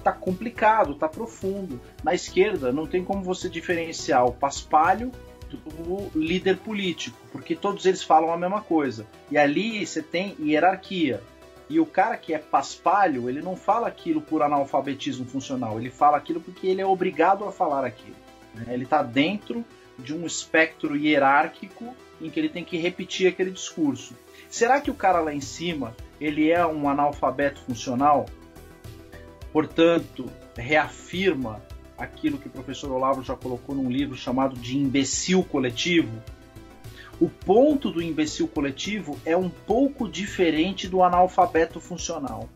tá 0.02 0.10
complicado, 0.10 0.96
tá 0.96 1.08
profundo. 1.08 1.80
Na 2.02 2.12
esquerda 2.12 2.72
não 2.72 2.84
tem 2.84 3.04
como 3.04 3.22
você 3.22 3.48
diferenciar 3.48 4.26
o 4.26 4.32
paspalho 4.32 5.12
do 5.56 6.10
líder 6.14 6.58
político, 6.58 7.18
porque 7.32 7.56
todos 7.56 7.86
eles 7.86 8.02
falam 8.02 8.32
a 8.32 8.36
mesma 8.36 8.60
coisa. 8.60 9.06
E 9.30 9.38
ali 9.38 9.86
você 9.86 10.02
tem 10.02 10.36
hierarquia. 10.40 11.22
E 11.70 11.78
o 11.78 11.86
cara 11.86 12.16
que 12.16 12.32
é 12.32 12.38
paspalho, 12.38 13.28
ele 13.28 13.42
não 13.42 13.54
fala 13.54 13.88
aquilo 13.88 14.22
por 14.22 14.42
analfabetismo 14.42 15.26
funcional, 15.26 15.78
ele 15.78 15.90
fala 15.90 16.16
aquilo 16.16 16.40
porque 16.40 16.66
ele 16.66 16.80
é 16.80 16.86
obrigado 16.86 17.44
a 17.44 17.52
falar 17.52 17.84
aquilo. 17.84 18.16
Né? 18.54 18.66
Ele 18.68 18.84
está 18.84 19.02
dentro 19.02 19.64
de 19.98 20.14
um 20.14 20.24
espectro 20.24 20.96
hierárquico 20.96 21.94
em 22.20 22.30
que 22.30 22.40
ele 22.40 22.48
tem 22.48 22.64
que 22.64 22.78
repetir 22.78 23.28
aquele 23.28 23.50
discurso. 23.50 24.14
Será 24.48 24.80
que 24.80 24.90
o 24.90 24.94
cara 24.94 25.20
lá 25.20 25.34
em 25.34 25.40
cima 25.40 25.94
ele 26.20 26.50
é 26.50 26.66
um 26.66 26.88
analfabeto 26.88 27.60
funcional? 27.60 28.26
Portanto, 29.52 30.30
reafirma 30.56 31.62
aquilo 31.98 32.38
que 32.38 32.46
o 32.46 32.50
professor 32.50 32.90
Olavo 32.92 33.22
já 33.22 33.34
colocou 33.34 33.74
num 33.74 33.90
livro 33.90 34.16
chamado 34.16 34.56
de 34.56 34.78
imbecil 34.78 35.42
coletivo. 35.42 36.22
O 37.20 37.28
ponto 37.28 37.90
do 37.90 38.00
imbecil 38.00 38.46
coletivo 38.46 39.18
é 39.26 39.36
um 39.36 39.50
pouco 39.50 40.08
diferente 40.08 40.86
do 40.86 41.02
analfabeto 41.02 41.80
funcional. 41.80 42.48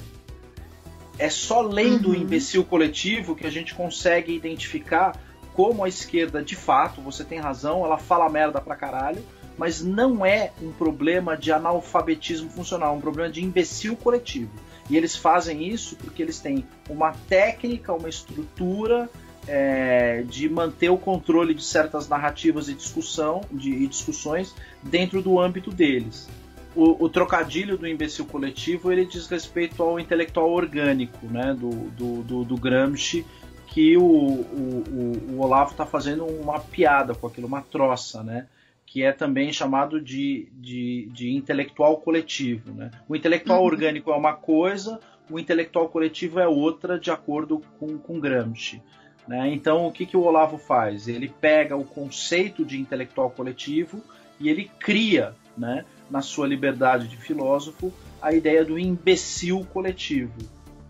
É 1.19 1.29
só 1.29 1.61
lendo 1.61 2.07
uhum. 2.07 2.13
o 2.13 2.17
imbecil 2.17 2.65
coletivo 2.65 3.35
que 3.35 3.47
a 3.47 3.51
gente 3.51 3.75
consegue 3.75 4.33
identificar 4.35 5.19
como 5.53 5.85
a 5.85 5.89
esquerda, 5.89 6.43
de 6.43 6.57
fato, 6.57 7.01
você 7.01 7.25
tem 7.25 7.39
razão, 7.39 7.85
ela 7.85 7.99
fala 7.99 8.29
merda 8.31 8.61
pra 8.61 8.75
caralho, 8.75 9.23
mas 9.59 9.83
não 9.83 10.25
é 10.25 10.53
um 10.63 10.73
problema 10.73 11.37
de 11.37 11.53
analfabetismo 11.53 12.49
funcional, 12.49 12.95
é 12.95 12.97
um 12.97 13.01
problema 13.01 13.31
de 13.31 13.45
imbecil 13.45 13.97
coletivo. 13.97 14.51
E 14.89 14.97
eles 14.97 15.15
fazem 15.15 15.69
isso 15.69 15.97
porque 15.97 16.23
eles 16.23 16.41
têm 16.41 16.65
uma 16.89 17.13
técnica, 17.13 17.93
uma 17.93 18.09
estrutura 18.09 19.11
é, 19.47 20.23
de 20.23 20.49
manter 20.49 20.91
o 20.91 20.97
controle 20.97 21.55
de 21.55 21.65
certas 21.65 22.09
narrativas 22.09 22.69
e, 22.69 22.75
discussão, 22.75 23.43
de, 23.51 23.71
e 23.71 23.87
discussões 23.87 24.55
dentro 24.83 25.21
do 25.21 25.41
âmbito 25.41 25.71
deles. 25.71 26.29
O, 26.75 27.05
o, 27.05 27.09
trocadilho 27.09 27.77
do 27.77 27.87
imbecil 27.87 28.25
coletivo 28.25 28.91
ele 28.91 29.05
diz 29.05 29.27
respeito 29.27 29.83
ao 29.83 30.01
intelectual 30.01 30.51
orgânico 30.51 31.27
né, 31.27 31.53
do, 31.53 31.69
do, 31.91 32.23
do, 32.23 32.45
do 32.45 32.57
Gramsci 32.57 33.27
que 33.67 33.97
o, 33.97 34.03
o, 34.03 35.33
o 35.33 35.41
Olavo 35.41 35.73
está 35.73 35.87
fazendo 35.87 36.27
uma 36.27 36.61
piada 36.61 37.15
com 37.15 37.27
aquilo, 37.27 37.47
uma 37.47 37.63
troça, 37.63 38.23
né? 38.23 38.47
que 38.85 39.03
é 39.03 39.11
também 39.11 39.51
chamado 39.51 39.99
de, 39.99 40.49
de, 40.53 41.09
de 41.11 41.35
intelectual 41.35 41.97
coletivo. 41.97 42.75
Né? 42.75 42.91
O 43.09 43.17
intelectual 43.17 43.61
uhum. 43.61 43.67
orgânico 43.67 44.11
é 44.11 44.15
uma 44.15 44.35
coisa, 44.35 45.01
o 45.31 45.39
intelectual 45.39 45.89
coletivo 45.89 46.39
é 46.39 46.47
outra, 46.47 46.99
de 46.99 47.11
acordo 47.11 47.63
com, 47.79 47.97
com 47.97 48.21
Gramsci. 48.21 48.83
Né? 49.27 49.53
Então, 49.53 49.87
o 49.87 49.93
que, 49.93 50.05
que 50.05 50.17
o 50.17 50.23
Olavo 50.23 50.59
faz? 50.59 51.09
Ele 51.09 51.29
pega 51.29 51.77
o 51.77 51.85
conceito 51.85 52.65
de 52.65 52.81
intelectual 52.81 53.31
coletivo 53.31 54.03
e 54.41 54.49
ele 54.49 54.71
cria, 54.81 55.35
né, 55.57 55.85
na 56.11 56.21
sua 56.21 56.47
liberdade 56.47 57.07
de 57.07 57.17
filósofo, 57.17 57.93
a 58.21 58.33
ideia 58.33 58.65
do 58.65 58.79
imbecil 58.79 59.65
coletivo, 59.73 60.39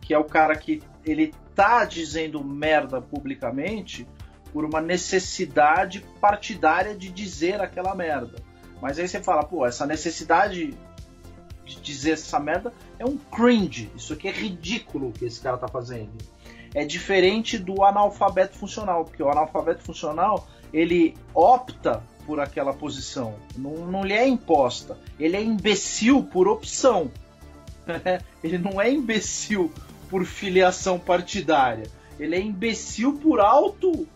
que 0.01 0.15
é 0.15 0.19
o 0.19 0.25
cara 0.25 0.57
que 0.57 0.83
ele 1.05 1.35
tá 1.55 1.85
dizendo 1.85 2.43
merda 2.43 3.01
publicamente 3.01 4.07
por 4.53 4.65
uma 4.65 4.81
necessidade 4.81 6.05
partidária 6.21 6.95
de 6.95 7.09
dizer 7.09 7.61
aquela 7.61 7.95
merda. 7.95 8.37
Mas 8.81 8.99
aí 8.99 9.07
você 9.07 9.23
fala, 9.23 9.45
pô, 9.45 9.65
essa 9.67 9.87
necessidade 9.87 10.75
de 11.65 11.81
dizer 11.81 12.13
essa 12.13 12.39
merda 12.41 12.73
é 12.99 13.05
um 13.05 13.17
cringe. 13.17 13.91
Isso 13.97 14.13
aqui 14.13 14.29
é 14.29 14.33
ridículo 14.33 15.09
o 15.09 15.13
que 15.13 15.25
esse 15.25 15.41
cara 15.41 15.57
tá 15.57 15.69
fazendo. 15.69 16.11
É 16.75 16.85
diferente 16.85 17.59
do 17.59 17.85
analfabeto 17.85 18.57
funcional, 18.57 19.05
porque 19.05 19.23
o 19.23 19.31
analfabeto 19.31 19.83
funcional 19.83 20.49
ele 20.73 21.15
opta 21.35 22.03
por 22.27 22.41
aquela 22.41 22.73
posição, 22.73 23.35
não, 23.57 23.87
não 23.87 24.05
lhe 24.05 24.15
é 24.15 24.27
imposta. 24.27 24.97
Ele 25.19 25.37
é 25.37 25.43
imbecil 25.43 26.23
por 26.23 26.49
opção. 26.49 27.11
ele 28.43 28.59
não 28.59 28.81
é 28.81 28.91
imbecil 28.91 29.73
por 30.09 30.25
filiação 30.25 30.99
partidária. 30.99 31.91
Ele 32.19 32.37
é 32.37 32.41
imbecil 32.41 33.15
por 33.15 33.41
auto 33.41 34.07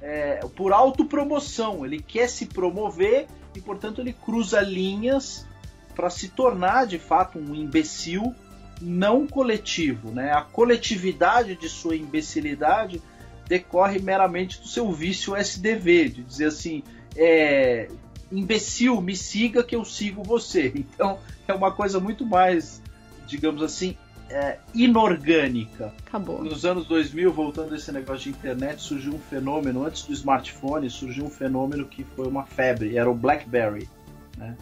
é, 0.00 0.40
por 0.54 0.72
autopromoção. 0.72 1.84
Ele 1.84 2.00
quer 2.00 2.28
se 2.28 2.46
promover 2.46 3.26
e, 3.54 3.60
portanto, 3.60 4.00
ele 4.00 4.12
cruza 4.12 4.60
linhas 4.60 5.46
para 5.94 6.10
se 6.10 6.28
tornar 6.28 6.86
de 6.86 6.98
fato 6.98 7.38
um 7.38 7.54
imbecil 7.54 8.34
não 8.80 9.26
coletivo. 9.26 10.10
Né? 10.10 10.32
A 10.32 10.42
coletividade 10.42 11.56
de 11.56 11.68
sua 11.68 11.96
imbecilidade 11.96 13.02
decorre 13.48 13.98
meramente 13.98 14.60
do 14.60 14.66
seu 14.66 14.90
vício 14.92 15.36
SDV, 15.36 16.08
de 16.08 16.22
dizer 16.22 16.46
assim, 16.46 16.82
é, 17.16 17.88
imbecil, 18.30 19.00
me 19.00 19.16
siga 19.16 19.62
que 19.62 19.76
eu 19.76 19.84
sigo 19.84 20.22
você. 20.22 20.72
Então 20.94 21.18
é 21.46 21.54
uma 21.54 21.70
coisa 21.70 22.00
muito 22.00 22.26
mais, 22.26 22.82
digamos 23.26 23.62
assim, 23.62 23.96
é, 24.28 24.58
inorgânica. 24.74 25.92
Acabou. 26.06 26.42
Nos 26.42 26.64
anos 26.64 26.86
2000, 26.86 27.32
voltando 27.32 27.72
a 27.72 27.76
esse 27.76 27.92
negócio 27.92 28.30
de 28.32 28.38
internet, 28.38 28.82
surgiu 28.82 29.14
um 29.14 29.18
fenômeno, 29.18 29.84
antes 29.84 30.02
do 30.02 30.12
smartphone, 30.12 30.90
surgiu 30.90 31.24
um 31.24 31.30
fenômeno 31.30 31.86
que 31.86 32.04
foi 32.04 32.26
uma 32.26 32.44
febre, 32.44 32.96
era 32.96 33.10
o 33.10 33.14
BlackBerry. 33.14 33.88
Né? 34.36 34.56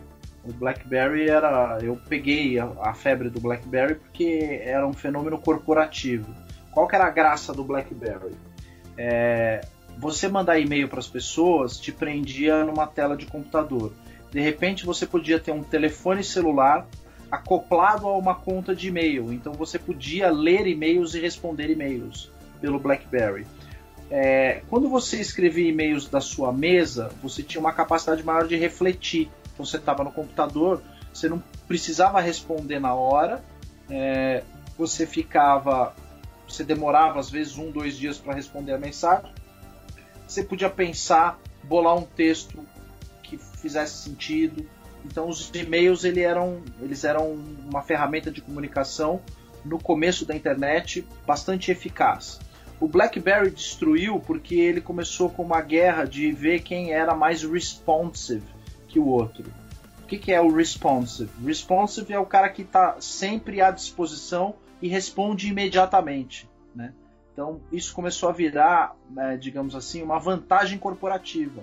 O 0.46 0.52
BlackBerry 0.52 1.28
era. 1.28 1.78
Eu 1.82 1.98
peguei 2.08 2.58
a, 2.58 2.66
a, 2.80 2.94
febre 2.94 3.30
do 3.30 3.40
BlackBerry 3.40 3.94
porque 3.94 4.60
era 4.62 4.86
um 4.86 4.92
fenômeno 4.92 5.38
corporativo. 5.38 6.34
Qual 6.70 6.86
que 6.86 6.94
era 6.94 7.06
a 7.06 7.10
graça 7.10 7.52
do 7.52 7.64
BlackBerry? 7.64 8.34
É, 8.96 9.62
você 9.96 10.28
mandar 10.28 10.58
e-mail 10.58 10.88
para 10.88 10.98
as 10.98 11.08
pessoas 11.08 11.78
te 11.78 11.92
prendia 11.92 12.64
numa 12.64 12.86
tela 12.86 13.16
de 13.16 13.26
computador. 13.26 13.92
De 14.30 14.40
repente 14.40 14.84
você 14.84 15.06
podia 15.06 15.38
ter 15.38 15.52
um 15.52 15.62
telefone 15.62 16.22
celular 16.22 16.86
acoplado 17.30 18.06
a 18.06 18.16
uma 18.16 18.34
conta 18.34 18.74
de 18.74 18.88
e-mail. 18.88 19.32
Então 19.32 19.52
você 19.52 19.78
podia 19.78 20.30
ler 20.30 20.66
e-mails 20.66 21.14
e 21.14 21.20
responder 21.20 21.70
e-mails 21.70 22.30
pelo 22.60 22.78
BlackBerry. 22.78 23.46
É, 24.10 24.62
quando 24.68 24.88
você 24.88 25.20
escrevia 25.20 25.68
e-mails 25.68 26.08
da 26.08 26.20
sua 26.20 26.52
mesa, 26.52 27.10
você 27.22 27.42
tinha 27.42 27.60
uma 27.60 27.72
capacidade 27.72 28.22
maior 28.22 28.46
de 28.46 28.56
refletir. 28.56 29.30
Então 29.54 29.64
você 29.64 29.76
estava 29.76 30.02
no 30.02 30.12
computador, 30.12 30.82
você 31.12 31.28
não 31.28 31.42
precisava 31.66 32.20
responder 32.20 32.80
na 32.80 32.92
hora, 32.92 33.42
é, 33.88 34.42
você 34.76 35.06
ficava, 35.06 35.94
você 36.46 36.64
demorava 36.64 37.20
às 37.20 37.30
vezes 37.30 37.56
um, 37.56 37.70
dois 37.70 37.96
dias 37.96 38.18
para 38.18 38.34
responder 38.34 38.72
a 38.72 38.78
mensagem. 38.78 39.32
Você 40.26 40.42
podia 40.42 40.68
pensar, 40.68 41.38
bolar 41.62 41.96
um 41.96 42.02
texto 42.02 42.58
que 43.22 43.38
fizesse 43.38 44.02
sentido, 44.02 44.68
então 45.04 45.28
os 45.28 45.50
e-mails 45.54 46.02
ele 46.02 46.20
eram, 46.20 46.62
eles 46.80 47.04
eram 47.04 47.32
uma 47.32 47.82
ferramenta 47.82 48.30
de 48.30 48.40
comunicação 48.40 49.20
no 49.64 49.78
começo 49.78 50.26
da 50.26 50.34
internet 50.34 51.06
bastante 51.24 51.70
eficaz. 51.70 52.40
O 52.80 52.88
BlackBerry 52.88 53.50
destruiu 53.50 54.18
porque 54.18 54.56
ele 54.56 54.80
começou 54.80 55.30
com 55.30 55.44
uma 55.44 55.60
guerra 55.60 56.04
de 56.04 56.32
ver 56.32 56.62
quem 56.62 56.92
era 56.92 57.14
mais 57.14 57.42
responsive 57.44 58.53
que 58.94 59.00
o 59.00 59.08
outro. 59.08 59.44
O 60.04 60.06
que, 60.06 60.18
que 60.18 60.32
é 60.32 60.40
o 60.40 60.54
responsive? 60.54 61.28
Responsive 61.44 62.12
é 62.12 62.18
o 62.18 62.26
cara 62.26 62.48
que 62.48 62.62
está 62.62 62.96
sempre 63.00 63.60
à 63.60 63.72
disposição 63.72 64.54
e 64.80 64.86
responde 64.86 65.48
imediatamente. 65.48 66.48
Né? 66.72 66.92
Então 67.32 67.60
isso 67.72 67.92
começou 67.92 68.28
a 68.28 68.32
virar, 68.32 68.94
né, 69.10 69.36
digamos 69.36 69.74
assim, 69.74 70.00
uma 70.00 70.20
vantagem 70.20 70.78
corporativa. 70.78 71.62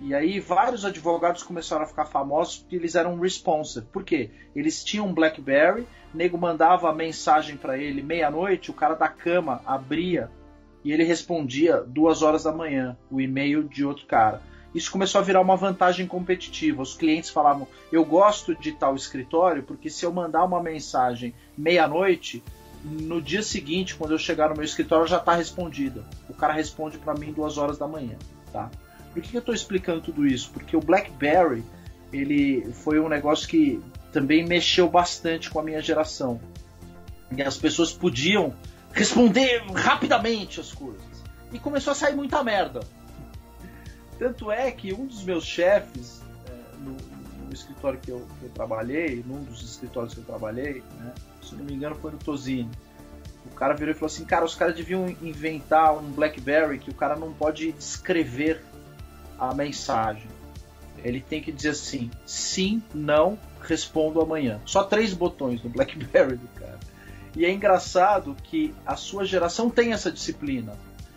E 0.00 0.12
aí 0.12 0.40
vários 0.40 0.84
advogados 0.84 1.44
começaram 1.44 1.84
a 1.84 1.86
ficar 1.86 2.06
famosos 2.06 2.58
porque 2.58 2.74
eles 2.74 2.96
eram 2.96 3.20
responsive. 3.20 3.86
Por 3.86 4.02
quê? 4.02 4.30
Eles 4.56 4.82
tinham 4.82 5.06
um 5.06 5.14
BlackBerry, 5.14 5.86
o 6.12 6.16
nego 6.16 6.36
mandava 6.36 6.90
a 6.90 6.94
mensagem 6.94 7.56
para 7.56 7.78
ele 7.78 8.02
meia-noite, 8.02 8.72
o 8.72 8.74
cara 8.74 8.94
da 8.94 9.08
cama 9.08 9.62
abria 9.64 10.28
e 10.84 10.90
ele 10.90 11.04
respondia 11.04 11.76
duas 11.80 12.22
horas 12.22 12.42
da 12.42 12.52
manhã 12.52 12.96
o 13.08 13.20
e-mail 13.20 13.62
de 13.62 13.84
outro 13.84 14.06
cara. 14.06 14.42
Isso 14.74 14.90
começou 14.90 15.20
a 15.20 15.24
virar 15.24 15.40
uma 15.40 15.56
vantagem 15.56 16.06
competitiva. 16.06 16.82
Os 16.82 16.94
clientes 16.94 17.30
falavam: 17.30 17.66
eu 17.92 18.04
gosto 18.04 18.54
de 18.54 18.72
tal 18.72 18.96
escritório 18.96 19.62
porque 19.62 19.88
se 19.88 20.04
eu 20.04 20.12
mandar 20.12 20.44
uma 20.44 20.62
mensagem 20.62 21.34
meia-noite, 21.56 22.42
no 22.84 23.22
dia 23.22 23.42
seguinte, 23.42 23.94
quando 23.94 24.10
eu 24.10 24.18
chegar 24.18 24.50
no 24.50 24.56
meu 24.56 24.64
escritório, 24.64 25.06
já 25.06 25.18
está 25.18 25.34
respondida. 25.34 26.04
O 26.28 26.34
cara 26.34 26.52
responde 26.52 26.98
para 26.98 27.14
mim 27.14 27.32
duas 27.32 27.56
horas 27.56 27.78
da 27.78 27.86
manhã, 27.86 28.16
tá? 28.52 28.70
Por 29.12 29.22
que 29.22 29.36
eu 29.36 29.38
estou 29.38 29.54
explicando 29.54 30.00
tudo 30.00 30.26
isso? 30.26 30.50
Porque 30.50 30.76
o 30.76 30.80
BlackBerry 30.80 31.64
ele 32.12 32.72
foi 32.72 33.00
um 33.00 33.08
negócio 33.08 33.48
que 33.48 33.80
também 34.12 34.44
mexeu 34.44 34.88
bastante 34.88 35.50
com 35.50 35.60
a 35.60 35.62
minha 35.62 35.80
geração. 35.80 36.40
E 37.36 37.42
as 37.42 37.56
pessoas 37.56 37.92
podiam 37.92 38.54
responder 38.92 39.64
rapidamente 39.74 40.60
as 40.60 40.72
coisas. 40.72 41.02
E 41.52 41.58
começou 41.58 41.92
a 41.92 41.94
sair 41.94 42.14
muita 42.14 42.42
merda. 42.42 42.80
Tanto 44.24 44.50
é 44.50 44.70
que 44.70 44.94
um 44.94 45.04
dos 45.04 45.22
meus 45.22 45.44
chefes, 45.44 46.22
é, 46.48 46.76
no, 46.78 46.96
no, 47.44 47.52
escritório 47.52 48.00
que 48.00 48.10
eu, 48.10 48.26
que 48.40 48.46
eu, 48.46 48.50
trabalhei, 48.54 49.22
num 49.26 49.44
dos 49.44 49.62
escritórios 49.62 50.14
que 50.14 50.20
eu 50.20 50.24
trabalhei, 50.24 50.82
né, 50.98 51.12
se 51.42 51.54
não 51.54 51.62
me 51.62 51.74
engano 51.74 51.94
foi 51.96 52.10
no 52.10 52.16
Tosini, 52.16 52.70
o 53.44 53.54
cara 53.54 53.74
virou 53.74 53.92
e 53.92 53.94
falou 53.94 54.06
assim, 54.06 54.24
cara, 54.24 54.42
os 54.42 54.54
caras 54.54 54.74
deviam 54.74 55.14
inventar 55.20 55.94
um 55.94 56.10
BlackBerry 56.10 56.78
que 56.78 56.88
o 56.88 56.94
cara 56.94 57.16
não 57.16 57.34
pode 57.34 57.68
escrever 57.78 58.64
a 59.38 59.54
mensagem. 59.54 60.26
Ele 61.04 61.20
tem 61.20 61.42
que 61.42 61.52
dizer 61.52 61.70
assim, 61.70 62.10
sim, 62.24 62.82
não, 62.94 63.38
respondo 63.60 64.22
amanhã. 64.22 64.58
Só 64.64 64.84
três 64.84 65.12
botões 65.12 65.62
no 65.62 65.68
BlackBerry 65.68 66.38
do 66.38 66.48
cara. 66.58 66.80
E 67.36 67.44
é 67.44 67.52
engraçado 67.52 68.34
que 68.42 68.74
a 68.86 68.96
sua 68.96 69.26
geração 69.26 69.68
tem 69.68 69.92
essa 69.92 70.10
disciplina. 70.10 70.72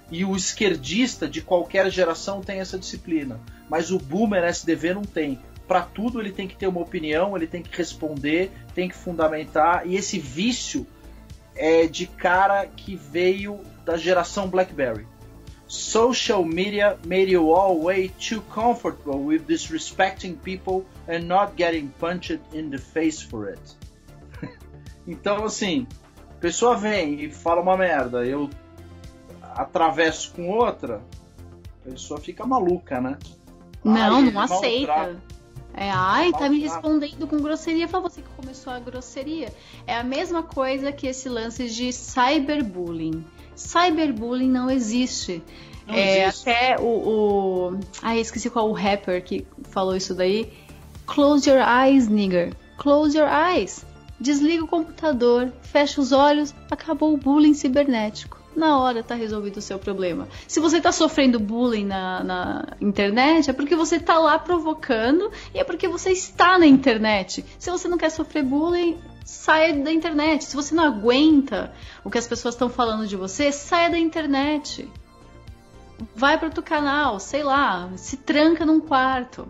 E 0.09 0.23
o 0.23 0.35
esquerdista 0.35 1.27
de 1.27 1.41
qualquer 1.41 1.89
geração 1.91 2.41
tem 2.41 2.59
essa 2.59 2.77
disciplina. 2.77 3.39
Mas 3.69 3.91
o 3.91 3.97
boomer 3.97 4.43
SDV 4.43 4.93
não 4.93 5.03
tem. 5.03 5.39
Para 5.67 5.81
tudo 5.81 6.21
ele 6.21 6.31
tem 6.31 6.47
que 6.47 6.55
ter 6.55 6.67
uma 6.67 6.81
opinião, 6.81 7.35
ele 7.35 7.45
tem 7.45 7.61
que 7.61 7.75
responder, 7.75 8.51
tem 8.73 8.87
que 8.87 8.95
fundamentar. 8.95 9.85
E 9.85 9.95
esse 9.95 10.17
vício 10.17 10.87
é 11.55 11.87
de 11.87 12.07
cara 12.07 12.65
que 12.67 12.95
veio 12.95 13.59
da 13.83 13.97
geração 13.97 14.47
BlackBerry. 14.47 15.05
Social 15.67 16.45
media 16.45 16.97
made 17.05 17.29
you 17.29 17.53
all 17.53 17.81
way 17.81 18.07
too 18.07 18.41
comfortable 18.43 19.19
with 19.19 19.41
disrespecting 19.45 20.35
people 20.35 20.85
and 21.09 21.27
not 21.27 21.57
getting 21.57 21.89
punched 21.99 22.39
in 22.53 22.69
the 22.69 22.77
face 22.77 23.21
for 23.21 23.49
it. 23.49 23.77
então, 25.05 25.43
assim, 25.43 25.85
a 26.29 26.39
pessoa 26.39 26.77
vem 26.77 27.21
e 27.21 27.29
fala 27.29 27.61
uma 27.61 27.75
merda, 27.75 28.25
eu 28.25 28.49
atravesso 29.57 30.31
com 30.33 30.49
outra, 30.49 31.01
a 31.85 31.89
pessoa 31.89 32.19
fica 32.19 32.45
maluca, 32.45 33.01
né? 33.01 33.17
Não, 33.83 34.15
ai, 34.15 34.31
não 34.31 34.41
aceita. 34.41 35.21
É, 35.73 35.91
ai, 35.91 36.31
tá 36.31 36.49
me 36.49 36.59
respondendo 36.59 37.27
com 37.27 37.37
grosseria. 37.37 37.87
Foi 37.87 38.01
você 38.01 38.21
que 38.21 38.29
começou 38.35 38.73
a 38.73 38.79
grosseria. 38.79 39.53
É 39.85 39.95
a 39.95 40.03
mesma 40.03 40.41
coisa 40.41 40.91
que 40.91 41.05
esse 41.05 41.29
lance 41.29 41.69
de 41.69 41.93
cyberbullying. 41.93 43.23
Cyberbullying 43.55 44.49
não 44.49 44.71
existe. 44.71 45.43
Não 45.85 45.93
é, 45.93 46.25
existe. 46.25 46.49
Até 46.49 46.79
o, 46.79 46.83
o. 46.83 47.79
Ai, 48.01 48.19
esqueci 48.19 48.49
qual 48.49 48.69
o 48.69 48.73
rapper 48.73 49.23
que 49.23 49.45
falou 49.69 49.95
isso 49.95 50.15
daí. 50.15 50.51
Close 51.05 51.47
your 51.47 51.59
eyes, 51.59 52.07
nigger. 52.07 52.55
Close 52.77 53.15
your 53.15 53.29
eyes. 53.29 53.85
Desliga 54.19 54.63
o 54.63 54.67
computador, 54.67 55.53
fecha 55.61 56.01
os 56.01 56.11
olhos, 56.11 56.53
acabou 56.71 57.13
o 57.13 57.17
bullying 57.17 57.53
cibernético. 57.53 58.41
Na 58.57 58.79
hora 58.79 59.03
tá 59.03 59.13
resolvido 59.13 59.57
o 59.57 59.61
seu 59.61 59.77
problema. 59.77 60.27
Se 60.47 60.59
você 60.59 60.81
tá 60.81 60.91
sofrendo 60.91 61.39
bullying 61.39 61.85
na, 61.85 62.23
na 62.23 62.65
internet, 62.81 63.51
é 63.51 63.53
porque 63.53 63.75
você 63.75 63.99
tá 63.99 64.17
lá 64.17 64.39
provocando 64.39 65.31
e 65.53 65.59
é 65.59 65.63
porque 65.63 65.87
você 65.87 66.09
está 66.09 66.57
na 66.57 66.65
internet. 66.65 67.45
Se 67.59 67.69
você 67.69 67.87
não 67.87 67.99
quer 67.99 68.09
sofrer 68.09 68.43
bullying, 68.43 68.97
saia 69.23 69.75
da 69.75 69.91
internet. 69.91 70.43
Se 70.43 70.55
você 70.55 70.73
não 70.73 70.85
aguenta 70.85 71.71
o 72.03 72.09
que 72.09 72.17
as 72.17 72.25
pessoas 72.25 72.55
estão 72.55 72.67
falando 72.67 73.05
de 73.05 73.15
você, 73.15 73.51
saia 73.51 73.91
da 73.91 73.99
internet. 73.99 74.89
Vai 76.15 76.35
para 76.39 76.47
outro 76.47 76.63
canal, 76.63 77.19
sei 77.19 77.43
lá, 77.43 77.91
se 77.95 78.17
tranca 78.17 78.65
num 78.65 78.79
quarto. 78.79 79.47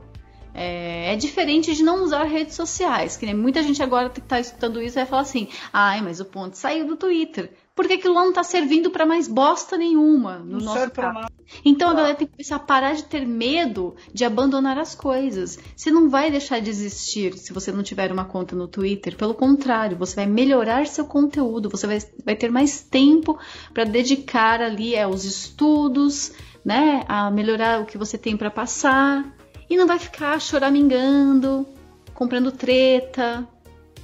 É, 0.54 1.14
é, 1.14 1.16
diferente 1.16 1.74
de 1.74 1.82
não 1.82 2.04
usar 2.04 2.24
redes 2.24 2.56
sociais, 2.56 3.16
que 3.16 3.26
nem 3.26 3.36
muita 3.36 3.64
gente 3.64 3.82
agora 3.82 4.10
que 4.10 4.20
está 4.20 4.38
escutando 4.38 4.82
isso 4.82 4.96
vai 4.96 5.06
falar 5.06 5.22
assim: 5.22 5.48
ai, 5.72 6.02
mas 6.02 6.20
o 6.20 6.26
ponto 6.26 6.58
saiu 6.58 6.86
do 6.86 6.98
Twitter. 6.98 7.54
Porque 7.78 7.94
aquilo 7.94 8.16
lá 8.16 8.22
não 8.22 8.30
está 8.30 8.42
servindo 8.42 8.90
para 8.90 9.06
mais 9.06 9.28
bosta 9.28 9.78
nenhuma 9.78 10.40
no 10.40 10.58
não 10.58 10.66
nosso 10.66 10.90
caso. 10.90 11.28
Então 11.64 11.92
a 11.92 11.94
galera 11.94 12.16
tem 12.16 12.26
que 12.26 12.34
começar 12.34 12.56
a 12.56 12.60
parar 12.60 12.94
de 12.94 13.04
ter 13.04 13.24
medo 13.24 13.96
de 14.12 14.26
abandonar 14.26 14.80
as 14.80 14.96
coisas. 14.96 15.60
Você 15.76 15.92
não 15.92 16.10
vai 16.10 16.32
deixar 16.32 16.60
de 16.60 16.72
existir 16.72 17.38
se 17.38 17.54
você 17.54 17.72
não 17.72 17.84
tiver 17.84 18.12
uma 18.12 18.26
conta 18.26 18.56
no 18.56 18.68
Twitter. 18.68 19.16
Pelo 19.16 19.36
contrário, 19.36 19.96
você 19.96 20.16
vai 20.16 20.26
melhorar 20.26 20.88
seu 20.88 21.06
conteúdo, 21.06 21.70
você 21.70 21.86
vai, 21.86 22.00
vai 22.26 22.36
ter 22.36 22.50
mais 22.50 22.82
tempo 22.82 23.38
para 23.72 23.84
dedicar 23.84 24.60
ali 24.60 24.96
é, 24.96 25.04
aos 25.04 25.24
estudos, 25.24 26.32
né? 26.66 27.06
A 27.08 27.30
melhorar 27.30 27.80
o 27.80 27.86
que 27.86 27.96
você 27.96 28.18
tem 28.18 28.36
para 28.36 28.50
passar 28.50 29.24
e 29.70 29.78
não 29.78 29.86
vai 29.86 30.00
ficar 30.00 30.42
choramingando, 30.42 31.64
comprando 32.12 32.52
treta. 32.52 33.48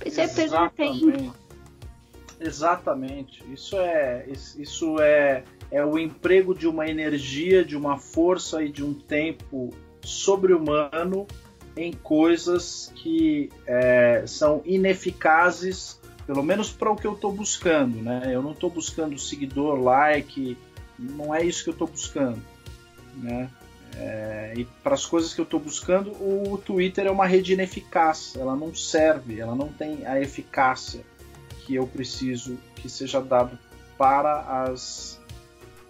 Isso 0.06 0.22
é 0.22 0.28
perder 0.28 0.70
tempo. 0.70 1.43
Exatamente. 2.44 3.44
Isso 3.52 3.78
é 3.78 4.26
isso 4.58 5.00
é 5.00 5.44
é 5.72 5.84
o 5.84 5.98
emprego 5.98 6.54
de 6.54 6.68
uma 6.68 6.88
energia, 6.88 7.66
de 7.66 7.76
uma 7.76 7.98
força 7.98 8.64
e 8.64 8.70
de 8.70 8.84
um 8.84 8.94
tempo 8.94 9.74
sobre-humano 10.04 11.26
em 11.76 11.92
coisas 11.92 12.92
que 12.96 13.50
é, 13.66 14.24
são 14.28 14.62
ineficazes, 14.66 16.00
pelo 16.28 16.44
menos 16.44 16.72
para 16.72 16.92
o 16.92 16.96
que 16.96 17.08
eu 17.08 17.14
estou 17.14 17.32
buscando, 17.32 17.98
né? 18.04 18.30
Eu 18.32 18.44
não 18.44 18.52
estou 18.52 18.70
buscando 18.70 19.18
seguidor, 19.18 19.82
like, 19.82 20.56
não 21.00 21.34
é 21.34 21.44
isso 21.44 21.64
que 21.64 21.72
eu 21.72 21.74
estou 21.74 21.88
buscando, 21.88 22.40
né? 23.18 23.50
É, 23.96 24.54
e 24.56 24.66
para 24.84 24.94
as 24.94 25.08
coisas 25.08 25.34
que 25.34 25.42
eu 25.42 25.44
estou 25.46 25.60
buscando, 25.60 26.12
o 26.12 26.56
Twitter 26.64 27.08
é 27.08 27.12
uma 27.12 27.26
rede 27.26 27.54
ineficaz, 27.54 28.36
ela 28.38 28.56
não 28.56 28.76
serve, 28.76 29.40
ela 29.40 29.56
não 29.56 29.70
tem 29.70 30.06
a 30.06 30.20
eficácia 30.20 31.02
que 31.66 31.76
eu 31.76 31.88
preciso 31.88 32.58
que 32.76 32.90
seja 32.90 33.22
dado 33.22 33.58
para 33.98 34.64
as, 34.64 35.20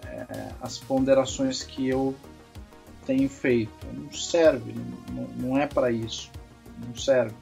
é, 0.06 0.52
as 0.62 0.78
ponderações 0.78 1.64
que 1.64 1.88
eu 1.88 2.16
tenho 3.06 3.30
feito. 3.30 3.72
Não 3.94 4.12
serve, 4.12 4.74
não, 5.12 5.24
não 5.36 5.58
é 5.58 5.68
para 5.68 5.92
isso, 5.92 6.32
não 6.86 6.96
serve. 6.96 7.36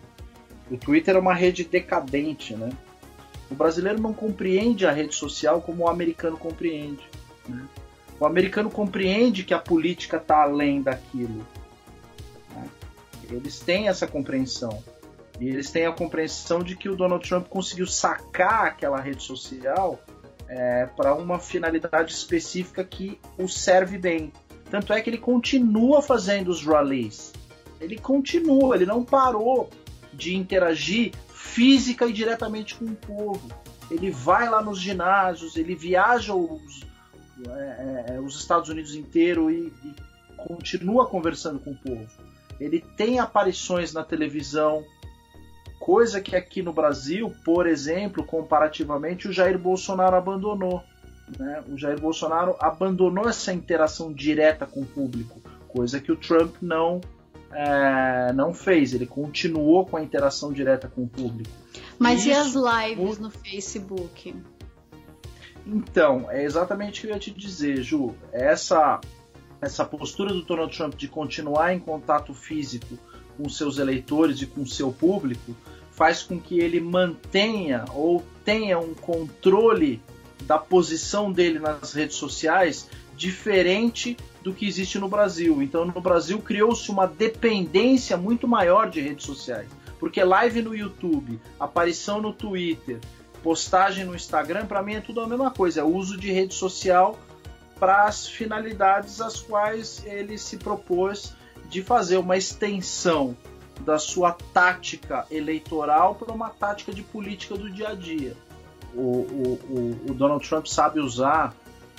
O 0.69 0.77
Twitter 0.77 1.15
é 1.15 1.19
uma 1.19 1.33
rede 1.33 1.63
decadente, 1.65 2.55
né? 2.55 2.69
O 3.49 3.55
brasileiro 3.55 4.01
não 4.01 4.13
compreende 4.13 4.87
a 4.87 4.91
rede 4.91 5.13
social 5.13 5.61
como 5.61 5.83
o 5.83 5.89
americano 5.89 6.37
compreende. 6.37 7.03
Né? 7.47 7.67
O 8.17 8.25
americano 8.25 8.71
compreende 8.71 9.43
que 9.43 9.53
a 9.53 9.59
política 9.59 10.15
está 10.15 10.43
além 10.43 10.81
daquilo. 10.81 11.45
Né? 12.55 12.69
Eles 13.29 13.59
têm 13.59 13.89
essa 13.89 14.07
compreensão. 14.07 14.81
E 15.39 15.47
eles 15.47 15.71
têm 15.71 15.85
a 15.85 15.91
compreensão 15.91 16.59
de 16.59 16.75
que 16.75 16.89
o 16.89 16.95
Donald 16.95 17.27
Trump 17.27 17.47
conseguiu 17.47 17.87
sacar 17.87 18.65
aquela 18.65 18.99
rede 18.99 19.23
social 19.23 19.99
é, 20.47 20.85
para 20.85 21.15
uma 21.15 21.39
finalidade 21.39 22.11
específica 22.11 22.83
que 22.83 23.19
o 23.37 23.47
serve 23.47 23.97
bem. 23.97 24.31
Tanto 24.69 24.93
é 24.93 25.01
que 25.01 25.09
ele 25.09 25.17
continua 25.17 26.01
fazendo 26.01 26.49
os 26.49 26.65
rallies. 26.65 27.33
Ele 27.79 27.97
continua, 27.97 28.75
ele 28.75 28.85
não 28.85 29.03
parou 29.03 29.69
de 30.13 30.35
interagir 30.35 31.13
física 31.33 32.05
e 32.05 32.13
diretamente 32.13 32.75
com 32.75 32.85
o 32.85 32.95
povo. 32.95 33.49
Ele 33.89 34.11
vai 34.11 34.49
lá 34.49 34.61
nos 34.61 34.79
ginásios, 34.79 35.57
ele 35.57 35.75
viaja 35.75 36.33
os, 36.33 36.81
é, 37.47 38.05
é, 38.09 38.19
os 38.19 38.39
Estados 38.39 38.69
Unidos 38.69 38.95
inteiro 38.95 39.49
e, 39.49 39.73
e 39.83 39.95
continua 40.37 41.07
conversando 41.07 41.59
com 41.59 41.71
o 41.71 41.77
povo. 41.77 42.07
Ele 42.59 42.79
tem 42.95 43.19
aparições 43.19 43.91
na 43.91 44.03
televisão, 44.03 44.85
coisa 45.81 46.21
que 46.21 46.35
aqui 46.35 46.61
no 46.61 46.71
Brasil, 46.71 47.33
por 47.43 47.67
exemplo, 47.67 48.23
comparativamente, 48.23 49.27
o 49.27 49.33
Jair 49.33 49.57
Bolsonaro 49.57 50.15
abandonou. 50.15 50.83
Né? 51.39 51.63
O 51.67 51.77
Jair 51.77 51.99
Bolsonaro 51.99 52.55
abandonou 52.59 53.27
essa 53.27 53.51
interação 53.51 54.13
direta 54.13 54.67
com 54.67 54.81
o 54.81 54.85
público, 54.85 55.41
coisa 55.67 55.99
que 55.99 56.11
o 56.11 56.15
Trump 56.15 56.55
não 56.61 57.01
é, 57.51 58.31
não 58.33 58.53
fez. 58.53 58.93
Ele 58.93 59.07
continuou 59.07 59.83
com 59.83 59.97
a 59.97 60.03
interação 60.03 60.53
direta 60.53 60.87
com 60.87 61.01
o 61.01 61.07
público. 61.07 61.49
Mas 61.97 62.19
Isso, 62.21 62.29
e 62.29 62.33
as 62.33 62.53
lives 62.53 63.17
no 63.17 63.31
Facebook? 63.31 64.35
Então, 65.65 66.29
é 66.29 66.43
exatamente 66.43 66.99
o 66.99 67.01
que 67.01 67.07
eu 67.07 67.13
ia 67.13 67.19
te 67.19 67.31
dizer, 67.31 67.81
Ju. 67.81 68.15
Essa, 68.31 69.01
essa 69.59 69.83
postura 69.83 70.31
do 70.31 70.43
Donald 70.43 70.75
Trump 70.75 70.93
de 70.93 71.07
continuar 71.07 71.73
em 71.73 71.79
contato 71.79 72.35
físico 72.35 72.99
com 73.41 73.49
seus 73.49 73.79
eleitores 73.79 74.41
e 74.41 74.45
com 74.45 74.65
seu 74.65 74.91
público 74.91 75.55
faz 75.91 76.23
com 76.23 76.39
que 76.39 76.59
ele 76.59 76.79
mantenha 76.79 77.85
ou 77.93 78.23
tenha 78.45 78.79
um 78.79 78.93
controle 78.93 80.01
da 80.43 80.57
posição 80.57 81.31
dele 81.31 81.59
nas 81.59 81.93
redes 81.93 82.15
sociais 82.15 82.87
diferente 83.15 84.17
do 84.41 84.53
que 84.53 84.65
existe 84.67 84.97
no 84.97 85.07
Brasil. 85.07 85.61
Então, 85.61 85.85
no 85.85 86.01
Brasil 86.01 86.39
criou-se 86.39 86.89
uma 86.89 87.05
dependência 87.05 88.17
muito 88.17 88.47
maior 88.47 88.89
de 88.89 88.99
redes 88.99 89.25
sociais, 89.25 89.69
porque 89.99 90.23
live 90.23 90.61
no 90.61 90.75
YouTube, 90.75 91.39
aparição 91.59 92.21
no 92.21 92.33
Twitter, 92.33 92.99
postagem 93.43 94.05
no 94.05 94.15
Instagram, 94.15 94.65
para 94.65 94.81
mim 94.81 94.95
é 94.95 95.01
tudo 95.01 95.21
a 95.21 95.27
mesma 95.27 95.51
coisa, 95.51 95.81
é 95.81 95.83
o 95.83 95.95
uso 95.95 96.17
de 96.17 96.31
rede 96.31 96.53
social 96.53 97.19
para 97.79 98.05
as 98.05 98.27
finalidades 98.27 99.21
às 99.21 99.39
quais 99.39 100.03
ele 100.05 100.37
se 100.37 100.57
propôs 100.57 101.35
de 101.71 101.81
fazer 101.81 102.17
uma 102.17 102.37
extensão 102.37 103.35
da 103.79 103.97
sua 103.97 104.33
tática 104.53 105.25
eleitoral 105.31 106.13
para 106.15 106.31
uma 106.31 106.49
tática 106.49 106.93
de 106.93 107.01
política 107.01 107.55
do 107.57 107.71
dia 107.71 107.89
a 107.89 107.95
dia. 107.95 108.35
O, 108.93 108.99
o, 108.99 109.59
o, 109.69 110.11
o 110.11 110.13
Donald 110.13 110.47
Trump 110.47 110.67
sabe 110.67 110.99
usar 110.99 111.55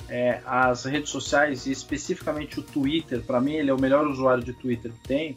é, 0.07 0.41
as 0.45 0.85
redes 0.85 1.09
sociais 1.09 1.65
e 1.65 1.71
especificamente 1.71 2.59
o 2.59 2.63
Twitter, 2.63 3.23
para 3.23 3.41
mim 3.41 3.53
ele 3.53 3.71
é 3.71 3.73
o 3.73 3.81
melhor 3.81 4.05
usuário 4.05 4.43
de 4.43 4.53
Twitter 4.53 4.91
que 4.91 5.07
tem, 5.07 5.35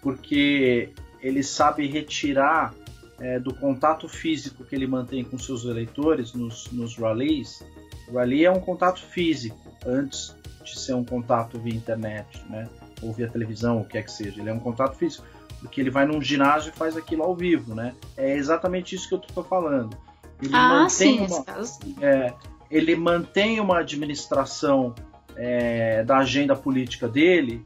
porque 0.00 0.88
ele 1.20 1.42
sabe 1.42 1.86
retirar 1.86 2.74
é, 3.20 3.38
do 3.38 3.52
contato 3.52 4.08
físico 4.08 4.64
que 4.64 4.74
ele 4.74 4.86
mantém 4.86 5.22
com 5.22 5.38
seus 5.38 5.64
eleitores 5.64 6.32
nos, 6.32 6.70
nos 6.72 6.96
rallies. 6.96 7.62
O 8.08 8.14
rally 8.14 8.46
é 8.46 8.50
um 8.50 8.60
contato 8.60 9.02
físico 9.02 9.58
antes 9.84 10.34
de 10.64 10.78
ser 10.78 10.94
um 10.94 11.04
contato 11.04 11.58
via 11.58 11.74
internet, 11.74 12.42
né? 12.48 12.68
Ou 13.02 13.12
via 13.12 13.28
televisão, 13.28 13.80
o 13.80 13.84
que 13.84 13.98
é 13.98 14.02
que 14.02 14.10
seja. 14.10 14.40
Ele 14.40 14.50
é 14.50 14.52
um 14.52 14.60
contato 14.60 14.96
físico, 14.96 15.24
porque 15.60 15.80
ele 15.80 15.90
vai 15.90 16.06
num 16.06 16.20
ginásio 16.20 16.70
e 16.70 16.76
faz 16.76 16.96
aquilo 16.96 17.22
ao 17.22 17.34
vivo, 17.34 17.74
né? 17.74 17.94
É 18.16 18.36
exatamente 18.36 18.94
isso 18.94 19.08
que 19.08 19.14
eu 19.14 19.20
estou 19.20 19.44
falando. 19.44 19.96
Ele 20.40 20.52
ah, 20.54 20.86
sim, 20.88 21.26
uma, 21.26 21.44
caso... 21.44 21.78
é, 22.00 22.32
ele 22.70 22.94
mantém 22.96 23.60
uma 23.60 23.78
administração 23.78 24.94
é, 25.34 26.02
da 26.04 26.18
agenda 26.18 26.54
política 26.54 27.08
dele 27.08 27.64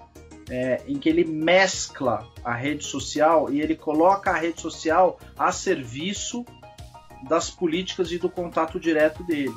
é, 0.50 0.82
em 0.86 0.98
que 0.98 1.08
ele 1.08 1.24
mescla 1.24 2.26
a 2.44 2.52
rede 2.52 2.84
social 2.84 3.50
e 3.52 3.60
ele 3.60 3.76
coloca 3.76 4.30
a 4.30 4.36
rede 4.36 4.60
social 4.60 5.18
a 5.38 5.52
serviço 5.52 6.44
das 7.28 7.48
políticas 7.48 8.10
e 8.10 8.18
do 8.18 8.28
contato 8.28 8.80
direto 8.80 9.22
dele. 9.22 9.54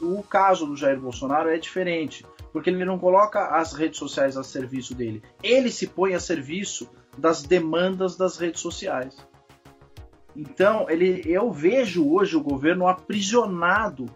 O 0.00 0.20
caso 0.22 0.66
do 0.66 0.76
Jair 0.76 0.98
Bolsonaro 0.98 1.48
é 1.48 1.56
diferente, 1.58 2.26
porque 2.52 2.70
ele 2.70 2.84
não 2.84 2.98
coloca 2.98 3.56
as 3.56 3.72
redes 3.72 3.98
sociais 3.98 4.36
a 4.36 4.44
serviço 4.44 4.94
dele, 4.94 5.22
ele 5.42 5.70
se 5.70 5.86
põe 5.86 6.14
a 6.14 6.20
serviço 6.20 6.88
das 7.16 7.42
demandas 7.42 8.16
das 8.16 8.36
redes 8.36 8.60
sociais. 8.60 9.16
Então, 10.34 10.88
ele, 10.88 11.22
eu 11.26 11.50
vejo 11.50 12.08
hoje 12.08 12.36
o 12.36 12.42
governo 12.42 12.88
aprisionado 12.88 14.06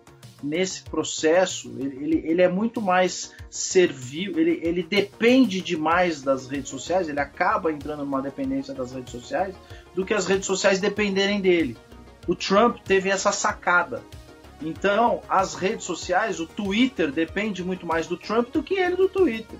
nesse 0.42 0.82
processo, 0.82 1.74
ele, 1.78 1.96
ele, 1.96 2.30
ele, 2.30 2.42
é 2.42 2.48
muito 2.48 2.80
mais 2.80 3.34
servil, 3.50 4.38
ele, 4.38 4.60
ele 4.62 4.82
depende 4.82 5.60
demais 5.60 6.22
das 6.22 6.46
redes 6.46 6.68
sociais, 6.68 7.08
ele 7.08 7.20
acaba 7.20 7.72
entrando 7.72 8.04
numa 8.04 8.20
dependência 8.20 8.74
das 8.74 8.92
redes 8.92 9.12
sociais, 9.12 9.54
do 9.94 10.04
que 10.04 10.14
as 10.14 10.26
redes 10.26 10.46
sociais 10.46 10.78
dependerem 10.78 11.40
dele. 11.40 11.76
O 12.26 12.34
Trump 12.34 12.78
teve 12.84 13.08
essa 13.08 13.32
sacada. 13.32 14.02
Então, 14.60 15.20
as 15.28 15.54
redes 15.54 15.84
sociais, 15.84 16.40
o 16.40 16.46
Twitter 16.46 17.12
depende 17.12 17.62
muito 17.62 17.86
mais 17.86 18.06
do 18.06 18.16
Trump 18.16 18.48
do 18.52 18.62
que 18.62 18.74
ele 18.74 18.96
do 18.96 19.08
Twitter. 19.08 19.58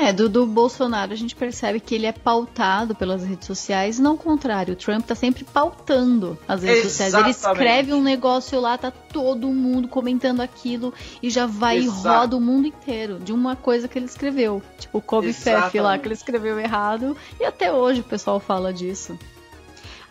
É, 0.00 0.12
do, 0.12 0.28
do 0.28 0.46
Bolsonaro 0.46 1.12
a 1.12 1.16
gente 1.16 1.34
percebe 1.34 1.80
que 1.80 1.92
ele 1.92 2.06
é 2.06 2.12
pautado 2.12 2.94
pelas 2.94 3.24
redes 3.24 3.46
sociais, 3.46 3.98
não 3.98 4.14
o 4.14 4.18
contrário. 4.18 4.74
O 4.74 4.76
Trump 4.76 5.04
tá 5.04 5.14
sempre 5.14 5.42
pautando 5.42 6.38
as 6.46 6.62
redes 6.62 6.84
Exatamente. 7.00 7.34
sociais. 7.34 7.56
Ele 7.58 7.64
escreve 7.64 7.92
um 7.94 8.02
negócio 8.02 8.60
lá, 8.60 8.78
tá 8.78 8.92
todo 8.92 9.48
mundo 9.48 9.88
comentando 9.88 10.40
aquilo 10.40 10.94
e 11.20 11.28
já 11.28 11.46
vai 11.46 11.78
Exato. 11.78 11.98
e 11.98 12.10
roda 12.10 12.36
o 12.36 12.40
mundo 12.40 12.68
inteiro 12.68 13.18
de 13.18 13.32
uma 13.32 13.56
coisa 13.56 13.88
que 13.88 13.98
ele 13.98 14.06
escreveu. 14.06 14.62
Tipo 14.78 14.98
o 14.98 15.02
Kobe 15.02 15.32
Feff 15.32 15.80
lá, 15.80 15.98
que 15.98 16.06
ele 16.06 16.14
escreveu 16.14 16.60
errado. 16.60 17.16
E 17.40 17.44
até 17.44 17.72
hoje 17.72 18.00
o 18.00 18.04
pessoal 18.04 18.38
fala 18.38 18.72
disso. 18.72 19.18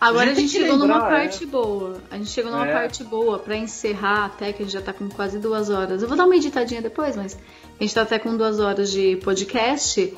Agora 0.00 0.30
a 0.30 0.34
gente, 0.34 0.38
a 0.38 0.40
gente 0.42 0.52
chegou 0.52 0.76
lembrar, 0.76 0.98
numa 0.98 1.08
parte 1.08 1.44
é. 1.44 1.46
boa. 1.46 2.02
A 2.10 2.16
gente 2.16 2.30
chegou 2.30 2.52
numa 2.52 2.68
é. 2.68 2.72
parte 2.72 3.02
boa 3.02 3.38
para 3.38 3.56
encerrar, 3.56 4.26
até 4.26 4.52
que 4.52 4.62
a 4.62 4.64
gente 4.64 4.72
já 4.72 4.80
tá 4.80 4.92
com 4.92 5.08
quase 5.08 5.38
duas 5.38 5.70
horas. 5.70 6.02
Eu 6.02 6.08
vou 6.08 6.16
dar 6.16 6.24
uma 6.24 6.36
editadinha 6.36 6.80
depois, 6.80 7.16
mas 7.16 7.36
a 7.78 7.82
gente 7.82 7.94
tá 7.94 8.02
até 8.02 8.18
com 8.18 8.36
duas 8.36 8.60
horas 8.60 8.92
de 8.92 9.16
podcast. 9.16 10.16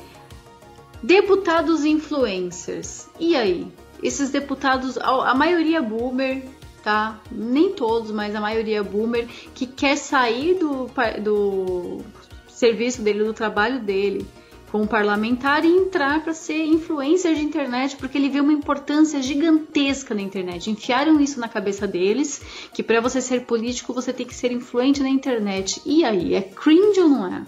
Deputados 1.01 1.83
influencers. 1.83 3.07
E 3.19 3.35
aí? 3.35 3.67
Esses 4.03 4.29
deputados, 4.29 4.97
a 4.99 5.33
maioria 5.33 5.81
boomer, 5.81 6.43
tá? 6.83 7.19
Nem 7.31 7.73
todos, 7.73 8.11
mas 8.11 8.35
a 8.35 8.41
maioria 8.41 8.83
boomer, 8.83 9.27
que 9.55 9.65
quer 9.65 9.95
sair 9.95 10.55
do, 10.55 10.89
do 11.21 12.01
serviço 12.47 13.01
dele, 13.01 13.23
do 13.23 13.33
trabalho 13.33 13.79
dele 13.79 14.27
como 14.71 14.87
parlamentar 14.87 15.65
e 15.65 15.67
entrar 15.67 16.23
para 16.23 16.33
ser 16.33 16.63
influencer 16.63 17.35
de 17.35 17.43
internet, 17.43 17.97
porque 17.97 18.17
ele 18.17 18.29
vê 18.29 18.39
uma 18.39 18.53
importância 18.53 19.21
gigantesca 19.21 20.15
na 20.15 20.21
internet. 20.21 20.71
Enfiaram 20.71 21.19
isso 21.19 21.41
na 21.41 21.49
cabeça 21.49 21.85
deles, 21.85 22.41
que 22.73 22.81
para 22.81 23.01
você 23.01 23.19
ser 23.19 23.45
político 23.45 23.93
você 23.93 24.13
tem 24.13 24.25
que 24.25 24.33
ser 24.33 24.49
influente 24.51 25.03
na 25.03 25.09
internet. 25.09 25.81
E 25.85 26.05
aí, 26.05 26.33
é 26.33 26.41
cringe 26.41 27.01
ou 27.01 27.09
não 27.09 27.27
é? 27.27 27.45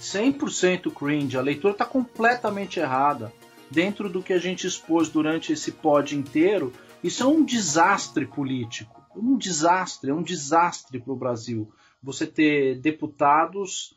100% 0.00 0.90
cringe. 0.94 1.36
A 1.36 1.42
leitura 1.42 1.72
está 1.72 1.84
completamente 1.84 2.80
errada. 2.80 3.30
Dentro 3.70 4.08
do 4.08 4.22
que 4.22 4.32
a 4.32 4.38
gente 4.38 4.66
expôs 4.66 5.10
durante 5.10 5.52
esse 5.52 5.72
pod 5.72 6.16
inteiro, 6.16 6.72
isso 7.04 7.22
é 7.22 7.26
um 7.26 7.44
desastre 7.44 8.24
político. 8.24 9.02
Um 9.14 9.36
desastre, 9.36 10.10
é 10.10 10.14
um 10.14 10.22
desastre 10.22 11.00
para 11.00 11.12
o 11.12 11.16
Brasil. 11.16 11.70
Você 12.02 12.26
ter 12.26 12.78
deputados 12.78 13.94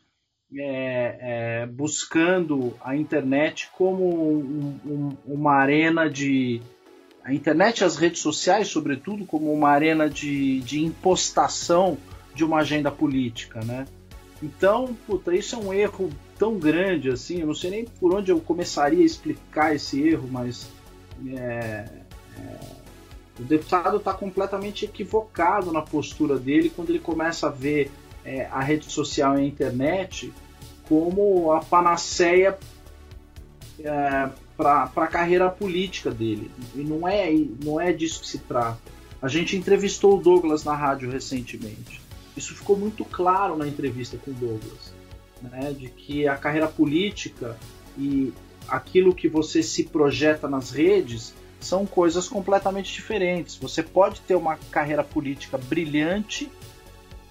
é, 0.56 1.62
é, 1.62 1.66
buscando 1.66 2.74
a 2.80 2.96
internet 2.96 3.70
como 3.76 4.04
um, 4.04 4.80
um, 4.84 5.16
uma 5.26 5.54
arena 5.54 6.08
de. 6.08 6.60
A 7.22 7.34
internet 7.34 7.80
e 7.80 7.84
as 7.84 7.96
redes 7.96 8.20
sociais, 8.20 8.68
sobretudo, 8.68 9.26
como 9.26 9.52
uma 9.52 9.68
arena 9.68 10.08
de, 10.08 10.60
de 10.60 10.80
impostação 10.80 11.98
de 12.34 12.44
uma 12.44 12.58
agenda 12.58 12.90
política, 12.90 13.60
né? 13.62 13.84
Então, 14.42 14.96
puta, 15.06 15.34
isso 15.34 15.54
é 15.54 15.58
um 15.58 15.72
erro 15.72 16.10
tão 16.38 16.58
grande 16.58 17.10
assim, 17.10 17.40
eu 17.40 17.46
não 17.46 17.54
sei 17.54 17.70
nem 17.70 17.84
por 17.84 18.14
onde 18.14 18.32
eu 18.32 18.40
começaria 18.40 19.02
a 19.02 19.04
explicar 19.04 19.74
esse 19.74 20.02
erro, 20.02 20.26
mas 20.32 20.70
é, 21.28 21.84
é, 22.38 22.58
o 23.38 23.42
deputado 23.42 23.98
está 23.98 24.14
completamente 24.14 24.86
equivocado 24.86 25.70
na 25.70 25.82
postura 25.82 26.38
dele 26.38 26.72
quando 26.74 26.88
ele 26.88 26.98
começa 26.98 27.48
a 27.48 27.50
ver 27.50 27.90
é, 28.24 28.46
a 28.46 28.60
rede 28.60 28.90
social 28.90 29.38
e 29.38 29.42
a 29.42 29.44
internet 29.44 30.32
como 30.88 31.52
a 31.52 31.60
panaceia 31.60 32.58
é, 33.78 34.28
para 34.56 34.90
a 34.94 35.06
carreira 35.06 35.48
política 35.48 36.10
dele. 36.10 36.50
E 36.74 36.80
não 36.80 37.06
é, 37.06 37.32
não 37.64 37.80
é 37.80 37.92
disso 37.92 38.20
que 38.20 38.28
se 38.28 38.38
trata. 38.38 38.78
A 39.22 39.28
gente 39.28 39.56
entrevistou 39.56 40.18
o 40.18 40.22
Douglas 40.22 40.64
na 40.64 40.74
rádio 40.74 41.10
recentemente. 41.10 42.00
Isso 42.36 42.54
ficou 42.54 42.76
muito 42.76 43.04
claro 43.04 43.56
na 43.56 43.68
entrevista 43.68 44.16
com 44.18 44.30
o 44.30 44.34
Douglas, 44.34 44.92
né, 45.42 45.72
de 45.72 45.88
que 45.88 46.26
a 46.26 46.36
carreira 46.36 46.68
política 46.68 47.56
e 47.98 48.32
aquilo 48.68 49.14
que 49.14 49.28
você 49.28 49.62
se 49.62 49.84
projeta 49.84 50.48
nas 50.48 50.70
redes 50.70 51.34
são 51.60 51.84
coisas 51.84 52.28
completamente 52.28 52.92
diferentes. 52.92 53.56
Você 53.56 53.82
pode 53.82 54.20
ter 54.22 54.34
uma 54.34 54.56
carreira 54.70 55.04
política 55.04 55.58
brilhante, 55.58 56.50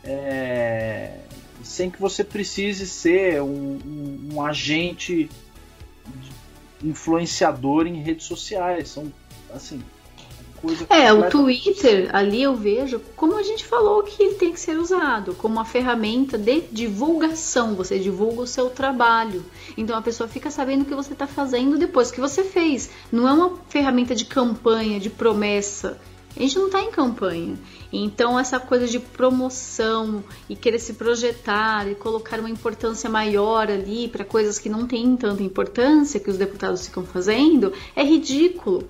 é, 0.04 1.20
sem 1.64 1.90
que 1.90 2.00
você 2.00 2.24
precise 2.24 2.88
ser 2.88 3.42
um, 3.42 3.78
um, 3.86 4.30
um 4.34 4.46
agente 4.46 5.30
influenciador 6.84 7.88
em 7.88 8.02
redes 8.02 8.26
sociais. 8.26 8.90
São 8.90 9.12
assim. 9.54 9.82
Coisa 10.62 10.86
é, 10.90 11.14
o 11.14 11.30
Twitter 11.30 12.10
ali 12.12 12.44
eu 12.44 12.54
vejo, 12.54 13.00
como 13.16 13.38
a 13.38 13.44
gente 13.44 13.64
falou, 13.64 14.04
que 14.04 14.22
ele 14.22 14.36
tem 14.36 14.52
que 14.52 14.60
ser 14.60 14.78
usado 14.78 15.34
como 15.34 15.56
uma 15.56 15.64
ferramenta 15.64 16.38
de 16.38 16.62
divulgação. 16.70 17.76
Você 17.76 17.98
divulga 17.98 18.42
o 18.42 18.48
seu 18.48 18.70
trabalho. 18.70 19.46
Então 19.78 19.98
a 19.98 20.02
pessoa 20.02 20.28
fica 20.28 20.52
sabendo 20.52 20.82
o 20.82 20.86
que 20.86 20.94
você 20.94 21.14
está 21.14 21.26
fazendo 21.26 21.78
depois 21.78 22.12
que 22.12 22.20
você 22.20 22.44
fez. 22.44 22.90
Não 23.10 23.26
é 23.26 23.32
uma 23.32 23.58
ferramenta 23.70 24.14
de 24.14 24.26
campanha, 24.26 25.00
de 25.00 25.10
promessa. 25.10 25.98
A 26.36 26.40
gente 26.40 26.58
não 26.58 26.68
está 26.68 26.82
em 26.82 26.92
campanha. 26.92 27.58
Então, 27.92 28.40
essa 28.40 28.60
coisa 28.60 28.88
de 28.88 29.00
promoção 29.00 30.24
e 30.48 30.56
querer 30.56 30.80
se 30.80 30.94
projetar 30.94 31.88
e 31.88 31.96
colocar 31.96 32.40
uma 32.40 32.50
importância 32.50 33.10
maior 33.10 33.70
ali 33.70 34.08
para 34.08 34.24
coisas 34.24 34.60
que 34.60 34.70
não 34.70 34.86
têm 34.86 35.18
tanta 35.18 35.42
importância 35.42 36.20
que 36.20 36.30
os 36.30 36.38
deputados 36.38 36.86
ficam 36.86 37.04
fazendo 37.04 37.74
é 37.96 38.04
ridículo. 38.04 38.90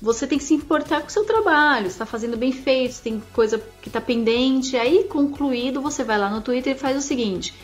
Você 0.00 0.26
tem 0.26 0.36
que 0.36 0.44
se 0.44 0.52
importar 0.52 1.00
com 1.00 1.08
o 1.08 1.10
seu 1.10 1.24
trabalho, 1.24 1.86
está 1.86 2.04
fazendo 2.04 2.36
bem 2.36 2.52
feito, 2.52 3.00
tem 3.00 3.22
coisa 3.32 3.58
que 3.80 3.88
está 3.88 4.00
pendente. 4.00 4.76
Aí, 4.76 5.04
concluído, 5.04 5.80
você 5.80 6.04
vai 6.04 6.18
lá 6.18 6.28
no 6.28 6.42
Twitter 6.42 6.76
e 6.76 6.78
faz 6.78 6.98
o 6.98 7.00
seguinte: 7.00 7.54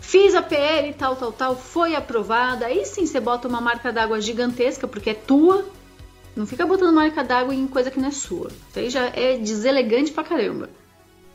fiz 0.00 0.34
a 0.34 0.40
PL 0.40 0.94
tal, 0.94 1.14
tal, 1.14 1.30
tal, 1.30 1.54
foi 1.54 1.94
aprovada. 1.94 2.64
Aí 2.64 2.86
sim 2.86 3.04
você 3.04 3.20
bota 3.20 3.46
uma 3.46 3.60
marca 3.60 3.92
d'água 3.92 4.18
gigantesca, 4.18 4.88
porque 4.88 5.10
é 5.10 5.14
tua, 5.14 5.66
não 6.36 6.46
fica 6.46 6.66
botando 6.66 6.94
marca 6.94 7.22
d'água 7.24 7.54
em 7.54 7.66
coisa 7.66 7.90
que 7.90 8.00
não 8.00 8.08
é 8.08 8.12
sua. 8.12 8.50
Isso 8.70 8.78
aí 8.78 8.90
já 8.90 9.06
é 9.06 9.36
deselegante 9.36 10.12
pra 10.12 10.24
caramba. 10.24 10.70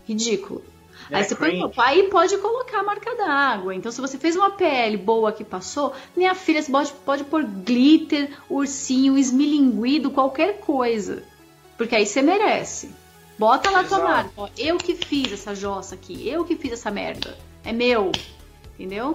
Ridículo. 0.06 0.64
É 1.10 1.18
aí 1.18 1.24
você 1.24 1.36
põe, 1.36 1.72
aí 1.78 2.04
pode 2.04 2.38
colocar 2.38 2.80
a 2.80 2.84
marca 2.84 3.16
d'água. 3.16 3.76
Então, 3.76 3.92
se 3.92 4.00
você 4.00 4.18
fez 4.18 4.36
uma 4.36 4.52
pele 4.52 4.98
boa 4.98 5.32
que 5.32 5.44
passou, 5.44 5.94
minha 6.16 6.34
filha, 6.34 6.62
você 6.62 6.72
pode, 6.72 6.94
pode 7.06 7.24
pôr 7.26 7.44
glitter, 7.44 8.30
ursinho, 8.50 9.18
esmilinguido, 9.18 10.12
qualquer 10.12 10.60
coisa. 10.60 11.24
Porque 11.78 11.96
aí 11.96 12.06
você 12.06 12.22
merece. 12.22 12.92
Bota 13.38 13.70
lá 13.70 13.82
Exato. 13.82 13.96
tua 13.96 14.10
marca. 14.10 14.32
Ó, 14.38 14.50
eu 14.58 14.78
que 14.78 14.96
fiz 14.96 15.34
essa 15.34 15.56
jossa 15.56 15.96
aqui. 15.96 16.28
Eu 16.28 16.46
que 16.46 16.56
fiz 16.56 16.74
essa 16.74 16.92
merda. 16.92 17.38
É 17.64 17.74
meu. 17.74 18.12
Entendeu? 18.74 19.14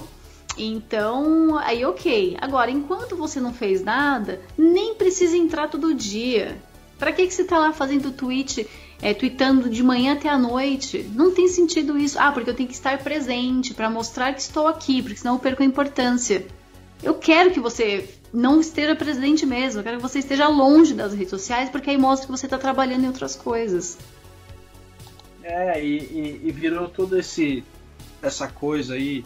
Então, 0.58 1.56
aí 1.58 1.84
ok. 1.84 2.36
Agora, 2.40 2.70
enquanto 2.70 3.16
você 3.16 3.40
não 3.40 3.54
fez 3.54 3.82
nada, 3.82 4.40
nem 4.56 4.94
precisa 4.94 5.36
entrar 5.36 5.68
todo 5.68 5.94
dia. 5.94 6.58
Para 6.98 7.12
que, 7.12 7.26
que 7.26 7.32
você 7.32 7.44
tá 7.44 7.58
lá 7.58 7.72
fazendo 7.72 8.10
tweet, 8.10 8.66
é, 9.00 9.14
tweetando 9.14 9.70
de 9.70 9.82
manhã 9.82 10.14
até 10.14 10.28
a 10.28 10.36
noite? 10.36 11.08
Não 11.14 11.32
tem 11.32 11.46
sentido 11.46 11.96
isso. 11.96 12.18
Ah, 12.18 12.32
porque 12.32 12.50
eu 12.50 12.54
tenho 12.54 12.68
que 12.68 12.74
estar 12.74 12.98
presente 12.98 13.72
para 13.72 13.88
mostrar 13.88 14.34
que 14.34 14.40
estou 14.40 14.66
aqui, 14.66 15.00
porque 15.00 15.18
senão 15.18 15.34
eu 15.34 15.40
perco 15.40 15.62
a 15.62 15.66
importância. 15.66 16.44
Eu 17.00 17.14
quero 17.14 17.52
que 17.52 17.60
você 17.60 18.08
não 18.32 18.60
esteja 18.60 18.96
presente 18.96 19.46
mesmo, 19.46 19.80
eu 19.80 19.84
quero 19.84 19.96
que 19.98 20.02
você 20.02 20.18
esteja 20.18 20.48
longe 20.48 20.92
das 20.94 21.14
redes 21.14 21.30
sociais, 21.30 21.70
porque 21.70 21.90
aí 21.90 21.96
mostra 21.96 22.26
que 22.26 22.32
você 22.32 22.46
está 22.46 22.58
trabalhando 22.58 23.04
em 23.04 23.06
outras 23.06 23.36
coisas. 23.36 23.96
É, 25.42 25.82
e, 25.82 25.98
e, 25.98 26.40
e 26.44 26.50
virou 26.50 26.88
toda 26.88 27.18
essa 27.18 28.48
coisa 28.48 28.94
aí 28.94 29.24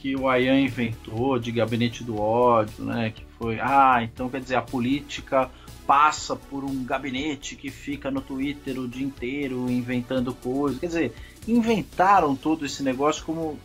que 0.00 0.14
o 0.14 0.28
Ayan 0.28 0.60
inventou 0.60 1.38
de 1.38 1.50
gabinete 1.50 2.04
do 2.04 2.20
ódio, 2.20 2.84
né? 2.84 3.10
Que 3.10 3.24
foi, 3.38 3.58
ah, 3.60 4.00
então 4.02 4.28
quer 4.28 4.40
dizer, 4.40 4.56
a 4.56 4.62
política 4.62 5.50
passa 5.86 6.34
por 6.34 6.64
um 6.64 6.84
gabinete 6.84 7.56
que 7.56 7.70
fica 7.70 8.10
no 8.10 8.20
Twitter 8.20 8.78
o 8.78 8.88
dia 8.88 9.04
inteiro 9.04 9.70
inventando 9.70 10.34
coisas. 10.34 10.78
Quer 10.78 10.86
dizer, 10.86 11.14
inventaram 11.46 12.34
todo 12.34 12.66
esse 12.66 12.82
negócio 12.82 13.24
como 13.24 13.58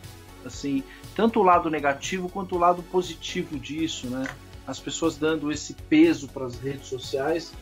assim, 0.44 0.82
tanto 1.14 1.40
o 1.40 1.42
lado 1.42 1.70
negativo 1.70 2.28
quanto 2.28 2.56
o 2.56 2.58
lado 2.58 2.82
positivo 2.84 3.58
disso, 3.58 4.06
né? 4.08 4.26
As 4.66 4.78
pessoas 4.78 5.16
dando 5.16 5.50
esse 5.50 5.74
peso 5.74 6.28
para 6.28 6.46
as 6.46 6.58
redes 6.58 6.86
sociais 6.86 7.52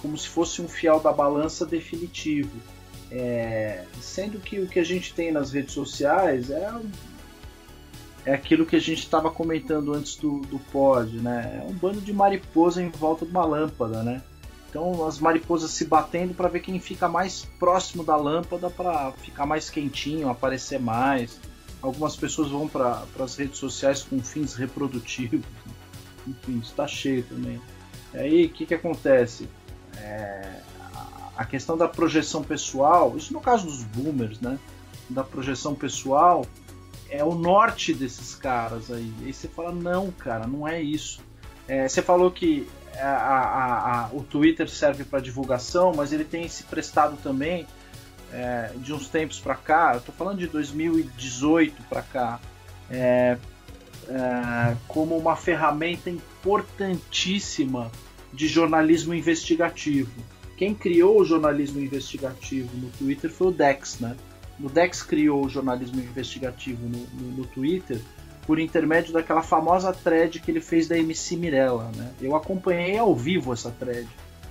como 0.00 0.16
se 0.16 0.28
fosse 0.28 0.62
um 0.62 0.68
fiel 0.68 1.00
da 1.00 1.12
balança 1.12 1.66
definitivo. 1.66 2.56
É, 3.10 3.84
sendo 4.00 4.40
que 4.40 4.58
o 4.58 4.66
que 4.66 4.78
a 4.78 4.84
gente 4.84 5.12
tem 5.12 5.30
nas 5.30 5.52
redes 5.52 5.74
sociais 5.74 6.50
é, 6.50 6.72
é 8.24 8.32
aquilo 8.32 8.64
que 8.64 8.76
a 8.76 8.80
gente 8.80 9.00
estava 9.00 9.30
comentando 9.30 9.92
antes 9.92 10.16
do, 10.16 10.40
do 10.40 10.58
pod, 10.58 11.16
né? 11.18 11.60
É 11.62 11.68
um 11.68 11.72
bando 11.72 12.00
de 12.00 12.12
mariposa 12.12 12.82
em 12.82 12.88
volta 12.88 13.24
de 13.24 13.32
uma 13.32 13.44
lâmpada, 13.44 14.02
né? 14.02 14.22
Então 14.70 15.06
as 15.06 15.18
mariposas 15.18 15.70
se 15.72 15.84
batendo 15.84 16.32
para 16.32 16.48
ver 16.48 16.60
quem 16.60 16.78
fica 16.78 17.08
mais 17.08 17.44
próximo 17.58 18.04
da 18.04 18.16
lâmpada 18.16 18.70
para 18.70 19.12
ficar 19.12 19.44
mais 19.44 19.68
quentinho, 19.68 20.28
aparecer 20.28 20.80
mais. 20.80 21.38
Algumas 21.82 22.16
pessoas 22.16 22.48
vão 22.48 22.68
para 22.68 23.04
as 23.18 23.36
redes 23.36 23.58
sociais 23.58 24.02
com 24.02 24.20
fins 24.22 24.54
reprodutivos. 24.54 25.44
Enfim, 26.26 26.60
está 26.60 26.86
cheio 26.86 27.24
também. 27.24 27.60
E 28.14 28.18
aí 28.18 28.46
o 28.46 28.50
que, 28.50 28.64
que 28.64 28.74
acontece? 28.74 29.48
É, 29.96 30.60
a 31.36 31.44
questão 31.44 31.76
da 31.76 31.88
projeção 31.88 32.42
pessoal, 32.42 33.16
isso 33.16 33.32
no 33.32 33.40
caso 33.40 33.66
dos 33.66 33.82
boomers, 33.82 34.40
né? 34.40 34.58
Da 35.10 35.24
projeção 35.24 35.74
pessoal, 35.74 36.46
é 37.12 37.22
o 37.22 37.34
norte 37.34 37.92
desses 37.92 38.34
caras 38.34 38.90
aí. 38.90 39.12
E 39.26 39.32
você 39.32 39.46
fala, 39.46 39.70
não, 39.70 40.10
cara, 40.10 40.46
não 40.46 40.66
é 40.66 40.80
isso. 40.80 41.20
É, 41.68 41.86
você 41.86 42.00
falou 42.00 42.30
que 42.30 42.66
a, 42.96 43.06
a, 43.06 44.04
a, 44.04 44.08
o 44.12 44.22
Twitter 44.22 44.68
serve 44.68 45.04
para 45.04 45.20
divulgação, 45.20 45.92
mas 45.94 46.10
ele 46.10 46.24
tem 46.24 46.48
se 46.48 46.62
prestado 46.64 47.18
também 47.22 47.66
é, 48.32 48.70
de 48.76 48.94
uns 48.94 49.08
tempos 49.08 49.38
para 49.38 49.54
cá. 49.54 49.92
Eu 49.94 50.00
tô 50.00 50.10
falando 50.10 50.38
de 50.38 50.46
2018 50.46 51.82
para 51.82 52.00
cá. 52.00 52.40
É, 52.90 53.36
é, 54.08 54.76
como 54.88 55.16
uma 55.16 55.36
ferramenta 55.36 56.08
importantíssima 56.08 57.92
de 58.32 58.48
jornalismo 58.48 59.12
investigativo. 59.12 60.10
Quem 60.56 60.74
criou 60.74 61.20
o 61.20 61.24
jornalismo 61.24 61.78
investigativo 61.78 62.70
no 62.76 62.88
Twitter 62.90 63.30
foi 63.30 63.48
o 63.48 63.50
Dex, 63.50 64.00
né? 64.00 64.16
O 64.60 64.68
Dex 64.68 65.02
criou 65.02 65.44
o 65.44 65.48
jornalismo 65.48 66.00
investigativo 66.00 66.86
no, 66.88 66.98
no, 66.98 67.36
no 67.38 67.44
Twitter 67.46 68.00
por 68.46 68.58
intermédio 68.58 69.12
daquela 69.12 69.42
famosa 69.42 69.92
thread 69.92 70.40
que 70.40 70.50
ele 70.50 70.60
fez 70.60 70.88
da 70.88 70.98
MC 70.98 71.36
Mirella, 71.36 71.90
né? 71.96 72.10
Eu 72.20 72.34
acompanhei 72.34 72.98
ao 72.98 73.14
vivo 73.14 73.52
essa 73.52 73.70
thread. 73.70 74.08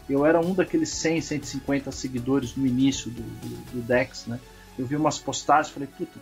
Eu 0.10 0.26
era 0.26 0.40
um 0.40 0.54
daqueles 0.54 0.90
100, 0.90 1.22
150 1.22 1.92
seguidores 1.92 2.56
no 2.56 2.66
início 2.66 3.10
do, 3.10 3.22
do, 3.22 3.72
do 3.74 3.82
Dex, 3.82 4.26
né? 4.28 4.40
Eu 4.78 4.86
vi 4.86 4.96
umas 4.96 5.20
postagens, 5.20 5.74
falei, 5.74 5.88
puta, 5.88 6.20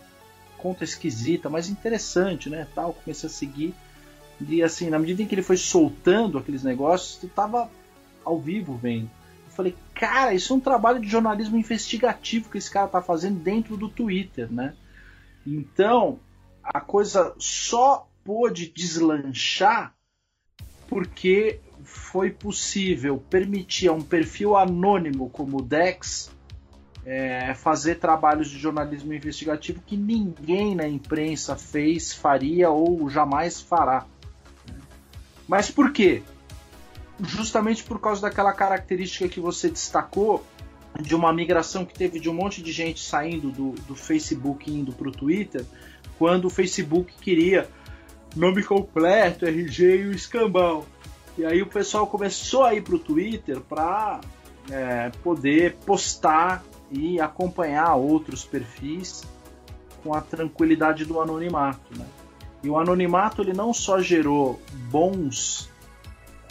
conta 0.58 0.84
esquisita, 0.84 1.48
mas 1.48 1.68
interessante, 1.68 2.50
né? 2.50 2.66
Tal, 2.74 2.92
comecei 2.92 3.28
a 3.28 3.32
seguir. 3.32 3.74
E 4.40 4.62
assim, 4.62 4.90
na 4.90 4.98
medida 4.98 5.22
em 5.22 5.26
que 5.26 5.34
ele 5.34 5.42
foi 5.42 5.56
soltando 5.56 6.38
aqueles 6.38 6.62
negócios, 6.62 7.22
eu 7.22 7.28
tava 7.28 7.70
ao 8.24 8.38
vivo 8.38 8.76
vendo. 8.76 9.10
Falei, 9.60 9.76
cara, 9.94 10.32
isso 10.32 10.54
é 10.54 10.56
um 10.56 10.60
trabalho 10.60 10.98
de 10.98 11.06
jornalismo 11.06 11.54
investigativo 11.54 12.48
que 12.48 12.56
esse 12.56 12.70
cara 12.70 12.88
tá 12.88 13.02
fazendo 13.02 13.38
dentro 13.38 13.76
do 13.76 13.90
Twitter, 13.90 14.50
né? 14.50 14.74
Então, 15.46 16.18
a 16.64 16.80
coisa 16.80 17.34
só 17.38 18.08
pôde 18.24 18.70
deslanchar 18.70 19.94
porque 20.88 21.60
foi 21.84 22.30
possível 22.30 23.22
permitir 23.28 23.88
a 23.88 23.92
um 23.92 24.00
perfil 24.00 24.56
anônimo 24.56 25.28
como 25.28 25.58
o 25.58 25.62
Dex 25.62 26.30
é, 27.04 27.52
fazer 27.52 27.96
trabalhos 27.96 28.48
de 28.48 28.58
jornalismo 28.58 29.12
investigativo 29.12 29.82
que 29.86 29.94
ninguém 29.94 30.74
na 30.74 30.88
imprensa 30.88 31.54
fez, 31.54 32.14
faria 32.14 32.70
ou 32.70 33.10
jamais 33.10 33.60
fará. 33.60 34.06
Mas 35.46 35.70
por 35.70 35.92
quê? 35.92 36.22
Justamente 37.22 37.84
por 37.84 38.00
causa 38.00 38.22
daquela 38.22 38.52
característica 38.52 39.28
que 39.28 39.40
você 39.40 39.68
destacou 39.68 40.44
de 41.00 41.14
uma 41.14 41.32
migração 41.32 41.84
que 41.84 41.94
teve 41.94 42.18
de 42.18 42.28
um 42.28 42.34
monte 42.34 42.62
de 42.62 42.72
gente 42.72 43.00
saindo 43.02 43.50
do, 43.50 43.70
do 43.82 43.94
Facebook 43.94 44.70
indo 44.70 44.92
para 44.92 45.08
o 45.08 45.12
Twitter, 45.12 45.64
quando 46.18 46.46
o 46.46 46.50
Facebook 46.50 47.14
queria 47.20 47.68
nome 48.36 48.62
completo, 48.62 49.46
RG 49.46 50.02
e 50.02 50.06
o 50.06 50.12
escambau. 50.12 50.86
E 51.38 51.44
aí 51.44 51.62
o 51.62 51.66
pessoal 51.66 52.06
começou 52.06 52.64
a 52.64 52.74
ir 52.74 52.82
para 52.82 52.96
o 52.96 52.98
Twitter 52.98 53.60
para 53.60 54.20
é, 54.70 55.10
poder 55.22 55.76
postar 55.86 56.62
e 56.90 57.20
acompanhar 57.20 57.94
outros 57.94 58.44
perfis 58.44 59.22
com 60.02 60.12
a 60.12 60.20
tranquilidade 60.20 61.04
do 61.04 61.20
anonimato. 61.20 61.96
Né? 61.96 62.04
E 62.62 62.68
o 62.68 62.78
anonimato 62.78 63.42
ele 63.42 63.52
não 63.52 63.72
só 63.72 64.00
gerou 64.00 64.60
bons 64.90 65.69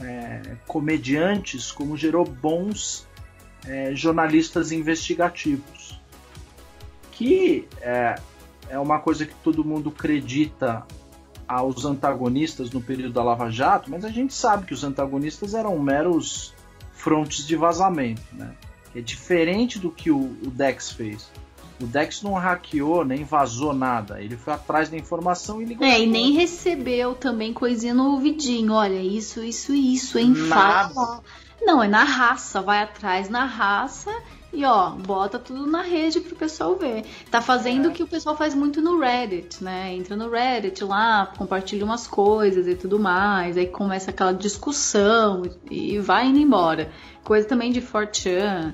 é, 0.02 0.56
comediantes, 0.68 1.72
como 1.72 1.98
gerou 1.98 2.26
bons 2.26 3.08
é, 3.66 3.94
jornalistas 3.96 4.72
investigativos. 4.72 6.00
Que 7.12 7.68
é, 7.82 8.16
é 8.70 8.80
uma 8.80 9.00
coisa 9.00 9.26
que 9.26 9.34
todo 9.44 9.64
mundo 9.64 9.90
acredita 9.90 10.86
aos 11.48 11.84
antagonistas 11.84 12.70
no 12.70 12.80
período 12.80 13.14
da 13.14 13.24
Lava 13.24 13.50
Jato, 13.50 13.90
mas 13.90 14.06
a 14.06 14.10
gente 14.10 14.34
sabe 14.34 14.66
que 14.66 14.74
os 14.74 14.84
antagonistas 14.84 15.54
eram 15.54 15.78
meros 15.80 16.54
frontes 16.94 17.46
de 17.46 17.56
vazamento, 17.56 18.22
né? 18.34 18.54
É 18.96 19.02
diferente 19.02 19.80
do 19.80 19.92
que 19.92 20.12
o, 20.12 20.18
o 20.18 20.52
Dex 20.52 20.92
fez. 20.92 21.32
O 21.80 21.86
Dex 21.86 22.22
não 22.22 22.34
hackeou 22.34 23.06
nem 23.06 23.24
vazou 23.24 23.74
nada. 23.74 24.22
Ele 24.22 24.36
foi 24.36 24.54
atrás 24.54 24.90
da 24.90 24.98
informação 24.98 25.62
e 25.62 25.66
ligou. 25.66 25.88
É, 25.88 26.02
e 26.02 26.06
nem 26.06 26.34
recebeu 26.34 27.16
também 27.16 27.54
coisinha 27.54 27.94
no 27.94 28.12
ouvidinho. 28.12 28.74
Olha, 28.74 29.02
isso, 29.02 29.44
isso, 29.44 29.74
isso, 29.74 30.20
hein? 30.20 30.34
Nada. 30.36 30.94
Fala. 30.94 31.24
Não, 31.62 31.82
é 31.82 31.88
na 31.88 32.04
raça. 32.04 32.62
Vai 32.62 32.84
atrás 32.84 33.30
na 33.30 33.46
raça 33.46 34.12
e 34.52 34.66
ó, 34.66 34.90
bota 34.90 35.38
tudo 35.38 35.68
na 35.68 35.84
rede 35.84 36.20
pro 36.20 36.36
pessoal 36.36 36.76
ver. 36.76 37.06
Tá 37.30 37.40
fazendo 37.40 37.90
o 37.90 37.92
que 37.92 38.02
o 38.02 38.08
pessoal 38.08 38.36
faz 38.36 38.56
muito 38.56 38.82
no 38.82 39.00
Reddit, 39.00 39.64
né? 39.64 39.94
Entra 39.94 40.16
no 40.16 40.30
Reddit 40.30 40.84
lá, 40.84 41.32
compartilha 41.38 41.86
umas 41.86 42.08
coisas 42.08 42.68
e 42.68 42.76
tudo 42.76 43.00
mais. 43.00 43.58
Aí 43.58 43.68
começa 43.68 44.10
aquela 44.10 44.34
discussão 44.34 45.44
e 45.70 46.00
vai 46.00 46.28
indo 46.28 46.40
embora. 46.40 46.92
Coisa 47.24 47.48
também 47.48 47.72
de 47.72 47.82
4chan 47.82 48.74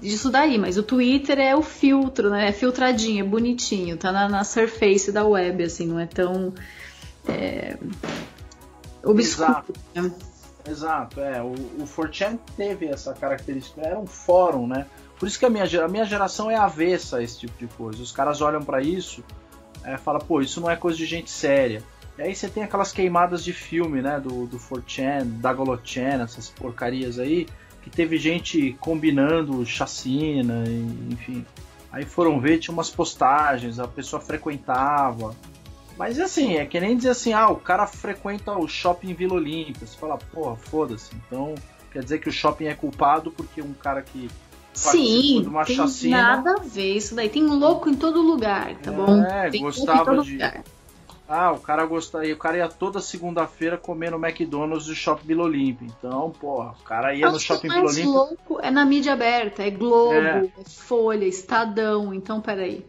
disso 0.00 0.30
daí, 0.30 0.58
mas 0.58 0.76
o 0.76 0.82
Twitter 0.82 1.38
é 1.38 1.54
o 1.54 1.62
filtro, 1.62 2.30
né? 2.30 2.48
É 2.48 2.52
filtradinho, 2.52 3.24
é 3.24 3.28
bonitinho, 3.28 3.96
tá 3.96 4.12
na, 4.12 4.28
na 4.28 4.44
surface 4.44 5.10
da 5.12 5.24
web, 5.24 5.62
assim, 5.62 5.86
não 5.86 5.98
é 5.98 6.06
tão 6.06 6.52
é, 7.28 7.76
obscuro. 9.04 9.48
Exato. 9.48 9.72
Né? 9.94 10.12
Exato, 10.68 11.20
é. 11.20 11.40
O, 11.42 11.52
o 11.52 11.84
4chan 11.84 12.38
teve 12.56 12.86
essa 12.86 13.14
característica, 13.14 13.80
era 13.80 13.98
um 13.98 14.06
fórum, 14.06 14.66
né? 14.66 14.86
Por 15.18 15.26
isso 15.26 15.38
que 15.38 15.46
a 15.46 15.50
minha, 15.50 15.64
a 15.84 15.88
minha 15.88 16.04
geração 16.04 16.50
é 16.50 16.56
avessa 16.56 17.18
a 17.18 17.22
esse 17.22 17.38
tipo 17.40 17.58
de 17.58 17.66
coisa. 17.74 18.02
Os 18.02 18.12
caras 18.12 18.40
olham 18.40 18.62
para 18.62 18.82
isso 18.82 19.24
é, 19.86 19.96
fala, 19.96 20.18
pô, 20.18 20.40
isso 20.40 20.60
não 20.60 20.68
é 20.68 20.74
coisa 20.74 20.98
de 20.98 21.06
gente 21.06 21.30
séria. 21.30 21.82
E 22.18 22.22
aí 22.22 22.34
você 22.34 22.48
tem 22.48 22.64
aquelas 22.64 22.92
queimadas 22.92 23.44
de 23.44 23.52
filme, 23.52 24.02
né? 24.02 24.18
Do, 24.18 24.46
do 24.46 24.58
4chan, 24.58 25.24
da 25.40 25.52
Golochan, 25.52 26.22
essas 26.22 26.48
porcarias 26.48 27.18
aí 27.18 27.46
que 27.86 27.90
teve 27.90 28.18
gente 28.18 28.76
combinando 28.80 29.64
chacina, 29.64 30.64
enfim. 31.08 31.46
Aí 31.92 32.04
foram 32.04 32.40
ver, 32.40 32.58
tinha 32.58 32.74
umas 32.74 32.90
postagens, 32.90 33.78
a 33.78 33.86
pessoa 33.86 34.20
frequentava. 34.20 35.36
Mas 35.96 36.18
assim, 36.18 36.56
é 36.56 36.66
que 36.66 36.80
nem 36.80 36.96
dizer 36.96 37.10
assim, 37.10 37.32
ah, 37.32 37.48
o 37.48 37.54
cara 37.54 37.86
frequenta 37.86 38.58
o 38.58 38.66
shopping 38.66 39.14
Vila 39.14 39.34
Olímpia. 39.34 39.86
Você 39.86 39.96
fala, 39.96 40.18
porra, 40.18 40.56
foda-se. 40.56 41.12
Então, 41.14 41.54
quer 41.92 42.02
dizer 42.02 42.18
que 42.18 42.28
o 42.28 42.32
shopping 42.32 42.66
é 42.66 42.74
culpado 42.74 43.30
porque 43.30 43.62
um 43.62 43.72
cara 43.72 44.02
que 44.02 44.28
Sim, 44.74 45.42
de 45.42 45.48
uma 45.48 45.64
tem 45.64 45.76
chacina. 45.76 46.16
Nada 46.16 46.56
a 46.58 46.62
ver 46.64 46.96
isso 46.96 47.14
daí. 47.14 47.28
Tem 47.28 47.46
louco 47.46 47.88
em 47.88 47.94
todo 47.94 48.20
lugar, 48.20 48.74
tá 48.78 48.90
bom? 48.90 49.22
É, 49.24 49.48
tem 49.48 49.62
gostava 49.62 50.20
de. 50.22 50.32
Lugar. 50.32 50.64
Ah, 51.28 51.50
o 51.50 51.58
cara 51.58 51.84
gostaria, 51.84 52.32
o 52.32 52.38
cara 52.38 52.58
ia 52.58 52.68
toda 52.68 53.00
segunda-feira 53.00 53.76
comer 53.76 54.12
no 54.12 54.24
McDonald's 54.24 54.86
do 54.86 54.94
Shopping 54.94 55.26
Vila 55.26 55.44
Olímpia. 55.44 55.88
Então, 55.98 56.30
porra, 56.30 56.74
o 56.80 56.84
cara 56.84 57.14
ia 57.14 57.28
no 57.30 57.40
Shopping 57.40 57.68
Vila 57.68 57.86
Olímpia. 57.86 58.06
louco 58.06 58.60
é 58.62 58.70
na 58.70 58.84
mídia 58.84 59.12
aberta, 59.12 59.64
é 59.64 59.70
Globo, 59.70 60.14
é, 60.14 60.44
é 60.44 60.64
Folha, 60.64 61.24
Estadão, 61.24 62.14
então 62.14 62.40
peraí. 62.40 62.86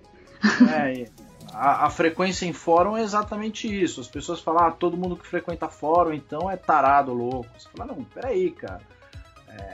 É, 0.71 1.09
a, 1.51 1.87
a, 1.87 1.89
frequência 1.89 2.45
em 2.45 2.53
fórum 2.53 2.95
é 2.95 3.01
exatamente 3.01 3.67
isso. 3.67 3.99
As 3.99 4.07
pessoas 4.07 4.39
falam, 4.39 4.67
ah, 4.67 4.71
todo 4.71 4.95
mundo 4.95 5.15
que 5.15 5.25
frequenta 5.25 5.67
fórum 5.67 6.13
então 6.13 6.49
é 6.49 6.55
tarado, 6.55 7.13
louco. 7.13 7.49
Você 7.57 7.67
fala, 7.75 7.91
não, 7.91 8.03
peraí, 8.03 8.51
cara. 8.51 8.81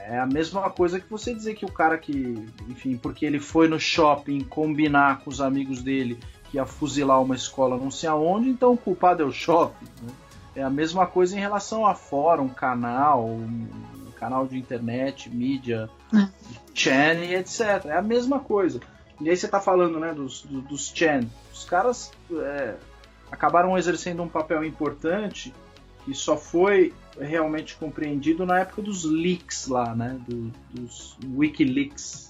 É 0.06 0.18
a 0.18 0.24
mesma 0.24 0.70
coisa 0.70 0.98
que 0.98 1.10
você 1.10 1.34
dizer 1.34 1.54
que 1.54 1.66
o 1.66 1.70
cara 1.70 1.98
que, 1.98 2.46
enfim, 2.68 2.96
porque 2.96 3.26
ele 3.26 3.38
foi 3.38 3.68
no 3.68 3.78
shopping 3.78 4.40
combinar 4.40 5.20
com 5.20 5.28
os 5.28 5.42
amigos 5.42 5.82
dele 5.82 6.18
que 6.54 6.58
ia 6.58 6.64
fuzilar 6.64 7.20
uma 7.20 7.34
escola 7.34 7.76
não 7.76 7.90
sei 7.90 8.08
aonde, 8.08 8.48
então 8.48 8.72
o 8.72 8.76
culpado 8.76 9.24
é 9.24 9.26
o 9.26 9.32
shopping. 9.32 9.86
Né? 10.02 10.12
É 10.54 10.62
a 10.62 10.70
mesma 10.70 11.04
coisa 11.04 11.36
em 11.36 11.40
relação 11.40 11.84
a 11.84 11.96
fórum, 11.96 12.48
canal, 12.48 13.26
um 13.26 13.68
canal 14.16 14.46
de 14.46 14.56
internet, 14.56 15.28
mídia, 15.28 15.90
é. 16.14 16.28
channel, 16.72 17.40
etc. 17.40 17.86
É 17.86 17.96
a 17.96 18.02
mesma 18.02 18.38
coisa. 18.38 18.80
E 19.20 19.28
aí 19.28 19.36
você 19.36 19.46
está 19.46 19.60
falando 19.60 19.98
né, 19.98 20.12
dos, 20.14 20.42
dos, 20.42 20.64
dos 20.64 20.92
Chen. 20.94 21.28
Os 21.52 21.64
caras 21.64 22.12
é, 22.32 22.74
acabaram 23.32 23.76
exercendo 23.76 24.22
um 24.22 24.28
papel 24.28 24.64
importante 24.64 25.52
que 26.04 26.14
só 26.14 26.36
foi 26.36 26.94
realmente 27.18 27.76
compreendido 27.76 28.46
na 28.46 28.60
época 28.60 28.82
dos 28.82 29.04
leaks 29.04 29.66
lá, 29.66 29.94
né? 29.94 30.20
Do, 30.28 30.52
dos 30.70 31.16
Wikileaks. 31.34 32.23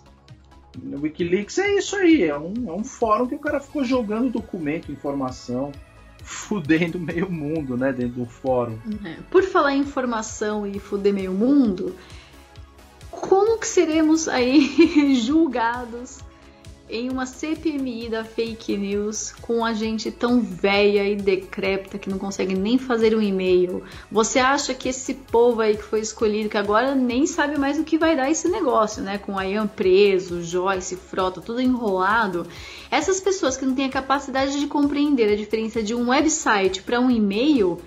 O 0.82 1.00
Wikileaks 1.00 1.58
é 1.58 1.76
isso 1.76 1.96
aí, 1.96 2.24
é 2.24 2.38
um, 2.38 2.52
é 2.68 2.72
um 2.72 2.84
fórum 2.84 3.26
que 3.26 3.34
o 3.34 3.38
cara 3.38 3.60
ficou 3.60 3.84
jogando 3.84 4.30
documento, 4.30 4.92
informação, 4.92 5.72
fudendo 6.22 6.98
meio 6.98 7.30
mundo, 7.30 7.76
né, 7.76 7.92
dentro 7.92 8.20
do 8.20 8.26
fórum. 8.26 8.78
É. 9.04 9.16
Por 9.30 9.42
falar 9.42 9.74
em 9.74 9.80
informação 9.80 10.66
e 10.66 10.78
fuder 10.78 11.12
meio 11.12 11.32
mundo, 11.32 11.94
como 13.10 13.58
que 13.58 13.66
seremos 13.66 14.28
aí 14.28 15.14
julgados 15.20 16.20
em 16.88 17.08
uma 17.08 17.24
CPMI 17.24 18.10
da 18.10 18.24
fake 18.24 18.76
news 18.76 19.32
com 19.40 19.64
a 19.64 19.72
gente 19.72 20.10
tão 20.10 20.40
velha 20.40 21.08
e 21.08 21.16
decrépita 21.16 21.98
que 21.98 22.10
não 22.10 22.18
consegue 22.18 22.54
nem 22.54 22.78
fazer 22.78 23.16
um 23.16 23.22
e-mail. 23.22 23.82
Você 24.10 24.38
acha 24.38 24.74
que 24.74 24.88
esse 24.88 25.14
povo 25.14 25.62
aí 25.62 25.76
que 25.76 25.82
foi 25.82 26.00
escolhido, 26.00 26.48
que 26.48 26.58
agora 26.58 26.94
nem 26.94 27.26
sabe 27.26 27.58
mais 27.58 27.78
o 27.78 27.84
que 27.84 27.96
vai 27.96 28.14
dar 28.14 28.30
esse 28.30 28.48
negócio, 28.48 29.02
né? 29.02 29.16
Com 29.16 29.38
a 29.38 29.44
Ian 29.44 29.66
preso, 29.66 30.42
Joyce, 30.42 30.96
Frota, 30.96 31.40
tudo 31.40 31.60
enrolado. 31.60 32.46
Essas 32.90 33.20
pessoas 33.20 33.56
que 33.56 33.64
não 33.64 33.74
têm 33.74 33.86
a 33.86 33.90
capacidade 33.90 34.60
de 34.60 34.66
compreender 34.66 35.32
a 35.32 35.36
diferença 35.36 35.82
de 35.82 35.94
um 35.94 36.10
website 36.10 36.82
para 36.82 37.00
um 37.00 37.10
e-mail, 37.10 37.78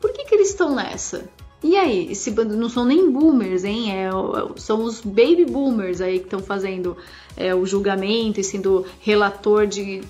por 0.00 0.12
que, 0.12 0.24
que 0.24 0.34
eles 0.34 0.48
estão 0.48 0.74
nessa? 0.74 1.28
E 1.62 1.76
aí, 1.76 2.10
esse 2.10 2.30
bando 2.30 2.56
não 2.56 2.68
são 2.68 2.84
nem 2.84 3.10
boomers, 3.10 3.64
hein? 3.64 3.92
É, 3.92 4.10
são 4.56 4.82
os 4.82 5.00
baby 5.00 5.44
boomers 5.44 6.00
aí 6.00 6.18
que 6.18 6.24
estão 6.24 6.40
fazendo 6.40 6.96
é, 7.36 7.54
o 7.54 7.66
julgamento 7.66 8.40
e 8.40 8.44
sendo 8.44 8.86
relator 9.00 9.66
de, 9.66 10.00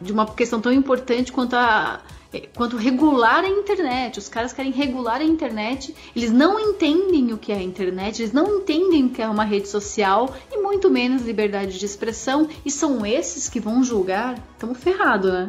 de 0.00 0.12
uma 0.12 0.26
questão 0.26 0.60
tão 0.60 0.72
importante 0.72 1.32
quanto 1.32 1.54
a 1.54 2.00
é, 2.34 2.48
quanto 2.52 2.76
regular 2.76 3.44
a 3.44 3.48
internet. 3.48 4.18
Os 4.18 4.28
caras 4.28 4.52
querem 4.52 4.72
regular 4.72 5.20
a 5.20 5.24
internet, 5.24 5.94
eles 6.16 6.32
não 6.32 6.58
entendem 6.58 7.32
o 7.32 7.38
que 7.38 7.52
é 7.52 7.56
a 7.56 7.62
internet, 7.62 8.20
eles 8.20 8.32
não 8.32 8.58
entendem 8.58 9.06
o 9.06 9.08
que 9.08 9.22
é 9.22 9.28
uma 9.28 9.44
rede 9.44 9.68
social 9.68 10.34
e 10.50 10.58
muito 10.58 10.90
menos 10.90 11.22
liberdade 11.22 11.78
de 11.78 11.86
expressão, 11.86 12.48
e 12.64 12.70
são 12.72 13.06
esses 13.06 13.48
que 13.48 13.60
vão 13.60 13.84
julgar. 13.84 14.36
Estamos 14.52 14.78
ferrados, 14.78 15.32
né? 15.32 15.48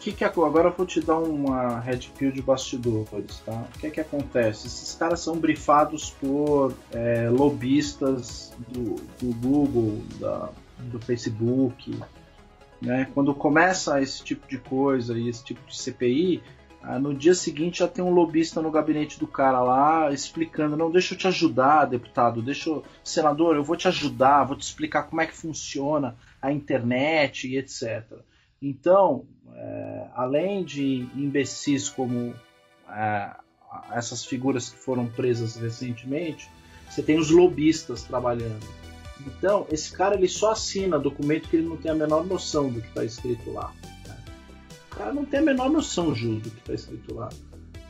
Que 0.00 0.12
que 0.12 0.24
agora 0.24 0.68
eu 0.68 0.72
vou 0.72 0.86
te 0.86 0.98
dar 1.00 1.18
uma 1.18 1.78
red 1.78 1.98
pill 2.16 2.32
de 2.32 2.40
bastidores, 2.40 3.38
tá? 3.44 3.66
O 3.74 3.78
que 3.78 3.86
é 3.86 3.90
que 3.90 4.00
acontece? 4.00 4.66
Esses 4.66 4.94
caras 4.94 5.20
são 5.20 5.36
brifados 5.36 6.10
por 6.18 6.74
é, 6.90 7.28
lobistas 7.28 8.52
do, 8.68 8.94
do 9.20 9.34
Google, 9.34 10.02
da, 10.18 10.48
do 10.78 10.98
Facebook, 10.98 11.94
né? 12.80 13.08
Quando 13.12 13.34
começa 13.34 14.00
esse 14.00 14.24
tipo 14.24 14.48
de 14.48 14.56
coisa 14.56 15.18
e 15.18 15.28
esse 15.28 15.44
tipo 15.44 15.60
de 15.66 15.76
CPI, 15.76 16.42
ah, 16.82 16.98
no 16.98 17.12
dia 17.12 17.34
seguinte 17.34 17.80
já 17.80 17.88
tem 17.88 18.02
um 18.02 18.10
lobista 18.10 18.62
no 18.62 18.70
gabinete 18.70 19.20
do 19.20 19.26
cara 19.26 19.60
lá 19.60 20.10
explicando, 20.10 20.78
não, 20.78 20.90
deixa 20.90 21.12
eu 21.12 21.18
te 21.18 21.28
ajudar, 21.28 21.84
deputado, 21.84 22.40
deixa 22.40 22.70
eu, 22.70 22.82
senador, 23.04 23.54
eu 23.54 23.62
vou 23.62 23.76
te 23.76 23.86
ajudar, 23.86 24.44
vou 24.44 24.56
te 24.56 24.62
explicar 24.62 25.02
como 25.02 25.20
é 25.20 25.26
que 25.26 25.36
funciona 25.36 26.16
a 26.40 26.50
internet 26.50 27.46
e 27.46 27.58
etc. 27.58 28.22
Então, 28.62 29.24
é, 29.54 30.06
além 30.14 30.64
de 30.64 31.08
imbecis 31.16 31.88
como 31.88 32.34
é, 32.88 33.30
essas 33.92 34.24
figuras 34.24 34.68
que 34.68 34.78
foram 34.78 35.06
presas 35.06 35.56
recentemente, 35.56 36.50
você 36.88 37.02
tem 37.02 37.18
os 37.18 37.30
lobistas 37.30 38.02
trabalhando. 38.02 38.66
Então, 39.26 39.66
esse 39.70 39.92
cara 39.92 40.14
ele 40.14 40.28
só 40.28 40.52
assina 40.52 40.98
documento 40.98 41.48
que 41.48 41.56
ele 41.56 41.68
não 41.68 41.76
tem 41.76 41.90
a 41.90 41.94
menor 41.94 42.24
noção 42.24 42.68
do 42.68 42.80
que 42.80 42.88
está 42.88 43.04
escrito 43.04 43.52
lá. 43.52 43.72
Né? 44.06 44.16
O 44.92 44.96
cara 44.96 45.12
não 45.12 45.24
tem 45.24 45.40
a 45.40 45.42
menor 45.42 45.70
noção, 45.70 46.14
Ju, 46.14 46.36
do 46.36 46.50
que 46.50 46.58
está 46.58 46.74
escrito 46.74 47.14
lá. 47.14 47.28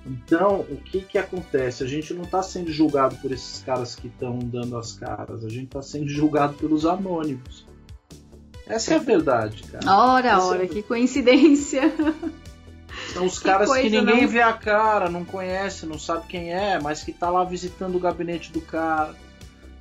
Então, 0.07 0.61
o 0.61 0.77
que, 0.77 1.03
que 1.03 1.19
acontece? 1.19 1.85
A 1.85 1.87
gente 1.87 2.15
não 2.15 2.23
está 2.23 2.43
sendo 2.43 2.73
julgado 2.73 3.17
por 3.17 3.31
esses 3.33 3.63
caras 3.63 3.95
que 3.95 4.09
estão 4.09 4.39
dando 4.39 4.77
as 4.77 4.93
caras, 4.93 5.45
a 5.45 5.49
gente 5.49 5.67
está 5.67 5.83
sendo 5.83 6.09
julgado 6.09 6.55
pelos 6.55 6.87
anônimos. 6.87 7.67
Essa 8.71 8.95
é 8.95 8.97
a 8.97 9.01
verdade, 9.01 9.65
cara. 9.65 9.93
Ora, 9.93 10.29
Essa 10.29 10.45
ora, 10.45 10.65
é... 10.65 10.67
que 10.69 10.83
coincidência. 10.83 11.93
São 13.13 13.27
os 13.27 13.39
que 13.39 13.45
caras 13.45 13.71
que 13.73 13.91
ninguém 13.91 14.23
não... 14.23 14.29
vê 14.29 14.41
a 14.41 14.53
cara, 14.53 15.11
não 15.11 15.25
conhece, 15.25 15.87
não 15.87 15.99
sabe 15.99 16.27
quem 16.29 16.53
é, 16.53 16.79
mas 16.81 17.03
que 17.03 17.13
tá 17.13 17.29
lá 17.31 17.45
visitando 17.45 17.97
o 17.97 18.01
gabinete 18.01 18.53
do 18.53 18.61
cara 18.61 19.15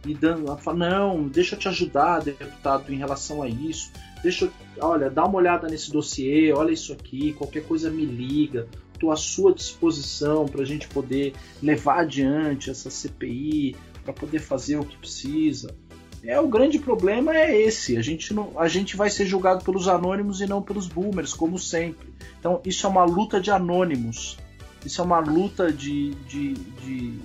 e 0.05 0.13
dando, 0.13 0.55
fala, 0.57 0.77
não, 0.77 1.27
deixa 1.27 1.55
eu 1.55 1.59
te 1.59 1.67
ajudar, 1.67 2.21
deputado, 2.21 2.91
em 2.91 2.97
relação 2.97 3.41
a 3.41 3.47
isso. 3.47 3.91
Deixa 4.23 4.45
eu, 4.45 4.51
olha, 4.81 5.09
dá 5.09 5.25
uma 5.25 5.37
olhada 5.37 5.67
nesse 5.67 5.91
dossiê, 5.91 6.51
olha 6.51 6.71
isso 6.71 6.93
aqui, 6.93 7.33
qualquer 7.33 7.63
coisa 7.63 7.89
me 7.89 8.05
liga. 8.05 8.67
Estou 8.93 9.11
à 9.11 9.15
sua 9.15 9.53
disposição 9.53 10.45
para 10.45 10.61
a 10.61 10.65
gente 10.65 10.87
poder 10.87 11.33
levar 11.61 11.99
adiante 11.99 12.69
essa 12.69 12.89
CPI, 12.89 13.75
para 14.03 14.13
poder 14.13 14.39
fazer 14.39 14.77
o 14.77 14.85
que 14.85 14.97
precisa. 14.97 15.75
É 16.23 16.39
o 16.39 16.47
grande 16.47 16.79
problema 16.79 17.35
é 17.35 17.59
esse. 17.61 17.97
A 17.97 18.01
gente 18.01 18.33
não, 18.33 18.51
a 18.57 18.67
gente 18.67 18.97
vai 18.97 19.09
ser 19.09 19.25
julgado 19.25 19.63
pelos 19.63 19.87
anônimos 19.87 20.41
e 20.41 20.47
não 20.47 20.61
pelos 20.61 20.87
boomers, 20.87 21.33
como 21.33 21.57
sempre. 21.57 22.13
Então 22.39 22.61
isso 22.65 22.85
é 22.85 22.89
uma 22.89 23.05
luta 23.05 23.39
de 23.39 23.51
anônimos. 23.51 24.37
Isso 24.85 25.01
é 25.01 25.03
uma 25.03 25.19
luta 25.19 25.71
de, 25.71 26.11
de, 26.25 26.53
de, 26.53 27.19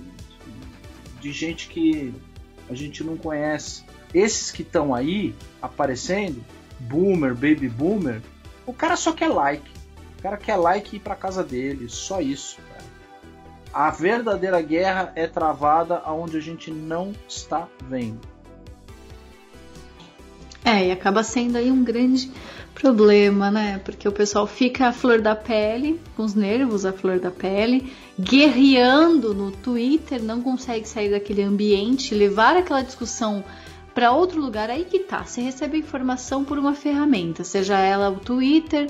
de 1.21 1.31
gente 1.31 1.67
que 1.67 2.13
a 2.69 2.73
gente 2.73 3.03
não 3.03 3.17
conhece. 3.17 3.83
Esses 4.13 4.51
que 4.51 4.61
estão 4.61 4.93
aí 4.93 5.35
aparecendo, 5.61 6.43
boomer, 6.79 7.33
baby 7.33 7.67
boomer, 7.67 8.21
o 8.65 8.73
cara 8.73 8.95
só 8.95 9.11
quer 9.11 9.27
like. 9.27 9.69
O 10.17 10.21
cara 10.21 10.37
quer 10.37 10.55
like 10.55 10.95
e 10.95 10.97
ir 10.97 11.01
para 11.01 11.15
casa 11.15 11.43
dele, 11.43 11.87
só 11.89 12.21
isso. 12.21 12.57
Cara. 12.69 12.85
A 13.73 13.91
verdadeira 13.91 14.61
guerra 14.61 15.11
é 15.15 15.27
travada 15.27 16.01
aonde 16.03 16.37
a 16.37 16.41
gente 16.41 16.71
não 16.71 17.13
está 17.27 17.67
vendo. 17.87 18.34
É, 20.65 20.87
e 20.87 20.91
acaba 20.91 21.21
sendo 21.21 21.57
aí 21.57 21.71
um 21.71 21.83
grande 21.83 22.31
problema, 22.73 23.51
né? 23.51 23.79
Porque 23.85 24.07
o 24.07 24.11
pessoal 24.11 24.47
fica 24.47 24.87
à 24.87 24.91
flor 24.91 25.21
da 25.21 25.35
pele, 25.35 26.01
com 26.17 26.23
os 26.23 26.33
nervos 26.33 26.87
à 26.87 26.91
flor 26.91 27.19
da 27.19 27.29
pele, 27.29 27.93
guerreando 28.19 29.35
no 29.35 29.51
Twitter, 29.51 30.23
não 30.23 30.41
consegue 30.41 30.89
sair 30.89 31.11
daquele 31.11 31.43
ambiente, 31.43 32.15
levar 32.15 32.57
aquela 32.57 32.81
discussão 32.81 33.43
para 33.93 34.11
outro 34.11 34.41
lugar. 34.41 34.71
Aí 34.71 34.85
que 34.85 34.97
tá, 34.97 35.23
você 35.23 35.39
recebe 35.39 35.77
informação 35.77 36.43
por 36.43 36.57
uma 36.57 36.73
ferramenta, 36.73 37.43
seja 37.43 37.77
ela 37.77 38.09
o 38.09 38.15
Twitter, 38.15 38.89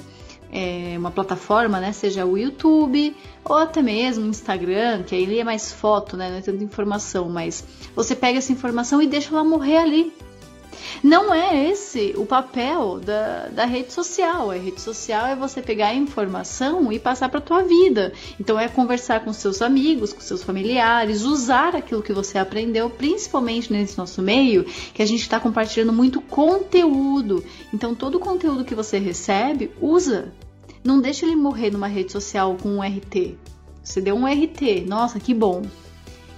é, 0.53 0.95
uma 0.97 1.11
plataforma, 1.11 1.77
né? 1.81 1.91
Seja 1.91 2.25
o 2.25 2.37
YouTube 2.37 3.13
ou 3.43 3.57
até 3.57 3.81
mesmo 3.81 4.23
o 4.23 4.29
Instagram, 4.29 5.03
que 5.03 5.13
aí 5.13 5.39
é 5.39 5.43
mais 5.43 5.73
foto, 5.73 6.15
né? 6.15 6.29
Não 6.29 6.37
é 6.37 6.41
tanta 6.41 6.63
informação, 6.63 7.27
mas 7.27 7.65
você 7.93 8.15
pega 8.15 8.37
essa 8.37 8.53
informação 8.53 9.01
e 9.01 9.07
deixa 9.07 9.33
ela 9.33 9.43
morrer 9.43 9.77
ali 9.77 10.13
não 11.03 11.33
é 11.33 11.69
esse 11.69 12.13
o 12.17 12.25
papel 12.25 12.99
da, 12.99 13.47
da 13.47 13.65
rede 13.65 13.93
social. 13.93 14.51
A 14.51 14.55
rede 14.55 14.81
social 14.81 15.25
é 15.25 15.35
você 15.35 15.61
pegar 15.61 15.87
a 15.87 15.95
informação 15.95 16.91
e 16.91 16.99
passar 16.99 17.29
para 17.29 17.41
tua 17.41 17.63
vida. 17.63 18.13
Então 18.39 18.59
é 18.59 18.67
conversar 18.67 19.23
com 19.23 19.31
seus 19.33 19.61
amigos, 19.61 20.13
com 20.13 20.21
seus 20.21 20.43
familiares, 20.43 21.23
usar 21.23 21.75
aquilo 21.75 22.03
que 22.03 22.13
você 22.13 22.37
aprendeu, 22.37 22.89
principalmente 22.89 23.71
nesse 23.71 23.97
nosso 23.97 24.21
meio, 24.21 24.63
que 24.93 25.01
a 25.01 25.05
gente 25.05 25.21
está 25.21 25.39
compartilhando 25.39 25.93
muito 25.93 26.21
conteúdo. 26.21 27.43
Então 27.73 27.95
todo 27.95 28.15
o 28.15 28.19
conteúdo 28.19 28.65
que 28.65 28.75
você 28.75 28.97
recebe, 28.97 29.71
usa. 29.81 30.33
Não 30.83 31.01
deixa 31.01 31.25
ele 31.25 31.35
morrer 31.35 31.71
numa 31.71 31.87
rede 31.87 32.11
social 32.11 32.55
com 32.61 32.69
um 32.69 32.81
RT. 32.81 33.35
Você 33.83 34.01
deu 34.01 34.15
um 34.15 34.25
RT, 34.25 34.85
nossa, 34.87 35.19
que 35.19 35.33
bom. 35.33 35.63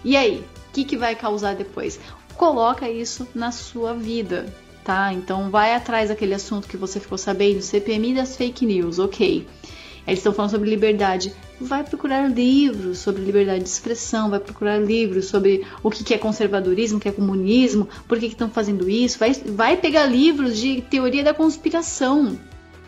E 0.04 0.16
aí, 0.16 0.44
o 0.70 0.72
que, 0.72 0.86
que 0.86 0.98
vai 0.98 1.16
causar 1.16 1.56
depois? 1.56 2.00
Coloca 2.38 2.90
isso 2.90 3.28
na 3.34 3.52
sua 3.52 3.94
vida. 3.94 4.46
tá? 4.84 5.12
Então 5.12 5.50
vai 5.50 5.76
atrás 5.76 6.08
daquele 6.08 6.34
assunto 6.34 6.68
que 6.68 6.78
você 6.78 6.98
ficou 6.98 7.18
sabendo, 7.18 7.62
CPMI 7.62 8.14
das 8.14 8.38
fake 8.38 8.66
news, 8.66 9.00
ok. 9.00 9.46
Eles 10.08 10.20
estão 10.20 10.32
falando 10.32 10.52
sobre 10.52 10.70
liberdade. 10.70 11.34
Vai 11.60 11.84
procurar 11.84 12.30
livros 12.30 13.00
sobre 13.00 13.22
liberdade 13.22 13.64
de 13.64 13.70
expressão, 13.70 14.30
vai 14.30 14.40
procurar 14.40 14.78
livros 14.78 15.26
sobre 15.26 15.66
o 15.84 15.90
que 15.90 16.14
é 16.14 16.18
conservadorismo, 16.18 16.98
o 16.98 17.02
que 17.02 17.10
é 17.10 17.12
comunismo, 17.12 17.90
por 18.08 18.18
que 18.18 18.28
estão 18.28 18.50
fazendo 18.50 18.90
isso. 18.90 19.20
Vai, 19.20 19.34
vai 19.34 19.76
pegar 19.76 20.06
livros 20.06 20.58
de 20.58 20.82
teoria 20.82 21.26
da 21.26 21.34
conspiração. 21.34 22.40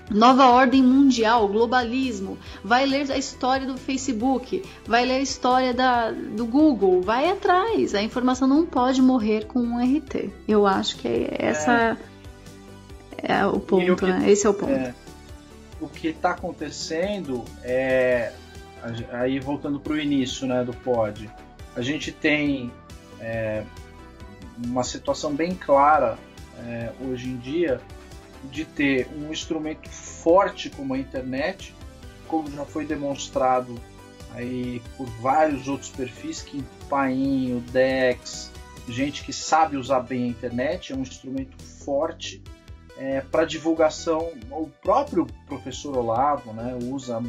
Nova 0.09 0.47
ordem 0.49 0.81
mundial, 0.81 1.47
globalismo, 1.47 2.37
vai 2.63 2.85
ler 2.85 3.11
a 3.11 3.17
história 3.17 3.67
do 3.67 3.77
Facebook, 3.77 4.63
vai 4.85 5.05
ler 5.05 5.15
a 5.15 5.19
história 5.19 5.73
da, 5.73 6.11
do 6.11 6.45
Google, 6.45 7.01
vai 7.01 7.29
atrás. 7.29 7.93
A 7.93 8.01
informação 8.01 8.47
não 8.47 8.65
pode 8.65 9.01
morrer 9.01 9.45
com 9.45 9.59
um 9.59 9.77
RT. 9.77 10.31
Eu 10.47 10.65
acho 10.65 10.97
que 10.97 11.07
é 11.07 11.35
essa 11.37 11.97
é, 13.17 13.33
é 13.33 13.45
o 13.45 13.59
ponto, 13.59 13.93
o 13.93 13.95
que, 13.95 14.05
né? 14.05 14.29
Esse 14.29 14.47
é 14.47 14.49
o 14.49 14.53
ponto. 14.53 14.71
É, 14.71 14.95
o 15.79 15.87
que 15.87 16.07
está 16.07 16.31
acontecendo 16.31 17.45
é 17.63 18.33
aí 19.11 19.39
voltando 19.39 19.79
para 19.79 19.93
o 19.93 19.99
início, 19.99 20.47
né, 20.47 20.63
do 20.63 20.73
pod, 20.73 21.29
a 21.75 21.81
gente 21.81 22.11
tem 22.11 22.71
é, 23.19 23.63
uma 24.65 24.83
situação 24.83 25.33
bem 25.33 25.53
clara 25.53 26.17
é, 26.65 26.91
hoje 27.01 27.27
em 27.29 27.37
dia 27.37 27.81
de 28.45 28.65
ter 28.65 29.07
um 29.15 29.31
instrumento 29.31 29.89
forte 29.89 30.69
como 30.69 30.93
a 30.93 30.97
internet, 30.97 31.75
como 32.27 32.49
já 32.51 32.65
foi 32.65 32.85
demonstrado 32.85 33.75
aí 34.33 34.81
por 34.95 35.07
vários 35.21 35.67
outros 35.67 35.89
perfis, 35.89 36.41
que 36.41 36.63
Painho, 36.87 37.59
Dex, 37.71 38.51
gente 38.87 39.23
que 39.23 39.33
sabe 39.33 39.77
usar 39.77 40.01
bem 40.01 40.25
a 40.25 40.27
internet, 40.27 40.93
é 40.93 40.95
um 40.95 41.01
instrumento 41.01 41.61
forte 41.63 42.41
é, 42.97 43.21
para 43.21 43.45
divulgação. 43.45 44.31
O 44.51 44.69
próprio 44.81 45.25
professor 45.47 45.97
Olavo 45.97 46.53
né, 46.53 46.77
usa 46.91 47.21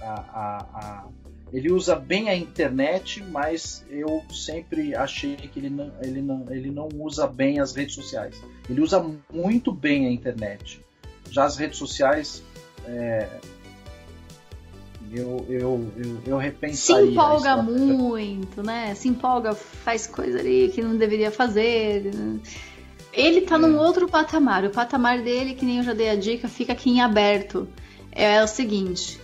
a, 0.00 0.06
a, 0.06 0.66
a, 0.72 1.04
ele 1.52 1.70
usa 1.70 1.94
bem 1.94 2.28
a 2.28 2.36
internet, 2.36 3.22
mas 3.22 3.84
eu 3.88 4.22
sempre 4.30 4.94
achei 4.94 5.36
que 5.36 5.60
ele 5.60 5.70
não, 5.70 5.92
ele, 6.02 6.20
não, 6.20 6.44
ele 6.50 6.70
não 6.70 6.88
usa 6.98 7.26
bem 7.26 7.60
as 7.60 7.74
redes 7.74 7.94
sociais. 7.94 8.40
Ele 8.68 8.80
usa 8.80 9.04
muito 9.32 9.72
bem 9.72 10.06
a 10.06 10.10
internet. 10.10 10.84
Já 11.30 11.44
as 11.44 11.56
redes 11.56 11.78
sociais, 11.78 12.42
é, 12.84 13.28
eu, 15.12 15.46
eu, 15.48 15.92
eu, 15.96 16.20
eu 16.26 16.36
repensaria. 16.36 17.06
Se 17.06 17.12
empolga 17.12 17.56
muito, 17.56 18.62
né? 18.62 18.94
Se 18.94 19.08
empolga, 19.08 19.54
faz 19.54 20.06
coisa 20.06 20.40
ali 20.40 20.70
que 20.74 20.82
não 20.82 20.96
deveria 20.96 21.30
fazer. 21.30 22.10
Ele 23.12 23.40
tá 23.42 23.54
é. 23.54 23.58
num 23.58 23.78
outro 23.78 24.08
patamar. 24.08 24.64
O 24.64 24.70
patamar 24.70 25.22
dele, 25.22 25.54
que 25.54 25.64
nem 25.64 25.78
eu 25.78 25.84
já 25.84 25.94
dei 25.94 26.10
a 26.10 26.16
dica, 26.16 26.48
fica 26.48 26.72
aqui 26.72 26.90
em 26.90 27.00
aberto. 27.00 27.68
É 28.10 28.42
o 28.42 28.48
seguinte: 28.48 29.20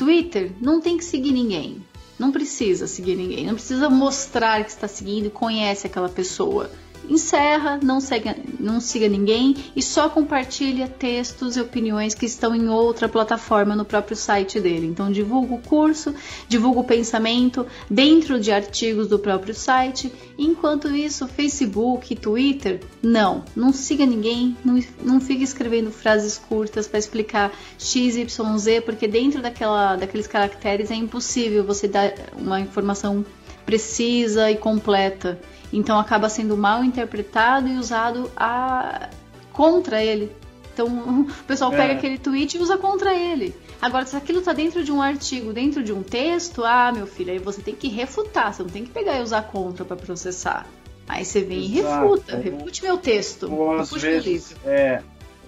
Twitter 0.00 0.52
não 0.62 0.80
tem 0.80 0.96
que 0.96 1.04
seguir 1.04 1.30
ninguém. 1.30 1.84
Não 2.18 2.32
precisa 2.32 2.86
seguir 2.86 3.16
ninguém. 3.16 3.44
Não 3.44 3.52
precisa 3.52 3.90
mostrar 3.90 4.64
que 4.64 4.70
está 4.70 4.88
seguindo 4.88 5.26
e 5.26 5.30
conhece 5.30 5.86
aquela 5.86 6.08
pessoa 6.08 6.70
encerra, 7.08 7.78
não 7.82 8.00
siga, 8.00 8.36
não 8.58 8.80
siga 8.80 9.08
ninguém 9.08 9.56
e 9.74 9.82
só 9.82 10.08
compartilha 10.08 10.88
textos 10.88 11.56
e 11.56 11.60
opiniões 11.60 12.14
que 12.14 12.26
estão 12.26 12.54
em 12.54 12.68
outra 12.68 13.08
plataforma 13.08 13.74
no 13.74 13.84
próprio 13.84 14.16
site 14.16 14.60
dele. 14.60 14.86
Então 14.86 15.10
divulga 15.10 15.54
o 15.54 15.58
curso, 15.58 16.14
divulga 16.48 16.80
o 16.80 16.84
pensamento 16.84 17.66
dentro 17.88 18.38
de 18.38 18.52
artigos 18.52 19.08
do 19.08 19.18
próprio 19.18 19.54
site. 19.54 20.12
Enquanto 20.38 20.88
isso, 20.88 21.26
Facebook, 21.26 22.14
Twitter, 22.16 22.80
não, 23.02 23.44
não 23.54 23.72
siga 23.72 24.06
ninguém, 24.06 24.56
não, 24.64 24.80
não 25.02 25.20
fique 25.20 25.42
escrevendo 25.42 25.90
frases 25.90 26.38
curtas 26.38 26.86
para 26.86 26.98
explicar 26.98 27.52
x, 27.78 28.16
y, 28.16 28.58
z, 28.58 28.80
porque 28.80 29.06
dentro 29.08 29.42
daquela, 29.42 29.96
daqueles 29.96 30.26
caracteres 30.26 30.90
é 30.90 30.94
impossível 30.94 31.64
você 31.64 31.88
dar 31.88 32.12
uma 32.36 32.60
informação 32.60 33.24
precisa 33.64 34.50
e 34.50 34.56
completa. 34.56 35.38
Então 35.72 35.98
acaba 35.98 36.28
sendo 36.28 36.56
mal 36.56 36.82
interpretado 36.82 37.68
e 37.68 37.76
usado 37.76 38.30
a... 38.36 39.08
contra 39.52 40.02
ele. 40.02 40.30
Então 40.72 40.86
o 41.30 41.44
pessoal 41.46 41.70
pega 41.70 41.92
é. 41.92 41.96
aquele 41.96 42.18
tweet 42.18 42.56
e 42.56 42.60
usa 42.60 42.76
contra 42.76 43.14
ele. 43.14 43.54
Agora, 43.80 44.04
se 44.04 44.16
aquilo 44.16 44.42
tá 44.42 44.52
dentro 44.52 44.84
de 44.84 44.92
um 44.92 45.00
artigo, 45.00 45.52
dentro 45.52 45.82
de 45.82 45.92
um 45.92 46.02
texto, 46.02 46.64
ah, 46.64 46.92
meu 46.92 47.06
filho, 47.06 47.32
aí 47.32 47.38
você 47.38 47.62
tem 47.62 47.74
que 47.74 47.88
refutar, 47.88 48.52
você 48.52 48.62
não 48.62 48.70
tem 48.70 48.84
que 48.84 48.90
pegar 48.90 49.18
e 49.18 49.22
usar 49.22 49.42
contra 49.42 49.84
para 49.84 49.96
processar. 49.96 50.66
Aí 51.08 51.24
você 51.24 51.40
vem 51.40 51.64
exato. 51.64 51.74
e 51.74 51.80
refuta, 51.80 52.36
refute 52.36 52.82
meu 52.82 52.98
texto. 52.98 53.52
Ou 53.52 53.72
às 53.72 53.90
vezes, 53.90 54.54
é, 54.64 55.02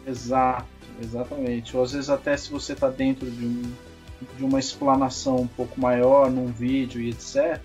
exato, 0.07 0.67
exatamente. 1.01 1.77
Ou 1.77 1.83
às 1.83 1.93
vezes 1.93 2.11
até 2.11 2.37
se 2.37 2.51
você 2.51 2.75
tá 2.75 2.89
dentro 2.89 3.31
de, 3.31 3.45
um, 3.45 3.73
de 4.37 4.45
uma 4.45 4.59
explanação 4.59 5.37
um 5.37 5.47
pouco 5.47 5.81
maior, 5.81 6.31
num 6.31 6.47
vídeo 6.47 7.01
e 7.01 7.11
etc., 7.11 7.61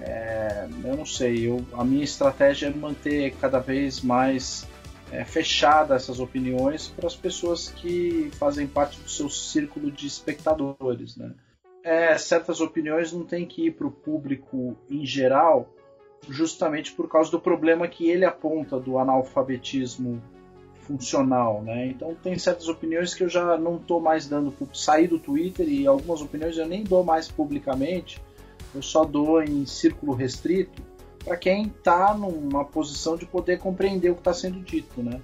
é, 0.00 0.68
eu 0.84 0.96
não 0.96 1.06
sei, 1.06 1.48
eu, 1.48 1.64
a 1.72 1.84
minha 1.84 2.04
estratégia 2.04 2.66
é 2.66 2.70
manter 2.70 3.34
cada 3.40 3.58
vez 3.58 4.00
mais 4.00 4.66
é, 5.10 5.24
fechada 5.24 5.94
essas 5.94 6.20
opiniões 6.20 6.88
para 6.88 7.06
as 7.06 7.16
pessoas 7.16 7.68
que 7.68 8.30
fazem 8.38 8.66
parte 8.66 9.00
do 9.00 9.08
seu 9.08 9.30
círculo 9.30 9.90
de 9.90 10.06
espectadores. 10.06 11.16
Né? 11.16 11.32
É, 11.82 12.18
certas 12.18 12.60
opiniões 12.60 13.12
não 13.12 13.24
tem 13.24 13.46
que 13.46 13.66
ir 13.66 13.72
para 13.72 13.86
o 13.86 13.90
público 13.90 14.76
em 14.90 15.06
geral, 15.06 15.72
justamente 16.28 16.92
por 16.92 17.08
causa 17.08 17.30
do 17.30 17.40
problema 17.40 17.86
que 17.86 18.10
ele 18.10 18.24
aponta 18.24 18.78
do 18.78 18.98
analfabetismo 18.98 20.20
funcional, 20.80 21.62
né? 21.62 21.88
Então 21.88 22.14
tem 22.14 22.38
certas 22.38 22.68
opiniões 22.68 23.12
que 23.12 23.24
eu 23.24 23.28
já 23.28 23.56
não 23.58 23.76
estou 23.76 24.00
mais 24.00 24.28
dando, 24.28 24.54
sair 24.72 25.08
do 25.08 25.18
Twitter 25.18 25.68
e 25.68 25.84
algumas 25.84 26.22
opiniões 26.22 26.56
eu 26.56 26.66
nem 26.66 26.84
dou 26.84 27.02
mais 27.02 27.28
publicamente, 27.28 28.22
eu 28.76 28.82
só 28.82 29.04
dou 29.04 29.42
em 29.42 29.64
círculo 29.66 30.12
restrito 30.12 30.82
para 31.24 31.36
quem 31.36 31.66
está 31.66 32.14
numa 32.14 32.64
posição 32.64 33.16
de 33.16 33.26
poder 33.26 33.58
compreender 33.58 34.10
o 34.10 34.14
que 34.14 34.20
está 34.20 34.32
sendo 34.32 34.60
dito, 34.60 35.02
né? 35.02 35.20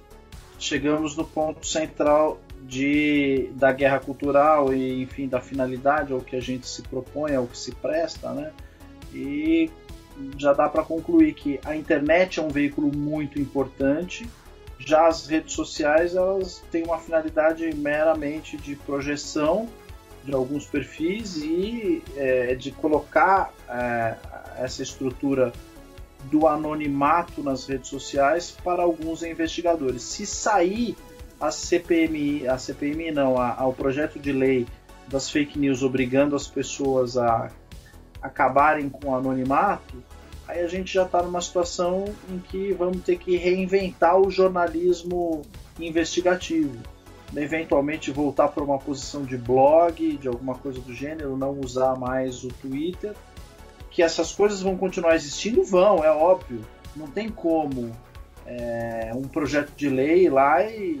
Chegamos 0.59 1.15
no 1.15 1.23
ponto 1.23 1.65
central 1.65 2.39
de, 2.61 3.49
da 3.55 3.71
guerra 3.71 3.99
cultural 3.99 4.73
e, 4.73 5.01
enfim, 5.01 5.27
da 5.27 5.39
finalidade 5.39 6.11
ao 6.11 6.19
que 6.19 6.35
a 6.35 6.41
gente 6.41 6.67
se 6.67 6.81
propõe, 6.81 7.35
ao 7.35 7.47
que 7.47 7.57
se 7.57 7.73
presta, 7.75 8.33
né? 8.33 8.51
E 9.13 9.69
já 10.37 10.51
dá 10.51 10.67
para 10.67 10.83
concluir 10.83 11.33
que 11.33 11.59
a 11.63 11.75
internet 11.75 12.39
é 12.39 12.43
um 12.43 12.49
veículo 12.49 12.93
muito 12.93 13.39
importante, 13.39 14.27
já 14.79 15.07
as 15.07 15.27
redes 15.27 15.53
sociais 15.53 16.15
elas 16.15 16.61
têm 16.69 16.83
uma 16.83 16.97
finalidade 16.97 17.73
meramente 17.75 18.57
de 18.57 18.75
projeção 18.75 19.69
de 20.23 20.33
alguns 20.33 20.65
perfis 20.65 21.37
e 21.37 22.01
é, 22.15 22.55
de 22.55 22.71
colocar 22.71 23.53
é, 23.67 24.15
essa 24.57 24.81
estrutura 24.81 25.51
do 26.31 26.47
anonimato 26.47 27.43
nas 27.43 27.67
redes 27.67 27.89
sociais 27.89 28.55
para 28.63 28.81
alguns 28.81 29.23
investigadores. 29.23 30.01
Se 30.03 30.25
sair 30.25 30.95
a 31.39 31.51
CPMI, 31.51 32.47
a 32.47 32.57
CPMI 32.57 33.11
não, 33.11 33.37
ao 33.37 33.73
projeto 33.73 34.17
de 34.17 34.31
lei 34.31 34.65
das 35.07 35.29
fake 35.29 35.59
news 35.59 35.83
obrigando 35.83 36.35
as 36.35 36.47
pessoas 36.47 37.17
a 37.17 37.51
acabarem 38.21 38.89
com 38.89 39.09
o 39.09 39.15
anonimato, 39.15 40.01
aí 40.47 40.61
a 40.61 40.67
gente 40.67 40.93
já 40.93 41.03
está 41.03 41.21
numa 41.21 41.41
situação 41.41 42.05
em 42.29 42.39
que 42.39 42.71
vamos 42.71 43.03
ter 43.03 43.17
que 43.17 43.35
reinventar 43.35 44.17
o 44.17 44.31
jornalismo 44.31 45.41
investigativo 45.77 46.92
eventualmente 47.35 48.11
voltar 48.11 48.49
para 48.49 48.63
uma 48.63 48.77
posição 48.77 49.23
de 49.23 49.37
blog, 49.37 50.17
de 50.17 50.27
alguma 50.27 50.55
coisa 50.55 50.79
do 50.79 50.93
gênero, 50.93 51.37
não 51.37 51.59
usar 51.59 51.95
mais 51.95 52.43
o 52.43 52.49
Twitter. 52.49 53.13
Que 53.89 54.01
essas 54.01 54.31
coisas 54.31 54.61
vão 54.61 54.77
continuar 54.77 55.15
existindo? 55.15 55.63
Vão, 55.63 56.03
é 56.03 56.11
óbvio. 56.11 56.61
Não 56.95 57.07
tem 57.07 57.29
como 57.29 57.91
é, 58.45 59.11
um 59.15 59.23
projeto 59.23 59.71
de 59.75 59.89
lei 59.89 60.29
lá 60.29 60.63
e 60.63 60.99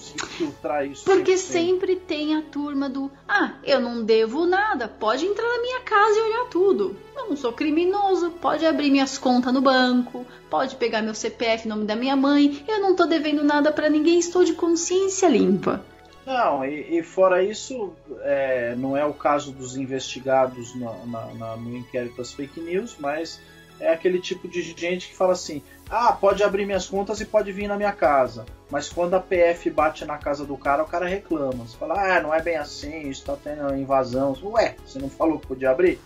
filtrar 0.00 0.86
isso. 0.86 1.04
Porque 1.04 1.36
sempre 1.36 1.96
tem 1.96 2.36
a 2.36 2.42
turma 2.42 2.88
do 2.88 3.10
ah, 3.26 3.54
eu 3.64 3.80
não 3.80 4.04
devo 4.04 4.46
nada, 4.46 4.88
pode 4.88 5.24
entrar 5.24 5.48
na 5.48 5.60
minha 5.60 5.80
casa 5.80 6.18
e 6.18 6.22
olhar 6.22 6.44
tudo. 6.50 6.96
Eu 7.16 7.28
não 7.28 7.36
sou 7.36 7.52
criminoso, 7.52 8.30
pode 8.32 8.64
abrir 8.64 8.90
minhas 8.90 9.18
contas 9.18 9.52
no 9.52 9.60
banco, 9.60 10.24
pode 10.48 10.76
pegar 10.76 11.02
meu 11.02 11.14
CPF, 11.14 11.66
nome 11.66 11.84
da 11.84 11.96
minha 11.96 12.16
mãe, 12.16 12.64
eu 12.68 12.80
não 12.80 12.94
tô 12.94 13.06
devendo 13.06 13.42
nada 13.44 13.72
para 13.72 13.90
ninguém, 13.90 14.18
estou 14.18 14.44
de 14.44 14.54
consciência 14.54 15.28
limpa. 15.28 15.84
Não, 16.28 16.62
e, 16.62 16.98
e 16.98 17.02
fora 17.02 17.42
isso, 17.42 17.94
é, 18.20 18.74
não 18.76 18.94
é 18.94 19.04
o 19.04 19.14
caso 19.14 19.50
dos 19.50 19.78
investigados 19.78 20.74
na, 20.74 20.92
na, 21.06 21.26
na, 21.34 21.56
no 21.56 21.74
inquérito 21.74 22.18
das 22.18 22.34
fake 22.34 22.60
news, 22.60 22.96
mas 23.00 23.40
é 23.80 23.92
aquele 23.92 24.20
tipo 24.20 24.46
de 24.46 24.60
gente 24.60 25.08
que 25.08 25.16
fala 25.16 25.32
assim: 25.32 25.62
ah, 25.90 26.12
pode 26.12 26.42
abrir 26.42 26.66
minhas 26.66 26.86
contas 26.86 27.20
e 27.20 27.24
pode 27.24 27.50
vir 27.50 27.66
na 27.66 27.76
minha 27.76 27.92
casa. 27.92 28.44
Mas 28.70 28.88
quando 28.88 29.14
a 29.14 29.20
PF 29.20 29.70
bate 29.70 30.04
na 30.04 30.18
casa 30.18 30.44
do 30.44 30.56
cara, 30.56 30.82
o 30.82 30.86
cara 30.86 31.06
reclama. 31.06 31.66
Você 31.66 31.76
fala, 31.76 32.16
ah, 32.16 32.20
não 32.20 32.34
é 32.34 32.42
bem 32.42 32.56
assim, 32.56 33.08
está 33.08 33.34
tendo 33.36 33.74
invasão. 33.74 34.36
Ué, 34.42 34.76
você 34.84 34.98
não 34.98 35.08
falou 35.08 35.38
que 35.38 35.46
podia 35.46 35.70
abrir? 35.70 35.98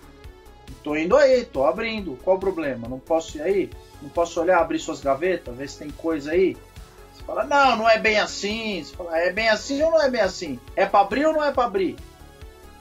Tô 0.84 0.96
indo 0.96 1.16
aí, 1.16 1.44
tô 1.44 1.64
abrindo. 1.64 2.16
Qual 2.22 2.36
o 2.36 2.40
problema? 2.40 2.88
Não 2.88 2.98
posso 2.98 3.38
ir 3.38 3.42
aí? 3.42 3.70
Não 4.00 4.08
posso 4.08 4.40
olhar, 4.40 4.60
abrir 4.60 4.78
suas 4.78 5.00
gavetas, 5.00 5.56
ver 5.56 5.68
se 5.68 5.78
tem 5.78 5.90
coisa 5.90 6.30
aí? 6.30 6.56
Você 7.12 7.22
fala, 7.24 7.44
não, 7.44 7.76
não 7.76 7.88
é 7.88 7.98
bem 7.98 8.18
assim. 8.20 8.82
Você 8.82 8.94
fala, 8.94 9.18
é 9.18 9.32
bem 9.32 9.48
assim 9.48 9.82
ou 9.82 9.90
não 9.90 10.02
é 10.02 10.08
bem 10.08 10.20
assim? 10.20 10.60
É 10.76 10.86
para 10.86 11.00
abrir 11.00 11.26
ou 11.26 11.32
não 11.32 11.44
é 11.44 11.50
para 11.50 11.64
abrir? 11.64 11.96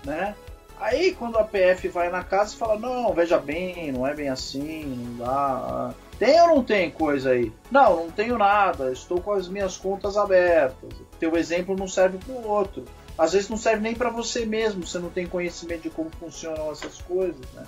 Né? 0.03 0.35
Aí 0.79 1.13
quando 1.13 1.37
a 1.37 1.43
PF 1.43 1.87
vai 1.89 2.09
na 2.09 2.23
casa 2.23 2.53
e 2.53 2.57
fala, 2.57 2.77
não, 2.77 3.13
veja 3.13 3.37
bem, 3.37 3.91
não 3.91 4.05
é 4.05 4.13
bem 4.13 4.29
assim, 4.29 4.83
não 4.83 5.25
dá. 5.25 5.93
Tem 6.21 6.39
ou 6.39 6.49
não 6.49 6.63
tem 6.63 6.91
coisa 6.91 7.31
aí? 7.31 7.51
Não, 7.71 7.95
não 7.95 8.11
tenho 8.11 8.37
nada, 8.37 8.91
estou 8.91 9.19
com 9.19 9.31
as 9.31 9.47
minhas 9.47 9.75
contas 9.75 10.15
abertas. 10.15 10.91
Teu 11.19 11.35
exemplo 11.35 11.75
não 11.75 11.87
serve 11.87 12.19
para 12.19 12.35
o 12.35 12.47
outro. 12.47 12.85
Às 13.17 13.33
vezes 13.33 13.49
não 13.49 13.57
serve 13.57 13.81
nem 13.81 13.95
para 13.95 14.11
você 14.11 14.45
mesmo, 14.45 14.85
você 14.85 14.99
não 14.99 15.09
tem 15.09 15.25
conhecimento 15.25 15.81
de 15.81 15.89
como 15.89 16.11
funcionam 16.11 16.71
essas 16.71 17.01
coisas, 17.01 17.41
né? 17.55 17.63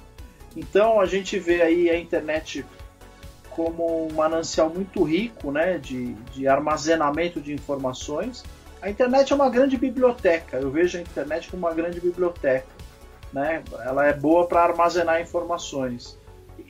Então 0.56 1.02
a 1.02 1.08
gente 1.08 1.40
vê 1.40 1.64
aí 1.64 1.90
a 1.90 1.98
internet 1.98 2.64
como 3.50 4.06
um 4.06 4.14
manancial 4.14 4.70
muito 4.70 5.02
rico 5.02 5.52
né, 5.52 5.80
de, 5.80 6.14
de 6.32 6.48
armazenamento 6.48 7.42
de 7.42 7.54
informações. 7.54 8.44
A 8.84 8.88
internet 8.88 9.34
é 9.34 9.36
uma 9.36 9.50
grande 9.50 9.78
biblioteca, 9.78 10.58
eu 10.58 10.70
vejo 10.70 11.00
a 11.00 11.02
internet 11.02 11.50
como 11.50 11.66
uma 11.66 11.74
grande 11.74 12.00
biblioteca. 12.00 12.68
Né? 13.34 13.64
Ela 13.84 14.06
é 14.06 14.14
boa 14.14 14.46
para 14.46 14.62
armazenar 14.62 15.20
informações. 15.20 16.22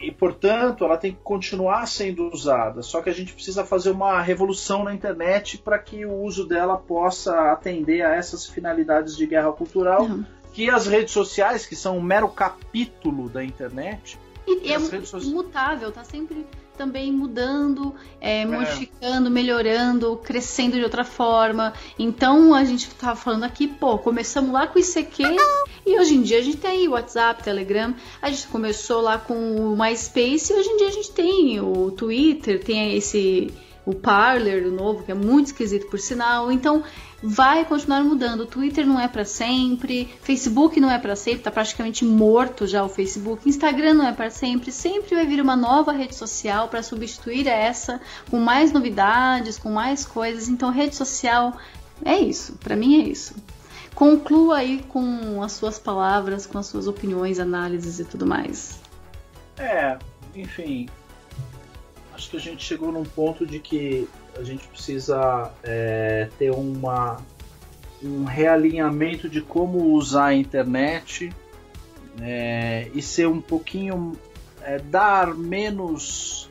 E, 0.02 0.12
portanto, 0.12 0.84
ela 0.84 0.98
tem 0.98 1.14
que 1.14 1.20
continuar 1.24 1.86
sendo 1.88 2.30
usada. 2.30 2.82
Só 2.82 3.02
que 3.02 3.10
a 3.10 3.14
gente 3.14 3.34
precisa 3.34 3.64
fazer 3.64 3.92
uma 3.92 4.22
revolução 4.22 4.84
na 4.84 4.94
internet 4.94 5.58
para 5.58 5.80
que 5.80 6.06
o 6.06 6.14
uso 6.14 6.46
dela 6.48 6.78
possa 6.78 7.52
atender 7.52 8.02
a 8.02 8.16
essas 8.16 8.46
finalidades 8.46 9.16
de 9.16 9.26
guerra 9.26 9.52
cultural. 9.52 10.08
Não. 10.08 10.26
Que 10.54 10.70
as 10.70 10.86
redes 10.88 11.14
sociais, 11.14 11.66
que 11.66 11.76
são 11.76 11.98
um 11.98 12.02
mero 12.02 12.28
capítulo 12.30 13.30
da 13.30 13.44
internet. 13.44 14.20
E, 14.46 14.72
é 14.72 14.78
mutável, 15.24 15.92
tá 15.92 16.04
sempre 16.04 16.46
também 16.78 17.12
mudando, 17.12 17.94
é, 18.20 18.42
é, 18.42 18.46
modificando, 18.46 19.30
melhorando, 19.30 20.18
crescendo 20.18 20.76
de 20.76 20.84
outra 20.84 21.04
forma. 21.04 21.74
Então 21.98 22.54
a 22.54 22.64
gente 22.64 22.88
estava 22.88 23.16
falando 23.16 23.44
aqui, 23.44 23.68
pô, 23.68 23.98
começamos 23.98 24.52
lá 24.52 24.68
com 24.68 24.80
o 24.80 24.82
ICQ 24.82 25.24
e 25.86 26.00
hoje 26.00 26.16
em 26.16 26.22
dia 26.22 26.40
a 26.40 26.42
gente 26.42 26.58
tem 26.58 26.72
aí 26.72 26.88
WhatsApp, 26.88 27.44
Telegram. 27.44 27.94
A 28.22 28.30
gente 28.30 28.48
começou 28.48 29.02
lá 29.02 29.18
com 29.18 29.34
o 29.34 29.78
MySpace 29.78 30.52
e 30.52 30.56
hoje 30.56 30.70
em 30.70 30.78
dia 30.78 30.88
a 30.88 30.92
gente 30.92 31.12
tem 31.12 31.60
o 31.60 31.92
Twitter, 31.92 32.64
tem 32.64 32.96
esse 32.96 33.54
o 33.86 33.94
Parler, 33.94 34.66
o 34.68 34.72
novo, 34.72 35.04
que 35.04 35.12
é 35.12 35.16
muito 35.16 35.48
esquisito 35.48 35.88
por 35.88 36.00
sinal. 36.00 36.52
Então, 36.52 36.84
vai 37.22 37.66
continuar 37.66 38.04
mudando. 38.04 38.42
O 38.42 38.46
Twitter 38.46 38.86
não 38.86 39.00
é 39.00 39.08
para 39.08 39.26
sempre, 39.26 40.14
Facebook 40.22 40.80
não 40.80 40.92
é 40.92 40.98
para 40.98 41.16
sempre, 41.16 41.44
tá 41.44 41.52
praticamente 41.52 42.04
morto 42.06 42.68
já 42.68 42.84
o 42.84 42.90
Facebook. 42.90 43.48
Instagram 43.48 43.94
não 43.94 44.08
é 44.08 44.14
para 44.14 44.30
sempre, 44.30 44.72
sempre 44.72 45.16
vai 45.16 45.26
vir 45.26 45.42
uma 45.42 45.56
nova 45.56 45.92
rede 45.92 46.16
social 46.16 46.68
para 46.68 46.84
substituir 46.84 47.48
essa, 47.48 48.02
com 48.30 48.40
mais 48.40 48.72
novidades, 48.72 49.58
com 49.58 49.72
mais 49.72 50.06
coisas. 50.06 50.48
Então, 50.48 50.70
rede 50.70 50.96
social 50.96 51.58
é 52.04 52.18
isso, 52.18 52.54
para 52.64 52.76
mim 52.76 53.02
é 53.02 53.08
isso. 53.08 53.36
Conclua 53.96 54.58
aí 54.58 54.84
com 54.90 55.44
as 55.44 55.52
suas 55.52 55.78
palavras, 55.78 56.46
com 56.46 56.58
as 56.58 56.66
suas 56.66 56.88
opiniões, 56.88 57.40
análises 57.40 58.00
e 58.00 58.06
tudo 58.06 58.26
mais. 58.26 58.82
É, 59.58 59.98
enfim, 60.36 60.90
acho 62.24 62.30
que 62.30 62.38
a 62.38 62.40
gente 62.40 62.64
chegou 62.64 62.92
num 62.92 63.04
ponto 63.04 63.46
de 63.46 63.60
que 63.60 64.08
a 64.38 64.44
gente 64.44 64.66
precisa 64.68 65.52
é, 65.62 66.30
ter 66.40 66.52
uma, 66.52 67.18
um 68.02 68.24
realinhamento 68.24 69.28
de 69.28 69.42
como 69.42 69.92
usar 69.94 70.28
a 70.28 70.34
internet 70.34 71.34
é, 72.22 72.90
e 72.94 73.02
ser 73.02 73.28
um 73.28 73.42
pouquinho. 73.42 74.18
É, 74.66 74.80
dar 74.80 75.36
menos 75.36 76.50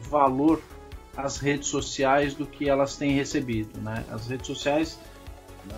valor 0.00 0.62
às 1.14 1.36
redes 1.36 1.68
sociais 1.68 2.32
do 2.32 2.46
que 2.46 2.70
elas 2.70 2.96
têm 2.96 3.10
recebido. 3.10 3.78
Né? 3.82 4.02
As 4.10 4.26
redes 4.26 4.46
sociais 4.46 4.98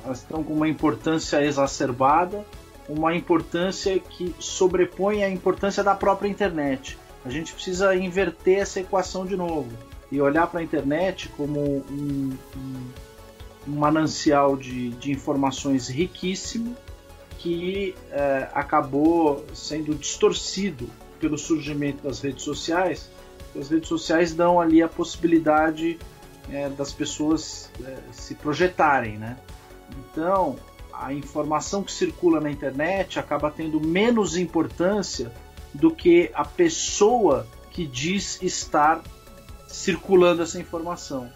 elas 0.05 0.19
estão 0.19 0.45
com 0.45 0.53
uma 0.53 0.69
importância 0.69 1.45
exacerbada, 1.45 2.47
uma 2.89 3.17
importância 3.17 3.99
que 3.99 4.33
sobrepõe 4.39 5.25
a 5.25 5.29
importância 5.29 5.83
da 5.83 5.97
própria 5.97 6.29
internet. 6.29 6.97
A 7.25 7.31
gente 7.31 7.53
precisa 7.53 7.95
inverter 7.95 8.59
essa 8.61 8.81
equação 8.81 9.27
de 9.27 9.37
novo 9.37 9.71
e 10.11 10.21
olhar 10.21 10.47
para 10.47 10.61
a 10.61 10.63
internet 10.63 11.29
como 11.37 11.61
um, 11.61 12.37
um, 12.57 12.89
um 13.69 13.73
manancial 13.73 14.57
de, 14.57 14.91
de, 14.91 15.13
informações 15.13 15.89
riquíssimo 15.89 16.77
que 17.39 17.95
é, 18.11 18.49
acabou 18.53 19.45
sendo 19.55 19.95
distorcido 19.95 20.89
pelo 21.19 21.39
surgimento 21.39 22.03
das 22.03 22.21
redes 22.21 22.43
sociais. 22.43 23.09
As 23.59 23.69
redes 23.69 23.89
sociais 23.89 24.35
dão 24.35 24.61
ali 24.61 24.83
a 24.83 24.89
possibilidade 24.89 25.99
é, 26.51 26.69
das 26.71 26.93
pessoas 26.93 27.71
é, 27.85 27.99
se 28.13 28.35
projetarem, 28.35 29.19
né? 29.19 29.37
Então, 30.13 30.57
a 30.93 31.13
informação 31.13 31.83
que 31.83 31.93
circula 31.93 32.41
na 32.41 32.51
internet 32.51 33.19
acaba 33.19 33.51
tendo 33.51 33.81
menos 33.81 34.37
importância 34.37 35.33
do 35.75 35.91
que 35.91 36.31
a 36.35 36.45
pessoa 36.45 37.47
que 37.71 37.87
diz 37.87 38.43
estar 38.43 39.03
circulando 39.69 40.43
essa 40.43 40.59
informação. 40.61 41.31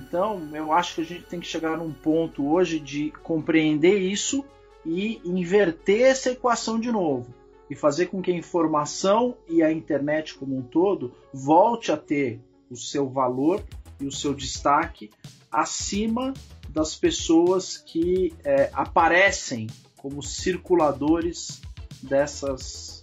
Então, 0.00 0.48
eu 0.54 0.72
acho 0.72 0.94
que 0.94 1.00
a 1.00 1.04
gente 1.04 1.24
tem 1.24 1.40
que 1.40 1.46
chegar 1.46 1.76
num 1.76 1.92
ponto 1.92 2.46
hoje 2.46 2.78
de 2.78 3.10
compreender 3.22 3.98
isso 3.98 4.44
e 4.86 5.20
inverter 5.24 6.02
essa 6.02 6.30
equação 6.30 6.78
de 6.78 6.90
novo 6.90 7.34
e 7.68 7.74
fazer 7.74 8.06
com 8.06 8.20
que 8.20 8.30
a 8.30 8.36
informação 8.36 9.36
e 9.48 9.62
a 9.62 9.72
internet 9.72 10.34
como 10.34 10.56
um 10.56 10.62
todo 10.62 11.14
volte 11.32 11.90
a 11.90 11.96
ter 11.96 12.40
o 12.70 12.76
seu 12.76 13.08
valor 13.08 13.62
e 14.00 14.06
o 14.06 14.12
seu 14.12 14.34
destaque 14.34 15.10
acima 15.50 16.34
das 16.68 16.94
pessoas 16.94 17.78
que 17.78 18.34
é, 18.44 18.68
aparecem 18.72 19.68
como 19.96 20.22
circuladores 20.22 21.62
dessas 22.02 23.00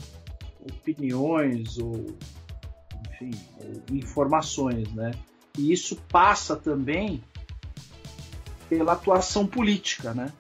opiniões 0.62 1.78
ou, 1.78 2.06
enfim, 3.10 3.32
ou 3.58 3.96
informações, 3.98 4.92
né? 4.94 5.12
E 5.58 5.72
isso 5.72 5.98
passa 6.10 6.56
também 6.56 7.24
pela 8.70 8.94
atuação 8.94 9.46
política, 9.46 10.14
né? 10.14 10.32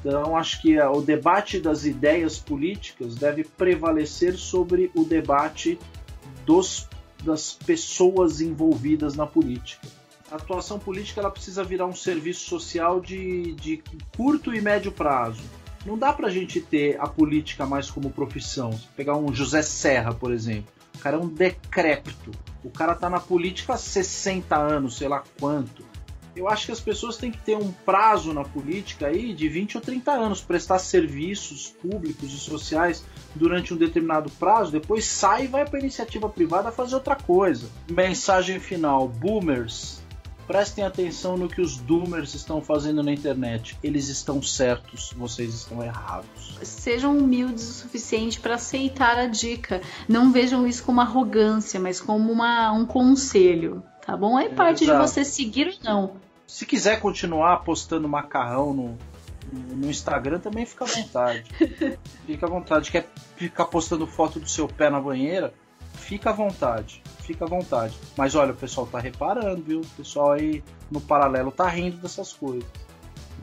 Então, 0.00 0.36
acho 0.36 0.62
que 0.62 0.78
o 0.80 1.00
debate 1.00 1.58
das 1.58 1.84
ideias 1.84 2.38
políticas 2.38 3.16
deve 3.16 3.44
prevalecer 3.44 4.36
sobre 4.36 4.90
o 4.94 5.04
debate 5.04 5.78
dos, 6.46 6.88
das 7.22 7.52
pessoas 7.52 8.40
envolvidas 8.40 9.14
na 9.14 9.26
política. 9.26 9.86
A 10.30 10.36
atuação 10.36 10.78
política 10.78 11.20
ela 11.20 11.30
precisa 11.30 11.62
virar 11.62 11.86
um 11.86 11.94
serviço 11.94 12.48
social 12.48 13.00
de, 13.00 13.54
de 13.54 13.82
curto 14.16 14.54
e 14.54 14.60
médio 14.60 14.90
prazo 14.90 15.42
não 15.84 15.98
dá 15.98 16.12
pra 16.12 16.30
gente 16.30 16.60
ter 16.60 16.98
a 17.00 17.06
política 17.06 17.66
mais 17.66 17.90
como 17.90 18.10
profissão. 18.10 18.72
Se 18.72 18.86
pegar 18.96 19.16
um 19.16 19.34
José 19.34 19.62
Serra, 19.62 20.14
por 20.14 20.32
exemplo. 20.32 20.72
O 20.94 20.98
cara 20.98 21.16
é 21.16 21.20
um 21.20 21.28
decrépito. 21.28 22.30
O 22.62 22.70
cara 22.70 22.94
tá 22.94 23.10
na 23.10 23.20
política 23.20 23.74
há 23.74 23.76
60 23.76 24.56
anos, 24.56 24.96
sei 24.96 25.08
lá 25.08 25.22
quanto. 25.38 25.84
Eu 26.36 26.48
acho 26.48 26.66
que 26.66 26.72
as 26.72 26.80
pessoas 26.80 27.16
têm 27.16 27.30
que 27.30 27.38
ter 27.38 27.56
um 27.56 27.70
prazo 27.70 28.32
na 28.32 28.42
política 28.42 29.06
aí 29.06 29.32
de 29.32 29.48
20 29.48 29.76
ou 29.76 29.80
30 29.80 30.10
anos, 30.10 30.40
prestar 30.40 30.80
serviços 30.80 31.68
públicos 31.68 32.32
e 32.32 32.38
sociais 32.38 33.04
durante 33.36 33.72
um 33.72 33.76
determinado 33.76 34.28
prazo, 34.32 34.72
depois 34.72 35.04
sai 35.04 35.44
e 35.44 35.48
vai 35.48 35.64
para 35.64 35.78
iniciativa 35.78 36.28
privada 36.28 36.72
fazer 36.72 36.96
outra 36.96 37.14
coisa. 37.14 37.68
Mensagem 37.88 38.58
final: 38.58 39.06
boomers, 39.06 40.02
Prestem 40.46 40.84
atenção 40.84 41.36
no 41.36 41.48
que 41.48 41.60
os 41.60 41.76
doomers 41.76 42.34
estão 42.34 42.60
fazendo 42.60 43.02
na 43.02 43.12
internet. 43.12 43.76
Eles 43.82 44.08
estão 44.08 44.42
certos, 44.42 45.12
vocês 45.16 45.54
estão 45.54 45.82
errados. 45.82 46.58
Sejam 46.62 47.16
humildes 47.16 47.68
o 47.68 47.72
suficiente 47.72 48.38
para 48.40 48.56
aceitar 48.56 49.18
a 49.18 49.26
dica. 49.26 49.80
Não 50.08 50.32
vejam 50.32 50.66
isso 50.66 50.84
como 50.84 51.00
arrogância, 51.00 51.80
mas 51.80 52.00
como 52.00 52.30
uma, 52.30 52.72
um 52.72 52.84
conselho, 52.84 53.82
tá 54.04 54.16
bom? 54.16 54.38
É 54.38 54.48
parte 54.48 54.84
Exato. 54.84 55.00
de 55.00 55.08
você 55.08 55.24
seguir 55.24 55.68
ou 55.68 55.74
não. 55.82 56.16
Se 56.46 56.66
quiser 56.66 57.00
continuar 57.00 57.64
postando 57.64 58.06
macarrão 58.06 58.74
no, 58.74 58.98
no 59.50 59.88
Instagram, 59.88 60.38
também 60.38 60.66
fica 60.66 60.84
à 60.84 60.88
vontade. 60.88 61.44
fica 62.26 62.46
à 62.46 62.48
vontade. 62.48 62.90
Quer 62.90 63.08
ficar 63.36 63.64
postando 63.64 64.06
foto 64.06 64.38
do 64.38 64.48
seu 64.48 64.68
pé 64.68 64.90
na 64.90 65.00
banheira? 65.00 65.54
Fica 65.94 66.30
à 66.30 66.32
vontade 66.32 67.02
fica 67.24 67.44
à 67.44 67.48
vontade. 67.48 67.98
Mas 68.16 68.34
olha, 68.34 68.52
o 68.52 68.56
pessoal 68.56 68.86
tá 68.86 69.00
reparando, 69.00 69.62
viu? 69.62 69.80
O 69.80 69.86
pessoal 69.96 70.32
aí 70.32 70.62
no 70.90 71.00
paralelo 71.00 71.50
tá 71.50 71.66
rindo 71.68 71.96
dessas 71.96 72.32
coisas. 72.32 72.64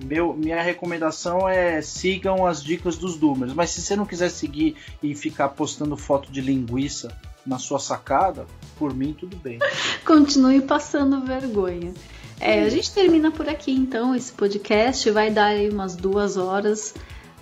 Meu, 0.04 0.34
minha 0.34 0.62
recomendação 0.62 1.48
é 1.48 1.82
sigam 1.82 2.46
as 2.48 2.64
dicas 2.64 2.96
dos 2.96 3.18
Doomers. 3.18 3.54
Mas 3.54 3.72
se 3.72 3.82
você 3.82 3.96
não 3.96 4.06
quiser 4.06 4.30
seguir 4.30 4.76
e 5.04 5.14
ficar 5.14 5.50
postando 5.50 5.98
foto 5.98 6.32
de 6.32 6.42
linguiça 6.42 7.16
na 7.46 7.58
sua 7.58 7.80
sacada, 7.80 8.46
por 8.78 8.94
mim 8.94 9.14
tudo 9.14 9.36
bem. 9.38 9.60
Continue 10.06 10.62
passando 10.62 11.26
vergonha. 11.26 11.94
É, 12.40 12.64
a 12.64 12.70
gente 12.70 12.92
termina 12.92 13.30
por 13.30 13.48
aqui 13.48 13.72
então 13.72 14.16
esse 14.16 14.32
podcast. 14.32 15.10
Vai 15.12 15.30
dar 15.30 15.48
aí 15.48 15.70
umas 15.70 15.96
duas 15.96 16.38
horas. 16.38 16.94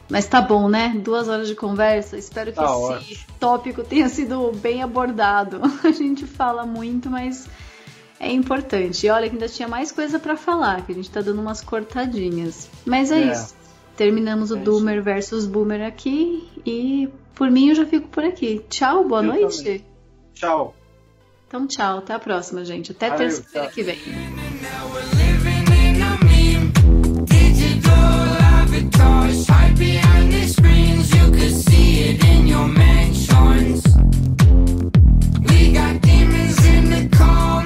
Mas 0.09 0.25
tá 0.25 0.41
bom, 0.41 0.67
né? 0.67 0.99
Duas 1.03 1.27
horas 1.27 1.47
de 1.47 1.55
conversa. 1.55 2.17
Espero 2.17 2.51
que 2.51 2.57
tá 2.57 2.65
esse 2.65 2.73
ótimo. 2.73 3.19
tópico 3.39 3.83
tenha 3.83 4.09
sido 4.09 4.51
bem 4.53 4.81
abordado. 4.81 5.61
A 5.85 5.91
gente 5.91 6.25
fala 6.25 6.65
muito, 6.65 7.09
mas 7.09 7.47
é 8.19 8.31
importante. 8.31 9.05
E 9.05 9.09
olha 9.09 9.29
que 9.29 9.35
ainda 9.35 9.47
tinha 9.47 9.67
mais 9.67 9.91
coisa 9.91 10.17
para 10.17 10.35
falar, 10.35 10.85
que 10.85 10.91
a 10.91 10.95
gente 10.95 11.09
tá 11.09 11.21
dando 11.21 11.39
umas 11.39 11.61
cortadinhas. 11.61 12.67
Mas 12.85 13.11
é, 13.11 13.21
é. 13.21 13.31
isso. 13.31 13.55
Terminamos 13.95 14.49
o 14.49 14.57
é 14.57 14.59
Doomer 14.59 14.95
isso. 14.95 15.03
versus 15.03 15.45
Boomer 15.45 15.85
aqui 15.85 16.49
e 16.65 17.07
por 17.35 17.51
mim 17.51 17.69
eu 17.69 17.75
já 17.75 17.85
fico 17.85 18.07
por 18.07 18.23
aqui. 18.23 18.65
Tchau, 18.67 19.07
boa 19.07 19.21
eu 19.21 19.27
noite. 19.27 19.57
Também. 19.57 19.85
Tchau. 20.33 20.75
Então 21.47 21.67
tchau, 21.67 21.99
até 21.99 22.13
a 22.13 22.19
próxima, 22.19 22.65
gente. 22.65 22.91
Até 22.91 23.11
terça-feira 23.11 23.67
que 23.67 23.83
vem. 23.83 23.99
behind 29.41 29.68
demons 36.01 36.65
in 36.65 36.89
the 36.89 37.17
car. 37.17 37.58